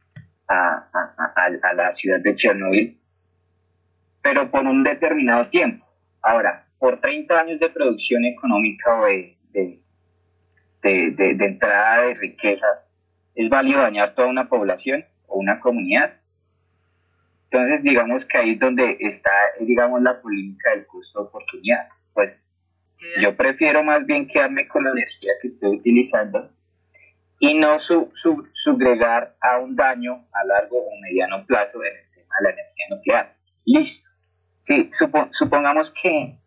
a, 0.48 0.88
la 1.76 1.92
ciudad 1.92 2.22
de 2.22 2.34
Chernobyl, 2.34 3.01
pero 4.22 4.49
por 4.52 4.65
un 4.65 4.84
determinado 4.84 5.48
tiempo. 5.48 5.85
Ahora, 6.22 6.68
por 6.80 6.99
30 6.99 7.39
años 7.39 7.60
de 7.60 7.69
producción 7.69 8.26
económica 8.26 8.99
o 8.99 9.06
de, 9.06 9.38
de, 10.81 11.45
entrada 11.45 12.03
de 12.03 12.14
riquezas, 12.15 12.88
¿es 13.35 13.49
válido 13.49 13.81
dañar 13.81 14.15
toda 14.15 14.27
una 14.27 14.49
población 14.49 15.06
o 15.27 15.38
una 15.39 15.60
comunidad? 15.60 16.14
Entonces, 17.49 17.84
digamos 17.84 18.26
que 18.26 18.38
ahí 18.38 18.52
es 18.52 18.60
donde 18.60 18.98
está, 18.99 19.31
digamos, 19.60 20.02
la 20.02 20.22
polémica 20.22 20.72
del 20.72 20.85
costo-oportunidad. 20.85 21.89
Pues 22.14 22.49
yo 23.22 23.35
prefiero 23.35 23.84
más 23.84 24.06
bien 24.06 24.27
quedarme 24.27 24.68
con 24.68 24.84
la 24.84 24.91
energía 24.91 25.31
que 25.41 25.48
estoy 25.48 25.77
utilizando 25.77 26.52
y 27.39 27.56
no 27.56 27.80
su, 27.80 28.11
subgregar 28.53 29.35
a 29.41 29.57
un 29.57 29.76
daño 29.76 30.27
a 30.31 30.45
largo 30.45 30.77
o 30.77 30.99
mediano 31.02 31.45
plazo 31.45 31.84
en 31.84 31.98
el 31.98 32.11
tema 32.11 32.35
de 32.39 32.43
la 32.43 32.49
energía 32.52 32.85
nuclear. 32.89 33.35
Listo. 33.65 34.11
Sí, 34.62 34.90
supongamos 35.32 35.94
que, 36.02 36.38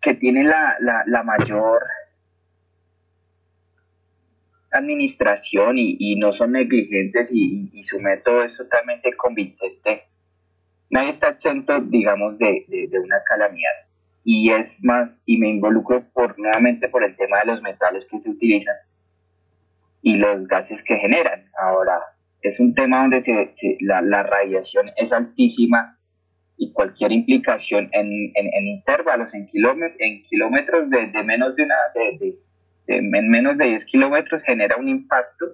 que 0.00 0.14
tiene 0.14 0.44
la, 0.44 1.22
mayor 1.24 1.82
administración 4.70 5.76
y, 5.78 6.16
no 6.16 6.32
son 6.32 6.52
negligentes 6.52 7.30
y, 7.32 7.82
su 7.82 8.00
método 8.00 8.44
es 8.44 8.56
totalmente 8.56 9.16
convincente. 9.16 10.04
Nadie 10.90 11.10
está 11.10 11.28
exento, 11.28 11.80
digamos, 11.80 12.38
de 12.38 12.88
una 13.02 13.22
calamidad 13.24 13.86
y 14.28 14.50
es 14.50 14.82
más, 14.82 15.22
y 15.24 15.38
me 15.38 15.48
involucro 15.48 16.02
por, 16.12 16.36
nuevamente 16.36 16.88
por 16.88 17.04
el 17.04 17.14
tema 17.14 17.38
de 17.38 17.46
los 17.46 17.62
metales 17.62 18.08
que 18.10 18.18
se 18.18 18.30
utilizan 18.30 18.74
y 20.02 20.16
los 20.16 20.48
gases 20.48 20.82
que 20.82 20.96
generan. 20.96 21.48
Ahora, 21.56 22.00
es 22.42 22.58
un 22.58 22.74
tema 22.74 23.02
donde 23.02 23.20
se, 23.20 23.52
la, 23.82 24.02
la, 24.02 24.24
radiación 24.24 24.90
es 24.96 25.12
altísima 25.12 25.95
y 26.56 26.72
cualquier 26.72 27.12
implicación 27.12 27.88
en, 27.92 28.08
en, 28.34 28.66
intervalos, 28.66 29.34
en 29.34 29.46
kilómetros, 29.46 30.00
en 30.00 30.22
kilómetros 30.22 30.88
de, 30.90 31.06
de 31.08 31.22
menos 31.22 31.54
de 31.54 31.62
una, 31.64 31.74
de, 31.94 32.38
de, 32.86 33.02
menos 33.02 33.58
de 33.58 33.66
10 33.66 33.84
kilómetros 33.86 34.42
genera 34.42 34.76
un 34.76 34.88
impacto 34.88 35.46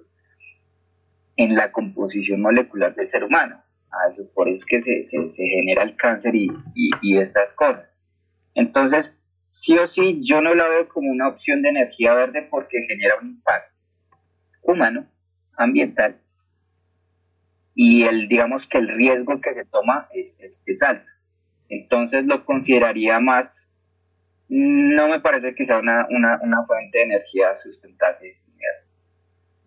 en 1.35 1.55
la 1.55 1.71
composición 1.71 2.41
molecular 2.41 2.95
del 2.95 3.09
ser 3.09 3.23
humano. 3.23 3.61
Eso, 4.09 4.23
por 4.33 4.47
eso 4.47 4.57
es 4.57 4.65
que 4.65 4.81
se, 4.81 5.05
se, 5.05 5.29
se 5.29 5.45
genera 5.45 5.83
el 5.83 5.95
cáncer 5.95 6.35
y, 6.35 6.47
y, 6.73 6.89
y 7.01 7.17
estas 7.17 7.53
cosas. 7.53 7.87
Entonces, 8.55 9.19
sí 9.49 9.77
o 9.77 9.87
sí, 9.87 10.21
yo 10.23 10.41
no 10.41 10.53
la 10.53 10.67
veo 10.69 10.87
como 10.87 11.11
una 11.11 11.27
opción 11.27 11.61
de 11.61 11.69
energía 11.69 12.15
verde 12.15 12.47
porque 12.49 12.85
genera 12.87 13.15
un 13.21 13.29
impacto 13.29 13.73
humano, 14.63 15.05
ambiental, 15.57 16.17
y 17.75 18.03
el, 18.03 18.27
digamos 18.27 18.67
que 18.67 18.77
el 18.77 18.87
riesgo 18.87 19.41
que 19.41 19.53
se 19.53 19.65
toma 19.65 20.07
es, 20.13 20.37
es, 20.39 20.81
alto. 20.83 21.09
Entonces 21.69 22.25
lo 22.25 22.45
consideraría 22.45 23.19
más, 23.19 23.75
no 24.47 25.07
me 25.07 25.19
parece 25.19 25.55
que 25.55 25.65
sea 25.65 25.79
una, 25.79 26.05
una, 26.09 26.39
una 26.41 26.65
fuente 26.65 26.99
de 26.99 27.03
energía 27.05 27.55
sustentable 27.57 28.37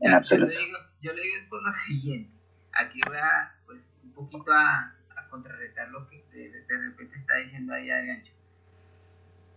en 0.01 0.13
absoluto. 0.13 0.53
Yo 0.53 0.59
le, 0.59 0.65
digo, 0.67 0.79
yo 1.01 1.13
le 1.15 1.23
digo 1.23 1.49
por 1.49 1.63
lo 1.65 1.73
siguiente, 1.73 2.31
aquí 2.73 3.01
voy 3.07 3.17
a 3.17 3.55
pues, 3.65 3.81
un 4.05 4.13
poquito 4.13 4.53
a, 4.53 4.95
a 5.17 5.29
contrarrestar 5.29 5.89
lo 5.89 6.09
que 6.09 6.25
de, 6.33 6.51
de 6.51 6.79
repente 6.79 7.19
está 7.19 7.37
diciendo 7.37 7.73
ahí 7.73 7.91
Adrián. 7.91 8.23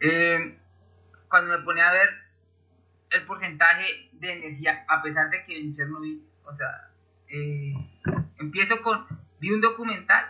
Eh, 0.02 0.58
cuando 1.28 1.58
me 1.58 1.64
ponía 1.64 1.90
a 1.90 1.94
ver 1.94 2.10
el 3.12 3.26
porcentaje 3.26 4.10
de 4.14 4.32
energía, 4.32 4.86
a 4.88 5.02
pesar 5.02 5.30
de 5.30 5.44
que 5.46 5.60
en 5.60 5.74
Chernobyl, 5.74 6.26
o 6.44 6.56
sea, 6.56 6.89
eh, 7.30 7.74
empiezo 8.40 8.82
con, 8.82 9.06
vi 9.40 9.52
un 9.52 9.62
documental 9.62 10.26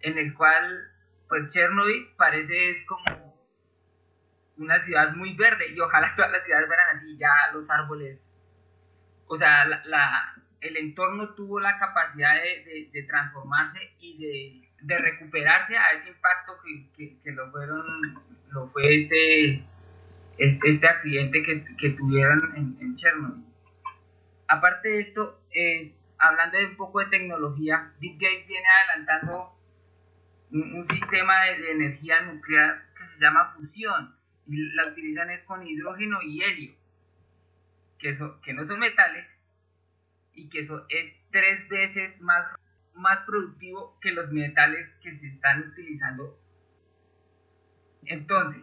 en 0.00 0.18
el 0.18 0.34
cual, 0.34 0.90
pues 1.28 1.52
Chernobyl 1.52 2.08
parece 2.16 2.70
es 2.70 2.84
como 2.86 3.34
una 4.56 4.82
ciudad 4.84 5.14
muy 5.14 5.34
verde 5.34 5.72
y 5.72 5.80
ojalá 5.80 6.14
todas 6.14 6.30
las 6.30 6.44
ciudades 6.44 6.66
fueran 6.66 6.96
así, 6.96 7.16
ya 7.16 7.32
los 7.52 7.68
árboles, 7.70 8.20
o 9.26 9.38
sea, 9.38 9.64
la, 9.64 10.34
el 10.60 10.76
entorno 10.76 11.34
tuvo 11.34 11.60
la 11.60 11.78
capacidad 11.78 12.34
de, 12.34 12.88
de, 12.92 13.02
transformarse 13.04 13.94
y 13.98 14.18
de, 14.18 14.68
de, 14.82 14.98
recuperarse 14.98 15.76
a 15.76 15.90
ese 15.92 16.08
impacto 16.08 16.52
que, 16.64 16.90
que, 16.96 17.20
que 17.22 17.32
lo 17.32 17.50
fueron 17.50 17.84
lo 18.50 18.68
fue 18.68 18.82
este, 18.96 19.62
este, 20.38 20.86
accidente 20.86 21.42
que, 21.42 21.64
que 21.76 21.90
tuvieron 21.90 22.38
en, 22.80 22.94
Chernobyl. 22.94 23.43
Aparte 24.48 24.88
de 24.88 25.00
esto, 25.00 25.40
es, 25.50 25.98
hablando 26.18 26.58
de 26.58 26.66
un 26.66 26.76
poco 26.76 27.00
de 27.00 27.06
tecnología, 27.06 27.92
Bill 27.98 28.14
Gates 28.14 28.46
viene 28.46 28.66
adelantando 28.68 29.54
un, 30.50 30.86
sistema 30.88 31.46
de, 31.46 31.72
energía 31.72 32.22
nuclear 32.22 32.84
que 32.96 33.06
se 33.06 33.20
llama 33.20 33.46
fusión 33.46 34.14
y 34.46 34.56
la 34.74 34.86
utilizan 34.86 35.30
es 35.30 35.42
con 35.44 35.66
hidrógeno 35.66 36.22
y 36.22 36.42
helio, 36.42 36.74
que, 37.98 38.16
que 38.42 38.52
no 38.52 38.66
son 38.66 38.78
metales 38.78 39.26
y 40.34 40.48
que 40.48 40.60
eso 40.60 40.84
es 40.88 41.12
tres 41.30 41.68
veces 41.68 42.20
más, 42.20 42.46
más 42.94 43.20
productivo 43.26 43.98
que 44.00 44.12
los 44.12 44.30
metales 44.30 44.88
que 45.02 45.16
se 45.16 45.28
están 45.28 45.68
utilizando. 45.68 46.38
Entonces, 48.04 48.62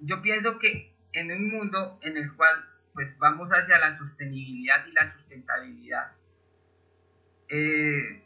yo 0.00 0.22
pienso 0.22 0.58
que 0.58 0.94
en 1.12 1.30
un 1.30 1.50
mundo 1.50 1.98
en 2.02 2.16
el 2.16 2.32
cual 2.34 2.64
pues 2.96 3.18
vamos 3.18 3.50
hacia 3.50 3.76
la 3.78 3.90
sostenibilidad 3.90 4.86
y 4.86 4.92
la 4.92 5.12
sustentabilidad, 5.12 6.12
eh, 7.48 8.24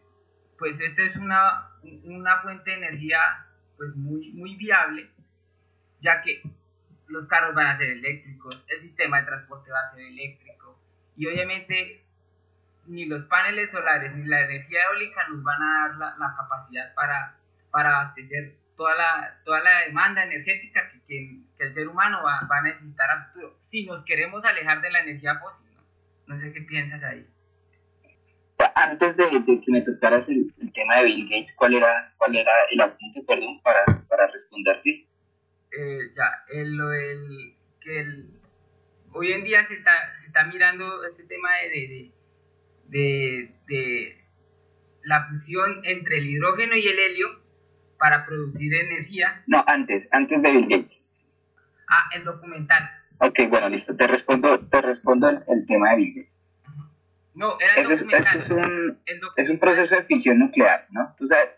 pues 0.57 0.81
esta 0.81 1.03
es 1.03 1.17
una, 1.17 1.73
una 2.05 2.41
fuente 2.41 2.71
de 2.71 2.77
energía 2.77 3.19
pues 3.77 3.97
muy, 3.97 4.31
muy 4.33 4.55
viable, 4.55 5.11
ya 5.99 6.21
que 6.21 6.41
los 7.09 7.27
carros 7.27 7.53
van 7.53 7.67
a 7.67 7.79
ser 7.79 7.91
eléctricos, 7.91 8.65
el 8.69 8.79
sistema 8.81 9.19
de 9.19 9.27
transporte 9.27 9.73
va 9.73 9.81
a 9.81 9.91
ser 9.91 10.05
eléctrico 10.05 10.79
y 11.17 11.27
obviamente 11.27 12.05
ni 12.87 13.07
los 13.07 13.25
paneles 13.25 13.73
solares 13.73 14.15
ni 14.15 14.25
la 14.29 14.43
energía 14.43 14.85
eólica 14.85 15.27
nos 15.31 15.43
van 15.43 15.61
a 15.61 15.89
dar 15.89 15.97
la, 15.97 16.17
la 16.17 16.37
capacidad 16.37 16.95
para, 16.95 17.37
para 17.73 18.03
abastecer 18.03 18.55
toda 18.77 18.95
la, 18.95 19.41
toda 19.45 19.65
la 19.65 19.81
demanda 19.81 20.23
energética 20.23 20.93
que, 20.93 21.01
que, 21.09 21.41
el 21.65 21.73
ser 21.73 21.89
humano 21.89 22.23
va, 22.25 22.47
va, 22.51 22.59
a 22.59 22.63
necesitar 22.63 23.11
a 23.11 23.27
futuro, 23.27 23.57
si 23.61 23.85
nos 23.87 24.05
queremos 24.05 24.45
alejar 24.45 24.81
de 24.81 24.91
la 24.91 25.01
energía 25.01 25.39
fósil. 25.39 25.69
No, 26.27 26.39
sé 26.39 26.53
qué 26.53 26.63
piensas 26.63 27.03
ahí. 27.03 27.27
Antes 28.77 29.17
de, 29.17 29.45
que 29.45 29.73
me 29.73 29.83
tocaras 29.83 30.29
el, 30.29 30.55
tema 30.73 30.99
de 30.99 31.05
Bill 31.05 31.29
Gates, 31.29 31.55
¿cuál 31.57 31.75
era, 31.75 32.15
cuál 32.19 32.37
era 32.37 32.53
el 32.71 32.81
apunte, 32.81 33.23
perdón, 33.27 33.61
para, 33.63 33.85
para 34.09 34.27
responderte? 34.29 35.09
Eh, 35.73 35.99
ya, 36.15 36.45
lo 36.65 36.89
del 36.89 37.57
que 37.81 38.01
el, 38.01 38.31
hoy 39.13 39.33
en 39.33 39.45
día 39.45 39.67
se 39.67 39.75
está, 39.75 39.93
se 40.19 40.27
está 40.27 40.45
mirando 40.45 41.05
este 41.05 41.25
tema 41.25 41.51
de, 41.57 41.69
de, 41.71 42.13
de, 42.87 43.55
de 43.67 44.25
la 45.05 45.27
fusión 45.27 45.81
entre 45.85 46.19
el 46.19 46.27
hidrógeno 46.29 46.77
y 46.77 46.87
el 46.87 46.99
helio 46.99 47.29
para 47.99 48.25
producir 48.25 48.75
energía. 48.75 49.43
No, 49.47 49.65
antes, 49.67 50.09
antes 50.11 50.41
de 50.43 50.53
Bill 50.53 50.69
Gates. 50.69 51.05
Ah, 51.91 52.09
el 52.15 52.25
documental. 52.25 52.89
Ok, 53.19 53.41
bueno, 53.49 53.69
listo. 53.69 53.97
Te 53.97 54.07
respondo, 54.07 54.59
te 54.69 54.81
respondo 54.81 55.29
el, 55.29 55.67
tema 55.67 55.91
de 55.91 55.97
Bill. 55.97 56.29
No, 57.35 57.59
era 57.61 57.75
el 57.75 57.91
es, 57.91 58.03
es, 58.03 58.51
un, 58.51 58.99
es 59.37 59.51
un 59.51 59.59
proceso 59.59 59.95
de 59.95 60.05
fisión 60.05 60.39
nuclear, 60.39 60.87
¿no? 60.91 61.15
¿Tú 61.19 61.27
sabes? 61.27 61.51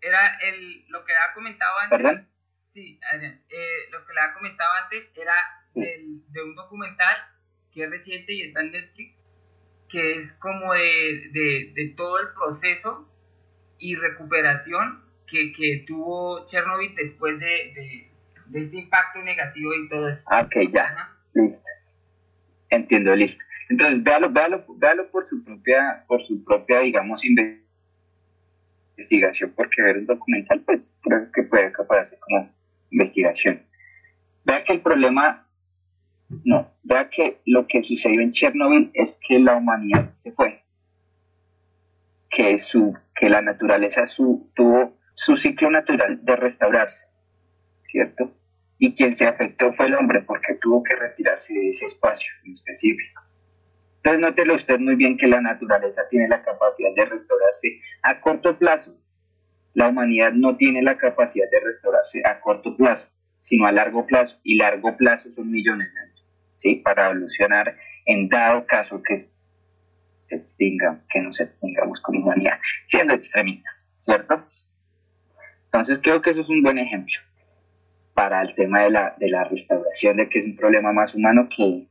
Era 0.00 0.38
el, 0.38 0.86
lo 0.88 1.04
que 1.04 1.12
le 1.12 1.18
había 1.18 1.34
comentado 1.34 1.78
antes. 1.80 1.98
¿Perdón? 1.98 2.28
Sí, 2.68 2.98
eh, 3.12 3.40
lo 3.92 4.04
que 4.04 4.12
le 4.12 4.20
había 4.20 4.34
comentado 4.34 4.70
antes 4.82 5.04
era 5.14 5.34
de 5.74 6.42
un 6.42 6.54
documental 6.54 7.16
que 7.70 7.84
es 7.84 7.90
reciente 7.90 8.32
y 8.32 8.42
está 8.42 8.62
en 8.62 8.72
Netflix, 8.72 9.16
que 9.88 10.16
es 10.16 10.32
como 10.34 10.72
de, 10.72 11.30
de, 11.32 11.72
de 11.74 11.94
todo 11.96 12.20
el 12.20 12.28
proceso 12.34 13.08
y 13.78 13.96
recuperación 13.96 15.04
que, 15.26 15.52
que 15.52 15.84
tuvo 15.86 16.44
Chernobyl 16.46 16.94
después 16.94 17.38
de, 17.38 17.46
de, 17.46 18.13
este 18.52 18.76
impacto 18.76 19.22
negativo 19.22 19.70
y 19.74 19.88
todo 19.88 20.08
eso. 20.08 20.22
Ah, 20.26 20.42
ok, 20.42 20.70
ya, 20.70 21.10
listo. 21.34 21.68
Entiendo, 22.70 23.14
listo. 23.14 23.44
Entonces, 23.68 24.02
véalo, 24.02 24.30
véalo, 24.30 24.64
véalo 24.76 25.10
por 25.10 25.26
su 25.26 25.42
propia, 25.42 26.04
por 26.06 26.22
su 26.22 26.44
propia, 26.44 26.80
digamos, 26.80 27.22
investigación, 28.94 29.52
porque 29.56 29.82
ver 29.82 29.98
un 29.98 30.06
documental, 30.06 30.60
pues 30.60 30.98
creo 31.02 31.30
que 31.32 31.42
puede 31.44 31.66
acapararse 31.66 32.18
como 32.18 32.50
investigación. 32.90 33.62
Vea 34.44 34.64
que 34.64 34.74
el 34.74 34.82
problema, 34.82 35.46
no, 36.44 36.70
vea 36.82 37.08
que 37.08 37.40
lo 37.46 37.66
que 37.66 37.82
sucedió 37.82 38.20
en 38.20 38.32
Chernobyl 38.32 38.90
es 38.94 39.18
que 39.26 39.38
la 39.38 39.56
humanidad 39.56 40.12
se 40.12 40.32
fue, 40.32 40.62
que, 42.28 42.58
su, 42.58 42.94
que 43.14 43.28
la 43.30 43.40
naturaleza 43.40 44.06
su, 44.06 44.50
tuvo 44.54 44.98
su 45.14 45.36
ciclo 45.36 45.70
natural 45.70 46.22
de 46.22 46.36
restaurarse, 46.36 47.06
¿cierto? 47.94 48.36
Y 48.78 48.92
quien 48.92 49.14
se 49.14 49.24
afectó 49.24 49.72
fue 49.74 49.86
el 49.86 49.94
hombre 49.94 50.22
porque 50.22 50.54
tuvo 50.54 50.82
que 50.82 50.96
retirarse 50.96 51.54
de 51.54 51.68
ese 51.68 51.86
espacio 51.86 52.28
en 52.44 52.50
específico. 52.50 53.22
Entonces, 53.98 54.20
nótelo 54.20 54.56
usted 54.56 54.80
muy 54.80 54.96
bien 54.96 55.16
que 55.16 55.28
la 55.28 55.40
naturaleza 55.40 56.02
tiene 56.10 56.26
la 56.26 56.42
capacidad 56.42 56.90
de 56.96 57.06
restaurarse 57.06 57.80
a 58.02 58.20
corto 58.20 58.58
plazo, 58.58 58.98
la 59.74 59.88
humanidad 59.88 60.32
no 60.32 60.56
tiene 60.56 60.82
la 60.82 60.98
capacidad 60.98 61.48
de 61.48 61.60
restaurarse 61.60 62.20
a 62.24 62.40
corto 62.40 62.76
plazo, 62.76 63.08
sino 63.38 63.64
a 63.66 63.72
largo 63.72 64.06
plazo, 64.06 64.40
y 64.42 64.56
largo 64.56 64.96
plazo 64.96 65.28
son 65.36 65.52
millones 65.52 65.94
de 65.94 66.00
años, 66.00 66.26
¿sí? 66.56 66.74
Para 66.84 67.10
evolucionar 67.10 67.76
en 68.06 68.28
dado 68.28 68.66
caso 68.66 69.00
que 69.02 69.16
se 69.16 69.32
extinga, 70.30 71.00
que 71.10 71.20
nos 71.20 71.40
extingamos 71.40 72.00
como 72.00 72.24
humanidad, 72.24 72.58
siendo 72.86 73.14
extremistas, 73.14 73.86
¿cierto? 74.00 74.44
Entonces 75.66 76.00
creo 76.02 76.20
que 76.20 76.30
eso 76.30 76.40
es 76.40 76.48
un 76.48 76.62
buen 76.62 76.78
ejemplo 76.78 77.18
para 78.14 78.40
el 78.42 78.54
tema 78.54 78.84
de 78.84 78.90
la, 78.90 79.14
de 79.18 79.28
la 79.28 79.44
restauración, 79.44 80.16
de 80.16 80.28
que 80.28 80.38
es 80.38 80.44
un 80.46 80.56
problema 80.56 80.92
más 80.92 81.14
humano 81.14 81.48
que, 81.48 81.86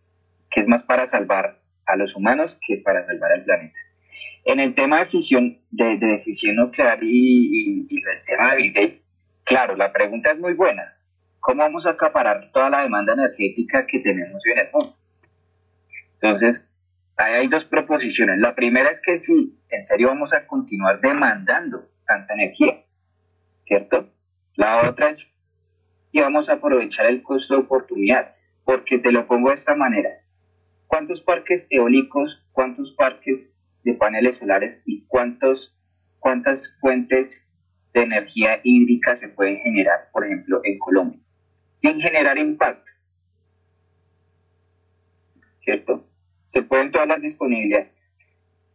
que 0.49 0.61
es 0.61 0.67
más 0.67 0.83
para 0.83 1.05
salvar 1.05 1.59
a 1.85 1.95
los 1.95 2.15
humanos 2.15 2.57
que 2.65 2.77
para 2.77 3.05
salvar 3.05 3.31
al 3.33 3.43
planeta. 3.43 3.77
En 4.45 4.59
el 4.59 4.73
tema 4.75 4.99
de 4.99 5.05
fisión, 5.05 5.59
de, 5.71 6.21
fisión 6.23 6.55
nuclear 6.57 6.99
y, 7.01 7.87
el 7.89 8.25
tema 8.25 8.51
de 8.51 8.57
Bill 8.57 8.73
Gates, 8.73 9.13
claro, 9.43 9.75
la 9.75 9.91
pregunta 9.91 10.31
es 10.31 10.39
muy 10.39 10.53
buena. 10.53 10.95
¿Cómo 11.39 11.61
vamos 11.61 11.85
a 11.85 11.91
acaparar 11.91 12.51
toda 12.53 12.69
la 12.69 12.83
demanda 12.83 13.13
energética 13.13 13.85
que 13.85 13.99
tenemos 13.99 14.41
en 14.45 14.59
el 14.59 14.71
mundo? 14.71 14.95
Entonces, 16.13 16.69
ahí 17.17 17.33
hay 17.33 17.47
dos 17.47 17.65
proposiciones. 17.65 18.39
La 18.39 18.55
primera 18.55 18.89
es 18.89 19.01
que 19.01 19.17
si 19.17 19.57
en 19.69 19.83
serio 19.83 20.07
vamos 20.07 20.33
a 20.33 20.45
continuar 20.45 21.01
demandando 21.01 21.89
tanta 22.05 22.33
energía, 22.33 22.83
¿cierto? 23.65 24.09
La 24.55 24.89
otra 24.89 25.09
es 25.09 25.33
que 26.13 26.21
vamos 26.21 26.47
a 26.47 26.53
aprovechar 26.53 27.07
el 27.07 27.23
costo 27.23 27.55
de 27.55 27.61
oportunidad, 27.61 28.35
porque 28.63 28.99
te 28.99 29.11
lo 29.11 29.27
pongo 29.27 29.49
de 29.49 29.55
esta 29.55 29.75
manera. 29.75 30.21
¿Cuántos 30.87 31.21
parques 31.21 31.67
eólicos, 31.69 32.47
cuántos 32.53 32.93
parques 32.93 33.51
de 33.83 33.95
paneles 33.95 34.37
solares 34.37 34.81
y 34.85 35.05
cuántos, 35.07 35.75
cuántas 36.19 36.77
fuentes 36.79 37.49
de 37.93 38.01
energía 38.01 38.59
hídrica 38.63 39.15
se 39.15 39.29
pueden 39.29 39.57
generar, 39.57 40.09
por 40.11 40.25
ejemplo, 40.25 40.61
en 40.63 40.79
Colombia, 40.79 41.19
sin 41.73 41.99
generar 41.99 42.37
impacto. 42.37 42.91
¿Cierto? 45.61 46.05
Se 46.45 46.61
pueden 46.63 46.91
todas 46.91 47.07
las 47.07 47.21
disponibilidades. 47.21 47.91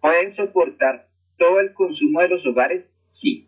¿Pueden 0.01 0.31
soportar 0.31 1.09
todo 1.36 1.60
el 1.60 1.73
consumo 1.73 2.20
de 2.20 2.28
los 2.28 2.47
hogares? 2.47 2.94
Sí. 3.05 3.48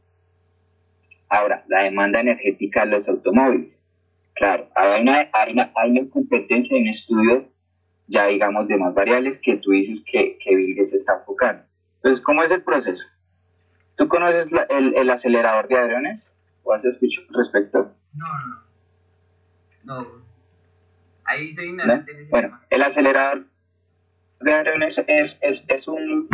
Ahora, 1.31 1.65
la 1.69 1.85
demanda 1.85 2.21
energética 2.21 2.85
de 2.85 2.91
los 2.91 3.09
automóviles. 3.09 3.87
Claro, 4.35 4.69
hay 4.75 5.03
una, 5.03 5.29
hay 5.33 5.53
una, 5.53 5.73
hay 5.75 5.91
una 5.91 6.11
competencia 6.11 6.77
en 6.77 6.89
estudio 6.89 7.51
ya 8.11 8.27
digamos 8.27 8.67
de 8.67 8.77
más 8.77 8.93
variables 8.93 9.41
que 9.41 9.57
tú 9.57 9.71
dices 9.71 10.05
que, 10.05 10.37
que 10.39 10.83
está 10.83 11.19
enfocando. 11.19 11.63
Entonces, 11.97 12.23
¿cómo 12.23 12.43
es 12.43 12.51
el 12.51 12.63
proceso? 12.63 13.07
¿Tú 13.97 14.09
conoces 14.09 14.51
el, 14.69 14.95
el, 14.97 15.11
acelerador 15.11 15.69
de 15.69 15.79
hadrones? 15.79 16.33
¿O 16.65 16.73
has 16.73 16.85
escuchado 16.85 17.29
al 17.29 17.35
respecto? 17.37 17.95
No, 18.15 18.27
no, 19.85 20.03
no. 20.03 20.25
Ahí 21.25 21.53
soy 21.53 21.73
¿No? 21.73 22.05
Bueno, 22.31 22.59
el 22.69 22.83
acelerador 22.83 23.47
de 24.41 24.53
hadrones 24.53 25.05
es, 25.07 25.39
es, 25.43 25.67
es 25.69 25.87
un 25.87 26.29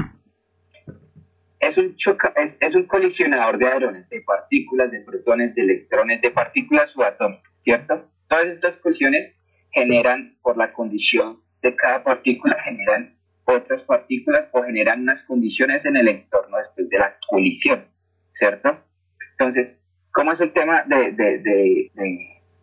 es 1.61 1.79
un, 1.79 1.97
choca, 1.97 2.33
es, 2.37 2.59
es, 2.61 2.75
un 2.75 2.85
colisionador 2.85 3.59
de 3.59 3.67
hadrones, 3.67 4.09
de 4.09 4.21
partículas, 4.21 4.91
de 4.91 5.01
protones, 5.01 5.55
de 5.55 5.63
electrones, 5.63 6.21
de 6.21 6.31
partículas 6.31 6.91
subatómicas, 6.91 7.51
¿cierto? 7.55 8.11
Todas 8.29 8.47
estas 8.47 8.79
colisiones 8.79 9.35
generan, 9.73 10.37
por 10.43 10.57
la 10.57 10.73
condición 10.73 11.43
de 11.63 11.75
cada 11.75 12.03
partícula 12.03 12.57
generan 12.63 13.17
otras 13.45 13.85
partículas 13.85 14.49
o 14.53 14.63
generan 14.63 15.03
unas 15.03 15.23
condiciones 15.25 15.85
en 15.85 15.97
el 15.97 16.09
entorno 16.09 16.59
después 16.59 16.89
de 16.89 16.99
la 16.99 17.17
colisión, 17.29 17.87
¿cierto? 18.35 18.85
Entonces, 19.33 19.83
¿cómo 20.13 20.33
es 20.33 20.41
el 20.41 20.53
tema 20.53 20.83
de, 20.83 21.13
de, 21.13 21.39
de, 21.39 21.91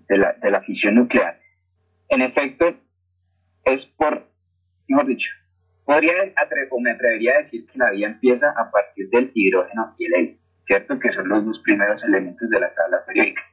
de 0.09 0.17
la, 0.17 0.35
la, 0.41 0.61
fisión 0.61 0.95
nuclear? 0.95 1.39
En 2.09 2.21
efecto, 2.21 2.75
es 3.63 3.85
por, 3.85 4.27
mejor 4.87 5.07
dicho, 5.07 5.31
podría 5.85 6.13
me 6.79 6.91
atrevería 6.91 7.35
a 7.35 7.37
decir 7.39 7.65
que 7.65 7.77
la 7.77 7.91
vida 7.91 8.07
empieza 8.07 8.51
a 8.51 8.71
partir 8.71 9.09
del 9.09 9.31
hidrógeno 9.33 9.95
y 9.97 10.05
el 10.05 10.13
helio, 10.13 10.37
¿cierto? 10.65 10.99
Que 10.99 11.11
son 11.11 11.29
los 11.29 11.45
dos 11.45 11.59
primeros 11.59 12.03
elementos 12.03 12.49
de 12.49 12.59
la 12.59 12.73
tabla 12.73 13.05
periódica. 13.05 13.43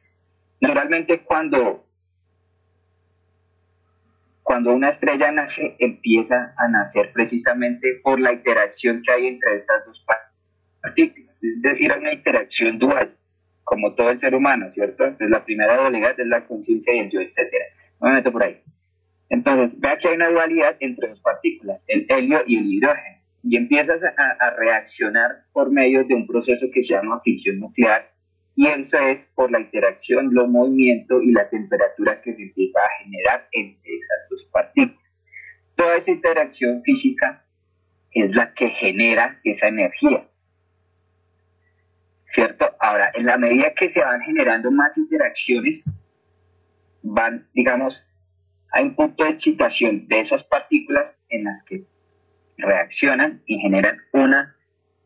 Normalmente 0.61 1.21
cuando 1.21 1.87
cuando 4.43 4.73
una 4.73 4.89
estrella 4.89 5.31
nace, 5.31 5.77
empieza 5.79 6.55
a 6.57 6.67
nacer 6.67 7.13
precisamente 7.13 8.01
por 8.03 8.19
la 8.19 8.33
interacción 8.33 9.01
que 9.01 9.13
hay 9.13 9.29
entre 9.29 9.55
estas 9.55 9.87
dos 9.87 10.05
partículas, 10.83 11.37
es 11.41 11.63
decir, 11.63 11.93
una 11.97 12.13
interacción 12.13 12.77
dual, 12.79 13.17
como 13.63 13.95
todo 13.95 14.11
el 14.11 14.19
ser 14.19 14.35
humano, 14.35 14.73
¿cierto? 14.73 15.05
Entonces, 15.05 15.31
la 15.31 15.45
primera 15.45 15.77
dualidad 15.77 16.19
es 16.19 16.27
la 16.27 16.49
conciencia 16.49 16.93
y 16.97 16.99
el 16.99 17.11
yo, 17.11 17.21
etcétera. 17.21 17.65
No 18.01 18.11
me 18.11 18.23
por 18.23 18.43
ahí. 18.43 18.61
Entonces, 19.31 19.81
vea 19.81 19.97
que 19.97 20.09
hay 20.09 20.17
una 20.17 20.29
dualidad 20.29 20.77
entre 20.81 21.09
dos 21.09 21.21
partículas, 21.21 21.85
el 21.87 22.05
helio 22.09 22.41
y 22.47 22.59
el 22.59 22.67
hidrógeno, 22.67 23.21
y 23.45 23.57
empiezas 23.57 24.03
a, 24.05 24.51
reaccionar 24.59 25.45
por 25.53 25.71
medio 25.71 26.05
de 26.05 26.15
un 26.15 26.27
proceso 26.27 26.67
que 26.73 26.83
se 26.83 26.95
llama 26.95 27.21
fisión 27.23 27.61
nuclear, 27.61 28.13
y 28.57 28.67
eso 28.67 28.99
es 28.99 29.27
por 29.35 29.51
la 29.53 29.61
interacción, 29.61 30.35
los 30.35 30.49
movimientos 30.49 31.23
y 31.23 31.31
la 31.31 31.49
temperatura 31.49 32.21
que 32.21 32.35
se 32.35 32.43
empieza 32.43 32.81
a 32.81 33.05
generar 33.05 33.49
entre 33.53 33.97
esas 33.97 34.29
dos 34.29 34.45
partículas. 34.53 35.27
Toda 35.77 35.97
esa 35.97 36.11
interacción 36.11 36.83
física 36.83 37.47
es 38.11 38.35
la 38.35 38.53
que 38.53 38.69
genera 38.71 39.41
esa 39.45 39.69
energía. 39.69 40.29
¿Cierto? 42.27 42.77
Ahora, 42.81 43.13
en 43.15 43.27
la 43.27 43.39
medida 43.39 43.73
que 43.75 43.89
se 43.89 44.05
van 44.05 44.21
generando 44.23 44.71
más 44.73 44.99
interacciones, 44.99 45.85
van, 47.03 47.49
digamos, 47.55 48.10
hay 48.73 48.85
un 48.85 48.95
punto 48.95 49.25
de 49.25 49.31
excitación 49.31 50.07
de 50.09 50.21
esas 50.21 50.45
partículas 50.45 51.25
en 51.29 51.45
las 51.45 51.65
que 51.65 51.85
reaccionan 52.57 53.43
y 53.47 53.59
generan 53.59 54.01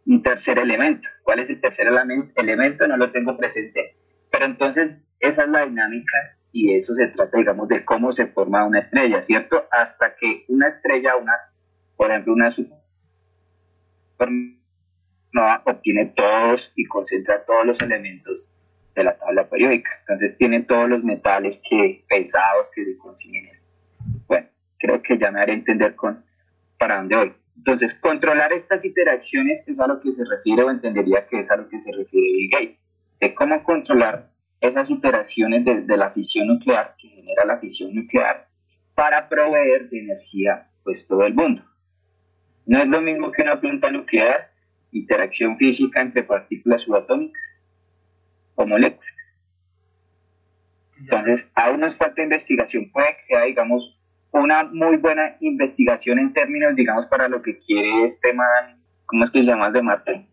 un 0.06 0.22
tercer 0.22 0.58
elemento. 0.58 1.08
¿Cuál 1.22 1.38
es 1.40 1.50
el 1.50 1.60
tercer 1.60 1.88
elemento? 2.36 2.86
No 2.86 2.96
lo 2.96 3.10
tengo 3.10 3.36
presente. 3.36 3.96
Pero 4.30 4.44
entonces 4.46 4.92
esa 5.20 5.42
es 5.44 5.48
la 5.48 5.66
dinámica 5.66 6.36
y 6.52 6.68
de 6.68 6.76
eso 6.78 6.94
se 6.94 7.06
trata, 7.08 7.38
digamos, 7.38 7.68
de 7.68 7.84
cómo 7.84 8.12
se 8.12 8.26
forma 8.26 8.66
una 8.66 8.80
estrella, 8.80 9.22
¿cierto? 9.24 9.66
Hasta 9.70 10.14
que 10.16 10.44
una 10.48 10.68
estrella, 10.68 11.16
una, 11.16 11.32
por 11.96 12.10
ejemplo, 12.10 12.32
una 12.32 12.50
supernova 12.50 12.82
obtiene 15.64 16.06
todos 16.06 16.72
y 16.76 16.84
concentra 16.84 17.44
todos 17.44 17.66
los 17.66 17.80
elementos 17.80 18.53
de 18.94 19.04
la 19.04 19.16
tabla 19.16 19.48
periódica. 19.48 19.90
Entonces 20.00 20.36
tiene 20.38 20.62
todos 20.62 20.88
los 20.88 21.02
metales 21.02 21.60
que 21.68 22.04
pesados 22.08 22.70
que 22.74 22.84
se 22.84 22.96
consiguen. 22.98 23.50
Bueno, 24.26 24.48
creo 24.78 25.02
que 25.02 25.18
ya 25.18 25.30
me 25.30 25.40
haré 25.40 25.54
entender 25.54 25.94
con 25.94 26.24
para 26.78 26.96
dónde 26.96 27.16
voy. 27.16 27.32
Entonces, 27.56 27.94
controlar 28.00 28.52
estas 28.52 28.84
interacciones 28.84 29.66
es 29.66 29.78
a 29.78 29.86
lo 29.86 30.00
que 30.00 30.12
se 30.12 30.24
refiere 30.24 30.64
o 30.64 30.70
entendería 30.70 31.26
que 31.26 31.40
es 31.40 31.50
a 31.50 31.56
lo 31.56 31.68
que 31.68 31.80
se 31.80 31.92
refiere 31.92 32.32
Bill 32.32 32.50
Gates, 32.50 32.80
de 33.20 33.34
cómo 33.34 33.62
controlar 33.62 34.30
esas 34.60 34.90
interacciones 34.90 35.64
de, 35.64 35.96
la 35.96 36.10
fisión 36.10 36.48
nuclear 36.48 36.96
que 36.98 37.08
genera 37.08 37.44
la 37.44 37.58
fisión 37.58 37.94
nuclear 37.94 38.48
para 38.94 39.28
proveer 39.28 39.88
de 39.88 40.00
energía 40.00 40.68
pues 40.82 41.06
todo 41.06 41.24
el 41.26 41.34
mundo. 41.34 41.62
No 42.66 42.78
es 42.78 42.88
lo 42.88 43.00
mismo 43.00 43.30
que 43.30 43.42
una 43.42 43.60
planta 43.60 43.90
nuclear, 43.90 44.50
interacción 44.90 45.56
física 45.58 46.00
entre 46.00 46.22
partículas 46.22 46.82
subatómicas 46.82 47.40
o 48.54 48.66
moléculas. 48.66 49.14
Entonces, 50.98 51.52
aún 51.54 51.80
nos 51.80 51.96
falta 51.98 52.22
investigación, 52.22 52.90
puede 52.90 53.16
que 53.16 53.24
sea, 53.24 53.42
digamos, 53.42 53.98
una 54.30 54.64
muy 54.64 54.96
buena 54.96 55.36
investigación 55.40 56.18
en 56.18 56.32
términos, 56.32 56.74
digamos, 56.74 57.06
para 57.06 57.28
lo 57.28 57.42
que 57.42 57.58
quiere 57.58 58.04
este 58.04 58.34
man, 58.34 58.80
¿cómo 59.06 59.22
es 59.22 59.30
que 59.30 59.40
se 59.40 59.46
llama 59.46 59.68
el 59.68 59.72
de 59.74 59.82
Marte? 59.82 60.26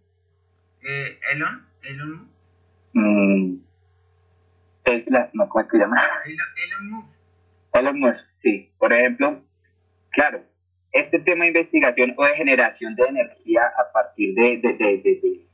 Eh, 0.82 1.20
Elon, 1.34 1.68
Elon. 1.84 2.32
Mm, 2.94 3.58
Tesla, 4.84 5.30
no, 5.34 5.48
¿cómo 5.50 5.64
es 5.64 5.70
que 5.70 5.78
se 5.78 5.84
llama? 5.84 6.02
Elon, 6.26 6.48
Elon 6.66 6.90
Musk. 6.90 7.20
Elon 7.74 8.00
Musk, 8.00 8.26
sí. 8.42 8.72
Por 8.80 8.92
ejemplo, 8.92 9.44
claro, 10.12 10.44
este 10.92 11.20
tema 11.20 11.46
de 11.46 11.50
investigación 11.50 12.14
o 12.18 12.26
de 12.26 12.36
generación 12.36 12.96
de 12.96 13.04
energía 13.04 13.62
a 13.78 13.92
partir 13.92 14.34
de, 14.36 14.58
de, 14.58 14.74
de, 14.74 14.98
de, 14.98 15.48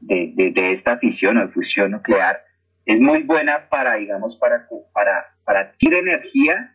de 0.00 0.72
esta 0.72 0.98
fisión 0.98 1.38
o 1.38 1.48
fusión 1.50 1.92
nuclear 1.92 2.48
es 2.88 3.00
muy 3.00 3.22
buena 3.22 3.68
para, 3.68 3.96
digamos, 3.96 4.36
para, 4.36 4.66
para, 4.94 5.36
para 5.44 5.60
adquirir 5.60 5.98
energía 5.98 6.74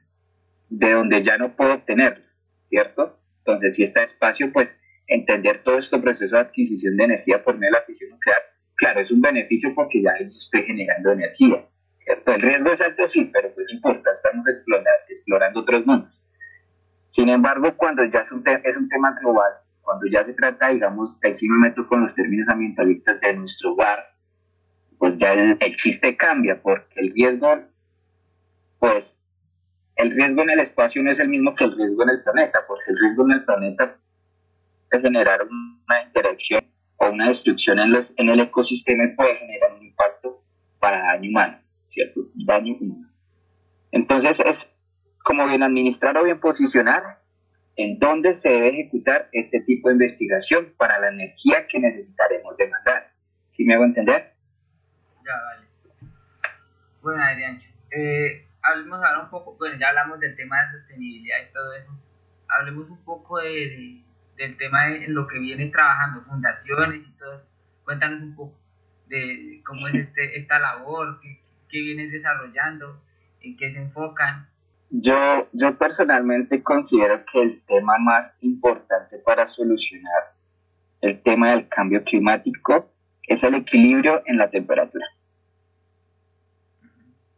de 0.70 0.92
donde 0.92 1.24
ya 1.24 1.40
no 1.40 1.56
puedo 1.56 1.74
obtenerla, 1.74 2.24
¿cierto? 2.70 3.20
Entonces, 3.40 3.76
si 3.76 3.82
está 3.82 4.04
espacio, 4.04 4.54
pues 4.54 4.80
entender 5.08 5.64
todo 5.64 5.80
este 5.80 5.98
proceso 5.98 6.36
de 6.36 6.42
adquisición 6.42 6.98
de 6.98 7.06
energía 7.06 7.44
por 7.44 7.58
medio 7.58 7.74
de 7.74 7.80
la 7.80 7.86
fisión 7.86 8.12
nuclear, 8.12 8.38
claro, 8.76 9.00
es 9.00 9.10
un 9.10 9.22
beneficio 9.22 9.74
porque 9.74 10.04
ya 10.04 10.12
estoy 10.24 10.62
generando 10.62 11.14
energía, 11.14 11.66
¿cierto? 12.06 12.32
El 12.32 12.42
riesgo 12.44 12.72
es 12.72 12.82
alto, 12.82 13.08
sí, 13.08 13.32
pero 13.34 13.52
pues 13.56 13.72
importa, 13.72 14.12
estamos 14.14 14.48
explorando, 14.48 14.90
explorando 15.10 15.60
otros 15.62 15.86
mundos. 15.88 16.22
Sin 17.08 17.30
embargo, 17.30 17.76
cuando 17.76 18.06
ya 18.06 18.20
es 18.20 18.32
un, 18.32 18.44
es 18.64 18.78
un 18.78 18.88
tema 18.88 19.18
global, 19.20 19.52
cuando 19.84 20.08
ya 20.08 20.24
se 20.24 20.34
trata, 20.34 20.70
digamos, 20.70 21.20
ahí 21.24 21.36
sí 21.36 21.48
me 21.48 21.60
meto 21.60 21.86
con 21.88 22.02
los 22.02 22.16
términos 22.16 22.48
ambientalistas 22.50 23.20
de 23.22 23.34
nuestro 23.34 23.74
hogar, 23.74 24.16
pues 24.98 25.18
ya 25.18 25.36
chiste 25.76 26.16
cambia, 26.16 26.62
porque 26.62 27.00
el 27.02 27.14
riesgo, 27.14 27.64
pues, 28.80 29.20
el 29.98 30.12
riesgo 30.12 30.42
en 30.42 30.50
el 30.52 30.60
espacio 30.60 31.04
no 31.04 31.12
es 31.12 31.20
el 31.20 31.28
mismo 31.28 31.54
que 31.54 31.66
el 31.66 31.76
riesgo 31.76 32.04
en 32.04 32.10
el 32.10 32.24
planeta, 32.24 32.60
porque 32.68 32.92
el 32.92 33.00
riesgo 33.00 33.26
en 33.26 33.32
el 33.32 33.46
planeta 33.46 33.98
es 34.92 35.02
generar 35.02 35.42
una 35.44 36.04
interacción 36.04 36.62
o 36.98 37.10
una 37.10 37.28
destrucción 37.28 37.80
en, 37.80 37.92
los, 37.92 38.12
en 38.16 38.30
el 38.30 38.40
ecosistema 38.40 39.04
y 39.04 39.16
puede 39.16 39.36
generar 39.36 39.74
un 39.74 39.86
impacto 39.86 40.44
para 40.80 41.04
daño 41.04 41.30
humano, 41.30 41.60
¿cierto? 41.90 42.22
Daño 42.36 42.76
humano. 42.80 43.10
Entonces 43.92 44.38
es 44.46 44.56
como 45.24 45.48
bien 45.48 45.64
administrar 45.64 46.18
o 46.18 46.24
bien 46.24 46.40
posicionar 46.40 47.23
en 47.76 48.00
dónde 48.00 48.40
se 48.42 48.50
debe 48.50 48.70
ejecutar 48.70 49.30
este 49.32 49.62
tipo 49.62 49.90
de 49.90 49.96
investigación 49.96 50.74
para 50.78 51.00
la 51.00 51.10
energía 51.10 51.68
que 51.68 51.80
necesitaremos 51.80 52.56
demandar. 52.58 53.12
¿Sí 53.56 53.64
me 53.66 53.76
hago 53.76 53.86
entender? 53.86 54.34
Ya, 55.26 55.34
vale. 55.44 55.68
Bueno, 57.02 57.24
Adrián, 57.24 57.58
eh, 57.92 58.48
hablemos 58.62 59.00
ahora 59.04 59.24
un 59.24 59.30
poco, 59.30 59.58
bueno, 59.58 59.78
ya 59.80 59.90
hablamos 59.90 60.20
del 60.20 60.36
tema 60.36 60.62
de 60.62 60.78
sostenibilidad 60.78 61.38
y 61.50 61.54
todo 61.54 61.74
eso. 61.74 61.92
Hablemos 62.48 62.90
un 62.90 63.04
poco 63.04 63.40
de, 63.40 64.04
del 64.38 64.58
tema 64.58 64.88
de 64.88 65.08
lo 65.08 65.28
que 65.28 65.40
vienes 65.40 65.72
trabajando, 65.72 66.22
fundaciones 66.24 67.08
y 67.08 67.12
todo 67.18 67.34
eso. 67.36 67.48
Cuéntanos 67.84 68.22
un 68.22 68.36
poco 68.36 68.58
de 69.08 69.62
cómo 69.66 69.88
es 69.88 69.96
este, 69.96 70.40
esta 70.40 70.60
labor, 70.60 71.20
qué, 71.22 71.42
qué 71.70 71.82
vienes 71.82 72.12
desarrollando, 72.12 73.04
en 73.42 73.58
qué 73.58 73.72
se 73.72 73.80
enfocan. 73.80 74.48
Yo, 74.96 75.50
yo 75.54 75.76
personalmente 75.76 76.62
considero 76.62 77.26
que 77.26 77.42
el 77.42 77.64
tema 77.66 77.98
más 77.98 78.38
importante 78.42 79.18
para 79.18 79.48
solucionar 79.48 80.36
el 81.02 81.20
tema 81.24 81.50
del 81.50 81.68
cambio 81.68 82.04
climático 82.04 82.92
es 83.24 83.44
el 83.44 83.56
equilibrio 83.56 84.22
en 84.28 84.38
la 84.38 84.52
temperatura. 84.52 85.08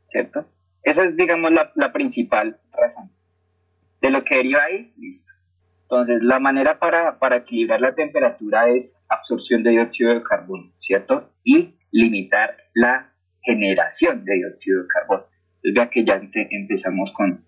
¿Cierto? 0.10 0.45
Esa 0.84 1.06
es, 1.06 1.15
digamos, 1.15 1.49
la, 1.53 1.72
la 1.76 1.94
principal 1.94 2.60
razón. 2.73 3.10
De 4.02 4.11
lo 4.11 4.26
que 4.26 4.36
deriva 4.36 4.64
ahí, 4.64 4.94
listo. 4.98 5.32
Entonces, 5.84 6.22
la 6.23 6.41
manera 6.41 6.77
para, 6.77 7.19
para, 7.19 7.38
equilibrar 7.38 7.80
la 7.80 7.95
temperatura 7.95 8.68
es 8.68 8.98
absorción 9.07 9.64
de 9.64 9.72
dióxido 9.72 10.14
de 10.14 10.23
carbono, 10.23 10.73
¿cierto? 10.82 11.32
Y 11.45 11.73
limitar 11.91 12.57
la 12.73 13.14
generación 13.44 14.26
de 14.26 14.34
dióxido 14.34 14.82
de 14.82 14.88
carbono. 14.90 15.34
Entonces, 15.65 15.73
vea 15.73 15.89
que 15.89 16.05
ya 16.05 16.21
empezamos 16.51 17.11
con, 17.11 17.43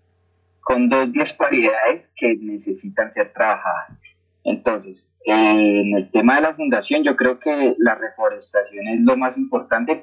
con 0.60 0.88
dos 0.88 1.12
disparidades 1.12 2.12
que 2.16 2.36
necesitan 2.40 3.10
ser 3.10 3.32
trabajadas. 3.32 3.96
Entonces, 4.44 5.12
en 5.24 5.94
el 5.94 6.10
tema 6.10 6.36
de 6.36 6.42
la 6.42 6.54
fundación, 6.54 7.04
yo 7.04 7.16
creo 7.16 7.38
que 7.38 7.74
la 7.78 7.94
reforestación 7.94 8.88
es 8.88 9.00
lo 9.00 9.16
más 9.16 9.36
importante, 9.36 10.00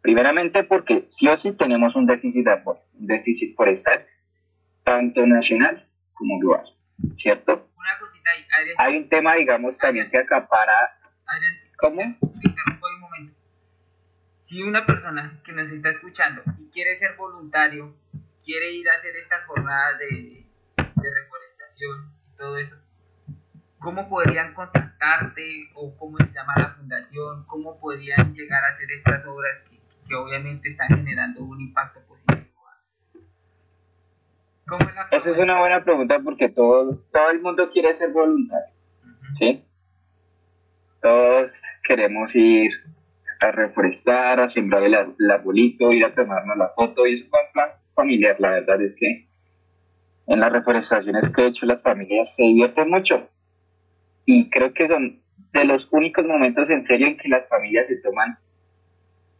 primeramente 0.00 0.64
porque 0.64 1.06
sí 1.08 1.28
o 1.28 1.36
sí 1.36 1.52
tenemos 1.52 1.96
un 1.96 2.06
déficit, 2.06 2.46
un 2.46 3.06
déficit 3.06 3.56
forestal, 3.56 4.06
tanto 4.84 5.26
nacional 5.26 5.88
como 6.12 6.38
global, 6.38 6.66
¿cierto? 7.16 7.68
Una 7.76 7.98
cosita 7.98 8.30
ahí, 8.30 8.44
Adrián. 8.60 8.76
Hay 8.78 8.96
un 8.98 9.08
tema, 9.08 9.34
digamos, 9.34 9.78
también 9.78 10.10
que 10.10 10.18
acapara... 10.18 10.98
Adrián, 11.26 11.54
¿Cómo? 11.78 11.96
te 11.96 12.48
interrumpo 12.48 12.86
un 12.94 13.00
momento. 13.00 13.34
Si 14.54 14.62
una 14.62 14.86
persona 14.86 15.40
que 15.44 15.50
nos 15.50 15.68
está 15.72 15.90
escuchando 15.90 16.40
y 16.58 16.70
quiere 16.70 16.94
ser 16.94 17.16
voluntario, 17.16 17.92
quiere 18.40 18.70
ir 18.70 18.88
a 18.88 18.94
hacer 18.94 19.16
estas 19.16 19.44
jornadas 19.46 19.98
de, 19.98 20.46
de 20.76 21.10
reforestación 21.12 22.12
y 22.32 22.36
todo 22.36 22.56
eso, 22.58 22.76
¿cómo 23.80 24.08
podrían 24.08 24.54
contactarte 24.54 25.70
o 25.74 25.96
cómo 25.96 26.18
se 26.18 26.32
llama 26.32 26.54
la 26.56 26.68
fundación? 26.68 27.44
¿Cómo 27.46 27.80
podrían 27.80 28.32
llegar 28.32 28.62
a 28.62 28.68
hacer 28.68 28.92
estas 28.92 29.26
obras 29.26 29.60
que, 29.68 29.80
que 30.06 30.14
obviamente 30.14 30.68
están 30.68 30.86
generando 30.86 31.42
un 31.42 31.60
impacto 31.60 31.98
positivo? 32.06 32.62
¿Cómo 34.68 34.88
es 34.88 34.94
la 34.94 35.08
Esa 35.10 35.30
es 35.32 35.38
una 35.38 35.58
buena 35.58 35.82
pregunta 35.82 36.20
porque 36.20 36.48
todo, 36.48 36.94
todo 37.10 37.30
el 37.32 37.40
mundo 37.40 37.70
quiere 37.72 37.92
ser 37.94 38.12
voluntario, 38.12 38.72
¿sí? 39.36 39.64
Todos 41.02 41.52
queremos 41.82 42.36
ir 42.36 42.70
a 43.44 43.52
reforestar, 43.52 44.40
a 44.40 44.48
sembrar 44.48 44.82
el, 44.82 44.94
el 44.94 45.30
arbolito, 45.30 45.92
ir 45.92 46.04
a 46.04 46.14
tomarnos 46.14 46.56
la 46.56 46.68
foto 46.70 47.06
y 47.06 47.14
eso 47.14 47.26
fue 47.30 47.40
un 47.46 47.52
plan 47.52 47.68
familiar. 47.94 48.36
La 48.38 48.50
verdad 48.50 48.80
es 48.82 48.94
que 48.96 49.28
en 50.26 50.40
las 50.40 50.52
reforestaciones 50.52 51.30
que 51.30 51.42
he 51.42 51.46
hecho 51.46 51.66
las 51.66 51.82
familias 51.82 52.34
se 52.34 52.42
divierten 52.42 52.90
mucho 52.90 53.28
y 54.24 54.48
creo 54.50 54.72
que 54.72 54.88
son 54.88 55.20
de 55.52 55.64
los 55.64 55.88
únicos 55.92 56.24
momentos 56.24 56.70
en 56.70 56.84
serio 56.86 57.06
en 57.06 57.16
que 57.16 57.28
las 57.28 57.48
familias 57.48 57.86
se 57.88 57.96
toman 57.96 58.38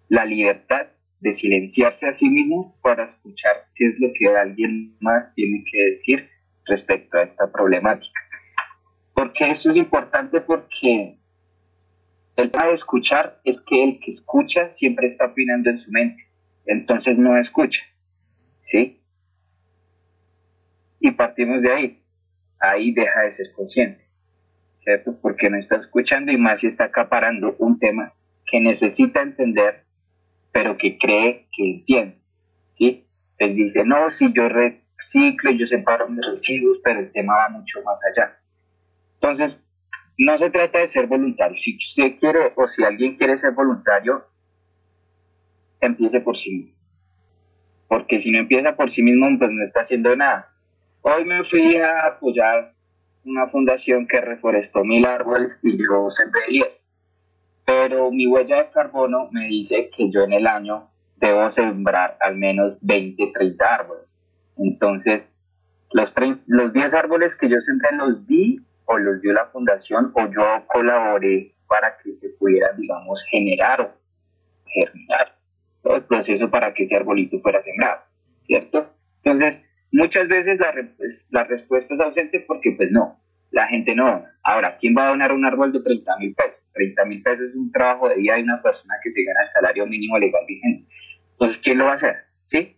la 0.08 0.24
libertad 0.24 0.86
de 1.20 1.34
silenciarse 1.34 2.06
a 2.06 2.12
sí 2.12 2.28
mismo 2.28 2.76
para 2.82 3.04
escuchar 3.04 3.66
qué 3.74 3.88
es 3.88 3.94
lo 3.98 4.08
que 4.12 4.28
alguien 4.36 4.94
más 5.00 5.34
tiene 5.34 5.64
que 5.70 5.90
decir 5.90 6.28
respecto 6.66 7.18
a 7.18 7.22
esta 7.22 7.50
problemática. 7.50 8.20
Porque 9.14 9.50
eso 9.50 9.70
es 9.70 9.76
importante 9.76 10.40
porque 10.42 11.18
el 12.36 12.50
tema 12.50 12.66
de 12.66 12.74
escuchar 12.74 13.40
es 13.44 13.60
que 13.60 13.82
el 13.82 14.00
que 14.00 14.10
escucha 14.10 14.72
siempre 14.72 15.06
está 15.06 15.26
opinando 15.26 15.70
en 15.70 15.78
su 15.78 15.90
mente, 15.92 16.26
entonces 16.66 17.16
no 17.16 17.38
escucha, 17.38 17.82
¿sí? 18.66 19.00
Y 21.00 21.10
partimos 21.12 21.62
de 21.62 21.72
ahí, 21.72 22.02
ahí 22.58 22.92
deja 22.92 23.22
de 23.22 23.32
ser 23.32 23.52
consciente, 23.52 24.04
¿cierto? 24.82 25.18
Porque 25.20 25.50
no 25.50 25.58
está 25.58 25.76
escuchando 25.76 26.32
y 26.32 26.36
más 26.36 26.60
si 26.60 26.66
está 26.66 26.84
acaparando 26.84 27.54
un 27.58 27.78
tema 27.78 28.12
que 28.46 28.60
necesita 28.60 29.22
entender 29.22 29.84
pero 30.54 30.78
que 30.78 30.96
cree 30.98 31.48
que 31.50 31.68
entiende, 31.68 32.16
¿sí? 32.70 33.08
Él 33.38 33.56
dice, 33.56 33.84
no, 33.84 34.08
si 34.08 34.32
yo 34.32 34.48
reciclo, 34.48 35.50
yo 35.50 35.66
separo 35.66 36.08
mis 36.08 36.24
residuos, 36.24 36.78
pero 36.84 37.00
el 37.00 37.10
tema 37.10 37.34
va 37.34 37.48
mucho 37.48 37.82
más 37.82 37.98
allá. 38.08 38.38
Entonces, 39.14 39.66
no 40.18 40.38
se 40.38 40.50
trata 40.50 40.80
de 40.80 40.88
ser 40.88 41.06
voluntario. 41.06 41.56
Si 41.56 41.76
usted 41.76 42.18
quiere 42.18 42.52
o 42.56 42.68
si 42.68 42.84
alguien 42.84 43.16
quiere 43.16 43.38
ser 43.38 43.52
voluntario, 43.52 44.24
empiece 45.80 46.20
por 46.20 46.36
sí 46.36 46.56
mismo. 46.56 46.76
Porque 47.88 48.20
si 48.20 48.30
no 48.30 48.38
empieza 48.38 48.76
por 48.76 48.90
sí 48.90 49.02
mismo, 49.02 49.26
pues 49.38 49.50
no 49.50 49.62
está 49.62 49.82
haciendo 49.82 50.16
nada. 50.16 50.50
Hoy 51.02 51.24
me 51.24 51.44
fui 51.44 51.76
a 51.76 52.06
apoyar 52.06 52.74
una 53.24 53.48
fundación 53.48 54.06
que 54.06 54.20
reforestó 54.20 54.84
mil 54.84 55.04
árboles 55.04 55.60
y 55.62 55.76
yo 55.76 56.08
sembré 56.08 56.42
diez 56.48 56.84
pero 57.64 58.10
mi 58.10 58.26
huella 58.26 58.56
de 58.56 58.70
carbono 58.70 59.28
me 59.30 59.46
dice 59.46 59.90
que 59.94 60.10
yo 60.10 60.22
en 60.22 60.32
el 60.32 60.46
año 60.46 60.90
debo 61.16 61.50
sembrar 61.50 62.16
al 62.20 62.36
menos 62.36 62.76
20, 62.82 63.32
30 63.32 63.74
árboles. 63.74 64.16
Entonces, 64.56 65.34
los, 65.92 66.14
los 66.46 66.72
10 66.72 66.94
árboles 66.94 67.36
que 67.36 67.48
yo 67.48 67.60
sembré 67.60 67.92
los 67.96 68.26
di 68.26 68.60
o 68.86 68.98
los 68.98 69.20
dio 69.20 69.32
la 69.32 69.46
fundación 69.46 70.12
o 70.14 70.30
yo 70.30 70.66
colaboré 70.68 71.54
para 71.68 71.96
que 71.98 72.12
se 72.12 72.30
pudieran, 72.30 72.76
digamos, 72.78 73.24
generar 73.24 73.80
o 73.80 73.92
germinar 74.66 75.36
todo 75.82 75.96
el 75.96 76.04
proceso 76.04 76.50
para 76.50 76.72
que 76.72 76.84
ese 76.84 76.96
arbolito 76.96 77.40
fuera 77.40 77.62
sembrado, 77.62 78.02
¿cierto? 78.46 78.90
Entonces, 79.22 79.64
muchas 79.92 80.28
veces 80.28 80.58
la, 80.58 80.74
la 81.30 81.44
respuesta 81.44 81.94
es 81.94 82.00
ausente 82.00 82.40
porque 82.40 82.72
pues 82.72 82.90
no, 82.90 83.20
la 83.50 83.66
gente 83.68 83.94
no. 83.94 84.24
Ahora, 84.42 84.76
¿quién 84.78 84.94
va 84.96 85.06
a 85.06 85.10
donar 85.10 85.32
un 85.32 85.44
árbol 85.44 85.72
de 85.72 85.80
30 85.80 86.18
mil 86.18 86.34
pesos? 86.34 86.62
30 86.72 87.04
mil 87.04 87.22
pesos 87.22 87.50
es 87.50 87.54
un 87.54 87.70
trabajo 87.70 88.08
de 88.08 88.16
vida 88.16 88.34
de 88.34 88.42
una 88.42 88.60
persona 88.60 88.94
que 89.02 89.12
se 89.12 89.22
gana 89.22 89.44
el 89.44 89.52
salario 89.52 89.86
mínimo 89.86 90.18
legal 90.18 90.44
vigente. 90.46 90.88
Entonces, 91.32 91.58
¿quién 91.58 91.78
lo 91.78 91.84
va 91.84 91.92
a 91.92 91.94
hacer? 91.94 92.16
¿Sí? 92.44 92.73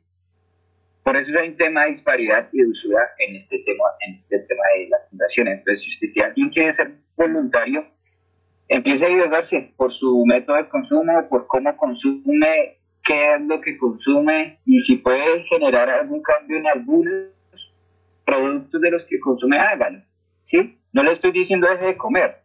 Por 1.06 1.14
eso 1.16 1.38
hay 1.38 1.50
un 1.50 1.56
tema 1.56 1.84
de 1.84 1.90
disparidad 1.90 2.48
y 2.52 2.58
de 2.58 2.66
usura 2.66 2.98
en 3.20 3.36
este 3.36 3.60
tema, 3.60 3.84
en 4.00 4.16
este 4.16 4.40
tema 4.40 4.64
de 4.76 4.88
la 4.88 4.98
fundación. 5.08 5.46
Entonces, 5.46 5.98
si 6.00 6.20
alguien 6.20 6.50
quiere 6.50 6.72
ser 6.72 6.96
voluntario, 7.16 7.86
empiece 8.68 9.04
a 9.06 9.08
ayudarse 9.10 9.72
por 9.76 9.92
su 9.92 10.24
método 10.26 10.56
de 10.56 10.68
consumo, 10.68 11.28
por 11.28 11.46
cómo 11.46 11.76
consume, 11.76 12.80
qué 13.04 13.34
es 13.34 13.40
lo 13.40 13.60
que 13.60 13.78
consume 13.78 14.58
y 14.64 14.80
si 14.80 14.96
puede 14.96 15.44
generar 15.44 15.88
algún 15.90 16.22
cambio 16.22 16.56
en 16.56 16.66
algunos 16.66 17.28
productos 18.24 18.80
de 18.80 18.90
los 18.90 19.04
que 19.04 19.20
consume, 19.20 19.60
hágalo. 19.60 20.02
¿Sí? 20.42 20.76
No 20.92 21.04
le 21.04 21.12
estoy 21.12 21.30
diciendo 21.30 21.68
deje 21.70 21.86
de 21.86 21.96
comer. 21.96 22.42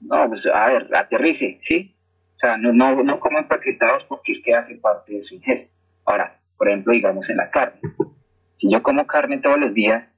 No, 0.00 0.26
pues 0.26 0.46
a 0.46 0.68
ver, 0.68 0.88
aterrice, 0.96 1.58
¿sí? 1.60 1.94
O 2.36 2.38
sea, 2.38 2.56
no, 2.56 2.72
no, 2.72 3.02
no 3.02 3.20
coman 3.20 3.46
paquetados 3.46 4.06
porque 4.06 4.32
es 4.32 4.42
que 4.42 4.54
hace 4.54 4.76
parte 4.76 5.12
de 5.12 5.20
su 5.20 5.34
ingesta. 5.34 5.76
Ahora, 6.06 6.39
por 6.60 6.68
ejemplo, 6.68 6.92
digamos 6.92 7.30
en 7.30 7.38
la 7.38 7.50
carne. 7.50 7.80
Si 8.54 8.70
yo 8.70 8.82
como 8.82 9.06
carne 9.06 9.38
todos 9.38 9.58
los 9.58 9.72
días, 9.72 10.12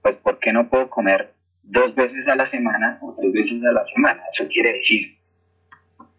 pues 0.00 0.16
¿por 0.16 0.38
qué 0.38 0.50
no 0.50 0.70
puedo 0.70 0.88
comer 0.88 1.34
dos 1.62 1.94
veces 1.94 2.26
a 2.26 2.34
la 2.36 2.46
semana 2.46 2.98
o 3.02 3.14
tres 3.20 3.34
veces 3.34 3.62
a 3.62 3.72
la 3.72 3.84
semana? 3.84 4.22
Eso 4.32 4.48
quiere 4.48 4.72
decir 4.72 5.18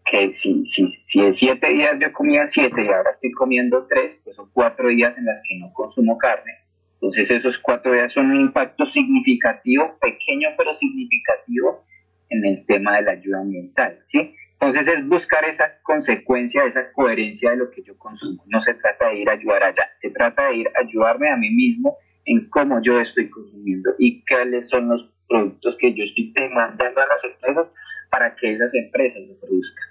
que 0.05 0.35
si, 0.35 0.67
si, 0.67 0.87
si 0.87 1.33
siete 1.33 1.67
días 1.69 1.95
yo 1.99 2.13
comía 2.13 2.45
siete 2.45 2.83
y 2.83 2.89
ahora 2.89 3.09
estoy 3.09 3.31
comiendo 3.31 3.87
tres, 3.87 4.19
pues 4.23 4.35
son 4.35 4.51
cuatro 4.53 4.89
días 4.89 5.17
en 5.17 5.25
las 5.25 5.41
que 5.41 5.57
no 5.57 5.73
consumo 5.73 6.19
carne. 6.19 6.53
Entonces 6.93 7.31
esos 7.31 7.57
cuatro 7.57 7.91
días 7.91 8.13
son 8.13 8.29
un 8.29 8.41
impacto 8.41 8.85
significativo, 8.85 9.97
pequeño 9.99 10.49
pero 10.59 10.75
significativo 10.75 11.85
en 12.29 12.45
el 12.45 12.67
tema 12.67 12.97
de 12.97 13.01
la 13.01 13.11
ayuda 13.13 13.39
ambiental, 13.39 13.99
¿sí? 14.03 14.35
Entonces 14.61 14.89
es 14.89 15.07
buscar 15.07 15.45
esa 15.45 15.79
consecuencia, 15.83 16.65
esa 16.65 16.91
coherencia 16.91 17.51
de 17.51 17.57
lo 17.57 17.71
que 17.71 17.81
yo 17.81 17.97
consumo. 17.97 18.43
No 18.47 18.59
se 18.59 18.73
trata 18.73 19.07
de 19.07 19.19
ir 19.19 19.29
a 19.29 19.33
ayudar 19.33 19.63
allá, 19.63 19.89
se 19.95 20.09
trata 20.09 20.47
de 20.47 20.57
ir 20.57 20.67
a 20.67 20.81
ayudarme 20.81 21.31
a 21.31 21.37
mí 21.37 21.49
mismo 21.49 21.97
en 22.25 22.49
cómo 22.49 22.81
yo 22.81 22.99
estoy 22.99 23.29
consumiendo 23.29 23.91
y 23.97 24.21
cuáles 24.25 24.67
son 24.67 24.89
los 24.89 25.09
productos 25.29 25.77
que 25.77 25.93
yo 25.93 26.03
estoy 26.03 26.33
demandando 26.35 26.99
a 26.99 27.07
las 27.07 27.23
empresas 27.23 27.73
para 28.09 28.35
que 28.35 28.53
esas 28.53 28.73
empresas 28.75 29.21
lo 29.29 29.39
produzcan. 29.39 29.87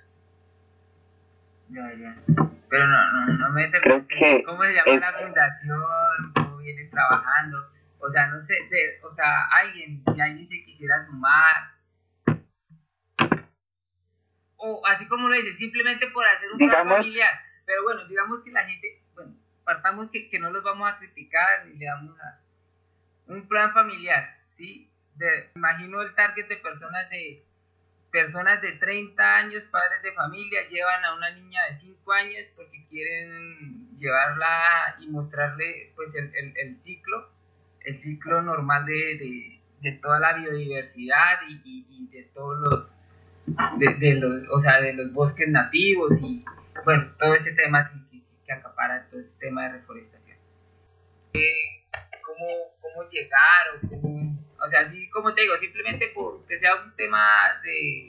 Ya, 1.70 1.95
ya. 1.95 2.15
Pero 2.69 2.86
no, 2.86 3.27
no, 3.27 3.39
no 3.39 3.51
me 3.53 3.70
Creo 3.70 4.07
que 4.07 4.43
¿Cómo 4.45 4.65
se 4.65 4.74
llama 4.74 4.93
la 4.93 5.01
fundación? 5.01 5.81
¿Cómo 6.35 6.59
vienes 6.59 6.90
trabajando? 6.90 7.57
O 8.01 8.11
sea, 8.11 8.27
no 8.27 8.40
sé, 8.40 8.55
o 9.03 9.12
sea, 9.12 9.47
alguien, 9.47 10.03
si 10.15 10.20
alguien 10.20 10.47
se 10.47 10.62
quisiera 10.65 11.03
sumar, 11.07 11.77
o 14.59 14.86
así 14.86 15.06
como 15.06 15.28
lo 15.28 15.35
dice, 15.35 15.52
simplemente 15.52 16.09
por 16.09 16.26
hacer 16.26 16.51
un 16.52 16.59
plan 16.59 16.89
familiar. 16.89 17.40
Pero 17.64 17.82
bueno, 17.85 18.05
digamos 18.06 18.43
que 18.43 18.51
la 18.51 18.64
gente, 18.64 19.02
bueno, 19.14 19.35
partamos 19.64 20.10
que, 20.10 20.28
que 20.28 20.39
no 20.39 20.51
los 20.51 20.62
vamos 20.62 20.90
a 20.90 20.98
criticar 20.98 21.66
ni 21.66 21.78
le 21.78 21.86
damos 21.86 22.18
a 22.20 22.40
un 23.26 23.47
plan 23.47 23.72
familiar, 23.72 24.39
¿sí? 24.51 24.90
De, 25.14 25.51
imagino 25.55 26.02
el 26.02 26.14
target 26.14 26.48
de 26.48 26.56
personas 26.56 27.09
de 27.10 27.44
personas 28.10 28.62
de 28.62 28.72
30 28.72 29.36
años, 29.36 29.62
padres 29.64 30.02
de 30.02 30.12
familia, 30.12 30.66
llevan 30.66 31.05
a 31.05 31.14
una 31.14 31.30
niña 31.30 31.66
de 31.68 31.76
5 31.76 32.12
años 32.12 32.43
porque 32.56 32.86
quieren 32.89 33.94
llevarla 33.98 34.97
y 35.01 35.09
mostrarle 35.09 35.93
pues 35.94 36.14
el, 36.14 36.35
el, 36.35 36.56
el 36.56 36.80
ciclo, 36.80 37.30
el 37.80 37.94
ciclo 37.94 38.40
normal 38.40 38.86
de, 38.86 39.18
de, 39.18 39.60
de 39.82 39.93
toda 39.98 40.18
la 40.20 40.32
biodiversidad 40.32 41.40
y, 41.48 41.60
y, 41.64 41.86
y 41.90 42.09
de 42.09 42.22
todos 42.32 42.59
los 42.60 42.97
de, 43.78 44.14
los, 44.14 44.42
o 44.50 44.58
sea, 44.58 44.80
de 44.80 44.92
los 44.92 45.12
bosques 45.12 45.48
nativos 45.48 46.20
y 46.22 46.44
bueno, 46.84 47.10
todo 47.18 47.34
ese 47.34 47.52
tema 47.52 47.84
que, 47.84 48.20
que, 48.44 48.52
acapara 48.52 49.06
todo 49.10 49.20
este 49.20 49.38
tema 49.38 49.64
de 49.64 49.78
reforestación. 49.78 50.38
¿Cómo, 52.24 52.46
cómo 52.80 53.08
llegar 53.08 53.66
o 53.76 53.88
cómo, 53.88 54.38
o 54.64 54.68
sea, 54.68 54.80
así 54.80 55.08
como 55.10 55.34
te 55.34 55.42
digo, 55.42 55.56
simplemente 55.58 56.10
porque 56.14 56.56
sea 56.56 56.70
un 56.82 56.94
tema 56.96 57.26
de 57.62 58.08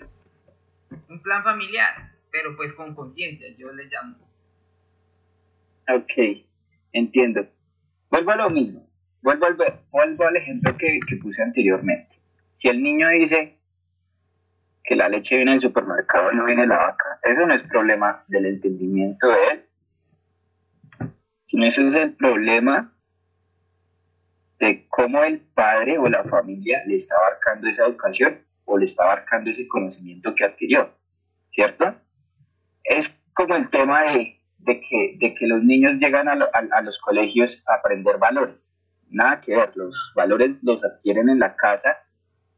un 1.10 1.22
plan 1.22 1.44
familiar, 1.44 2.14
pero 2.32 2.56
pues 2.56 2.74
con 2.74 2.96
conciencia, 2.96 3.48
yo 3.58 3.72
le 3.72 3.86
llamo. 3.86 4.18
Ok, 5.88 6.46
entiendo. 6.94 7.48
Vuelvo 8.10 8.32
a 8.32 8.38
lo 8.38 8.50
mismo, 8.50 8.88
vuelvo 9.22 9.46
al, 9.48 9.58
vuelvo 9.92 10.26
al 10.26 10.36
ejemplo 10.36 10.76
que, 10.78 11.00
que 11.08 11.16
puse 11.18 11.42
anteriormente. 11.42 12.16
Si 12.54 12.68
el 12.68 12.82
niño 12.82 13.10
dice, 13.10 13.59
que 14.90 14.96
la 14.96 15.08
leche 15.08 15.36
viene 15.36 15.52
del 15.52 15.62
supermercado 15.62 16.32
y 16.32 16.36
no 16.36 16.46
viene 16.46 16.64
de 16.64 16.70
la 16.70 16.78
vaca. 16.78 17.20
Eso 17.22 17.46
no 17.46 17.54
es 17.54 17.62
problema 17.62 18.24
del 18.28 18.48
entendimiento 18.48 19.28
de 19.28 19.38
él, 19.52 21.14
sino 21.46 21.68
eso 21.68 21.88
es 21.88 21.94
el 21.94 22.16
problema 22.16 22.92
de 24.58 24.88
cómo 24.90 25.24
el 25.24 25.42
padre 25.42 26.00
o 26.00 26.08
la 26.08 26.24
familia 26.24 26.82
le 26.88 26.96
está 26.96 27.16
abarcando 27.18 27.70
esa 27.70 27.86
educación 27.86 28.40
o 28.66 28.80
le 28.80 28.86
está 28.86 29.04
abarcando 29.04 29.52
ese 29.52 29.68
conocimiento 29.68 30.34
que 30.34 30.46
adquirió, 30.46 30.92
¿cierto? 31.52 31.94
Es 32.84 33.24
como 33.36 33.56
el 33.58 33.70
tema 33.70 34.02
de, 34.12 34.40
que, 34.66 35.18
de 35.20 35.36
que 35.36 35.46
los 35.46 35.64
niños 35.64 36.00
llegan 36.00 36.28
a, 36.30 36.32
a 36.32 36.82
los 36.82 36.98
colegios 36.98 37.64
a 37.68 37.76
aprender 37.76 38.18
valores. 38.18 38.76
Nada 39.12 39.40
que 39.40 39.56
ver, 39.56 39.72
los 39.76 39.94
valores 40.16 40.50
los 40.64 40.84
adquieren 40.84 41.30
en 41.30 41.38
la 41.38 41.56
casa 41.56 41.96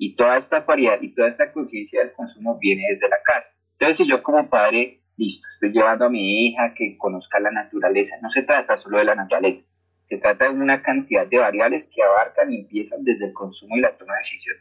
y 0.02 0.16
toda 0.16 0.36
esta 0.36 0.62
variedad 0.62 1.00
y 1.00 1.14
toda 1.14 1.28
esta 1.28 1.54
conciencia 1.54 2.00
del 2.00 2.12
consumo 2.14 2.58
viene 2.58 2.88
desde 2.90 3.08
la 3.08 3.18
casa. 3.24 3.52
Entonces, 3.74 3.98
si 3.98 4.10
yo 4.10 4.24
como 4.24 4.50
padre, 4.50 5.00
listo, 5.16 5.48
estoy 5.54 5.74
llevando 5.74 6.06
a 6.06 6.10
mi 6.10 6.48
hija 6.48 6.74
que 6.74 6.98
conozca 6.98 7.40
la 7.40 7.52
naturaleza, 7.52 8.16
no 8.20 8.32
se 8.32 8.42
trata 8.42 8.78
solo 8.78 8.98
de 8.98 9.06
la 9.06 9.14
naturaleza, 9.14 9.64
se 10.10 10.18
trata 10.18 10.52
de 10.52 10.60
una 10.60 10.82
cantidad 10.82 11.28
de 11.28 11.38
variables 11.38 11.88
que 11.94 12.02
abarcan 12.02 12.52
y 12.52 12.62
empiezan 12.62 13.04
desde 13.04 13.28
el 13.28 13.34
consumo 13.34 13.78
y 13.78 13.82
la 13.82 13.96
toma 13.96 14.14
de 14.14 14.18
decisión, 14.22 14.58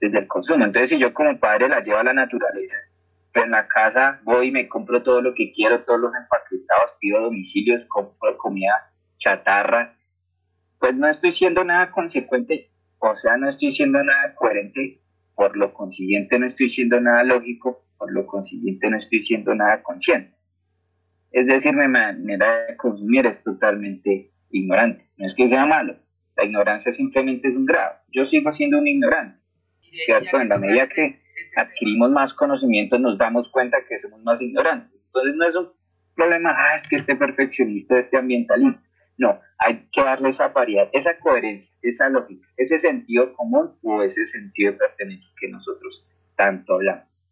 desde 0.00 0.18
el 0.18 0.26
consumo. 0.26 0.64
Entonces, 0.64 0.90
si 0.90 0.98
yo 0.98 1.14
como 1.14 1.38
padre 1.38 1.68
la 1.68 1.78
llevo 1.78 1.98
a 1.98 2.04
la 2.04 2.12
naturaleza, 2.12 2.78
pero 3.32 3.46
en 3.46 3.52
la 3.52 3.68
casa 3.68 4.20
voy 4.24 4.48
y 4.48 4.50
me 4.50 4.68
compro 4.68 5.00
todo 5.00 5.22
lo 5.22 5.32
que 5.32 5.52
quiero, 5.52 5.84
todos 5.84 6.00
los 6.00 6.12
empaquetados, 6.12 6.90
pido 6.98 7.20
domicilios, 7.20 7.84
compro 7.86 8.36
comida 8.36 8.90
chatarra, 9.18 9.94
pues 10.80 10.92
no 10.96 11.06
estoy 11.06 11.30
siendo 11.30 11.62
nada 11.62 11.92
consecuente 11.92 12.71
o 13.04 13.16
sea, 13.16 13.36
no 13.36 13.48
estoy 13.48 13.72
siendo 13.72 14.02
nada 14.02 14.34
coherente, 14.36 15.00
por 15.34 15.56
lo 15.56 15.74
consiguiente 15.74 16.38
no 16.38 16.46
estoy 16.46 16.70
siendo 16.70 17.00
nada 17.00 17.24
lógico, 17.24 17.84
por 17.98 18.12
lo 18.12 18.26
consiguiente 18.26 18.88
no 18.88 18.96
estoy 18.96 19.24
siendo 19.24 19.54
nada 19.56 19.82
consciente. 19.82 20.36
Es 21.32 21.46
decir, 21.46 21.74
mi 21.74 21.88
manera 21.88 22.66
de 22.66 22.76
consumir 22.76 23.26
es 23.26 23.42
totalmente 23.42 24.30
ignorante. 24.50 25.10
No 25.16 25.26
es 25.26 25.34
que 25.34 25.48
sea 25.48 25.66
malo, 25.66 25.96
la 26.36 26.44
ignorancia 26.44 26.92
simplemente 26.92 27.48
es 27.48 27.56
un 27.56 27.66
grado. 27.66 27.96
Yo 28.12 28.24
sigo 28.26 28.52
siendo 28.52 28.78
un 28.78 28.86
ignorante. 28.86 29.40
¿Cierto? 29.80 30.40
En 30.40 30.48
la 30.48 30.58
medida 30.58 30.86
que 30.86 31.20
adquirimos 31.56 32.10
más 32.10 32.32
conocimiento 32.34 32.98
nos 32.98 33.18
damos 33.18 33.50
cuenta 33.50 33.78
que 33.88 33.98
somos 33.98 34.22
más 34.22 34.40
ignorantes. 34.40 35.00
Entonces 35.06 35.34
no 35.34 35.48
es 35.48 35.56
un 35.56 35.72
problema, 36.14 36.54
ah, 36.56 36.76
es 36.76 36.86
que 36.86 36.96
este 36.96 37.16
perfeccionista, 37.16 37.98
este 37.98 38.16
ambientalista. 38.16 38.88
No, 39.18 39.40
hay 39.58 39.88
que 39.92 40.02
darle 40.02 40.30
esa 40.30 40.48
variedad, 40.48 40.88
esa 40.92 41.18
coherencia, 41.18 41.74
esa 41.82 42.08
lógica, 42.08 42.48
ese 42.56 42.78
sentido 42.78 43.34
común 43.34 43.78
o 43.82 44.02
ese 44.02 44.26
sentido 44.26 44.72
de 44.72 44.78
pertenencia 44.78 45.30
que 45.38 45.48
nosotros 45.48 46.06
tanto 46.36 46.74
hablamos. 46.74 47.22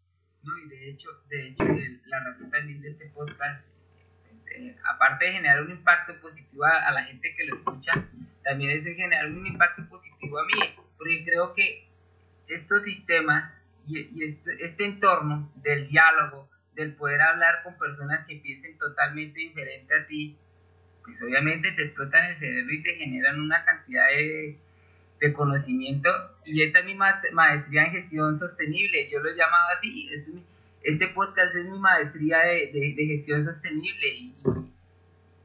No, 0.43 0.59
y 0.59 0.69
de 0.69 0.90
hecho, 0.90 1.11
de 1.28 1.48
hecho 1.48 1.65
la 2.07 2.20
razón 2.24 2.51
también 2.51 2.81
de 2.81 2.90
este 2.90 3.07
podcast, 3.11 3.66
eh, 4.52 4.77
aparte 4.93 5.27
de 5.27 5.32
generar 5.32 5.62
un 5.62 5.70
impacto 5.70 6.19
positivo 6.20 6.65
a, 6.65 6.90
la 6.93 7.05
gente 7.05 7.35
que 7.36 7.44
lo 7.44 7.57
escucha, 7.57 7.93
también 8.44 8.70
es 8.70 8.85
generar 8.85 9.27
un 9.27 9.47
impacto 9.47 9.89
positivo 9.89 10.39
a 10.39 10.44
mí, 10.44 10.74
porque 10.97 11.24
creo 11.24 11.55
que 11.55 11.89
estos 12.47 12.85
sistemas 12.85 13.52
y, 13.86 14.24
este, 14.24 14.65
este 14.65 14.85
entorno 14.85 15.51
del 15.57 15.89
diálogo, 15.89 16.48
del 16.74 16.94
poder 16.94 17.20
hablar 17.20 17.62
con 17.62 17.77
personas 17.78 18.24
que 18.24 18.36
piensen 18.36 18.78
totalmente 18.78 19.40
diferente 19.40 19.94
a 19.94 20.07
ti, 20.07 20.39
pues 21.11 21.23
obviamente 21.23 21.73
te 21.73 21.82
explotan 21.82 22.27
el 22.27 22.37
cerebro 22.37 22.73
y 22.73 22.82
te 22.82 22.95
generan 22.95 23.41
una 23.41 23.65
cantidad 23.65 24.07
de, 24.09 24.57
de 25.20 25.32
conocimiento. 25.32 26.09
Y 26.45 26.62
esta 26.62 26.81
es 26.81 26.85
mi 26.87 26.95
maestría 26.95 27.85
en 27.85 27.91
gestión 27.91 28.35
sostenible, 28.35 29.09
yo 29.11 29.19
lo 29.19 29.31
he 29.31 29.37
llamado 29.37 29.70
así. 29.77 30.09
Este, 30.82 31.09
podcast 31.09 31.55
es 31.57 31.66
mi 31.66 31.78
maestría 31.78 32.39
de, 32.39 32.95
de, 32.97 33.07
gestión 33.07 33.45
sostenible 33.45 34.09
y, 34.09 34.35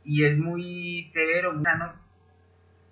y, 0.04 0.24
es 0.24 0.38
muy 0.38 1.08
severo, 1.10 1.54
muy 1.54 1.64
sano 1.64 1.94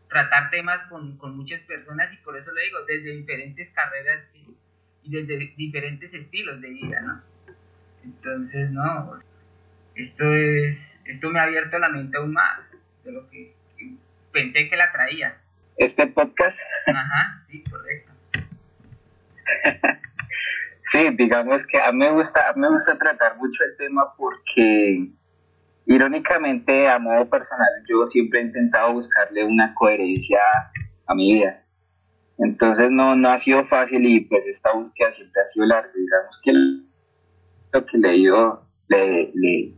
tratar 0.09 0.49
temas 0.49 0.81
con, 0.89 1.17
con, 1.17 1.37
muchas 1.37 1.61
personas 1.61 2.11
y 2.11 2.17
por 2.17 2.35
eso 2.37 2.51
lo 2.51 2.59
digo, 2.59 2.79
desde 2.87 3.15
diferentes 3.15 3.71
carreras 3.71 4.29
y 5.03 5.11
desde 5.11 5.53
diferentes 5.55 6.13
estilos 6.13 6.59
de 6.59 6.69
vida, 6.69 7.01
¿no? 7.01 7.21
Entonces, 8.03 8.71
no, 8.71 9.15
esto 9.95 10.33
es 10.33 10.92
esto 11.05 11.29
me 11.29 11.39
ha 11.39 11.43
abierto 11.43 11.77
la 11.79 11.89
mente 11.89 12.17
aún 12.17 12.33
más 12.33 12.59
de 13.03 13.11
lo 13.11 13.29
que, 13.29 13.53
pensé 14.31 14.69
que 14.69 14.75
la 14.75 14.91
traía. 14.91 15.37
¿Este 15.77 16.07
podcast? 16.07 16.59
Ajá, 16.87 17.43
sí, 17.49 17.63
correcto. 17.63 18.11
sí, 20.91 21.09
digamos 21.15 21.65
que 21.67 21.79
a 21.79 21.91
mí 21.91 21.99
me 21.99 22.11
gusta, 22.11 22.49
a 22.49 22.53
mí 22.53 22.61
me 22.61 22.69
gusta 22.69 22.97
tratar 22.97 23.37
mucho 23.37 23.63
el 23.63 23.77
tema 23.77 24.13
porque 24.15 25.09
irónicamente 25.85 26.87
a 26.87 26.99
modo 26.99 27.29
personal 27.29 27.69
yo 27.87 28.07
siempre 28.07 28.39
he 28.39 28.43
intentado 28.43 28.93
buscarle 28.93 29.43
una 29.43 29.73
coherencia 29.75 30.41
a 31.05 31.15
mi 31.15 31.33
vida. 31.33 31.63
Entonces 32.39 32.89
no, 32.89 33.15
no 33.15 33.29
ha 33.29 33.37
sido 33.37 33.65
fácil 33.65 34.05
y 34.05 34.21
pues 34.21 34.47
esta 34.47 34.73
búsqueda 34.73 35.11
siempre 35.11 35.41
ha 35.41 35.45
sido 35.45 35.65
larga. 35.65 35.91
Digamos 35.93 36.41
que 36.43 36.53
lo 37.73 37.85
que 37.85 37.97
he 37.97 38.17
le, 38.89 39.31
le 39.33 39.73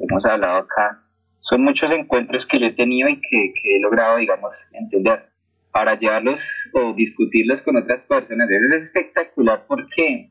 hemos 0.00 0.24
hablado 0.24 0.58
acá, 0.58 1.02
son 1.40 1.62
muchos 1.62 1.90
encuentros 1.90 2.46
que 2.46 2.58
yo 2.58 2.66
he 2.66 2.72
tenido 2.72 3.08
y 3.08 3.20
que, 3.20 3.52
he 3.64 3.80
logrado, 3.80 4.18
digamos, 4.18 4.54
entender. 4.72 5.28
Para 5.70 5.98
llevarlos 5.98 6.70
o 6.72 6.92
discutirlos 6.94 7.62
con 7.62 7.76
otras 7.76 8.02
personas, 8.04 8.50
eso 8.50 8.74
es 8.74 8.84
espectacular 8.84 9.64
porque, 9.68 10.30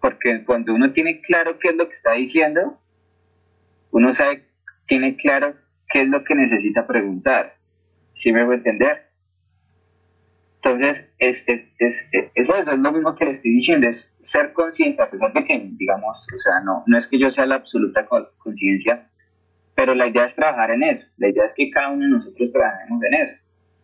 porque 0.00 0.44
cuando 0.44 0.72
uno 0.72 0.92
tiene 0.92 1.20
claro 1.20 1.58
qué 1.58 1.68
es 1.68 1.74
lo 1.74 1.86
que 1.86 1.92
está 1.92 2.12
diciendo, 2.12 2.80
uno 3.90 4.14
sabe, 4.14 4.44
tiene 4.86 5.16
claro 5.16 5.56
qué 5.90 6.02
es 6.02 6.08
lo 6.08 6.24
que 6.24 6.34
necesita 6.34 6.86
preguntar. 6.86 7.56
¿Sí 8.14 8.32
me 8.32 8.44
voy 8.44 8.54
a 8.54 8.58
entender? 8.58 9.07
Entonces, 10.62 11.12
es, 11.18 11.48
es, 11.48 12.10
eso 12.34 12.56
es 12.56 12.66
lo 12.66 12.92
mismo 12.92 13.14
que 13.14 13.26
le 13.26 13.30
estoy 13.30 13.52
diciendo, 13.52 13.88
es 13.88 14.16
ser 14.22 14.52
consciente, 14.52 15.02
a 15.02 15.10
pesar 15.10 15.32
de 15.32 15.44
que, 15.44 15.70
digamos, 15.78 16.16
o 16.34 16.38
sea, 16.38 16.60
no, 16.60 16.82
no 16.86 16.98
es 16.98 17.06
que 17.06 17.18
yo 17.18 17.30
sea 17.30 17.46
la 17.46 17.56
absoluta 17.56 18.06
conciencia, 18.38 19.08
pero 19.76 19.94
la 19.94 20.08
idea 20.08 20.24
es 20.24 20.34
trabajar 20.34 20.72
en 20.72 20.82
eso, 20.82 21.06
la 21.16 21.28
idea 21.28 21.44
es 21.44 21.54
que 21.54 21.70
cada 21.70 21.90
uno 21.90 22.04
de 22.04 22.10
nosotros 22.10 22.52
trabajemos 22.52 23.02
en 23.04 23.14
eso, 23.14 23.36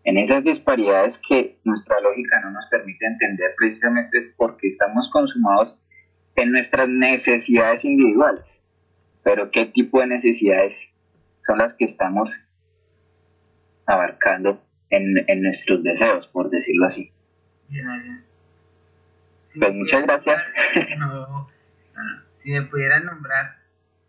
en 0.03 0.19
esas 0.19 0.43
disparidades 0.43 1.19
que 1.19 1.61
nuestra 1.63 2.01
lógica 2.01 2.41
no 2.41 2.51
nos 2.51 2.67
permite 2.67 3.07
entender 3.07 3.55
precisamente 3.57 4.35
porque 4.37 4.67
estamos 4.67 5.09
consumados 5.11 5.81
en 6.35 6.53
nuestras 6.53 6.89
necesidades 6.89 7.85
individuales. 7.85 8.45
Pero 9.23 9.51
¿qué 9.51 9.67
tipo 9.67 10.01
de 10.01 10.09
necesidades 10.09 10.93
son 11.47 11.59
las 11.59 11.75
que 11.75 11.85
estamos 11.85 12.31
abarcando 13.87 14.61
en, 14.91 15.43
nuestros 15.43 15.83
deseos, 15.83 16.29
por 16.29 16.51
decirlo 16.51 16.87
así. 16.87 17.13
pues 19.59 19.75
muchas 19.75 20.03
gracias. 20.03 20.43
Si 22.35 22.53
me 22.53 22.61
pudieras 22.61 23.03
nombrar, 23.03 23.57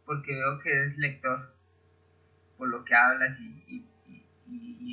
porque 0.06 0.34
veo 0.34 0.60
que 0.60 0.70
eres 0.70 0.98
lector, 0.98 1.56
por 2.58 2.68
lo 2.68 2.84
que 2.84 2.94
hablas 2.94 3.40
y, 3.40 3.86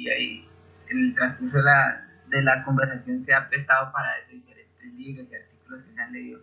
ahí 0.09 0.49
en 0.89 0.99
el 1.07 1.15
transcurso 1.17 1.57
de 1.57 1.65
la, 1.65 2.09
de 2.29 2.43
la 2.43 2.63
conversación 2.63 3.25
se 3.25 3.35
ha 3.35 3.49
prestado 3.49 3.91
para 3.93 4.19
eso, 4.19 4.31
diferentes 4.31 4.93
libros 4.95 5.33
y 5.33 5.37
artículos 5.37 5.83
que 5.83 5.93
se 5.93 6.01
han 6.01 6.13
leído. 6.13 6.41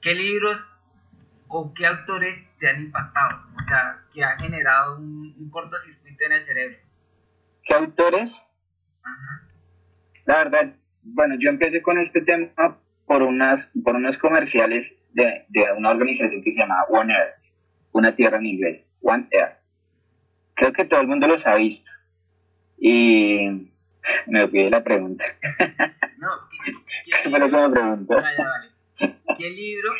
¿Qué 0.00 0.14
libros 0.14 0.66
o 1.48 1.74
qué 1.74 1.86
autores 1.86 2.46
te 2.58 2.70
han 2.70 2.80
impactado? 2.80 3.46
O 3.58 3.62
sea, 3.64 4.02
que 4.12 4.24
ha 4.24 4.38
generado 4.38 4.98
un, 4.98 5.34
un 5.38 5.50
cortocircuito 5.50 6.24
en 6.24 6.32
el 6.32 6.42
cerebro. 6.42 6.78
¿Qué 7.70 7.76
autores? 7.76 8.42
La 10.26 10.38
verdad, 10.38 10.74
bueno, 11.04 11.36
yo 11.38 11.50
empecé 11.50 11.80
con 11.82 11.98
este 11.98 12.20
tema 12.20 12.80
por, 13.06 13.22
unas, 13.22 13.70
por 13.84 13.94
unos 13.94 14.18
comerciales 14.18 14.92
de, 15.12 15.44
de 15.50 15.72
una 15.76 15.90
organización 15.90 16.42
que 16.42 16.50
se 16.50 16.58
llama 16.58 16.82
One 16.88 17.14
Earth, 17.14 17.44
una 17.92 18.16
tierra 18.16 18.38
en 18.38 18.46
inglés, 18.46 18.84
One 19.02 19.28
Earth. 19.30 19.58
Creo 20.54 20.72
que 20.72 20.84
todo 20.84 21.00
el 21.00 21.06
mundo 21.06 21.28
los 21.28 21.46
ha 21.46 21.54
visto. 21.58 21.88
Y 22.76 23.70
me 24.26 24.42
olvidé 24.42 24.68
la 24.68 24.82
pregunta. 24.82 25.24
No, 26.18 26.28
¿qué, 26.50 27.22
qué, 27.22 27.28
me 27.28 27.38
preguntó? 27.38 28.14
Ah, 28.16 28.32
vale. 28.36 29.14
¿Qué 29.38 29.48
libro 29.48 29.92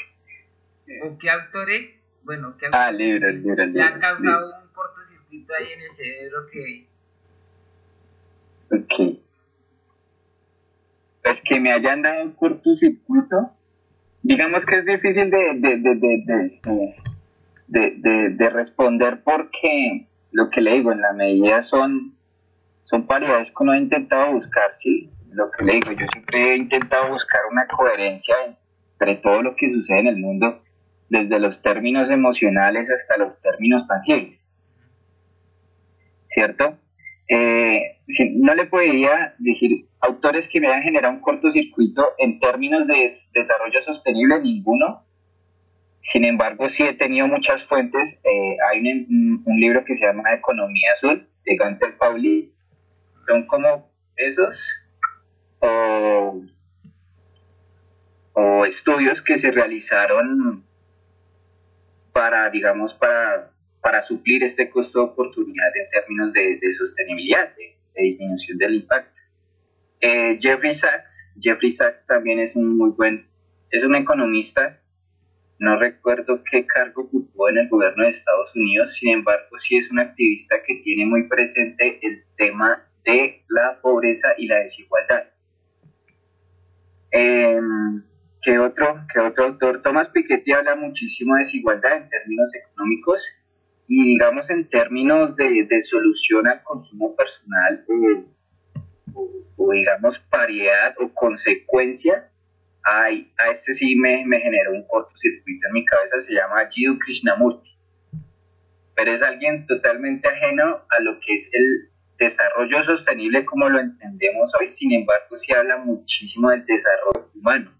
o 1.04 1.18
qué 1.18 1.30
autores, 1.30 1.94
bueno, 2.24 2.56
qué 2.58 2.66
ah, 2.72 2.90
libro, 2.90 3.30
libro, 3.30 3.64
libro, 3.64 3.84
ha 3.84 4.00
causado 4.00 4.60
un 4.60 4.72
cortocircuito 4.72 5.54
ahí 5.54 5.72
en 5.72 5.82
el 5.82 5.92
cerebro 5.92 6.46
que 6.50 6.89
Ok. 8.70 9.18
Pues 11.22 11.42
que 11.42 11.60
me 11.60 11.72
hayan 11.72 12.02
dado 12.02 12.22
un 12.22 12.32
cortocircuito, 12.32 13.50
digamos 14.22 14.64
que 14.64 14.76
es 14.76 14.86
difícil 14.86 15.30
de, 15.30 15.54
de, 15.54 15.76
de, 18.30 18.50
responder 18.50 19.22
porque 19.22 20.06
lo 20.32 20.50
que 20.50 20.60
le 20.60 20.74
digo, 20.74 20.92
en 20.92 21.00
la 21.00 21.12
medida 21.12 21.62
son, 21.62 22.14
son 22.84 23.06
paridades 23.06 23.50
que 23.50 23.62
uno 23.62 23.72
ha 23.72 23.78
intentado 23.78 24.32
buscar, 24.32 24.72
sí. 24.72 25.10
Lo 25.32 25.50
que 25.50 25.64
le 25.64 25.74
digo, 25.74 25.92
yo 25.92 26.06
siempre 26.12 26.52
he 26.52 26.56
intentado 26.56 27.10
buscar 27.10 27.42
una 27.50 27.66
coherencia 27.66 28.34
entre 28.92 29.16
todo 29.16 29.42
lo 29.42 29.56
que 29.56 29.70
sucede 29.70 30.00
en 30.00 30.06
el 30.08 30.16
mundo, 30.16 30.62
desde 31.08 31.38
los 31.38 31.62
términos 31.62 32.10
emocionales 32.10 32.90
hasta 32.90 33.16
los 33.16 33.40
términos 33.42 33.86
tangibles. 33.86 34.46
¿Cierto? 36.28 36.78
Eh, 37.32 38.00
no 38.34 38.56
le 38.56 38.66
podría 38.66 39.36
decir 39.38 39.86
autores 40.00 40.48
que 40.48 40.60
me 40.60 40.66
hayan 40.66 40.82
generado 40.82 41.14
un 41.14 41.20
cortocircuito 41.20 42.14
en 42.18 42.40
términos 42.40 42.88
de 42.88 43.08
desarrollo 43.32 43.84
sostenible, 43.84 44.40
ninguno. 44.40 45.06
Sin 46.00 46.24
embargo, 46.24 46.68
sí 46.68 46.82
he 46.82 46.94
tenido 46.94 47.28
muchas 47.28 47.64
fuentes. 47.64 48.20
Eh, 48.24 48.56
hay 48.68 48.80
un, 48.80 49.44
libro 49.60 49.84
que 49.84 49.94
se 49.94 50.06
llama 50.06 50.34
Economía 50.34 50.90
Azul 50.92 51.28
de 51.44 51.56
Gunther 51.56 51.96
Pauli. 51.98 52.52
Son 53.28 53.46
como 53.46 53.88
esos 54.16 54.68
o, 55.60 56.42
o 58.32 58.64
estudios 58.64 59.22
que 59.22 59.38
se 59.38 59.52
realizaron 59.52 60.64
para, 62.12 62.50
digamos, 62.50 62.94
para 62.94 63.52
para 63.80 64.00
suplir 64.00 64.44
este 64.44 64.68
costo 64.68 65.00
de 65.00 65.04
oportunidad 65.06 65.76
en 65.76 65.90
términos 65.90 66.32
de, 66.32 66.72
sostenibilidad, 66.72 67.54
de, 67.56 67.76
disminución 68.02 68.58
del 68.58 68.74
impacto. 68.76 69.20
Eh, 70.00 70.38
Jeffrey 70.40 70.72
Sachs, 70.72 71.34
Jeffrey 71.40 71.70
Sachs 71.70 72.06
también 72.06 72.40
es 72.40 72.56
un 72.56 72.76
muy 72.76 72.90
buen, 72.90 73.28
es 73.70 73.84
un 73.84 73.94
economista, 73.94 74.80
no 75.58 75.78
recuerdo 75.78 76.42
qué 76.42 76.66
cargo 76.66 77.02
ocupó 77.02 77.50
en 77.50 77.58
el 77.58 77.68
gobierno 77.68 78.04
de 78.04 78.10
Estados 78.10 78.56
Unidos, 78.56 78.94
sin 78.94 79.12
embargo 79.12 79.58
sí 79.58 79.76
es 79.76 79.90
un 79.90 79.98
activista 79.98 80.62
que 80.62 80.76
tiene 80.76 81.04
muy 81.04 81.28
presente 81.28 81.98
el 82.02 82.24
tema 82.36 82.86
de 83.04 83.44
la 83.48 83.78
pobreza 83.82 84.28
y 84.38 84.46
la 84.46 84.56
desigualdad. 84.60 85.24
Em, 87.10 88.02
¿Qué 88.42 88.58
otro, 88.58 89.04
qué 89.12 89.20
otro 89.20 89.44
autor? 89.44 89.82
Thomas 89.82 90.08
Piketty 90.08 90.52
habla 90.52 90.76
muchísimo 90.76 91.34
de 91.34 91.40
desigualdad 91.40 91.92
en 91.92 92.08
términos 92.08 92.54
económicos 92.54 93.39
y 93.92 94.04
digamos 94.04 94.48
en 94.50 94.68
términos 94.68 95.34
de, 95.34 95.66
de 95.68 95.80
solución 95.80 96.46
al 96.46 96.62
consumo 96.62 97.16
personal 97.16 97.84
o, 99.12 99.72
digamos 99.72 100.20
paridad 100.20 100.94
o 101.00 101.12
consecuencia, 101.12 102.30
hay, 102.84 103.32
a 103.36 103.50
este 103.50 103.74
sí 103.74 103.96
me, 103.96 104.24
me 104.24 104.38
generó 104.38 104.74
un 104.74 104.86
cortocircuito 104.86 105.66
en 105.66 105.72
mi 105.72 105.84
cabeza, 105.84 106.20
se 106.20 106.34
llama 106.34 106.68
Jiddu 106.70 107.00
Krishnamurti, 107.00 107.76
pero 108.94 109.10
es 109.10 109.22
alguien 109.22 109.66
totalmente 109.66 110.28
ajeno 110.28 110.82
a 110.88 111.00
lo 111.00 111.18
que 111.18 111.32
es 111.32 111.52
el 111.52 111.90
desarrollo 112.16 112.84
sostenible 112.84 113.44
como 113.44 113.68
lo 113.68 113.80
entendemos 113.80 114.52
hoy, 114.60 114.68
sin 114.68 114.92
embargo 114.92 115.36
sí 115.36 115.52
habla 115.52 115.78
muchísimo 115.78 116.50
del 116.50 116.64
desarrollo 116.64 117.28
humano, 117.34 117.76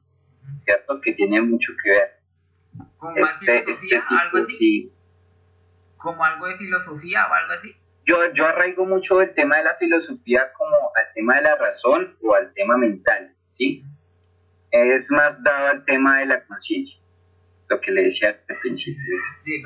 ¿cierto? 0.65 1.01
Que 1.01 1.13
tiene 1.13 1.41
mucho 1.41 1.73
que 1.81 1.91
ver. 1.91 2.11
este, 3.15 3.71
este 3.71 3.87
tipo, 3.89 4.45
sí 4.49 4.93
como 6.01 6.25
algo 6.25 6.49
de 6.49 6.57
filosofía 6.57 7.27
o 7.29 7.33
algo 7.33 7.53
así? 7.53 7.77
Yo, 8.05 8.33
yo 8.33 8.47
arraigo 8.47 8.87
mucho 8.87 9.21
el 9.21 9.33
tema 9.35 9.59
de 9.59 9.65
la 9.65 9.77
filosofía 9.77 10.53
como 10.53 10.91
al 10.97 11.13
tema 11.15 11.37
de 11.37 11.43
la 11.43 11.57
razón 11.57 12.17
o 12.23 12.35
al 12.35 12.53
tema 12.55 12.77
mental, 12.77 13.37
¿sí? 13.51 13.85
Es 14.71 15.11
más 15.11 15.43
dado 15.43 15.69
al 15.69 15.85
tema 15.85 16.19
de 16.19 16.27
la 16.27 16.45
conciencia, 16.45 17.01
lo 17.69 17.81
que 17.81 17.93
le 17.93 18.05
decía 18.05 18.41
al 18.49 18.57
principio. 18.59 19.17
Sí, 19.45 19.63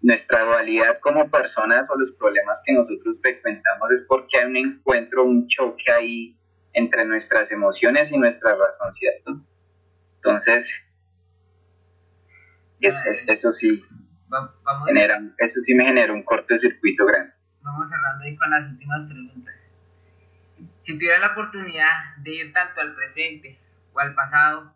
Nuestra 0.00 0.44
dualidad 0.44 0.98
como 0.98 1.30
personas 1.30 1.88
o 1.90 1.96
los 1.96 2.12
problemas 2.18 2.62
que 2.66 2.72
nosotros 2.72 3.20
frecuentamos 3.20 3.92
es 3.92 4.04
porque 4.08 4.38
hay 4.38 4.46
un 4.46 4.56
encuentro, 4.56 5.22
un 5.22 5.46
choque 5.46 5.92
ahí 5.92 6.36
entre 6.72 7.04
nuestras 7.04 7.52
emociones 7.52 8.10
y 8.10 8.18
nuestra 8.18 8.56
razón, 8.56 8.92
¿cierto? 8.92 9.40
Entonces, 10.16 10.74
es, 12.80 12.96
eso 13.28 13.52
sí, 13.52 13.84
vamos 14.32 14.88
eso 15.38 15.60
sí 15.60 15.74
me 15.74 15.84
genera 15.84 16.12
un 16.12 16.22
cortocircuito 16.22 17.04
grande. 17.06 17.32
Vamos 17.60 17.88
cerrando 17.88 18.24
ahí 18.24 18.36
con 18.36 18.50
las 18.50 18.70
últimas 18.70 19.06
preguntas. 19.08 19.54
Si 20.80 20.94
tuviera 20.94 21.18
la 21.18 21.32
oportunidad 21.32 22.16
de 22.18 22.34
ir 22.34 22.52
tanto 22.52 22.80
al 22.80 22.94
presente 22.94 23.58
o 23.92 24.00
al 24.00 24.14
pasado 24.14 24.74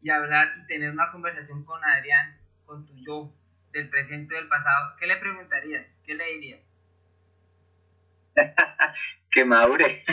y 0.00 0.10
hablar 0.10 0.48
y 0.62 0.66
tener 0.66 0.90
una 0.90 1.10
conversación 1.10 1.64
con 1.64 1.84
Adrián, 1.84 2.38
con 2.64 2.86
tu 2.86 2.96
yo 2.96 3.32
del 3.72 3.88
presente 3.90 4.34
o 4.34 4.38
del 4.38 4.48
pasado, 4.48 4.96
¿qué 4.98 5.06
le 5.06 5.16
preguntarías? 5.16 6.00
¿Qué 6.04 6.14
le 6.14 6.24
dirías? 6.34 6.60
que 9.30 9.44
madure. 9.44 9.86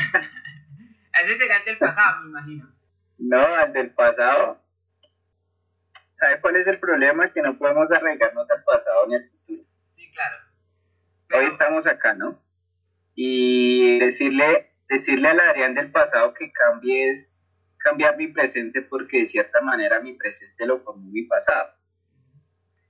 Ese 1.23 1.37
será 1.37 1.57
el 1.57 1.65
del 1.65 1.77
pasado, 1.77 2.21
me 2.21 2.29
imagino. 2.29 2.71
No, 3.17 3.39
al 3.39 3.73
del 3.73 3.91
pasado. 3.91 4.61
¿Sabe 6.19 6.41
cuál 6.41 6.57
es 6.57 6.67
el 6.67 6.79
problema? 6.79 7.31
Que 7.31 7.41
no 7.41 7.57
podemos 7.57 7.89
arreglarnos 7.93 8.49
al 8.51 8.61
pasado 8.65 9.07
ni 9.07 9.15
al 9.15 9.29
futuro. 9.29 9.63
Sí, 9.93 10.11
claro. 10.11 10.35
Hoy 11.33 11.45
estamos 11.45 11.87
acá, 11.87 12.13
¿no? 12.13 12.43
Y 13.15 13.99
decirle, 13.99 14.73
decirle 14.89 15.29
al 15.29 15.39
Adrián 15.39 15.75
del 15.75 15.91
pasado 15.91 16.33
que 16.33 16.51
cambie 16.51 17.09
es 17.09 17.39
cambiar 17.77 18.17
mi 18.17 18.27
presente 18.27 18.81
porque 18.81 19.19
de 19.19 19.25
cierta 19.27 19.61
manera 19.61 20.01
mi 20.01 20.13
presente 20.13 20.65
lo 20.65 20.81
formó 20.81 21.09
mi 21.09 21.23
pasado. 21.23 21.73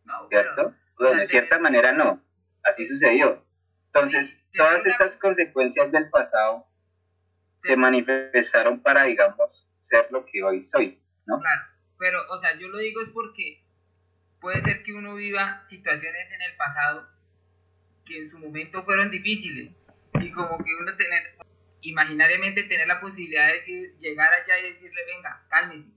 No, 0.06 0.28
¿Cierto? 0.30 0.54
pero- 0.56 0.76
Bueno, 0.98 1.12
o 1.12 1.14
sea, 1.14 1.20
de 1.20 1.26
cierta 1.28 1.60
manera 1.60 1.92
no. 1.92 2.22
Así 2.64 2.84
sucedió. 2.86 3.46
Entonces, 3.94 4.32
Sí, 4.52 4.58
todas 4.58 4.82
una- 4.84 4.92
estas 4.92 5.16
consecuencias 5.18 5.92
del 5.92 6.10
pasado 6.10 6.66
se 7.58 7.76
manifestaron 7.78 8.82
para, 8.82 9.04
digamos, 9.04 9.70
ser 9.80 10.08
lo 10.12 10.26
que 10.26 10.44
hoy 10.44 10.64
soy, 10.64 11.00
¿no? 11.26 11.38
Claro, 11.40 11.62
pero, 12.00 12.24
o 12.30 12.38
sea, 12.40 12.58
yo 12.58 12.70
lo 12.70 12.78
digo 12.78 13.02
es 13.02 13.10
porque 13.10 13.62
puede 14.40 14.62
ser 14.62 14.82
que 14.84 14.94
uno 14.94 15.16
viva 15.16 15.64
situaciones 15.68 16.32
en 16.32 16.42
el 16.42 16.56
pasado 16.56 17.08
que 18.06 18.18
en 18.18 18.30
su 18.30 18.40
momento 18.40 18.84
fueron 18.84 19.12
difíciles 19.12 19.76
y 20.22 20.32
como 20.32 20.58
que 20.58 20.76
uno 20.80 20.96
tener, 20.96 21.36
imaginariamente 21.82 22.64
tener 22.64 22.88
la 22.88 23.02
posibilidad 23.02 23.48
de 23.48 23.54
decir, 23.54 23.98
llegar 24.00 24.34
allá 24.34 24.58
y 24.60 24.70
decirle, 24.70 25.02
venga, 25.06 25.46
cálmese, 25.50 25.92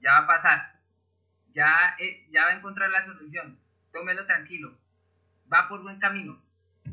ya 0.00 0.10
va 0.10 0.18
a 0.18 0.26
pasar, 0.26 0.80
ya, 1.50 1.96
eh, 2.00 2.26
ya 2.30 2.44
va 2.44 2.50
a 2.50 2.56
encontrar 2.56 2.90
la 2.90 3.04
solución, 3.04 3.58
tómelo 3.92 4.26
tranquilo, 4.26 4.76
va 5.50 5.68
por 5.68 5.82
buen 5.82 6.00
camino, 6.00 6.42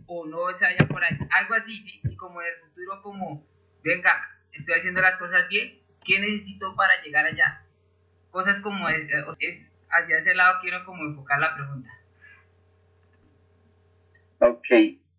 o 0.06 0.28
no 0.28 0.56
se 0.56 0.66
vaya 0.66 0.88
por 0.88 1.04
ahí, 1.04 1.18
algo 1.32 1.56
así, 1.56 1.76
sí, 1.78 2.00
y 2.04 2.16
como 2.16 2.42
en 2.42 2.48
el 2.48 2.60
futuro 2.62 3.02
como, 3.02 3.48
venga, 3.84 4.40
estoy 4.52 4.76
haciendo 4.76 5.02
las 5.02 5.18
cosas 5.18 5.50
bien, 5.50 5.82
¿qué 6.06 6.20
necesito 6.20 6.76
para 6.76 7.02
llegar 7.02 7.26
allá? 7.26 7.66
Cosas 8.32 8.62
como, 8.62 8.88
eh, 8.90 9.08
es- 9.40 9.68
hacia 9.90 10.20
ese 10.20 10.36
lado 10.36 10.60
quiero 10.62 10.86
como 10.86 11.04
enfocar 11.04 11.40
la 11.40 11.56
pregunta. 11.56 11.90
Ok, 14.40 14.68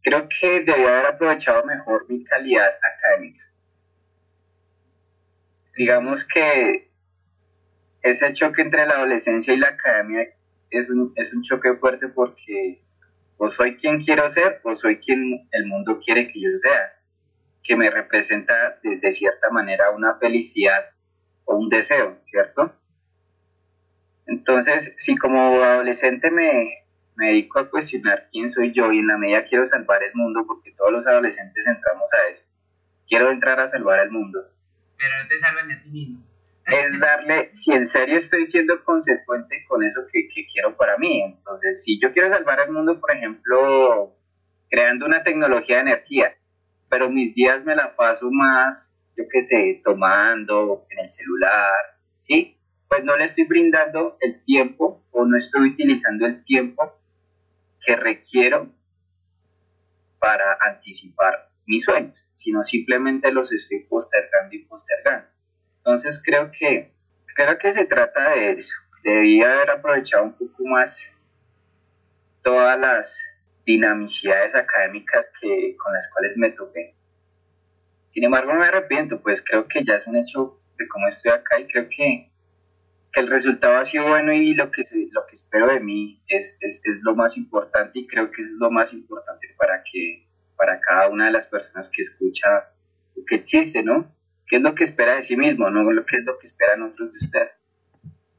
creo 0.02 0.28
que 0.28 0.60
debía 0.60 0.88
haber 0.88 1.06
aprovechado 1.06 1.64
mejor 1.64 2.06
mi 2.08 2.24
calidad 2.24 2.68
académica. 2.82 3.44
Digamos 5.76 6.26
que 6.26 6.90
ese 8.02 8.32
choque 8.32 8.62
entre 8.62 8.86
la 8.86 8.94
adolescencia 8.94 9.52
y 9.52 9.58
la 9.58 9.68
academia 9.68 10.28
es 10.70 10.88
un, 10.88 11.12
es 11.16 11.34
un 11.34 11.42
choque 11.42 11.74
fuerte 11.74 12.08
porque 12.08 12.82
o 13.36 13.48
soy 13.50 13.76
quien 13.76 14.00
quiero 14.02 14.28
ser 14.30 14.60
o 14.64 14.74
soy 14.74 14.98
quien 15.00 15.48
el 15.50 15.66
mundo 15.66 15.98
quiere 16.02 16.28
que 16.28 16.40
yo 16.40 16.50
sea, 16.56 16.94
que 17.62 17.76
me 17.76 17.90
representa 17.90 18.78
de, 18.82 18.96
de 18.96 19.12
cierta 19.12 19.50
manera 19.50 19.90
una 19.90 20.16
felicidad 20.18 20.90
o 21.44 21.56
un 21.56 21.68
deseo, 21.68 22.18
¿cierto? 22.22 22.79
Entonces, 24.30 24.94
si 24.96 25.16
como 25.16 25.60
adolescente 25.60 26.30
me, 26.30 26.84
me 27.16 27.26
dedico 27.26 27.58
a 27.58 27.68
cuestionar 27.68 28.28
quién 28.30 28.48
soy 28.48 28.72
yo 28.72 28.92
y 28.92 29.00
en 29.00 29.08
la 29.08 29.18
medida 29.18 29.44
quiero 29.44 29.66
salvar 29.66 30.04
el 30.04 30.14
mundo, 30.14 30.44
porque 30.46 30.70
todos 30.72 30.92
los 30.92 31.06
adolescentes 31.06 31.66
entramos 31.66 32.08
a 32.14 32.30
eso, 32.30 32.44
quiero 33.08 33.28
entrar 33.28 33.58
a 33.58 33.66
salvar 33.66 33.98
el 33.98 34.12
mundo, 34.12 34.40
Pero 34.96 35.10
no 35.20 35.28
te 35.28 35.40
salvan 35.40 35.70
a 35.72 35.82
ti 35.82 35.90
mismo. 35.90 36.22
es 36.66 37.00
darle, 37.00 37.50
si 37.52 37.72
en 37.72 37.84
serio 37.86 38.18
estoy 38.18 38.46
siendo 38.46 38.84
consecuente 38.84 39.64
con 39.66 39.82
eso 39.82 40.02
que, 40.12 40.28
que 40.28 40.46
quiero 40.46 40.76
para 40.76 40.96
mí. 40.96 41.22
Entonces, 41.22 41.82
si 41.82 42.00
yo 42.00 42.12
quiero 42.12 42.30
salvar 42.30 42.60
el 42.60 42.72
mundo, 42.72 43.00
por 43.00 43.10
ejemplo, 43.10 44.16
creando 44.70 45.06
una 45.06 45.24
tecnología 45.24 45.76
de 45.76 45.82
energía, 45.90 46.36
pero 46.88 47.10
mis 47.10 47.34
días 47.34 47.64
me 47.64 47.74
la 47.74 47.96
paso 47.96 48.30
más, 48.30 48.96
yo 49.16 49.24
qué 49.28 49.42
sé, 49.42 49.80
tomando 49.84 50.86
en 50.90 51.00
el 51.00 51.10
celular, 51.10 51.74
¿sí? 52.16 52.59
Pues 52.90 53.04
no 53.04 53.16
le 53.16 53.22
estoy 53.22 53.44
brindando 53.44 54.16
el 54.20 54.42
tiempo 54.42 55.06
o 55.12 55.24
no 55.24 55.36
estoy 55.36 55.68
utilizando 55.70 56.26
el 56.26 56.42
tiempo 56.42 56.98
que 57.80 57.94
requiero 57.94 58.68
para 60.18 60.58
anticipar 60.60 61.52
mis 61.66 61.84
sueños, 61.84 62.26
sino 62.32 62.64
simplemente 62.64 63.30
los 63.30 63.52
estoy 63.52 63.84
postergando 63.84 64.56
y 64.56 64.64
postergando. 64.64 65.28
Entonces 65.76 66.20
creo 66.20 66.50
que 66.50 66.92
creo 67.36 67.56
que 67.58 67.72
se 67.72 67.84
trata 67.84 68.30
de 68.30 68.50
eso. 68.54 68.74
Debía 69.04 69.54
haber 69.54 69.70
aprovechado 69.70 70.24
un 70.24 70.32
poco 70.32 70.64
más 70.64 71.14
todas 72.42 72.76
las 72.76 73.22
dinamicidades 73.64 74.56
académicas 74.56 75.32
que, 75.40 75.76
con 75.76 75.92
las 75.92 76.10
cuales 76.12 76.36
me 76.36 76.50
topé. 76.50 76.96
Sin 78.08 78.24
embargo, 78.24 78.52
no 78.52 78.58
me 78.58 78.66
arrepiento, 78.66 79.22
pues 79.22 79.44
creo 79.44 79.68
que 79.68 79.84
ya 79.84 79.94
es 79.94 80.08
un 80.08 80.16
hecho 80.16 80.60
de 80.76 80.88
cómo 80.88 81.06
estoy 81.06 81.30
acá 81.30 81.60
y 81.60 81.68
creo 81.68 81.88
que, 81.88 82.29
el 83.14 83.28
resultado 83.28 83.78
ha 83.78 83.84
sido 83.84 84.06
bueno 84.06 84.32
y 84.32 84.54
lo 84.54 84.70
que, 84.70 84.84
se- 84.84 85.08
lo 85.10 85.26
que 85.26 85.34
espero 85.34 85.66
de 85.72 85.80
mí 85.80 86.22
es, 86.28 86.56
es, 86.60 86.80
es 86.84 86.96
lo 87.02 87.14
más 87.16 87.36
importante 87.36 87.98
y 88.00 88.06
creo 88.06 88.30
que 88.30 88.42
es 88.42 88.48
lo 88.52 88.70
más 88.70 88.92
importante 88.94 89.54
para 89.58 89.82
que 89.82 90.26
para 90.56 90.78
cada 90.80 91.08
una 91.08 91.26
de 91.26 91.32
las 91.32 91.46
personas 91.46 91.90
que 91.90 92.02
escucha 92.02 92.68
lo 93.16 93.24
que 93.24 93.36
existe, 93.36 93.82
¿no? 93.82 94.14
¿Qué 94.46 94.56
es 94.56 94.62
lo 94.62 94.74
que 94.74 94.84
espera 94.84 95.14
de 95.16 95.22
sí 95.22 95.36
mismo, 95.36 95.70
no 95.70 95.90
lo 95.90 96.04
que 96.04 96.16
es 96.18 96.24
lo 96.24 96.36
que 96.38 96.46
esperan 96.46 96.82
otros 96.82 97.12
de 97.12 97.18
usted? 97.24 97.48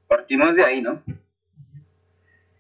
Partimos 0.08 0.56
de 0.56 0.64
ahí, 0.64 0.82
¿no? 0.82 1.02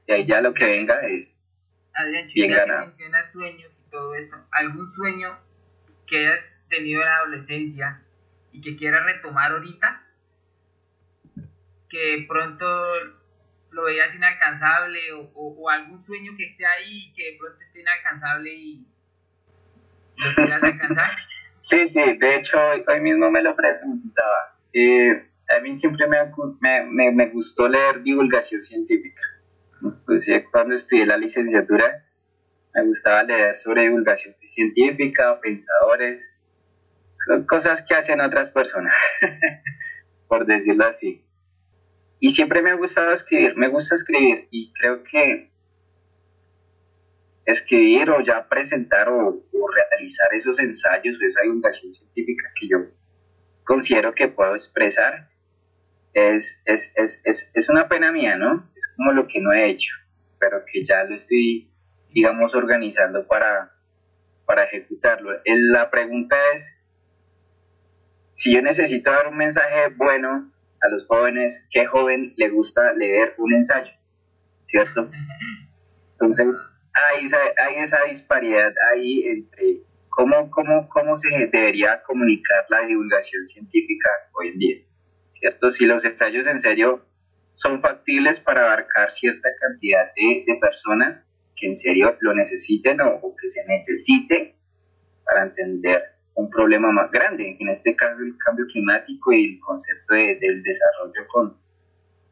De 0.07 0.13
ahí 0.13 0.25
ya 0.25 0.41
lo 0.41 0.53
que 0.53 0.65
venga 0.65 1.01
es 1.01 1.47
Adrián, 1.93 2.27
Bien 2.33 2.49
que 2.49 2.55
ganado. 2.55 2.85
mencionas 2.88 3.31
sueños 3.31 3.83
y 3.85 3.89
todo 3.91 4.15
esto, 4.15 4.35
¿algún 4.51 4.91
sueño 4.93 5.38
que 6.07 6.27
hayas 6.27 6.63
tenido 6.69 7.01
en 7.01 7.07
la 7.07 7.17
adolescencia 7.17 8.01
y 8.51 8.61
que 8.61 8.75
quieras 8.75 9.05
retomar 9.05 9.51
ahorita? 9.51 10.01
Que 11.91 12.26
pronto 12.27 12.65
lo 13.72 13.84
veías 13.84 14.15
inalcanzable 14.15 15.11
o, 15.13 15.31
o- 15.35 15.69
algún 15.69 15.99
sueño 15.99 16.31
que 16.38 16.45
esté 16.45 16.65
ahí 16.65 17.09
y 17.09 17.13
que 17.13 17.31
de 17.31 17.38
pronto 17.38 17.61
esté 17.61 17.81
inalcanzable 17.81 18.53
y 18.53 18.88
lo 20.18 20.35
quieras 20.35 20.63
alcanzar. 20.63 21.11
Sí, 21.63 21.88
sí, 21.88 22.01
de 22.18 22.38
hecho 22.38 22.57
hoy, 22.88 22.99
mismo 23.01 23.30
me 23.30 23.43
lo 23.43 23.55
preguntaba. 23.55 24.57
Eh, 24.73 25.30
a 25.47 25.59
mí 25.61 25.76
siempre 25.76 26.07
me, 26.07 26.18
me, 26.89 27.11
me, 27.11 27.30
gustó 27.30 27.69
leer 27.69 28.01
divulgación 28.01 28.61
científica. 28.61 29.22
Inclusive 29.84 30.47
cuando 30.51 30.73
estudié 30.73 31.05
la 31.05 31.18
licenciatura 31.18 32.07
me 32.73 32.84
gustaba 32.85 33.22
leer 33.22 33.53
sobre 33.55 33.84
divulgación 33.84 34.34
científica, 34.41 35.39
pensadores, 35.39 36.35
son 37.27 37.45
cosas 37.45 37.85
que 37.88 37.93
hacen 37.93 38.22
otras 38.22 38.49
personas, 38.49 38.95
por 40.27 40.47
decirlo 40.47 40.85
así. 40.85 41.23
Y 42.23 42.30
siempre 42.30 42.61
me 42.61 42.69
ha 42.69 42.76
gustado 42.76 43.11
escribir, 43.11 43.57
me 43.57 43.68
gusta 43.68 43.95
escribir 43.95 44.48
y 44.52 44.72
creo 44.73 45.03
que 45.03 45.52
escribir 47.45 48.11
o 48.11 48.22
ya 48.22 48.48
presentar 48.48 49.10
o, 49.10 49.43
realizar 49.73 50.27
esos 50.34 50.60
ensayos 50.60 51.19
o 51.19 51.26
esa 51.26 51.41
divulgación 51.41 51.93
científica 51.93 52.52
que 52.60 52.68
yo 52.68 52.77
considero 53.64 54.14
que 54.14 54.27
puedo 54.27 54.52
expresar 54.52 55.30
es, 56.14 56.61
es, 56.65 56.93
es, 56.95 57.52
es, 57.56 57.69
una 57.69 57.88
pena 57.88 58.11
mía, 58.11 58.35
¿no? 58.35 58.69
Es 58.76 58.93
como 58.95 59.14
lo 59.14 59.26
que 59.27 59.39
no 59.39 59.52
he 59.53 59.69
hecho, 59.69 59.95
pero 60.39 60.64
que 60.65 60.84
ya 60.84 61.03
lo 61.06 61.15
estoy, 61.15 61.72
digamos, 62.14 62.53
organizando 62.53 63.26
para, 63.26 63.72
para 64.45 64.65
ejecutarlo. 64.65 65.31
La 65.45 65.89
pregunta 65.89 66.35
es, 66.53 66.77
si 68.35 68.53
yo 68.53 68.61
necesito 68.61 69.10
dar 69.10 69.27
un 69.27 69.38
mensaje 69.38 69.88
bueno 69.95 70.52
a 70.81 70.89
los 70.89 71.05
jóvenes, 71.05 71.67
¿qué 71.69 71.85
joven 71.85 72.33
le 72.37 72.49
gusta 72.49 72.93
leer 72.93 73.35
un 73.37 73.53
ensayo? 73.53 73.91
¿Cierto? 74.65 75.09
Entonces, 76.13 76.63
hay 76.93 77.25
esa, 77.25 77.37
esa 77.77 78.03
disparidad 78.05 78.73
ahí 78.91 79.23
entre 79.27 79.83
cómo, 80.09 80.49
cómo, 80.49 80.89
cómo 80.89 81.15
se 81.15 81.29
debería 81.51 82.01
comunicar 82.01 82.65
la 82.69 82.85
divulgación 82.85 83.47
científica 83.47 84.09
hoy 84.33 84.49
en 84.49 84.57
día. 84.57 84.77
¿Cierto? 85.33 85.71
Si 85.71 85.85
los 85.85 86.05
ensayos 86.05 86.47
en 86.47 86.59
serio 86.59 87.05
son 87.53 87.81
factibles 87.81 88.39
para 88.39 88.65
abarcar 88.65 89.11
cierta 89.11 89.49
cantidad 89.59 90.11
de, 90.15 90.43
de 90.45 90.59
personas 90.59 91.29
que 91.55 91.67
en 91.67 91.75
serio 91.75 92.17
lo 92.21 92.33
necesiten 92.33 93.01
o, 93.01 93.15
o 93.21 93.35
que 93.35 93.47
se 93.47 93.65
necesite 93.67 94.55
para 95.25 95.43
entender 95.43 96.01
un 96.41 96.49
problema 96.49 96.91
más 96.91 97.11
grande, 97.11 97.55
en 97.59 97.69
este 97.69 97.95
caso 97.95 98.22
el 98.23 98.38
cambio 98.38 98.65
climático 98.68 99.31
y 99.31 99.53
el 99.55 99.59
concepto 99.59 100.13
de- 100.13 100.38
del 100.39 100.63
desarrollo 100.63 101.27
con, 101.27 101.57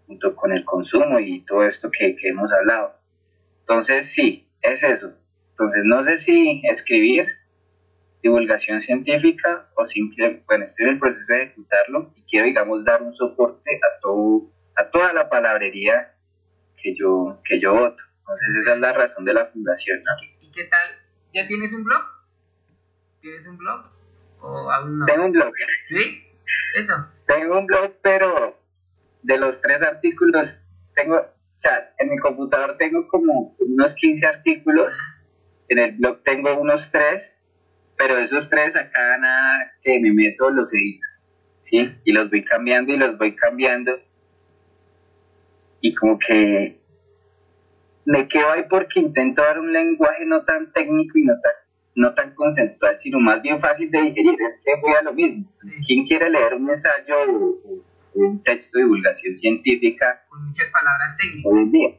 junto 0.07 0.36
con 0.36 0.52
el 0.52 0.65
consumo 0.65 1.19
y 1.19 1.41
todo 1.45 1.64
esto 1.65 1.90
que, 1.91 2.15
que 2.15 2.30
hemos 2.30 2.52
hablado. 2.52 2.95
Entonces, 3.61 4.11
sí, 4.11 4.48
es 4.61 4.84
eso. 4.84 5.15
Entonces, 5.52 5.84
no 5.86 6.02
sé 6.02 6.18
si 6.18 6.61
escribir 6.65 7.27
divulgación 8.22 8.81
científica 8.81 9.69
o 9.76 9.86
simple, 9.86 10.44
bueno, 10.48 10.64
estoy 10.65 10.88
en 10.88 10.94
el 10.94 10.99
proceso 10.99 11.34
de 11.34 11.44
ejecutarlo 11.44 12.11
y 12.15 12.23
quiero, 12.23 12.45
digamos, 12.48 12.84
dar 12.84 13.02
un 13.02 13.14
soporte 13.14 13.76
a, 13.77 13.99
todo, 14.02 14.52
a 14.76 14.90
toda 14.90 15.14
la 15.14 15.30
palabrería 15.30 16.14
que 16.81 16.95
yo, 16.95 17.40
que 17.44 17.60
yo 17.60 17.73
voto. 17.73 18.03
Entonces, 18.19 18.56
esa 18.57 18.73
es 18.73 18.80
la 18.80 18.94
razón 18.94 19.26
de 19.26 19.34
la 19.34 19.45
fundación, 19.48 19.99
¿no? 20.03 20.11
¿Y 20.41 20.52
qué 20.52 20.65
tal? 20.65 20.90
¿Ya 21.34 21.48
tienes 21.48 21.72
un 21.73 21.84
blog? 21.84 22.02
¿Tienes 23.22 23.45
un 23.48 23.57
blog? 23.57 23.86
¿O 24.41 24.72
aún 24.72 24.99
no? 24.99 25.06
Tengo 25.06 25.26
un 25.26 25.32
blog. 25.32 25.53
¿Sí? 25.88 26.24
Eso. 26.76 26.94
Tengo 27.26 27.60
un 27.60 27.66
blog, 27.68 27.94
pero 28.02 28.60
de 29.22 29.38
los 29.38 29.61
tres 29.61 29.82
artículos, 29.82 30.66
tengo, 30.95 31.18
o 31.18 31.34
sea, 31.56 31.94
en 31.98 32.10
mi 32.10 32.18
computador 32.18 32.78
tengo 32.78 33.07
como 33.07 33.56
unos 33.60 33.94
15 33.95 34.26
artículos, 34.26 34.99
en 35.68 35.80
el 35.80 35.91
blog 35.94 36.24
tengo 36.24 36.60
unos 36.60 36.91
tres, 36.91 37.40
pero 37.98 38.18
esos 38.18 38.49
tres 38.49 38.76
a 38.76 38.90
cada 38.90 39.18
nada 39.18 39.74
que 39.84 39.99
me 39.99 40.14
meto 40.14 40.49
los 40.49 40.74
edito, 40.74 41.06
¿sí? 41.60 41.95
Y 42.06 42.14
los 42.14 42.30
voy 42.30 42.44
cambiando 42.44 42.94
y 42.94 42.98
los 42.98 43.18
voy 43.18 43.36
cambiando. 43.36 43.99
Y 45.82 45.94
como 45.94 46.18
que 46.18 46.80
me 48.06 48.28
quedo 48.28 48.52
ahí 48.52 48.64
porque 48.70 48.99
intento 48.99 49.41
dar 49.41 49.60
un 49.60 49.72
lenguaje 49.72 50.26
no 50.26 50.44
tan 50.44 50.72
técnico 50.72 51.18
y 51.18 51.26
no 51.26 51.34
tan, 51.40 51.53
no 51.95 52.14
tan 52.14 52.34
conceptual, 52.36 52.98
sino 52.98 53.20
más 53.20 53.41
bien 53.41 53.60
fácil 53.60 53.90
de 53.91 54.02
digerir. 54.02 54.40
Es 54.41 54.61
que 54.64 54.72
voy 54.82 54.94
a 54.94 55.02
lo 55.03 55.14
mismo. 55.14 55.45
¿Quién 55.86 56.06
quiere 56.06 56.30
leer 56.30 56.53
un 56.56 56.70
ensayo 56.70 57.16
o 57.34 57.84
un 58.14 58.44
texto 58.44 58.78
de 58.80 58.86
divulgación 58.86 59.38
científica 59.38 60.24
Con 60.30 60.45
muchas 60.48 60.70
palabras 60.70 61.18
técnicas. 61.18 61.52
hoy 61.52 61.60
en 61.61 61.72
día? 61.72 61.90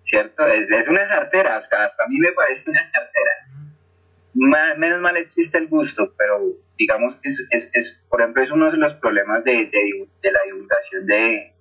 ¿Cierto? 0.00 0.46
Es, 0.46 0.70
es 0.70 0.88
una 0.88 1.06
jartera, 1.06 1.58
o 1.58 1.62
sea, 1.62 1.84
hasta 1.84 2.04
a 2.04 2.08
mí 2.08 2.18
me 2.18 2.32
parece 2.32 2.70
una 2.70 2.80
jartera. 2.80 3.32
Ma- 4.34 4.74
menos 4.76 5.00
mal 5.00 5.16
existe 5.16 5.58
el 5.58 5.66
gusto, 5.68 6.14
pero 6.16 6.40
digamos 6.78 7.16
que 7.16 7.28
es, 7.28 7.46
es, 7.50 7.70
es, 7.72 8.04
por 8.08 8.20
ejemplo, 8.20 8.42
es 8.42 8.50
uno 8.52 8.70
de 8.70 8.76
los 8.76 8.94
problemas 8.94 9.42
de, 9.44 9.52
de, 9.66 10.08
de 10.22 10.32
la 10.32 10.40
divulgación 10.46 11.06
de, 11.06 11.54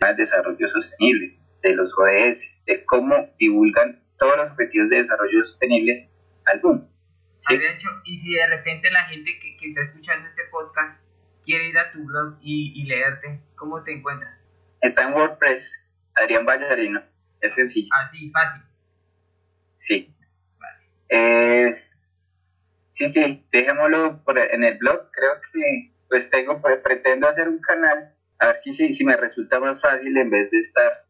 del 0.00 0.16
desarrollo 0.16 0.68
sostenible, 0.68 1.38
de 1.62 1.74
los 1.74 1.92
ODS, 1.98 2.54
de 2.66 2.84
cómo 2.84 3.30
divulgan 3.38 4.02
todos 4.18 4.36
los 4.36 4.50
objetivos 4.50 4.90
de 4.90 4.96
desarrollo 4.98 5.42
sostenible 5.42 6.10
al 6.46 6.60
mundo. 6.62 6.88
¿sí? 7.40 7.54
Adriancho, 7.54 7.88
y 8.04 8.18
si 8.20 8.34
de 8.34 8.46
repente 8.46 8.90
la 8.90 9.04
gente 9.04 9.38
que, 9.40 9.56
que 9.56 9.68
está 9.68 9.82
escuchando 9.82 10.28
este 10.28 10.42
podcast 10.50 11.00
quiere 11.44 11.68
ir 11.68 11.78
a 11.78 11.90
tu 11.92 12.04
blog 12.04 12.38
y, 12.40 12.72
y 12.80 12.84
leerte, 12.86 13.40
¿cómo 13.56 13.82
te 13.82 13.92
encuentras? 13.92 14.38
Está 14.80 15.04
en 15.08 15.14
WordPress, 15.14 15.88
Adrián 16.14 16.44
Vallarino, 16.46 17.02
es 17.40 17.54
sencillo, 17.54 17.88
Así, 18.02 18.30
fácil. 18.30 18.62
sí. 19.72 20.14
Vale. 20.58 20.78
Eh, 21.08 21.82
sí, 22.88 23.08
sí, 23.08 23.46
dejémoslo 23.50 24.22
por- 24.24 24.38
en 24.38 24.64
el 24.64 24.78
blog. 24.78 25.10
Creo 25.12 25.32
que 25.52 25.92
pues 26.08 26.30
tengo, 26.30 26.60
pre- 26.60 26.76
pretendo 26.78 27.26
hacer 27.28 27.48
un 27.48 27.58
canal, 27.60 28.14
a 28.38 28.46
ver 28.48 28.56
si, 28.56 28.72
si, 28.72 28.92
si 28.92 29.04
me 29.04 29.16
resulta 29.16 29.60
más 29.60 29.80
fácil 29.80 30.16
en 30.16 30.30
vez 30.30 30.50
de 30.50 30.58
estar 30.58 31.06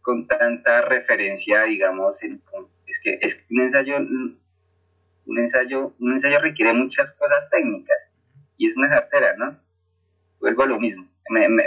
con 0.00 0.26
tanta 0.26 0.82
referencia, 0.82 1.62
digamos, 1.64 2.22
en, 2.22 2.42
es 2.86 3.00
que 3.02 3.18
es 3.20 3.42
que 3.42 3.54
un 3.54 3.60
ensayo, 3.62 3.96
un 5.26 5.38
ensayo, 5.38 5.94
un 5.98 6.12
ensayo 6.12 6.40
requiere 6.40 6.72
muchas 6.72 7.12
cosas 7.16 7.50
técnicas 7.50 8.12
y 8.56 8.66
es 8.66 8.76
una 8.76 8.88
cartera, 8.88 9.34
¿no? 9.36 9.60
Vuelvo 10.40 10.62
a 10.62 10.66
lo 10.66 10.78
mismo, 10.78 11.08
me, 11.30 11.48
me, 11.48 11.64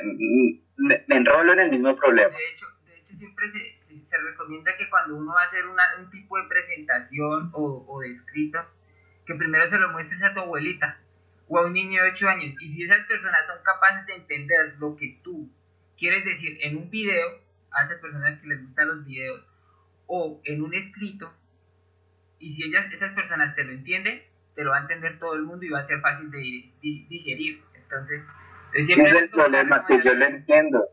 me- 0.77 1.03
me 1.07 1.15
enrolo 1.17 1.53
en 1.53 1.59
el 1.59 1.69
mismo 1.71 1.95
problema. 1.95 2.35
De 2.35 2.49
hecho, 2.51 2.65
de 2.85 2.97
hecho 2.97 3.13
siempre 3.15 3.51
se, 3.51 3.99
se, 4.01 4.17
recomienda 4.17 4.75
que 4.77 4.89
cuando 4.89 5.15
uno 5.17 5.33
va 5.33 5.43
a 5.43 5.45
hacer 5.45 5.63
un 5.65 6.09
tipo 6.09 6.37
de 6.37 6.47
presentación 6.47 7.49
o, 7.53 7.85
o 7.87 7.99
de 7.99 8.11
escrito, 8.11 8.59
que 9.25 9.35
primero 9.35 9.67
se 9.67 9.77
lo 9.77 9.89
muestres 9.91 10.23
a 10.23 10.33
tu 10.33 10.39
abuelita 10.39 10.97
o 11.47 11.59
a 11.59 11.65
un 11.65 11.73
niño 11.73 12.01
de 12.03 12.11
8 12.11 12.29
años. 12.29 12.61
Y 12.61 12.69
si 12.69 12.83
esas 12.83 13.05
personas 13.07 13.45
son 13.47 13.57
capaces 13.63 14.05
de 14.05 14.15
entender 14.15 14.75
lo 14.79 14.95
que 14.95 15.19
tú 15.23 15.51
quieres 15.97 16.23
decir 16.23 16.57
en 16.61 16.77
un 16.77 16.89
video, 16.89 17.27
a 17.71 17.85
esas 17.85 17.99
personas 17.99 18.39
que 18.39 18.47
les 18.47 18.61
gustan 18.65 18.87
los 18.87 19.05
videos, 19.05 19.45
o 20.07 20.41
en 20.45 20.61
un 20.63 20.73
escrito, 20.73 21.31
y 22.39 22.51
si 22.53 22.63
ellas, 22.63 22.91
esas 22.93 23.13
personas 23.13 23.55
te 23.55 23.63
lo 23.63 23.71
entienden, 23.71 24.21
te 24.55 24.63
lo 24.63 24.71
va 24.71 24.77
a 24.77 24.81
entender 24.81 25.19
todo 25.19 25.35
el 25.35 25.43
mundo 25.43 25.65
y 25.65 25.69
va 25.69 25.79
a 25.79 25.85
ser 25.85 25.99
fácil 26.01 26.31
de 26.31 26.37
di- 26.39 26.73
di- 26.81 27.05
digerir. 27.07 27.61
Entonces, 27.75 28.21
Ese 28.73 28.93
es 28.93 29.13
el 29.13 29.29
problema, 29.29 29.85
que 29.85 29.99
yo 29.99 30.13
lo 30.13 30.25
entiendo 30.25 30.85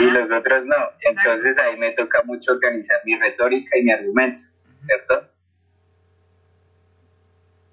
y 0.00 0.10
los 0.10 0.30
otros 0.30 0.66
no. 0.66 0.76
Entonces 1.00 1.58
ahí 1.58 1.76
me 1.78 1.92
toca 1.92 2.22
mucho 2.24 2.52
organizar 2.52 2.98
mi 3.04 3.16
retórica 3.18 3.76
y 3.78 3.84
mi 3.84 3.92
argumento, 3.92 4.42
¿cierto? 4.84 5.30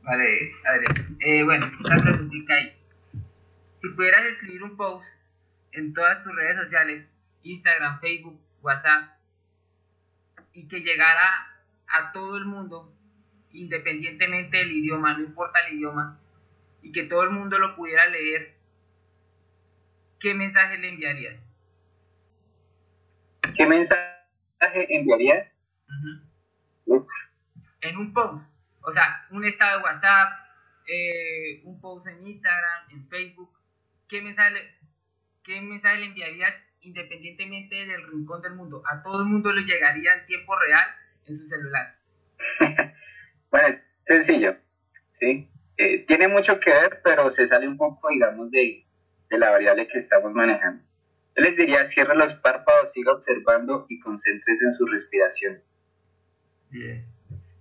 Vale, 0.04 0.52
Adrián. 0.66 1.18
Eh, 1.22 1.44
bueno, 1.44 1.72
una 1.80 2.02
preguntita 2.02 2.56
ahí. 2.56 2.76
Si 3.82 3.90
pudieras 3.90 4.26
escribir 4.26 4.64
un 4.64 4.76
post 4.78 5.06
en 5.72 5.94
todas 5.94 6.24
tus 6.24 6.36
redes 6.36 6.58
sociales, 6.58 7.08
Instagram, 7.44 8.00
Facebook, 8.00 8.40
WhatsApp, 8.62 9.10
y 10.54 10.68
que 10.68 10.82
llegara 10.82 11.48
a 11.88 12.12
todo 12.12 12.38
el 12.38 12.46
mundo, 12.46 12.94
independientemente 13.54 14.58
del 14.58 14.72
idioma, 14.72 15.18
no 15.18 15.24
importa 15.24 15.60
el 15.68 15.76
idioma, 15.76 16.20
y 16.82 16.92
que 16.92 17.04
todo 17.04 17.24
el 17.24 17.30
mundo 17.30 17.58
lo 17.60 17.76
pudiera 17.76 18.08
leer, 18.08 18.56
¿qué 20.20 20.34
mensaje 20.34 20.78
le 20.78 20.90
enviarías? 20.90 21.48
¿Qué 23.56 23.66
mensaje 23.68 24.08
enviaría? 24.90 25.52
Ujú. 25.88 26.98
Uf, 26.98 27.08
En 27.82 27.98
un 27.98 28.14
post, 28.14 28.44
o 28.82 28.92
sea, 28.92 29.28
un 29.32 29.46
estado 29.46 29.78
de 29.78 29.84
WhatsApp, 29.84 30.30
eh, 30.88 31.62
un 31.64 31.80
post 31.80 32.08
en 32.08 32.26
Instagram, 32.26 32.90
en 32.90 33.08
Facebook, 33.08 33.52
¿qué 34.10 34.22
mensaje, 34.22 34.78
¿qué 35.44 35.62
mensaje 35.62 36.00
le 36.00 36.06
enviarías 36.08 36.56
independientemente 36.82 37.86
del 37.86 38.06
rincón 38.08 38.42
del 38.42 38.56
mundo? 38.56 38.84
A 38.86 39.02
todo 39.04 39.22
el 39.22 39.30
mundo 39.30 39.54
le 39.54 39.64
llegaría 39.64 40.16
en 40.16 40.26
tiempo 40.26 40.58
real 40.58 40.88
en 41.28 41.36
su 41.36 41.46
celular. 41.46 41.98
Bueno, 43.54 43.68
es 43.68 43.88
sencillo, 44.02 44.58
¿sí? 45.12 45.48
Eh, 45.78 46.08
tiene 46.08 46.28
mucho 46.28 46.60
que 46.60 46.72
ver, 46.72 47.02
pero 47.04 47.30
se 47.30 47.46
sale 47.46 47.68
un 47.68 47.78
poco, 47.78 48.10
digamos, 48.10 48.50
de, 48.50 48.84
de 49.30 49.38
la 49.38 49.52
variable 49.52 49.88
que 49.88 50.00
estamos 50.00 50.34
manejando. 50.34 50.84
Yo 51.36 51.44
les 51.44 51.56
diría, 51.56 51.86
cierre 51.86 52.16
los 52.16 52.34
párpados, 52.34 52.92
siga 52.92 53.14
observando 53.14 53.86
y 53.90 54.00
concéntrese 54.00 54.66
en 54.66 54.72
su 54.72 54.88
respiración. 54.88 55.62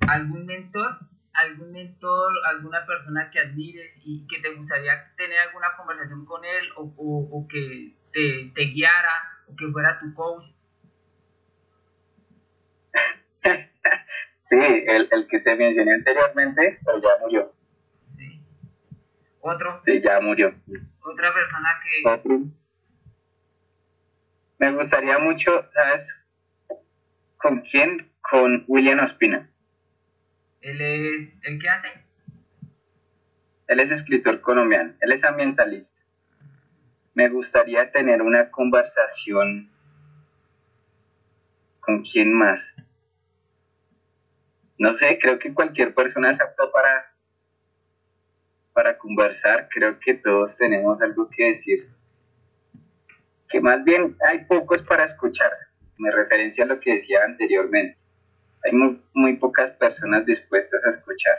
¿Algún 0.09 0.47
mentor? 0.47 0.99
¿Algún 1.35 1.73
mentor, 1.73 2.33
alguna 2.47 2.87
persona 2.87 3.31
que 3.31 3.41
admires 3.41 4.01
y 4.03 4.27
que 4.27 4.39
te 4.39 4.55
gustaría 4.55 5.15
tener 5.19 5.41
alguna 5.41 5.77
conversación 5.77 6.25
con 6.25 6.43
él 6.47 6.71
o 6.75 7.47
que 7.51 7.95
te, 8.15 8.51
te 8.55 8.63
guiara 8.71 9.13
o 9.47 9.55
que 9.57 9.69
fuera 9.71 10.01
tu 10.01 10.15
coach? 10.15 10.45
Sí, 14.45 14.57
el, 14.59 15.07
el 15.13 15.29
que 15.29 15.39
te 15.39 15.55
mencioné 15.55 15.95
anteriormente, 15.95 16.81
pero 16.85 17.01
ya 17.01 17.11
murió. 17.21 17.55
Sí. 18.09 18.43
Otro, 19.41 19.79
Sí, 19.81 20.01
ya 20.03 20.21
murió. 20.21 20.53
otra 21.01 21.33
persona 21.33 21.69
que... 21.81 22.09
Otro. 22.11 22.41
Me 24.59 24.73
gustaría 24.73 25.21
mucho, 25.21 25.69
¿sabes? 25.71 26.27
¿Con 27.37 27.61
quién? 27.61 28.11
Con 28.21 28.65
William 28.67 28.99
Ospina. 28.99 29.49
Él 30.61 30.81
es 30.81 31.41
el 31.45 31.61
que 31.61 31.69
hace. 31.69 31.89
Él 33.69 33.79
es 33.79 33.93
escritor 33.93 34.41
colombiano, 34.41 34.95
él 35.03 35.13
es 35.13 35.23
ambientalista. 35.23 36.03
Me 37.15 37.29
gustaría 37.29 37.93
tener 37.93 38.23
una 38.23 38.51
conversación 38.51 39.71
con 41.79 42.03
quién 42.03 42.33
más. 42.33 42.77
No 44.79 44.93
sé, 44.93 45.19
creo 45.21 45.39
que 45.39 45.55
cualquier 45.55 45.95
persona 45.95 46.31
es 46.31 46.41
apta 46.41 46.71
para, 46.73 47.15
para 48.73 48.99
conversar. 48.99 49.69
Creo 49.71 49.99
que 49.99 50.15
todos 50.15 50.57
tenemos 50.57 51.01
algo 51.01 51.29
que 51.31 51.47
decir. 51.49 51.89
Que 53.49 53.61
más 53.61 53.85
bien 53.85 54.17
hay 54.27 54.45
pocos 54.47 54.83
para 54.83 55.05
escuchar. 55.05 55.53
Me 55.99 56.11
referencio 56.11 56.65
a 56.65 56.67
lo 56.67 56.81
que 56.81 56.93
decía 56.93 57.25
anteriormente. 57.25 57.99
Hay 58.65 58.73
muy, 58.73 59.03
muy 59.13 59.37
pocas 59.37 59.73
personas 59.73 60.25
dispuestas 60.25 60.85
a 60.85 60.89
escuchar. 60.89 61.37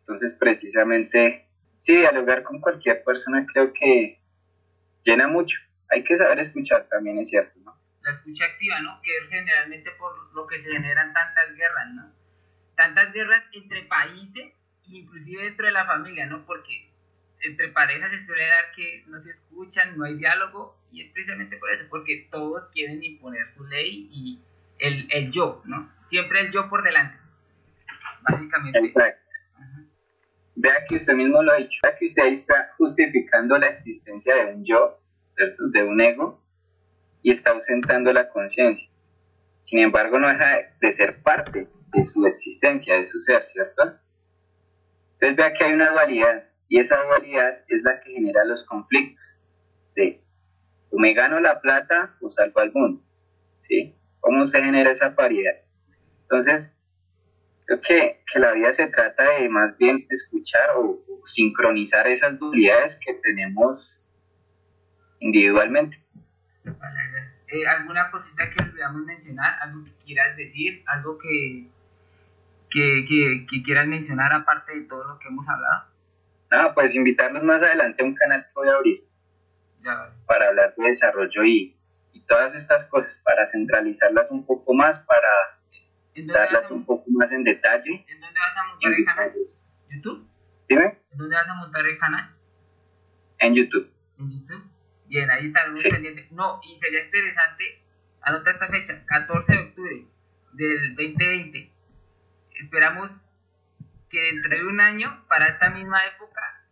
Entonces, 0.00 0.34
precisamente, 0.34 1.48
sí, 1.78 1.96
dialogar 1.96 2.42
con 2.42 2.60
cualquier 2.60 3.02
persona 3.04 3.46
creo 3.50 3.72
que 3.72 4.20
llena 5.04 5.28
mucho. 5.28 5.60
Hay 5.88 6.02
que 6.02 6.16
saber 6.16 6.40
escuchar 6.40 6.88
también, 6.88 7.18
es 7.18 7.28
cierto, 7.30 7.58
¿no? 7.60 7.78
La 8.02 8.10
escucha 8.10 8.46
activa, 8.46 8.80
¿no? 8.80 9.00
Que 9.02 9.12
generalmente 9.30 9.90
por 9.92 10.12
lo 10.34 10.46
que 10.46 10.58
se 10.58 10.70
generan 10.70 11.12
tantas 11.12 11.54
guerras, 11.54 11.88
¿no? 11.94 12.23
Tantas 12.76 13.12
guerras 13.12 13.44
entre 13.52 13.82
países, 13.82 14.52
inclusive 14.88 15.44
dentro 15.44 15.66
de 15.66 15.72
la 15.72 15.86
familia, 15.86 16.26
¿no? 16.26 16.44
Porque 16.44 16.90
entre 17.42 17.68
parejas 17.68 18.12
se 18.12 18.24
suele 18.24 18.46
dar 18.46 18.72
que 18.74 19.04
no 19.06 19.20
se 19.20 19.30
escuchan, 19.30 19.96
no 19.96 20.04
hay 20.04 20.14
diálogo, 20.14 20.76
y 20.90 21.02
es 21.02 21.12
precisamente 21.12 21.56
por 21.56 21.70
eso, 21.70 21.84
porque 21.88 22.28
todos 22.30 22.68
quieren 22.72 23.02
imponer 23.02 23.46
su 23.46 23.66
ley 23.66 24.08
y 24.10 24.40
el, 24.78 25.06
el 25.10 25.30
yo, 25.30 25.62
¿no? 25.64 25.92
Siempre 26.06 26.40
el 26.40 26.50
yo 26.50 26.68
por 26.68 26.82
delante, 26.82 27.18
básicamente. 28.22 28.78
Exacto. 28.78 29.30
Ajá. 29.54 29.84
Vea 30.56 30.84
que 30.88 30.96
usted 30.96 31.14
mismo 31.14 31.42
lo 31.42 31.52
ha 31.52 31.56
dicho. 31.56 31.80
Vea 31.82 31.96
que 31.96 32.04
usted 32.04 32.24
ahí 32.24 32.32
está 32.32 32.72
justificando 32.76 33.58
la 33.58 33.66
existencia 33.66 34.34
de 34.36 34.54
un 34.54 34.64
yo, 34.64 35.00
¿cierto? 35.36 35.68
De 35.68 35.82
un 35.82 36.00
ego, 36.00 36.42
y 37.22 37.30
está 37.30 37.50
ausentando 37.50 38.12
la 38.12 38.28
conciencia. 38.28 38.88
Sin 39.62 39.78
embargo, 39.78 40.18
no 40.18 40.28
deja 40.28 40.58
de 40.78 40.92
ser 40.92 41.22
parte 41.22 41.68
de 41.94 42.04
su 42.04 42.26
existencia, 42.26 42.96
de 42.96 43.06
su 43.06 43.20
ser, 43.20 43.42
¿cierto? 43.42 43.82
Entonces 45.14 45.36
vea 45.36 45.52
que 45.52 45.64
hay 45.64 45.72
una 45.72 45.92
dualidad 45.92 46.44
y 46.68 46.78
esa 46.78 47.02
dualidad 47.04 47.60
es 47.68 47.82
la 47.82 48.00
que 48.00 48.12
genera 48.12 48.44
los 48.44 48.64
conflictos 48.64 49.40
o 50.94 50.98
me 50.98 51.12
gano 51.12 51.40
la 51.40 51.60
plata 51.60 52.16
o 52.20 52.30
salvo 52.30 52.60
al 52.60 52.72
mundo. 52.72 53.02
¿Sí? 53.58 53.96
¿Cómo 54.20 54.46
se 54.46 54.62
genera 54.62 54.90
esa 54.90 55.14
paridad? 55.14 55.54
Entonces, 56.22 56.76
creo 57.66 57.80
que, 57.80 58.22
que, 58.30 58.38
la 58.38 58.52
vida 58.52 58.72
se 58.72 58.86
trata 58.86 59.38
de 59.38 59.48
más 59.48 59.76
bien 59.78 60.06
escuchar 60.10 60.70
o, 60.76 61.02
sincronizar 61.26 62.06
esas 62.06 62.38
dualidades 62.38 63.00
que 63.02 63.14
tenemos 63.14 64.06
individualmente. 65.20 65.96
Eh, 67.48 67.66
¿Alguna 67.66 68.10
cosita 68.10 68.50
que 68.50 68.62
olvidamos 68.62 69.06
mencionar? 69.06 69.58
¿Algo 69.62 69.84
que 69.84 69.92
quieras 70.04 70.36
decir? 70.36 70.82
¿Algo 70.86 71.16
que, 71.16 71.70
que, 72.74 73.46
que, 73.48 73.62
quieras 73.62 73.86
mencionar 73.86 74.32
aparte 74.32 74.76
de 74.76 74.86
todo 74.86 75.04
lo 75.04 75.18
que 75.18 75.28
hemos 75.28 75.48
hablado? 75.48 75.84
Ah, 76.50 76.72
pues 76.74 76.94
invitarlos 76.94 77.44
más 77.44 77.62
adelante 77.62 78.02
a 78.02 78.06
un 78.06 78.14
canal 78.14 78.42
que 78.42 78.54
voy 78.54 78.68
a 78.68 78.76
abrir 78.76 78.98
para 80.26 80.48
hablar 80.48 80.74
de 80.76 80.86
desarrollo 80.86 81.44
y, 81.44 81.76
y 82.12 82.24
todas 82.26 82.54
estas 82.54 82.86
cosas, 82.86 83.22
para 83.24 83.46
centralizarlas 83.46 84.30
un 84.30 84.44
poco 84.44 84.74
más, 84.74 85.00
para 85.00 85.28
darlas 86.26 86.70
un 86.70 86.84
poco 86.84 87.04
más 87.10 87.30
en 87.32 87.44
detalle. 87.44 88.04
¿En 88.08 88.20
dónde 88.20 88.40
vas 88.40 88.56
a 88.56 88.66
montar 88.68 88.92
el 88.92 89.04
canal? 89.04 89.32
¿YouTube? 89.90 90.28
Dime. 90.68 90.98
¿En 91.12 91.18
dónde 91.18 91.36
vas 91.36 91.48
a 91.48 91.54
montar 91.54 91.86
el 91.86 91.98
canal? 91.98 92.34
En 93.38 93.54
YouTube. 93.54 93.90
En 94.18 94.30
YouTube. 94.30 94.64
Bien, 95.06 95.30
ahí 95.30 95.46
está 95.46 95.68
muy 95.68 95.82
pendiente. 95.82 96.28
No, 96.32 96.60
y 96.62 96.76
sería 96.78 97.04
interesante, 97.04 97.84
anota 98.22 98.50
esta 98.50 98.68
fecha, 98.68 99.04
14 99.06 99.52
de 99.52 99.58
octubre 99.58 100.06
del 100.54 100.96
2020. 100.96 101.73
Esperamos 102.54 103.10
que 104.08 104.20
dentro 104.20 104.56
de 104.56 104.66
un 104.66 104.80
año, 104.80 105.24
para 105.28 105.48
esta 105.48 105.70
misma 105.70 105.98
época, 106.06 106.64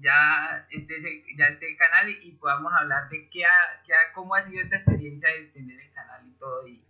ya 0.00 0.66
esté, 0.70 0.94
ya 1.36 1.46
esté 1.46 1.70
el 1.70 1.76
canal 1.76 2.08
y, 2.08 2.32
podamos 2.32 2.72
hablar 2.72 3.08
de 3.08 3.28
qué 3.30 3.44
ha, 3.44 3.82
qué 3.84 3.94
ha, 3.94 4.12
cómo 4.14 4.34
ha 4.34 4.44
sido 4.44 4.62
esta 4.62 4.76
experiencia 4.76 5.28
de 5.30 5.46
tener 5.46 5.80
el 5.80 5.92
canal 5.92 6.26
y 6.26 6.32
todo. 6.38 6.66
Y, 6.66 6.82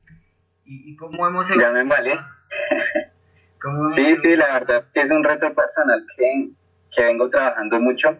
y, 0.65 0.97
cómo 0.97 1.27
hemos... 1.27 1.49
Ya 1.49 1.73
me 1.73 1.85
vale. 1.85 2.19
sí, 3.87 4.15
sí, 4.15 4.37
la 4.37 4.53
verdad 4.53 4.87
que 4.93 5.01
es 5.01 5.11
un 5.11 5.25
reto 5.25 5.53
personal 5.55 6.07
que, 6.16 6.51
que 6.95 7.05
vengo 7.05 7.31
trabajando 7.31 7.81
mucho 7.81 8.19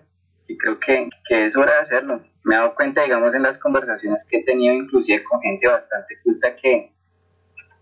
y 0.49 0.57
creo 0.57 0.81
que, 0.81 1.09
que, 1.29 1.47
es 1.47 1.57
hora 1.57 1.75
de 1.75 1.81
hacerlo. 1.81 2.23
Me 2.45 2.55
he 2.55 2.59
dado 2.59 2.75
cuenta, 2.75 3.03
digamos, 3.03 3.35
en 3.35 3.43
las 3.43 3.59
conversaciones 3.59 4.27
que 4.29 4.39
he 4.39 4.45
tenido, 4.45 4.75
inclusive 4.75 5.23
con 5.25 5.41
gente 5.43 5.69
bastante 5.69 6.19
culta, 6.23 6.55
que, 6.55 6.93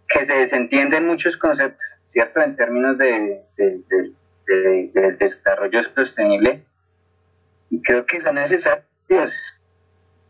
que 0.09 0.25
se 0.25 0.35
desentienden 0.35 1.07
muchos 1.07 1.37
conceptos, 1.37 1.85
¿cierto? 2.05 2.41
En 2.41 2.57
términos 2.57 2.99
de, 2.99 3.43
de, 3.57 3.83
de, 4.47 4.91
de 4.95 5.13
desarrollo 5.13 5.83
sostenible. 5.83 6.65
Y 7.71 7.83
creo 7.83 8.07
que 8.07 8.21
son 8.21 8.37
necesarios, 8.37 9.65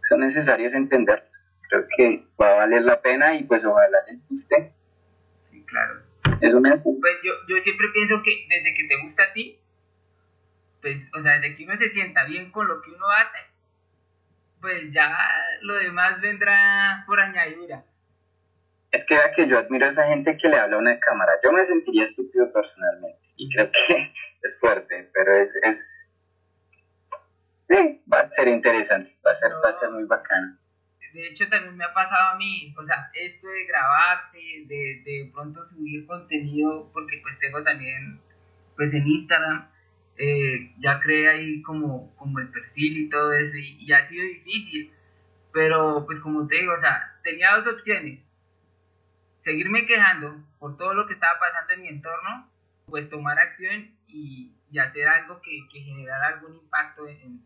son 0.09 0.21
necesarios 0.21 0.73
entenderlos 0.75 1.57
creo 1.69 1.87
que 1.97 2.27
va 2.41 2.53
a 2.53 2.57
valer 2.57 2.83
la 2.83 3.01
pena 3.01 3.35
y 3.35 3.45
pues 3.45 3.65
ojalá 3.65 3.99
les 4.09 4.29
guste. 4.29 4.73
Sí, 5.43 5.65
claro. 5.65 6.03
Es 6.41 6.55
un 6.55 6.63
Pues 6.63 7.19
yo, 7.23 7.33
yo 7.49 7.61
siempre 7.61 7.87
pienso 7.93 8.23
que 8.23 8.47
desde 8.49 8.75
que 8.75 8.85
te 8.85 9.03
gusta 9.03 9.25
a 9.25 9.33
ti, 9.33 9.59
pues, 10.83 11.09
o 11.19 11.23
sea, 11.23 11.39
desde 11.39 11.57
que 11.57 11.65
uno 11.65 11.77
se 11.77 11.91
sienta 11.91 12.25
bien 12.25 12.51
con 12.51 12.67
lo 12.67 12.83
que 12.83 12.91
uno 12.91 13.07
hace, 13.11 13.39
pues 14.61 14.93
ya 14.93 15.17
lo 15.63 15.75
demás 15.75 16.21
vendrá 16.21 17.05
por 17.07 17.21
añadidura. 17.21 17.85
Es 18.97 19.05
que 19.05 19.15
vea 19.15 19.31
que 19.31 19.47
yo 19.47 19.59
admiro 19.59 19.85
a 19.85 19.89
esa 19.89 20.07
gente 20.07 20.37
que 20.37 20.49
le 20.49 20.57
habla 20.57 20.77
a 20.77 20.79
una 20.79 20.99
cámara. 20.99 21.33
Yo 21.45 21.53
me 21.53 21.65
sentiría 21.65 22.05
estúpido 22.05 22.51
personalmente 22.53 23.21
y 23.37 23.53
creo 23.53 23.71
que 23.71 23.95
es 24.43 24.59
fuerte, 24.59 25.11
pero 25.13 25.37
es, 25.37 25.59
es... 25.63 26.09
Sí, 27.69 28.03
va 28.11 28.21
a 28.21 28.31
ser 28.31 28.49
interesante, 28.49 29.19
va 29.27 29.33
a 29.33 29.35
ser, 29.35 29.51
va 29.63 29.69
a 29.69 29.73
ser 29.73 29.91
muy 29.91 30.05
bacano 30.05 30.57
de 31.17 31.29
hecho 31.29 31.49
también 31.49 31.77
me 31.77 31.85
ha 31.85 31.95
pasado 31.95 32.35
a 32.35 32.37
mí, 32.37 32.75
o 32.79 32.85
sea, 32.85 33.11
esto 33.15 33.49
de 33.49 33.65
grabarse, 33.65 34.39
de, 34.67 35.03
de 35.05 35.31
pronto 35.33 35.65
subir 35.65 36.07
contenido, 36.07 36.91
porque 36.93 37.21
pues 37.23 37.39
tengo 37.39 37.63
también, 37.63 38.21
pues 38.77 38.93
en 38.93 39.07
Instagram, 39.07 39.67
eh, 40.19 40.75
ya 40.79 41.01
creé 41.01 41.29
ahí 41.29 41.63
como, 41.63 42.15
como 42.17 42.39
el 42.39 42.51
perfil 42.51 42.99
y 42.99 43.09
todo 43.09 43.33
eso, 43.33 43.57
y, 43.57 43.91
ha 43.93 44.05
sido 44.05 44.25
difícil, 44.25 44.93
pero 45.53 46.05
pues 46.07 46.21
como 46.21 46.47
te 46.47 46.57
digo, 46.57 46.75
o 46.75 46.79
sea, 46.79 47.19
tenía 47.23 47.57
dos 47.57 47.67
opciones, 47.67 48.21
seguirme 49.47 49.87
quejando 49.87 50.45
por 50.59 50.77
todo 50.77 50.93
lo 50.93 51.07
que 51.07 51.15
estaba 51.15 51.39
pasando 51.39 51.75
en 51.75 51.83
mi 51.83 51.89
entorno, 51.89 52.51
pues 52.87 53.09
tomar 53.09 53.39
acción 53.39 53.93
y, 54.09 54.53
y 54.73 54.79
hacer 54.81 55.07
algo 55.07 55.41
que, 55.41 55.69
que 55.71 55.83
generara 55.83 56.27
algún 56.27 56.57
impacto 56.57 57.07
en, 57.07 57.41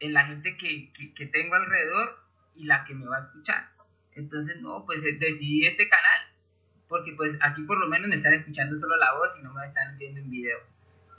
en 0.00 0.12
la 0.12 0.26
gente 0.26 0.56
que, 0.56 0.92
que, 0.92 1.14
que 1.14 1.26
tengo 1.26 1.54
alrededor 1.54 2.18
y 2.56 2.64
la 2.64 2.84
que 2.84 2.94
me 2.94 3.06
va 3.06 3.18
a 3.18 3.20
escuchar. 3.20 3.68
Entonces, 4.16 4.60
no, 4.60 4.84
pues 4.86 5.04
eh, 5.04 5.12
decidí 5.12 5.64
este 5.68 5.88
canal, 5.88 6.20
porque 6.88 7.12
pues 7.12 7.38
aquí 7.42 7.62
por 7.62 7.78
lo 7.78 7.86
menos 7.86 8.08
me 8.08 8.16
están 8.16 8.34
escuchando 8.34 8.74
solo 8.74 8.96
la 8.96 9.14
voz 9.14 9.38
y 9.38 9.44
no 9.44 9.54
me 9.54 9.64
están 9.66 9.96
viendo 9.96 10.18
en 10.18 10.30
video. 10.30 10.58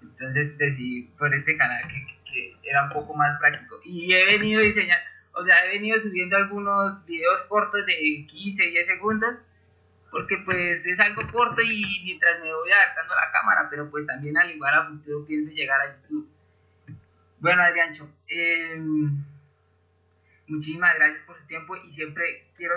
Entonces 0.02 0.58
decidí 0.58 1.04
por 1.18 1.34
este 1.34 1.56
canal 1.56 1.88
que, 1.88 2.54
era 2.64 2.84
un 2.84 2.90
poco 2.90 3.14
más 3.14 3.40
práctico. 3.40 3.80
Y 3.86 4.12
he 4.12 4.26
venido 4.26 4.62
diseñando, 4.62 5.06
o 5.36 5.46
sea, 5.46 5.66
he 5.66 5.70
venido 5.70 6.02
subiendo 6.02 6.36
algunos 6.36 7.06
videos 7.06 7.44
cortos 7.44 7.86
de 7.86 8.26
15, 8.28 8.72
10 8.72 8.88
segundos, 8.88 9.36
porque 10.16 10.38
pues 10.46 10.86
es 10.86 10.98
algo 11.02 11.30
corto 11.30 11.62
y 11.62 12.02
mientras 12.06 12.40
me 12.40 12.54
voy 12.54 12.72
adaptando 12.72 13.14
a 13.16 13.26
la 13.26 13.32
cámara, 13.34 13.68
pero 13.70 13.92
pues 13.92 14.08
también 14.08 14.38
al 14.38 14.50
igual 14.50 14.74
a 14.74 14.88
futuro 14.88 15.26
pienso 15.26 15.52
llegar 15.52 15.82
a 15.82 15.94
YouTube. 15.94 16.30
Bueno, 17.42 17.62
Adriancho, 17.62 18.10
eh, 18.30 18.80
Muchísimas 20.48 20.96
gracias 20.96 21.22
por 21.24 21.38
su 21.38 21.46
tiempo 21.48 21.76
y 21.76 21.92
siempre 21.92 22.48
quiero, 22.56 22.76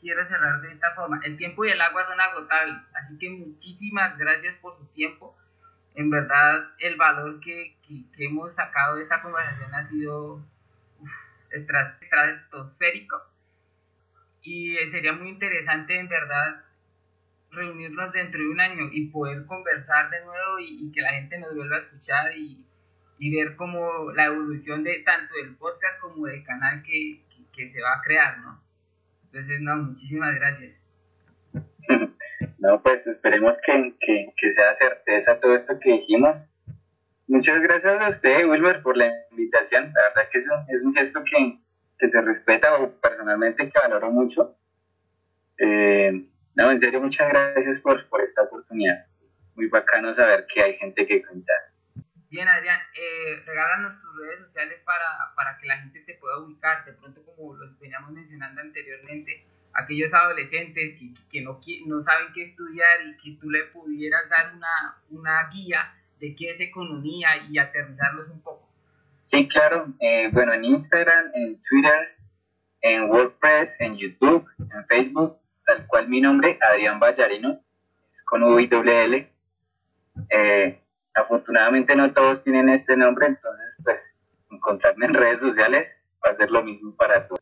quiero 0.00 0.26
cerrar 0.26 0.62
de 0.62 0.72
esta 0.72 0.94
forma. 0.94 1.20
El 1.22 1.36
tiempo 1.36 1.66
y 1.66 1.70
el 1.70 1.80
agua 1.82 2.06
son 2.06 2.18
agotables, 2.18 2.82
así 2.94 3.18
que 3.18 3.28
muchísimas 3.28 4.16
gracias 4.16 4.54
por 4.54 4.74
su 4.74 4.86
tiempo. 4.86 5.36
En 5.96 6.08
verdad, 6.08 6.70
el 6.78 6.96
valor 6.96 7.40
que, 7.40 7.76
que, 7.86 8.24
hemos 8.24 8.54
sacado 8.54 8.96
de 8.96 9.02
esta 9.02 9.20
conversación 9.20 9.74
ha 9.74 9.84
sido 9.84 10.42
estratosférico 11.50 13.16
y 14.40 14.76
sería 14.90 15.12
muy 15.12 15.28
interesante, 15.28 15.98
en 15.98 16.08
verdad, 16.08 16.64
reunirnos 17.50 18.12
dentro 18.12 18.40
de 18.40 18.48
un 18.48 18.60
año 18.60 18.88
y 18.92 19.08
poder 19.08 19.44
conversar 19.46 20.10
de 20.10 20.24
nuevo 20.24 20.58
y, 20.60 20.86
y 20.86 20.92
que 20.92 21.00
la 21.00 21.12
gente 21.12 21.38
nos 21.38 21.54
vuelva 21.54 21.76
a 21.76 21.80
escuchar 21.80 22.36
y, 22.36 22.64
y 23.20 23.30
ver 23.36 23.54
cómo 23.54 24.10
la 24.12 24.24
evolución 24.24 24.82
de 24.82 25.00
tanto 25.00 25.34
del 25.34 25.54
podcast 25.56 26.00
como 26.00 26.26
del 26.26 26.42
canal 26.42 26.82
que, 26.82 27.20
que, 27.52 27.68
se 27.68 27.82
va 27.82 27.92
a 27.92 28.02
crear, 28.02 28.38
¿no? 28.38 28.62
Entonces, 29.26 29.60
no, 29.60 29.76
muchísimas 29.76 30.34
gracias. 30.34 30.74
No, 32.58 32.82
pues 32.82 33.06
esperemos 33.06 33.58
que, 33.64 33.94
que, 33.98 34.34
que, 34.36 34.50
sea 34.50 34.74
certeza 34.74 35.40
todo 35.40 35.54
esto 35.54 35.78
que 35.80 35.92
dijimos. 35.92 36.52
Muchas 37.26 37.58
gracias 37.62 38.02
a 38.02 38.08
usted, 38.08 38.46
Wilmer, 38.46 38.82
por 38.82 38.98
la 38.98 39.10
invitación. 39.30 39.90
La 39.94 40.02
verdad 40.08 40.28
que 40.30 40.36
es 40.36 40.46
un, 40.50 40.74
es 40.74 40.82
un 40.82 40.94
gesto 40.94 41.24
que, 41.24 41.58
que, 41.98 42.08
se 42.10 42.20
respeta 42.20 42.76
o 42.76 42.92
personalmente 43.00 43.70
que 43.70 43.78
valoro 43.78 44.10
mucho. 44.10 44.58
Eh, 45.56 46.26
no, 46.54 46.70
en 46.70 46.78
serio, 46.78 47.00
muchas 47.00 47.28
gracias 47.28 47.80
por, 47.80 48.08
por 48.08 48.20
esta 48.20 48.42
oportunidad. 48.42 49.06
Muy 49.54 49.68
bacano 49.68 50.12
saber 50.12 50.46
que 50.46 50.62
hay 50.62 50.76
gente 50.76 51.06
que 51.06 51.22
cuenta 51.22 51.52
Bien, 52.30 52.46
Adrián, 52.46 52.78
eh, 52.94 53.42
regálanos 53.44 54.00
tus 54.00 54.16
redes 54.16 54.40
sociales 54.40 54.80
para, 54.84 55.34
para, 55.34 55.58
que 55.58 55.66
la 55.66 55.78
gente 55.78 56.00
te 56.02 56.14
pueda 56.14 56.38
ubicar. 56.38 56.84
De 56.84 56.92
pronto, 56.92 57.24
como 57.24 57.56
los 57.56 57.76
veníamos 57.80 58.12
mencionando 58.12 58.60
anteriormente, 58.60 59.44
aquellos 59.72 60.14
adolescentes 60.14 60.96
que, 60.96 61.12
que 61.28 61.40
no, 61.42 61.58
no 61.86 62.00
saben 62.00 62.32
qué 62.32 62.42
estudiar 62.42 63.04
y 63.04 63.16
que 63.16 63.36
tú 63.40 63.50
le 63.50 63.64
pudieras 63.64 64.28
dar 64.28 64.54
una, 64.54 65.02
una 65.10 65.48
guía 65.52 65.92
de 66.20 66.36
qué 66.36 66.50
es 66.50 66.60
economía 66.60 67.30
y 67.48 67.58
aterrizarlos 67.58 68.28
un 68.28 68.40
poco. 68.42 68.70
Sí, 69.22 69.48
claro. 69.48 69.92
Eh, 69.98 70.30
bueno, 70.32 70.52
en 70.52 70.64
Instagram, 70.64 71.32
en 71.34 71.60
Twitter, 71.60 72.16
en 72.80 73.10
WordPress, 73.10 73.80
en 73.80 73.96
YouTube, 73.96 74.48
en 74.58 74.86
Facebook, 74.86 75.36
tal 75.70 75.86
cual 75.86 76.08
mi 76.08 76.20
nombre, 76.20 76.58
Adrián 76.60 76.98
Vallarino, 76.98 77.60
es 78.10 78.24
con 78.24 78.42
WL. 78.42 79.28
Eh, 80.28 80.80
Afortunadamente 81.14 81.96
no 81.96 82.12
todos 82.12 82.42
tienen 82.42 82.68
este 82.68 82.96
nombre, 82.96 83.26
entonces 83.26 83.80
pues 83.84 84.14
encontrarme 84.50 85.06
en 85.06 85.14
redes 85.14 85.40
sociales 85.40 85.96
va 86.24 86.30
a 86.30 86.34
ser 86.34 86.50
lo 86.50 86.62
mismo 86.62 86.94
para 86.94 87.26
todos. 87.26 87.40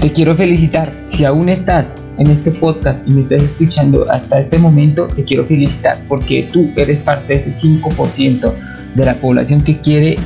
Te 0.00 0.12
quiero 0.12 0.34
felicitar. 0.34 0.92
Si 1.06 1.24
aún 1.24 1.48
estás 1.48 1.98
en 2.18 2.28
este 2.28 2.52
podcast 2.52 3.06
y 3.08 3.12
me 3.12 3.20
estás 3.20 3.42
escuchando 3.42 4.10
hasta 4.10 4.38
este 4.38 4.58
momento, 4.58 5.08
te 5.08 5.24
quiero 5.24 5.44
felicitar 5.44 5.98
porque 6.08 6.48
tú 6.52 6.70
eres 6.76 7.00
parte 7.00 7.28
de 7.28 7.34
ese 7.34 7.50
5% 7.50 8.54
de 8.94 9.04
la 9.04 9.14
población 9.14 9.64
que 9.64 9.80
quiere 9.80 10.16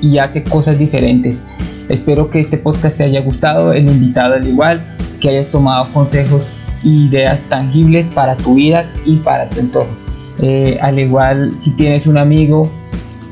y 0.00 0.18
hace 0.18 0.42
cosas 0.42 0.78
diferentes. 0.78 1.44
Espero 1.90 2.30
que 2.30 2.38
este 2.38 2.56
podcast 2.56 2.98
te 2.98 3.04
haya 3.04 3.20
gustado, 3.20 3.72
el 3.72 3.90
invitado 3.90 4.34
al 4.34 4.46
igual, 4.46 4.96
que 5.20 5.30
hayas 5.30 5.48
tomado 5.48 5.92
consejos 5.92 6.54
ideas 6.84 7.42
tangibles 7.48 8.08
para 8.08 8.36
tu 8.36 8.54
vida 8.54 8.90
y 9.04 9.16
para 9.16 9.50
tu 9.50 9.58
entorno. 9.58 9.92
Eh, 10.38 10.78
al 10.80 11.00
igual 11.00 11.58
si 11.58 11.76
tienes 11.76 12.06
un 12.06 12.16
amigo 12.16 12.72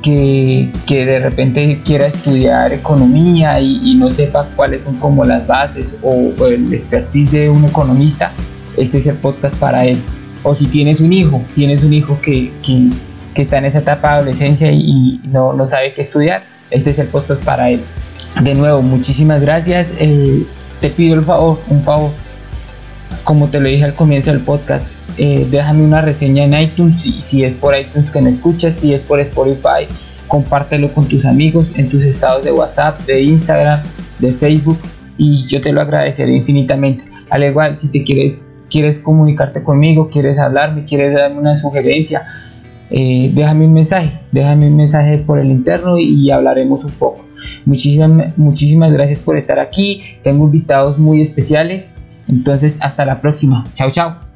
que, 0.03 0.71
de 0.89 1.19
repente 1.21 1.81
quiera 1.85 2.07
estudiar 2.07 2.73
economía 2.73 3.61
y, 3.61 3.95
no 3.95 4.11
sepa 4.11 4.49
cuáles 4.57 4.83
son 4.83 4.97
como 4.97 5.25
las 5.25 5.47
bases 5.47 6.01
o, 6.03 6.33
el 6.47 6.73
expertise 6.73 7.31
de 7.31 7.51
un 7.51 7.65
economista, 7.65 8.33
este 8.77 8.99
es 8.99 9.07
el 9.07 9.17
podcast 9.19 9.57
para 9.57 9.85
él. 9.85 10.01
O 10.43 10.55
si 10.55 10.67
tienes 10.67 11.01
un 11.01 11.13
hijo, 11.13 11.45
tienes 11.55 11.85
un 11.85 11.93
hijo 11.93 12.19
que, 12.21 12.53
está 13.37 13.59
en 13.59 13.67
esa 13.67 13.79
etapa 13.79 14.09
de 14.09 14.15
adolescencia 14.15 14.73
y, 14.73 15.21
no, 15.25 15.53
no 15.53 15.65
sabe 15.65 15.93
qué 15.95 16.01
estudiar, 16.01 16.43
este 16.71 16.91
es 16.91 16.99
el 16.99 17.07
podcast 17.07 17.45
para 17.45 17.71
él. 17.71 17.85
De 18.43 18.55
nuevo, 18.55 18.83
muchísimas 18.83 19.41
gracias. 19.41 19.95
Eh, 19.99 20.45
te 20.81 20.91
pido 20.91 21.15
el 21.15 21.23
favor, 21.23 21.61
un 21.69 21.83
favor, 21.83 22.11
como 23.25 23.49
te 23.49 23.61
lo 23.61 23.69
dije 23.69 23.85
al 23.85 23.95
comienzo 23.95 24.31
del 24.31 24.41
podcast, 24.41 24.93
eh, 25.17 25.47
déjame 25.51 25.83
una 25.85 26.01
reseña 26.01 26.45
en 26.45 26.55
iTunes, 26.55 27.01
si, 27.01 27.43
es 27.43 27.57
por 27.57 27.77
iTunes 27.77 28.11
que 28.11 28.21
me 28.21 28.31
escuchas, 28.31 28.75
si 28.75 28.95
es 28.95 29.03
por 29.03 29.19
Spotify, 29.21 29.89
compártelo 30.29 30.95
con 30.95 31.09
tus 31.09 31.27
amigos 31.27 31.77
en 31.77 31.89
tus 31.89 32.05
estados 32.05 32.45
de 32.45 32.53
WhatsApp, 32.53 33.01
de 33.07 33.23
Instagram, 33.23 33.83
de 34.19 34.33
Facebook 34.33 34.79
y 35.17 35.35
yo 35.47 35.61
te 35.61 35.73
lo 35.73 35.81
agradeceré 35.81 36.37
infinitamente. 36.37 37.05
Al 37.31 37.43
igual, 37.43 37.77
si 37.77 37.91
te 37.91 38.05
quieres, 38.05 38.53
quieres 38.71 39.01
comunicarte 39.01 39.63
conmigo, 39.63 40.09
quieres 40.09 40.39
hablarme, 40.39 40.85
quieres 40.85 41.15
darme 41.15 41.41
una 41.41 41.55
sugerencia, 41.55 42.23
eh, 42.91 43.33
déjame 43.35 43.67
un 43.67 43.75
mensaje, 43.75 44.21
déjame 44.31 44.69
un 44.69 44.77
mensaje 44.77 45.19
por 45.19 45.41
el 45.41 45.49
interno 45.49 45.99
y 45.99 46.31
hablaremos 46.31 46.85
un 46.85 46.93
poco. 46.93 47.28
Muchísimas, 47.65 48.37
muchísimas 48.39 48.93
gracias 48.93 49.21
por 49.21 49.37
estar 49.37 49.59
aquí. 49.59 50.03
Tengo 50.23 50.47
invitados 50.47 50.99
muy 50.99 51.21
especiales. 51.21 51.87
Entonces, 52.29 52.79
hasta 52.83 53.05
la 53.05 53.21
próxima. 53.21 53.67
Chao, 53.73 53.91
chao. 53.91 54.28